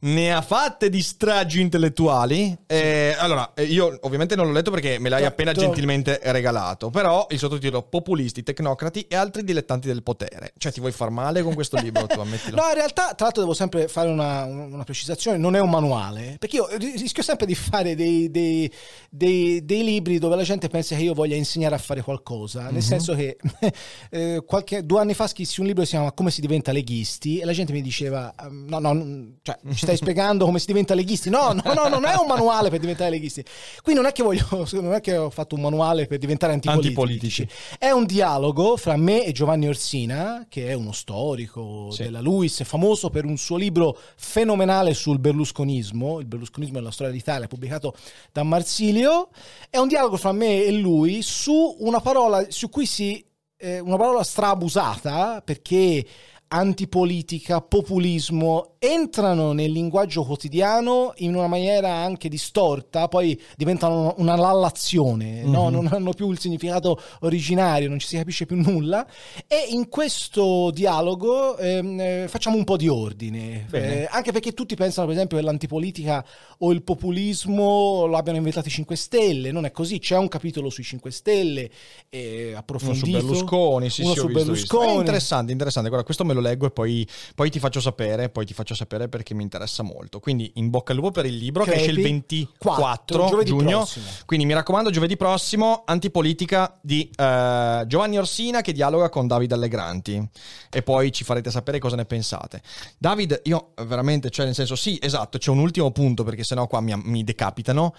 ne 0.00 0.32
ha 0.32 0.42
fatte 0.42 0.88
di 0.90 1.02
stragi 1.02 1.60
intellettuali. 1.60 2.56
Eh, 2.66 3.14
allora, 3.18 3.52
eh, 3.54 3.64
io 3.64 3.98
ovviamente 4.02 4.36
non 4.36 4.46
l'ho 4.46 4.52
letto 4.52 4.70
perché 4.70 4.98
me 4.98 5.08
l'hai 5.08 5.22
to, 5.22 5.28
appena 5.28 5.52
gentilmente 5.52 6.20
regalato, 6.24 6.90
però 6.90 7.26
il 7.30 7.38
sottotitolo 7.38 7.82
Populisti, 7.82 8.42
tecnocrati 8.42 9.06
e 9.08 9.16
altri 9.16 9.44
dilettanti 9.44 9.86
del 9.86 10.02
potere. 10.02 10.52
Cioè, 10.58 10.72
ti 10.72 10.80
vuoi 10.80 10.92
far 10.92 11.10
male 11.10 11.42
con 11.42 11.54
questo 11.54 11.76
libro, 11.78 12.06
tu 12.08 12.20
ammettilo. 12.20 12.56
No, 12.56 12.68
in 12.68 12.74
realtà, 12.74 13.14
tra 13.14 13.26
l'altro 13.26 13.42
devo 13.42 13.54
sempre 13.54 13.88
fare 13.88 14.08
una, 14.08 14.44
una 14.44 14.84
precisazione, 14.84 15.38
non 15.38 15.56
è 15.56 15.60
un 15.60 15.70
manuale, 15.70 16.36
perché 16.38 16.56
io 16.56 16.68
rischio 16.76 17.22
sempre 17.22 17.46
di 17.46 17.54
fare 17.54 17.94
dei, 17.94 18.30
dei, 18.30 18.70
dei, 19.10 19.64
dei 19.64 19.84
libri 19.84 20.18
dove 20.18 20.36
la 20.36 20.42
gente 20.42 20.68
pensa 20.68 20.96
che 20.96 21.02
io 21.02 21.14
voglia 21.14 21.36
insegnare 21.36 21.74
a 21.74 21.78
fare 21.78 22.02
qualcosa, 22.02 22.62
nel 22.62 22.72
mm-hmm. 22.72 22.80
senso 22.80 23.14
che 23.14 23.36
eh, 24.10 24.42
qualche, 24.46 24.84
due 24.84 25.00
anni 25.00 25.14
fa 25.14 25.26
scrissi 25.26 25.60
un 25.60 25.66
libro 25.66 25.82
che 25.82 25.88
si 25.88 25.94
chiama 25.94 26.12
Come 26.12 26.30
si 26.30 26.40
diventa 26.40 26.72
leghisti 26.72 27.38
e 27.38 27.44
la 27.44 27.52
gente 27.52 27.72
mi 27.72 27.82
diceva, 27.82 28.32
no, 28.50 28.78
no, 28.78 29.34
cioè, 29.42 29.56
stai 29.86 29.96
spiegando 29.96 30.44
come 30.44 30.58
si 30.58 30.66
diventa 30.66 30.94
leghisti. 30.94 31.30
No, 31.30 31.52
no, 31.52 31.72
no, 31.72 31.88
non 31.88 32.04
è 32.04 32.14
un 32.16 32.26
manuale 32.26 32.70
per 32.70 32.80
diventare 32.80 33.10
leghisti. 33.10 33.44
Qui 33.82 33.94
non 33.94 34.06
è 34.06 34.12
che 34.12 34.22
voglio, 34.22 34.46
non 34.72 34.94
è 34.94 35.00
che 35.00 35.16
ho 35.16 35.30
fatto 35.30 35.54
un 35.54 35.62
manuale 35.62 36.06
per 36.06 36.18
diventare 36.18 36.52
antipolitici. 36.52 37.42
antipolitici. 37.42 37.48
È 37.78 37.90
un 37.90 38.04
dialogo 38.04 38.76
fra 38.76 38.96
me 38.96 39.24
e 39.24 39.32
Giovanni 39.32 39.68
Orsina, 39.68 40.46
che 40.48 40.68
è 40.68 40.72
uno 40.72 40.92
storico 40.92 41.90
sì. 41.90 42.04
della 42.04 42.20
Luis, 42.20 42.62
famoso 42.64 43.10
per 43.10 43.24
un 43.24 43.36
suo 43.36 43.56
libro 43.56 43.96
fenomenale 44.16 44.94
sul 44.94 45.18
berlusconismo, 45.18 46.20
il 46.20 46.26
berlusconismo 46.26 46.78
nella 46.78 46.90
storia 46.90 47.12
d'Italia, 47.12 47.46
pubblicato 47.46 47.94
da 48.32 48.42
Marsilio. 48.42 49.30
È 49.70 49.78
un 49.78 49.88
dialogo 49.88 50.16
fra 50.16 50.32
me 50.32 50.64
e 50.64 50.72
lui 50.72 51.22
su 51.22 51.76
una 51.80 52.00
parola 52.00 52.44
su 52.48 52.68
cui 52.68 52.86
si 52.86 53.24
eh, 53.58 53.78
una 53.78 53.96
parola 53.96 54.22
strabusata 54.22 55.40
perché 55.42 56.04
antipolitica, 56.48 57.60
populismo 57.60 58.75
entrano 58.86 59.52
nel 59.52 59.70
linguaggio 59.70 60.24
quotidiano 60.24 61.12
in 61.16 61.34
una 61.34 61.46
maniera 61.46 61.92
anche 61.92 62.28
distorta, 62.28 63.08
poi 63.08 63.40
diventano 63.56 64.14
una 64.18 64.36
lallazione, 64.36 65.42
mm-hmm. 65.42 65.50
no? 65.50 65.64
Mhm. 65.66 65.72
non 65.72 65.88
hanno 65.92 66.12
più 66.12 66.30
il 66.30 66.38
significato 66.38 67.00
originario, 67.20 67.88
non 67.88 67.98
ci 67.98 68.06
si 68.06 68.16
capisce 68.16 68.46
più 68.46 68.56
nulla 68.56 69.06
e 69.46 69.66
in 69.70 69.88
questo 69.88 70.70
dialogo 70.72 71.56
ehm, 71.58 72.00
eh, 72.00 72.26
facciamo 72.28 72.56
un 72.56 72.64
po' 72.64 72.76
di 72.76 72.88
ordine, 72.88 73.66
eh, 73.72 74.08
anche 74.10 74.32
perché 74.32 74.52
tutti 74.52 74.74
pensano 74.76 75.06
per 75.06 75.16
esempio 75.16 75.36
che 75.36 75.42
l'antipolitica 75.42 76.24
o 76.58 76.72
il 76.72 76.82
populismo 76.82 78.06
lo 78.06 78.16
abbiano 78.16 78.38
inventato 78.38 78.68
i 78.68 78.70
5 78.70 78.96
Stelle, 78.96 79.50
non 79.52 79.64
è 79.64 79.70
così, 79.70 79.98
c'è 79.98 80.16
un 80.16 80.28
capitolo 80.28 80.70
sui 80.70 80.84
5 80.84 81.10
Stelle 81.10 81.70
eh, 82.08 82.54
approfondito. 82.54 83.06
Uno 83.06 83.18
su 83.18 83.26
Berlusconi, 83.26 83.90
sì, 83.90 84.02
uno 84.02 84.12
sì, 84.14 84.20
su 84.20 84.28
Berlusconi. 84.28 84.92
È 84.92 84.98
interessante, 84.98 85.52
interessante, 85.52 85.88
guarda 85.88 86.04
questo 86.04 86.24
me 86.24 86.34
lo 86.34 86.40
leggo 86.40 86.66
e 86.66 86.70
poi, 86.70 87.06
poi 87.34 87.50
ti 87.50 87.58
faccio 87.58 87.80
sapere, 87.80 88.28
poi 88.28 88.46
ti 88.46 88.54
faccio 88.54 88.74
sapere 88.76 89.08
perché 89.08 89.34
mi 89.34 89.42
interessa 89.42 89.82
molto. 89.82 90.20
Quindi 90.20 90.52
in 90.54 90.70
bocca 90.70 90.92
al 90.92 90.98
lupo 90.98 91.10
per 91.10 91.26
il 91.26 91.36
libro 91.36 91.64
Crepi, 91.64 91.78
che 91.78 91.84
esce 91.84 91.96
il 91.96 92.02
24 92.02 93.42
giugno. 93.44 93.78
Prossimo. 93.78 94.06
Quindi 94.24 94.46
mi 94.46 94.52
raccomando, 94.52 94.90
giovedì 94.90 95.16
prossimo, 95.16 95.82
Antipolitica 95.84 96.78
di 96.80 97.10
uh, 97.10 97.86
Giovanni 97.86 98.18
Orsina 98.18 98.60
che 98.60 98.72
dialoga 98.72 99.08
con 99.08 99.26
Davide 99.26 99.54
Allegranti. 99.54 100.28
E 100.70 100.82
poi 100.82 101.10
ci 101.12 101.24
farete 101.24 101.50
sapere 101.50 101.78
cosa 101.78 101.96
ne 101.96 102.04
pensate. 102.04 102.62
David, 102.98 103.40
io 103.44 103.72
veramente, 103.84 104.30
cioè 104.30 104.46
nel 104.46 104.54
senso, 104.54 104.76
sì, 104.76 104.98
esatto, 105.00 105.38
c'è 105.38 105.50
un 105.50 105.58
ultimo 105.58 105.90
punto 105.90 106.22
perché 106.22 106.44
sennò 106.44 106.66
qua 106.66 106.80
mi, 106.80 106.94
mi 107.04 107.24
decapitano. 107.24 107.94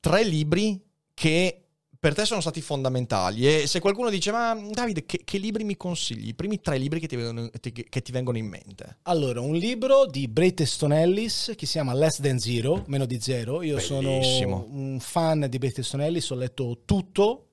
Tre 0.00 0.24
libri 0.24 0.80
che 1.14 1.67
per 2.00 2.14
te 2.14 2.24
sono 2.24 2.40
stati 2.40 2.60
fondamentali. 2.60 3.46
E 3.46 3.66
se 3.66 3.80
qualcuno 3.80 4.08
dice, 4.10 4.30
ma 4.30 4.54
Davide, 4.54 5.04
che, 5.04 5.22
che 5.24 5.38
libri 5.38 5.64
mi 5.64 5.76
consigli? 5.76 6.28
I 6.28 6.34
primi 6.34 6.60
tre 6.60 6.78
libri 6.78 7.00
che 7.00 7.08
ti, 7.08 7.16
vengono, 7.16 7.50
che 7.60 8.02
ti, 8.02 8.12
vengono, 8.12 8.38
in 8.38 8.46
mente. 8.46 8.98
Allora, 9.02 9.40
un 9.40 9.56
libro 9.56 10.06
di 10.06 10.28
Bret 10.28 10.60
Easton 10.60 10.92
Ellis 10.92 11.52
che 11.56 11.66
si 11.66 11.72
chiama 11.72 11.94
Less 11.94 12.20
Than 12.20 12.38
Zero, 12.38 12.84
meno 12.86 13.04
di 13.04 13.20
zero. 13.20 13.62
Io 13.62 13.76
Bellissimo. 13.76 14.66
sono 14.66 14.66
un 14.70 15.00
fan 15.00 15.46
di 15.48 15.58
Bret 15.58 15.78
Easton 15.78 16.02
Ellis, 16.02 16.30
ho 16.30 16.36
letto 16.36 16.82
tutto 16.84 17.48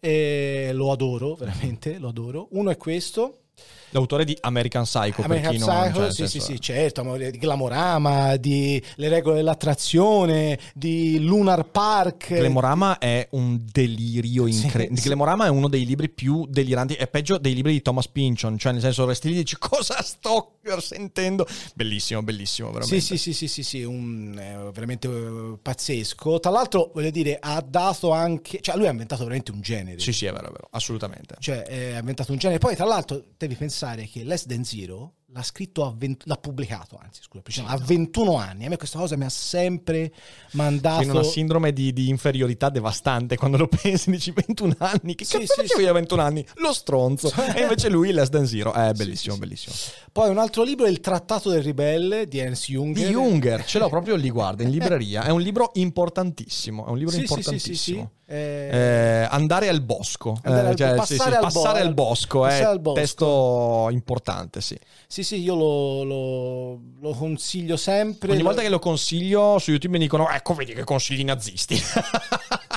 e 0.00 0.70
lo 0.72 0.92
adoro, 0.92 1.34
veramente, 1.34 1.98
lo 1.98 2.08
adoro. 2.08 2.48
Uno 2.50 2.70
è 2.70 2.76
questo. 2.76 3.44
L'autore 3.90 4.24
di 4.24 4.36
American 4.40 4.84
Psycho, 4.84 5.22
American 5.22 5.50
per 5.50 5.50
chi 5.50 5.58
Psycho, 5.58 6.00
non 6.00 6.12
sì, 6.12 6.26
sì, 6.26 6.40
sì, 6.40 6.60
certo, 6.60 7.16
di 7.16 7.38
Glamorama, 7.38 8.36
di 8.36 8.82
Le 8.96 9.08
regole 9.08 9.36
dell'attrazione, 9.36 10.58
di 10.74 11.18
Lunar 11.20 11.64
Park. 11.70 12.34
Glamorama 12.34 12.98
è 12.98 13.26
un 13.32 13.58
delirio 13.70 14.46
incredibile. 14.46 15.00
Sì, 15.00 15.08
Glamorama 15.08 15.46
è 15.46 15.48
uno 15.48 15.68
dei 15.68 15.84
libri 15.84 16.08
più 16.08 16.46
deliranti, 16.48 16.94
è 16.94 17.08
peggio 17.08 17.38
dei 17.38 17.54
libri 17.54 17.72
di 17.72 17.82
Thomas 17.82 18.08
Pynchon, 18.08 18.58
cioè 18.58 18.72
nel 18.72 18.80
senso 18.80 19.06
resti 19.06 19.28
lì 19.28 19.34
e 19.34 19.38
dici 19.38 19.56
cosa 19.60 20.02
sto 20.02 20.52
sentendo? 20.78 21.46
Bellissimo, 21.74 22.22
bellissimo, 22.22 22.70
veramente. 22.70 23.00
Sì, 23.00 23.16
sì, 23.16 23.32
sì, 23.32 23.48
sì, 23.48 23.62
sì, 23.62 23.82
un, 23.82 24.34
veramente 24.72 25.08
uh, 25.08 25.58
pazzesco. 25.60 26.38
Tra 26.40 26.50
l'altro, 26.50 26.90
voglio 26.92 27.10
dire, 27.10 27.38
ha 27.40 27.64
dato 27.66 28.10
anche, 28.10 28.60
cioè 28.60 28.76
lui 28.76 28.86
ha 28.86 28.90
inventato 28.90 29.22
veramente 29.22 29.50
un 29.50 29.60
genere. 29.60 29.98
Sì, 29.98 30.12
sì, 30.12 30.26
è 30.26 30.32
vero, 30.32 30.48
è 30.48 30.50
vero, 30.50 30.68
assolutamente. 30.70 31.36
Cioè, 31.38 31.64
eh, 31.66 31.94
ha 31.94 31.98
inventato 31.98 32.32
un 32.32 32.38
genere. 32.38 32.58
Poi, 32.58 32.76
tra 32.76 32.84
l'altro, 32.84 33.22
devi 33.36 33.54
pensare 33.54 33.77
pensare 33.78 34.08
che 34.08 34.24
Less 34.24 34.44
Than 34.46 34.64
Zero 34.64 35.12
l'ha 35.30 35.42
scritto 35.42 35.84
a 35.84 35.94
20, 35.96 36.24
l'ha 36.26 36.36
pubblicato, 36.36 36.98
anzi, 37.00 37.20
scusa, 37.22 37.44
sì, 37.46 37.62
a 37.64 37.76
21 37.76 38.36
anni. 38.36 38.66
A 38.66 38.68
me 38.70 38.76
questa 38.76 38.98
cosa 38.98 39.16
mi 39.16 39.24
ha 39.24 39.28
sempre 39.28 40.10
mandato 40.52 41.02
sì, 41.02 41.08
una 41.10 41.22
sindrome 41.22 41.72
di, 41.72 41.92
di, 41.92 42.08
inferiorità 42.08 42.70
devastante 42.70 43.36
quando 43.36 43.56
lo 43.56 43.68
pensi, 43.68 44.10
dici 44.10 44.32
21 44.32 44.74
anni, 44.78 45.14
che 45.14 45.24
sì, 45.24 45.38
cazzo 45.38 45.62
sì, 45.62 45.68
sì. 45.68 45.84
21 45.84 46.20
anni? 46.20 46.44
Lo 46.56 46.72
stronzo. 46.72 47.30
e 47.54 47.60
invece 47.60 47.88
lui 47.88 48.10
Less 48.10 48.30
Than 48.30 48.46
Zero, 48.46 48.72
è 48.72 48.92
bellissimo, 48.94 49.34
sì, 49.34 49.40
bellissimo. 49.40 49.74
Poi 50.10 50.28
un 50.28 50.38
altro 50.38 50.64
libro 50.64 50.86
è 50.86 50.90
Il 50.90 51.00
Trattato 51.00 51.50
del 51.50 51.62
Ribelle 51.62 52.26
di 52.26 52.38
Ernst 52.38 52.66
Junger. 52.68 53.06
Di 53.06 53.12
Junger, 53.12 53.64
ce 53.64 53.78
l'ho 53.78 53.88
proprio 53.88 54.16
lì, 54.16 54.30
guarda, 54.30 54.64
in 54.64 54.70
libreria. 54.70 55.22
È 55.22 55.30
un 55.30 55.40
libro 55.40 55.70
importantissimo, 55.74 56.84
è 56.86 56.90
un 56.90 56.98
libro 56.98 57.14
importantissimo. 57.14 58.10
Eh... 58.30 58.68
Eh, 58.70 59.26
andare 59.30 59.70
al 59.70 59.80
bosco, 59.80 60.38
andare 60.42 60.68
al, 60.68 60.74
cioè, 60.76 60.94
passare, 60.94 61.36
al, 61.36 61.40
passare 61.40 61.80
al 61.80 61.94
bosco, 61.94 62.46
è 62.46 62.68
un 62.68 62.92
testo 62.92 63.88
importante, 63.90 64.60
sì. 64.60 64.78
Sì, 65.06 65.22
sì, 65.22 65.40
io 65.40 65.54
lo, 65.54 66.02
lo, 66.02 66.80
lo, 67.00 67.14
consiglio 67.14 67.78
sempre. 67.78 68.32
Ogni 68.32 68.42
volta 68.42 68.60
che 68.60 68.68
lo 68.68 68.78
consiglio 68.78 69.58
su 69.58 69.70
YouTube 69.70 69.96
mi 69.96 70.04
dicono, 70.04 70.28
ecco, 70.28 70.52
vedi 70.52 70.74
che 70.74 70.84
consigli 70.84 71.24
nazisti. 71.24 71.80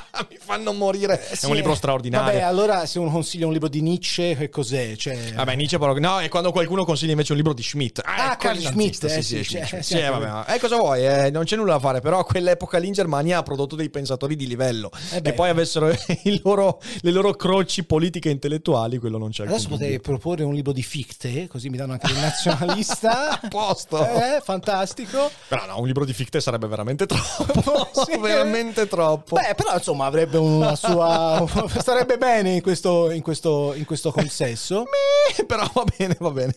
fanno 0.52 0.74
morire. 0.74 1.30
Eh, 1.30 1.36
sì, 1.36 1.46
è 1.46 1.50
un 1.50 1.56
libro 1.56 1.76
straordinario. 1.76 2.34
Vabbè, 2.34 2.44
allora 2.44 2.86
se 2.86 3.00
uno 3.00 3.10
consiglia 3.10 3.46
un 3.46 3.54
libro 3.54 3.70
di 3.70 3.82
Nietzsche, 3.82 4.36
che 4.36 4.50
cos'è? 4.50 4.96
Cioè... 4.96 5.34
Vabbè, 5.34 5.56
Nietzsche 5.56 5.78
però... 5.78 5.94
No, 5.98 6.20
è 6.20 6.28
quando 6.30 6.52
qualcuno 6.52 6.84
consiglia 6.84 7.12
invece 7.12 7.32
un 7.32 7.38
libro 7.38 7.54
di 7.54 7.64
Schmidt. 7.64 8.02
Ah, 8.04 8.32
ah 8.32 8.36
Carl 8.36 8.60
Schmidt. 8.60 9.04
Eh, 9.04 9.10
sì, 9.10 9.22
sì, 9.22 9.44
sì, 9.44 9.64
sì, 9.66 9.78
sì 9.82 10.02
vabbè. 10.02 10.54
Eh, 10.54 10.60
cosa 10.60 10.78
vuoi? 10.78 11.06
Eh, 11.06 11.30
non 11.32 11.46
c'è 11.46 11.56
nulla 11.56 11.74
da 11.74 11.80
fare, 11.80 12.02
però 12.02 12.24
quell'epoca 12.24 12.78
lì 12.78 12.88
in 12.88 12.94
Germania 12.94 13.40
ha 13.40 13.44
prodotto 13.44 13.76
dei 13.76 13.90
pensatori 13.90 14.36
di 14.36 14.48
livello. 14.48 14.92
Eh 15.12 15.22
che 15.22 15.34
poi 15.34 15.50
avessero 15.50 15.90
loro, 16.44 16.82
le 17.02 17.12
loro 17.12 17.34
croci 17.34 17.84
politiche 17.86 18.30
e 18.30 18.32
intellettuali, 18.34 18.98
quello 18.98 19.18
non 19.18 19.30
c'è. 19.32 19.46
Adesso 19.46 19.70
potrei 19.70 20.00
proporre 20.00 20.44
un 20.44 20.54
libro 20.54 20.74
di 20.74 20.84
Fichte, 20.84 21.48
così 21.48 21.70
mi 21.70 21.78
danno 21.78 21.94
anche 21.94 22.12
il 22.12 22.18
nazionalista. 22.18 23.40
a 23.42 23.48
posto. 23.48 24.06
Eh, 24.06 24.42
fantastico. 24.44 25.32
Però 25.48 25.66
no, 25.66 25.80
un 25.80 25.86
libro 25.86 26.06
di 26.06 26.14
Fichte 26.14 26.42
sarebbe 26.42 26.68
veramente 26.68 27.06
troppo. 27.08 27.88
veramente 28.20 28.88
troppo. 28.88 29.36
Beh, 29.36 29.54
però 29.56 29.76
insomma 29.76 30.06
avrebbe 30.06 30.38
una 30.42 30.76
sua... 30.76 31.46
starebbe 31.80 32.18
bene 32.18 32.56
in 32.56 32.62
questo, 32.62 33.10
in 33.12 33.22
questo, 33.22 33.74
in 33.76 33.86
questo 33.86 34.12
consesso. 34.12 34.86
però 35.46 35.70
va 35.74 35.86
bene, 35.98 36.16
va 36.20 36.32
bene. 36.32 36.56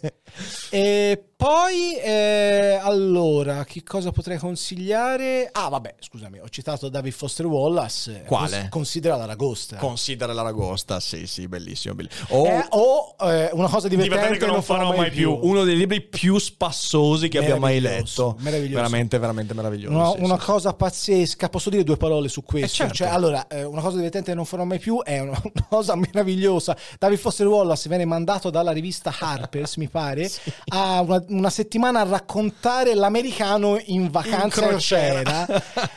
E 0.71 1.34
poi, 1.45 1.95
eh, 1.97 2.79
allora, 2.81 3.67
che 3.67 3.83
cosa 3.83 4.13
potrei 4.13 4.39
consigliare? 4.39 5.51
Ah, 5.53 5.69
vabbè, 5.69 5.97
scusami, 5.99 6.39
ho 6.39 6.49
citato 6.49 6.89
David 6.89 7.13
Foster 7.13 7.45
Wallace. 7.45 8.23
Quale? 8.27 8.69
Considera 8.71 9.17
l'Aragosta. 9.17 9.77
Considera 9.77 10.33
l'Aragosta, 10.33 11.01
sì, 11.01 11.27
sì, 11.27 11.47
bellissimo. 11.47 11.95
bellissimo. 11.95 12.29
O, 12.31 12.47
eh, 12.47 12.67
o 12.71 13.15
eh, 13.21 13.51
una 13.53 13.69
cosa 13.69 13.89
divertente, 13.89 14.17
divertente 14.17 14.47
che 14.47 14.51
non 14.51 14.63
farò 14.63 14.89
mai, 14.89 14.97
mai 14.97 15.11
più. 15.11 15.39
più. 15.39 15.47
Uno 15.47 15.65
dei 15.65 15.77
libri 15.77 16.01
più 16.01 16.39
spassosi 16.39 17.29
che 17.29 17.37
abbia 17.37 17.59
mai 17.59 17.79
letto. 17.79 18.37
Meraviglioso. 18.39 18.77
Veramente, 18.77 19.19
veramente 19.19 19.53
meraviglioso. 19.53 19.95
Una, 19.95 20.11
sì, 20.13 20.23
una 20.23 20.39
sì. 20.39 20.45
cosa 20.47 20.73
pazzesca. 20.73 21.51
Posso 21.51 21.69
dire 21.69 21.85
due 21.85 21.99
parole 21.99 22.29
su 22.29 22.43
questo? 22.43 22.69
Eh, 22.69 22.71
certo. 22.71 22.95
Cioè, 22.95 23.09
allora, 23.09 23.49
eh, 23.49 23.65
una 23.65 23.83
cosa 23.83 23.97
divertente 23.97 24.31
che 24.31 24.37
non 24.37 24.47
farò 24.47 24.65
mai 24.65 24.79
più 24.79 25.03
è 25.03 25.19
una, 25.19 25.39
una 25.45 25.67
cosa 25.69 25.95
meravigliosa. 25.95 26.75
David 26.99 27.19
Foster 27.19 27.47
Wallace 27.47 27.87
viene 27.91 28.07
mandato 28.07 28.49
dalla 28.49 28.73
rivista 28.73 29.15
Harper's, 29.15 29.77
mi 29.77 29.89
pare, 29.89 30.25
sì. 30.31 30.51
a 30.69 31.03
una, 31.03 31.23
una 31.37 31.51
settimana 31.51 32.01
a 32.01 32.05
raccontare 32.05 32.95
l'americano 32.95 33.81
in 33.87 34.11
vacanza 34.11 34.63
in 34.63 34.69
crociera 34.69 35.47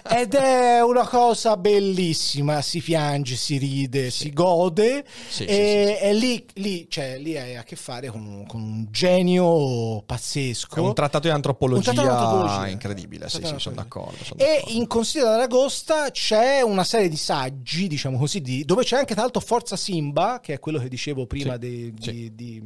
ed 0.09 0.33
è 0.33 0.81
una 0.81 1.07
cosa 1.07 1.57
bellissima, 1.57 2.61
si 2.61 2.81
piange, 2.81 3.35
si 3.35 3.57
ride, 3.57 4.09
sì. 4.09 4.23
si 4.23 4.33
gode 4.33 5.05
sì, 5.29 5.45
e, 5.45 5.97
sì, 6.01 6.19
lì, 6.19 6.45
lì, 6.55 6.87
cioè, 6.89 7.17
lì, 7.17 7.37
hai 7.37 7.55
a 7.55 7.63
che 7.63 7.75
fare 7.75 8.09
con, 8.09 8.45
con 8.47 8.61
un 8.61 8.87
genio 8.89 10.01
pazzesco. 10.05 10.75
È 10.75 10.79
un 10.79 10.93
trattato 10.93 11.27
di 11.27 11.33
antropologia, 11.33 11.91
trattato 11.91 12.07
di 12.07 12.13
antropologia. 12.13 12.67
incredibile, 12.67 13.29
sì, 13.29 13.41
sono 13.57 13.75
d'accordo, 13.75 14.23
sono 14.23 14.39
E 14.39 14.63
in 14.67 14.87
Consiglio 14.87 15.25
d'Aragosta 15.25 16.09
c'è 16.11 16.61
una 16.61 16.83
serie 16.83 17.09
di 17.09 17.17
saggi, 17.17 17.87
diciamo 17.87 18.17
così, 18.17 18.41
di, 18.41 18.65
dove 18.65 18.83
c'è 18.83 18.97
anche 18.97 19.13
tra 19.13 19.23
l'altro 19.23 19.41
Forza 19.41 19.75
Simba, 19.75 20.39
che 20.41 20.53
è 20.53 20.59
quello 20.59 20.79
che 20.79 20.89
dicevo 20.89 21.25
prima 21.25 21.57
di, 21.57 21.93
di, 21.93 22.33
di, 22.33 22.61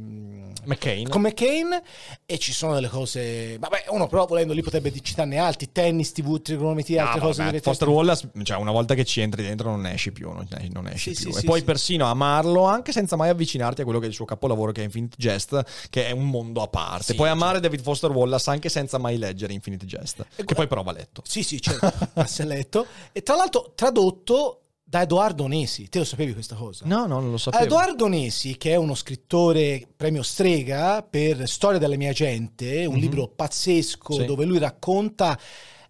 McCain. 0.64 1.08
con 1.08 1.22
McCain, 1.22 1.82
e 2.24 2.38
ci 2.38 2.51
sono 2.52 2.74
delle 2.74 2.88
cose 2.88 3.58
vabbè, 3.58 3.84
uno 3.88 4.06
però 4.06 4.26
volendo 4.26 4.52
lì 4.52 4.62
potrebbe 4.62 4.92
citarne 5.00 5.38
altri, 5.38 5.72
tennis, 5.72 6.12
TV, 6.12 6.40
trigonometria, 6.40 7.04
altre 7.04 7.20
no, 7.20 7.26
cose. 7.26 7.44
Vabbè, 7.44 7.60
Foster 7.60 7.88
Wallace, 7.88 8.30
cioè 8.42 8.56
una 8.56 8.70
volta 8.70 8.94
che 8.94 9.04
ci 9.04 9.20
entri 9.20 9.42
dentro 9.42 9.70
non 9.70 9.86
esci 9.86 10.12
più, 10.12 10.30
non, 10.30 10.46
non 10.70 10.88
esci 10.88 11.14
sì, 11.14 11.22
più. 11.22 11.32
Sì, 11.32 11.38
e 11.38 11.40
sì, 11.40 11.46
poi 11.46 11.62
persino 11.62 12.06
amarlo 12.06 12.64
anche 12.64 12.92
senza 12.92 13.16
mai 13.16 13.30
avvicinarti 13.30 13.80
a 13.80 13.84
quello 13.84 13.98
che 13.98 14.06
è 14.06 14.08
il 14.08 14.14
suo 14.14 14.24
capolavoro 14.24 14.72
che 14.72 14.82
è 14.82 14.84
Infinite 14.84 15.16
Jest, 15.18 15.88
che 15.90 16.06
è 16.06 16.10
un 16.10 16.28
mondo 16.28 16.62
a 16.62 16.68
parte. 16.68 17.14
Puoi 17.14 17.28
amare 17.28 17.60
David 17.60 17.82
Foster 17.82 18.10
Wallace 18.10 18.50
anche 18.50 18.68
senza 18.68 18.98
mai 18.98 19.18
leggere 19.18 19.52
Infinite 19.52 19.86
Jest, 19.86 20.20
e 20.20 20.24
che 20.24 20.28
guarda, 20.36 20.54
poi 20.54 20.66
però 20.66 20.82
va 20.82 20.92
letto. 20.92 21.22
Sì, 21.24 21.42
sì, 21.42 21.60
certo, 21.60 21.92
va 22.14 22.26
letto. 22.44 22.86
E 23.12 23.22
tra 23.22 23.36
l'altro 23.36 23.72
tradotto 23.74 24.61
da 24.92 25.00
Edoardo 25.00 25.46
Nesi. 25.46 25.88
Te 25.88 26.00
lo 26.00 26.04
sapevi 26.04 26.34
questa 26.34 26.54
cosa? 26.54 26.84
No, 26.84 27.06
no, 27.06 27.18
non 27.18 27.30
lo 27.30 27.38
sapevo. 27.38 27.64
Edoardo 27.64 28.08
Nesi, 28.08 28.58
che 28.58 28.72
è 28.72 28.76
uno 28.76 28.94
scrittore 28.94 29.88
premio 29.96 30.22
Strega 30.22 31.02
per 31.02 31.48
Storia 31.48 31.78
della 31.78 31.96
mia 31.96 32.12
gente, 32.12 32.84
un 32.84 32.92
mm-hmm. 32.92 33.00
libro 33.00 33.28
pazzesco 33.28 34.12
sì. 34.12 34.24
dove 34.26 34.44
lui 34.44 34.58
racconta... 34.58 35.38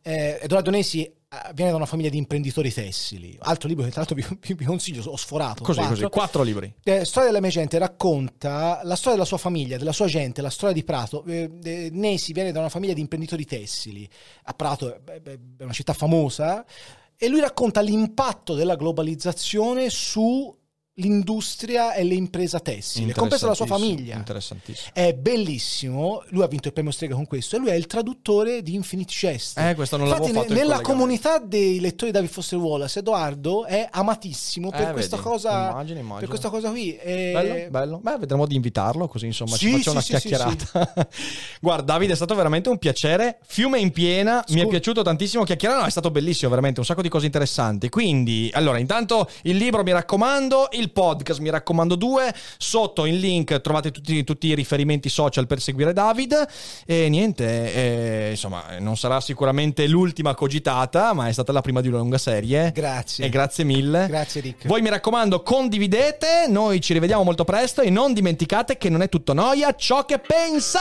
Eh, 0.05 0.39
Edoardo 0.43 0.71
Nesi 0.71 1.03
eh, 1.03 1.15
viene 1.53 1.73
da 1.73 1.79
una 1.79 1.87
famiglia 1.87 2.11
di 2.11 2.17
imprenditori 2.17 2.73
tessili. 2.73 3.37
Altro 3.41 3.67
libro 3.67 3.83
che 3.83 3.91
tra 3.91 4.05
l'altro 4.07 4.15
vi, 4.41 4.55
vi 4.55 4.65
consiglio, 4.65 5.03
ho 5.03 5.17
sforato. 5.17 5.65
Così, 5.65 5.79
quattro. 5.81 5.97
così, 5.97 6.09
quattro 6.09 6.43
libri. 6.45 6.73
Eh, 6.85 7.05
storia 7.05 7.29
della 7.29 7.41
mia 7.41 7.51
gente 7.51 7.79
racconta 7.79 8.83
la 8.85 8.95
storia 8.95 9.15
della 9.15 9.25
sua 9.25 9.39
famiglia, 9.39 9.79
della 9.79 9.93
sua 9.93 10.07
gente, 10.07 10.41
la 10.43 10.51
storia 10.51 10.77
di 10.77 10.85
Prato. 10.85 11.25
Eh, 11.25 11.51
eh, 11.65 11.89
Nesi 11.91 12.33
viene 12.33 12.53
da 12.53 12.61
una 12.61 12.69
famiglia 12.69 12.93
di 12.95 13.01
imprenditori 13.01 13.45
tessili. 13.47 14.09
A 14.45 14.53
Prato 14.53 15.01
è 15.05 15.39
una 15.59 15.73
città 15.73 15.93
famosa 15.93 16.65
e 17.23 17.29
lui 17.29 17.39
racconta 17.39 17.81
l'impatto 17.81 18.53
della 18.55 18.75
globalizzazione 18.75 19.91
su 19.91 20.53
l'industria 20.97 21.95
e 21.95 22.05
l'impresa 22.05 22.61
tessile, 22.61 23.15
compresa 23.15 23.47
la 23.47 23.55
sua 23.55 23.67
famiglia. 23.67 24.17
Interessantissimo. 24.17 24.91
È 24.93 25.15
bellissimo. 25.15 26.23
Lui 26.29 26.43
ha 26.43 26.47
vinto 26.47 26.69
il 26.69 26.75
premio 26.75 26.91
Strega 26.91 27.15
con 27.15 27.27
questo 27.27 27.57
e 27.57 27.59
lui 27.59 27.71
è 27.71 27.75
il 27.75 27.87
traduttore 27.87 28.63
di 28.63 28.75
Infinite 28.75 29.11
Chest. 29.13 29.59
Eh, 29.59 29.75
questo 29.75 29.97
non 29.97 30.09
Infatti, 30.09 30.33
fatto 30.33 30.53
nella 30.53 30.81
comunità 30.81 31.39
dei 31.39 31.81
lettori 31.81 32.11
di 32.11 32.17
David 32.19 32.31
Foster 32.31 32.59
Wallace, 32.59 32.99
Edoardo 32.99 33.65
è 33.65 33.89
amatissimo 33.91 34.69
per, 34.71 34.89
eh, 34.89 34.93
questa, 34.93 35.17
cosa, 35.17 35.71
immagino, 35.71 35.99
immagino. 35.99 36.19
per 36.19 36.29
questa 36.29 36.51
cosa 36.51 36.69
qui. 36.71 36.95
E... 36.97 37.31
Bello, 37.33 37.71
bello. 37.71 37.99
Beh, 37.99 38.19
vedremo 38.19 38.47
di 38.47 38.57
invitarlo, 38.57 39.09
così 39.09 39.27
insomma 39.27 39.57
sì, 39.57 39.67
ci 39.67 39.71
faccia 39.71 39.83
sì, 39.83 39.91
una 39.91 40.01
sì, 40.01 40.11
chiacchierata. 40.11 41.09
Guarda, 41.61 41.93
Davide, 41.93 42.13
è 42.13 42.17
stato 42.17 42.35
veramente 42.35 42.69
un 42.69 42.77
piacere. 42.77 43.39
Fiume 43.47 43.81
in 43.81 43.93
piena, 43.93 44.43
Scu- 44.45 44.55
mi 44.55 44.61
è 44.61 44.67
piaciuto 44.67 45.03
tantissimo 45.03 45.45
chiacchierare, 45.45 45.81
no, 45.81 45.87
è 45.87 45.91
stato 45.91 46.11
bellissimo, 46.11 46.51
veramente, 46.51 46.81
un 46.81 46.87
sacco 46.87 47.03
di 47.03 47.09
cose 47.09 47.25
interessanti. 47.27 47.89
Quindi, 47.89 48.51
allora, 48.53 48.79
intanto 48.79 49.29
il 49.43 49.57
libro, 49.57 49.83
mi 49.83 49.93
raccomando, 49.93 50.69
il 50.73 50.82
il 50.83 50.91
podcast, 50.93 51.41
mi 51.41 51.51
raccomando 51.51 51.95
due, 51.95 52.33
sotto 52.59 53.05
in 53.05 53.19
link 53.19 53.61
trovate 53.61 53.91
tutti, 53.91 54.25
tutti 54.25 54.49
i 54.49 54.55
riferimenti 54.55 55.09
social 55.09 55.47
per 55.47 55.61
seguire 55.61 55.93
David 55.93 56.47
e 56.85 57.09
niente, 57.09 57.75
eh, 57.75 58.31
insomma 58.31 58.79
non 58.79 58.97
sarà 58.97 59.21
sicuramente 59.21 59.87
l'ultima 59.87 60.35
cogitata, 60.35 61.13
ma 61.13 61.29
è 61.29 61.33
stata 61.33 61.53
la 61.53 61.61
prima 61.61 61.81
di 61.81 61.89
una 61.89 61.99
lunga 61.99 62.19
serie. 62.19 62.73
Grazie. 62.75 63.25
E 63.25 63.29
grazie 63.29 63.65
mille. 63.65 64.07
Grazie 64.09 64.41
Rick. 64.41 64.67
Voi 64.67 64.83
mi 64.83 64.91
raccomando 64.91 65.43
condividete, 65.43 66.47
noi 66.49 66.81
ci 66.81 66.93
rivediamo 66.93 67.23
molto 67.23 67.45
presto 67.45 67.81
e 67.81 67.91
non 67.91 68.13
dimenticate 68.13 68.77
che 68.77 68.89
non 68.89 69.03
è 69.03 69.09
tutto 69.09 69.33
noia 69.33 69.75
ciò 69.75 70.05
che 70.05 70.19
pensa. 70.19 70.81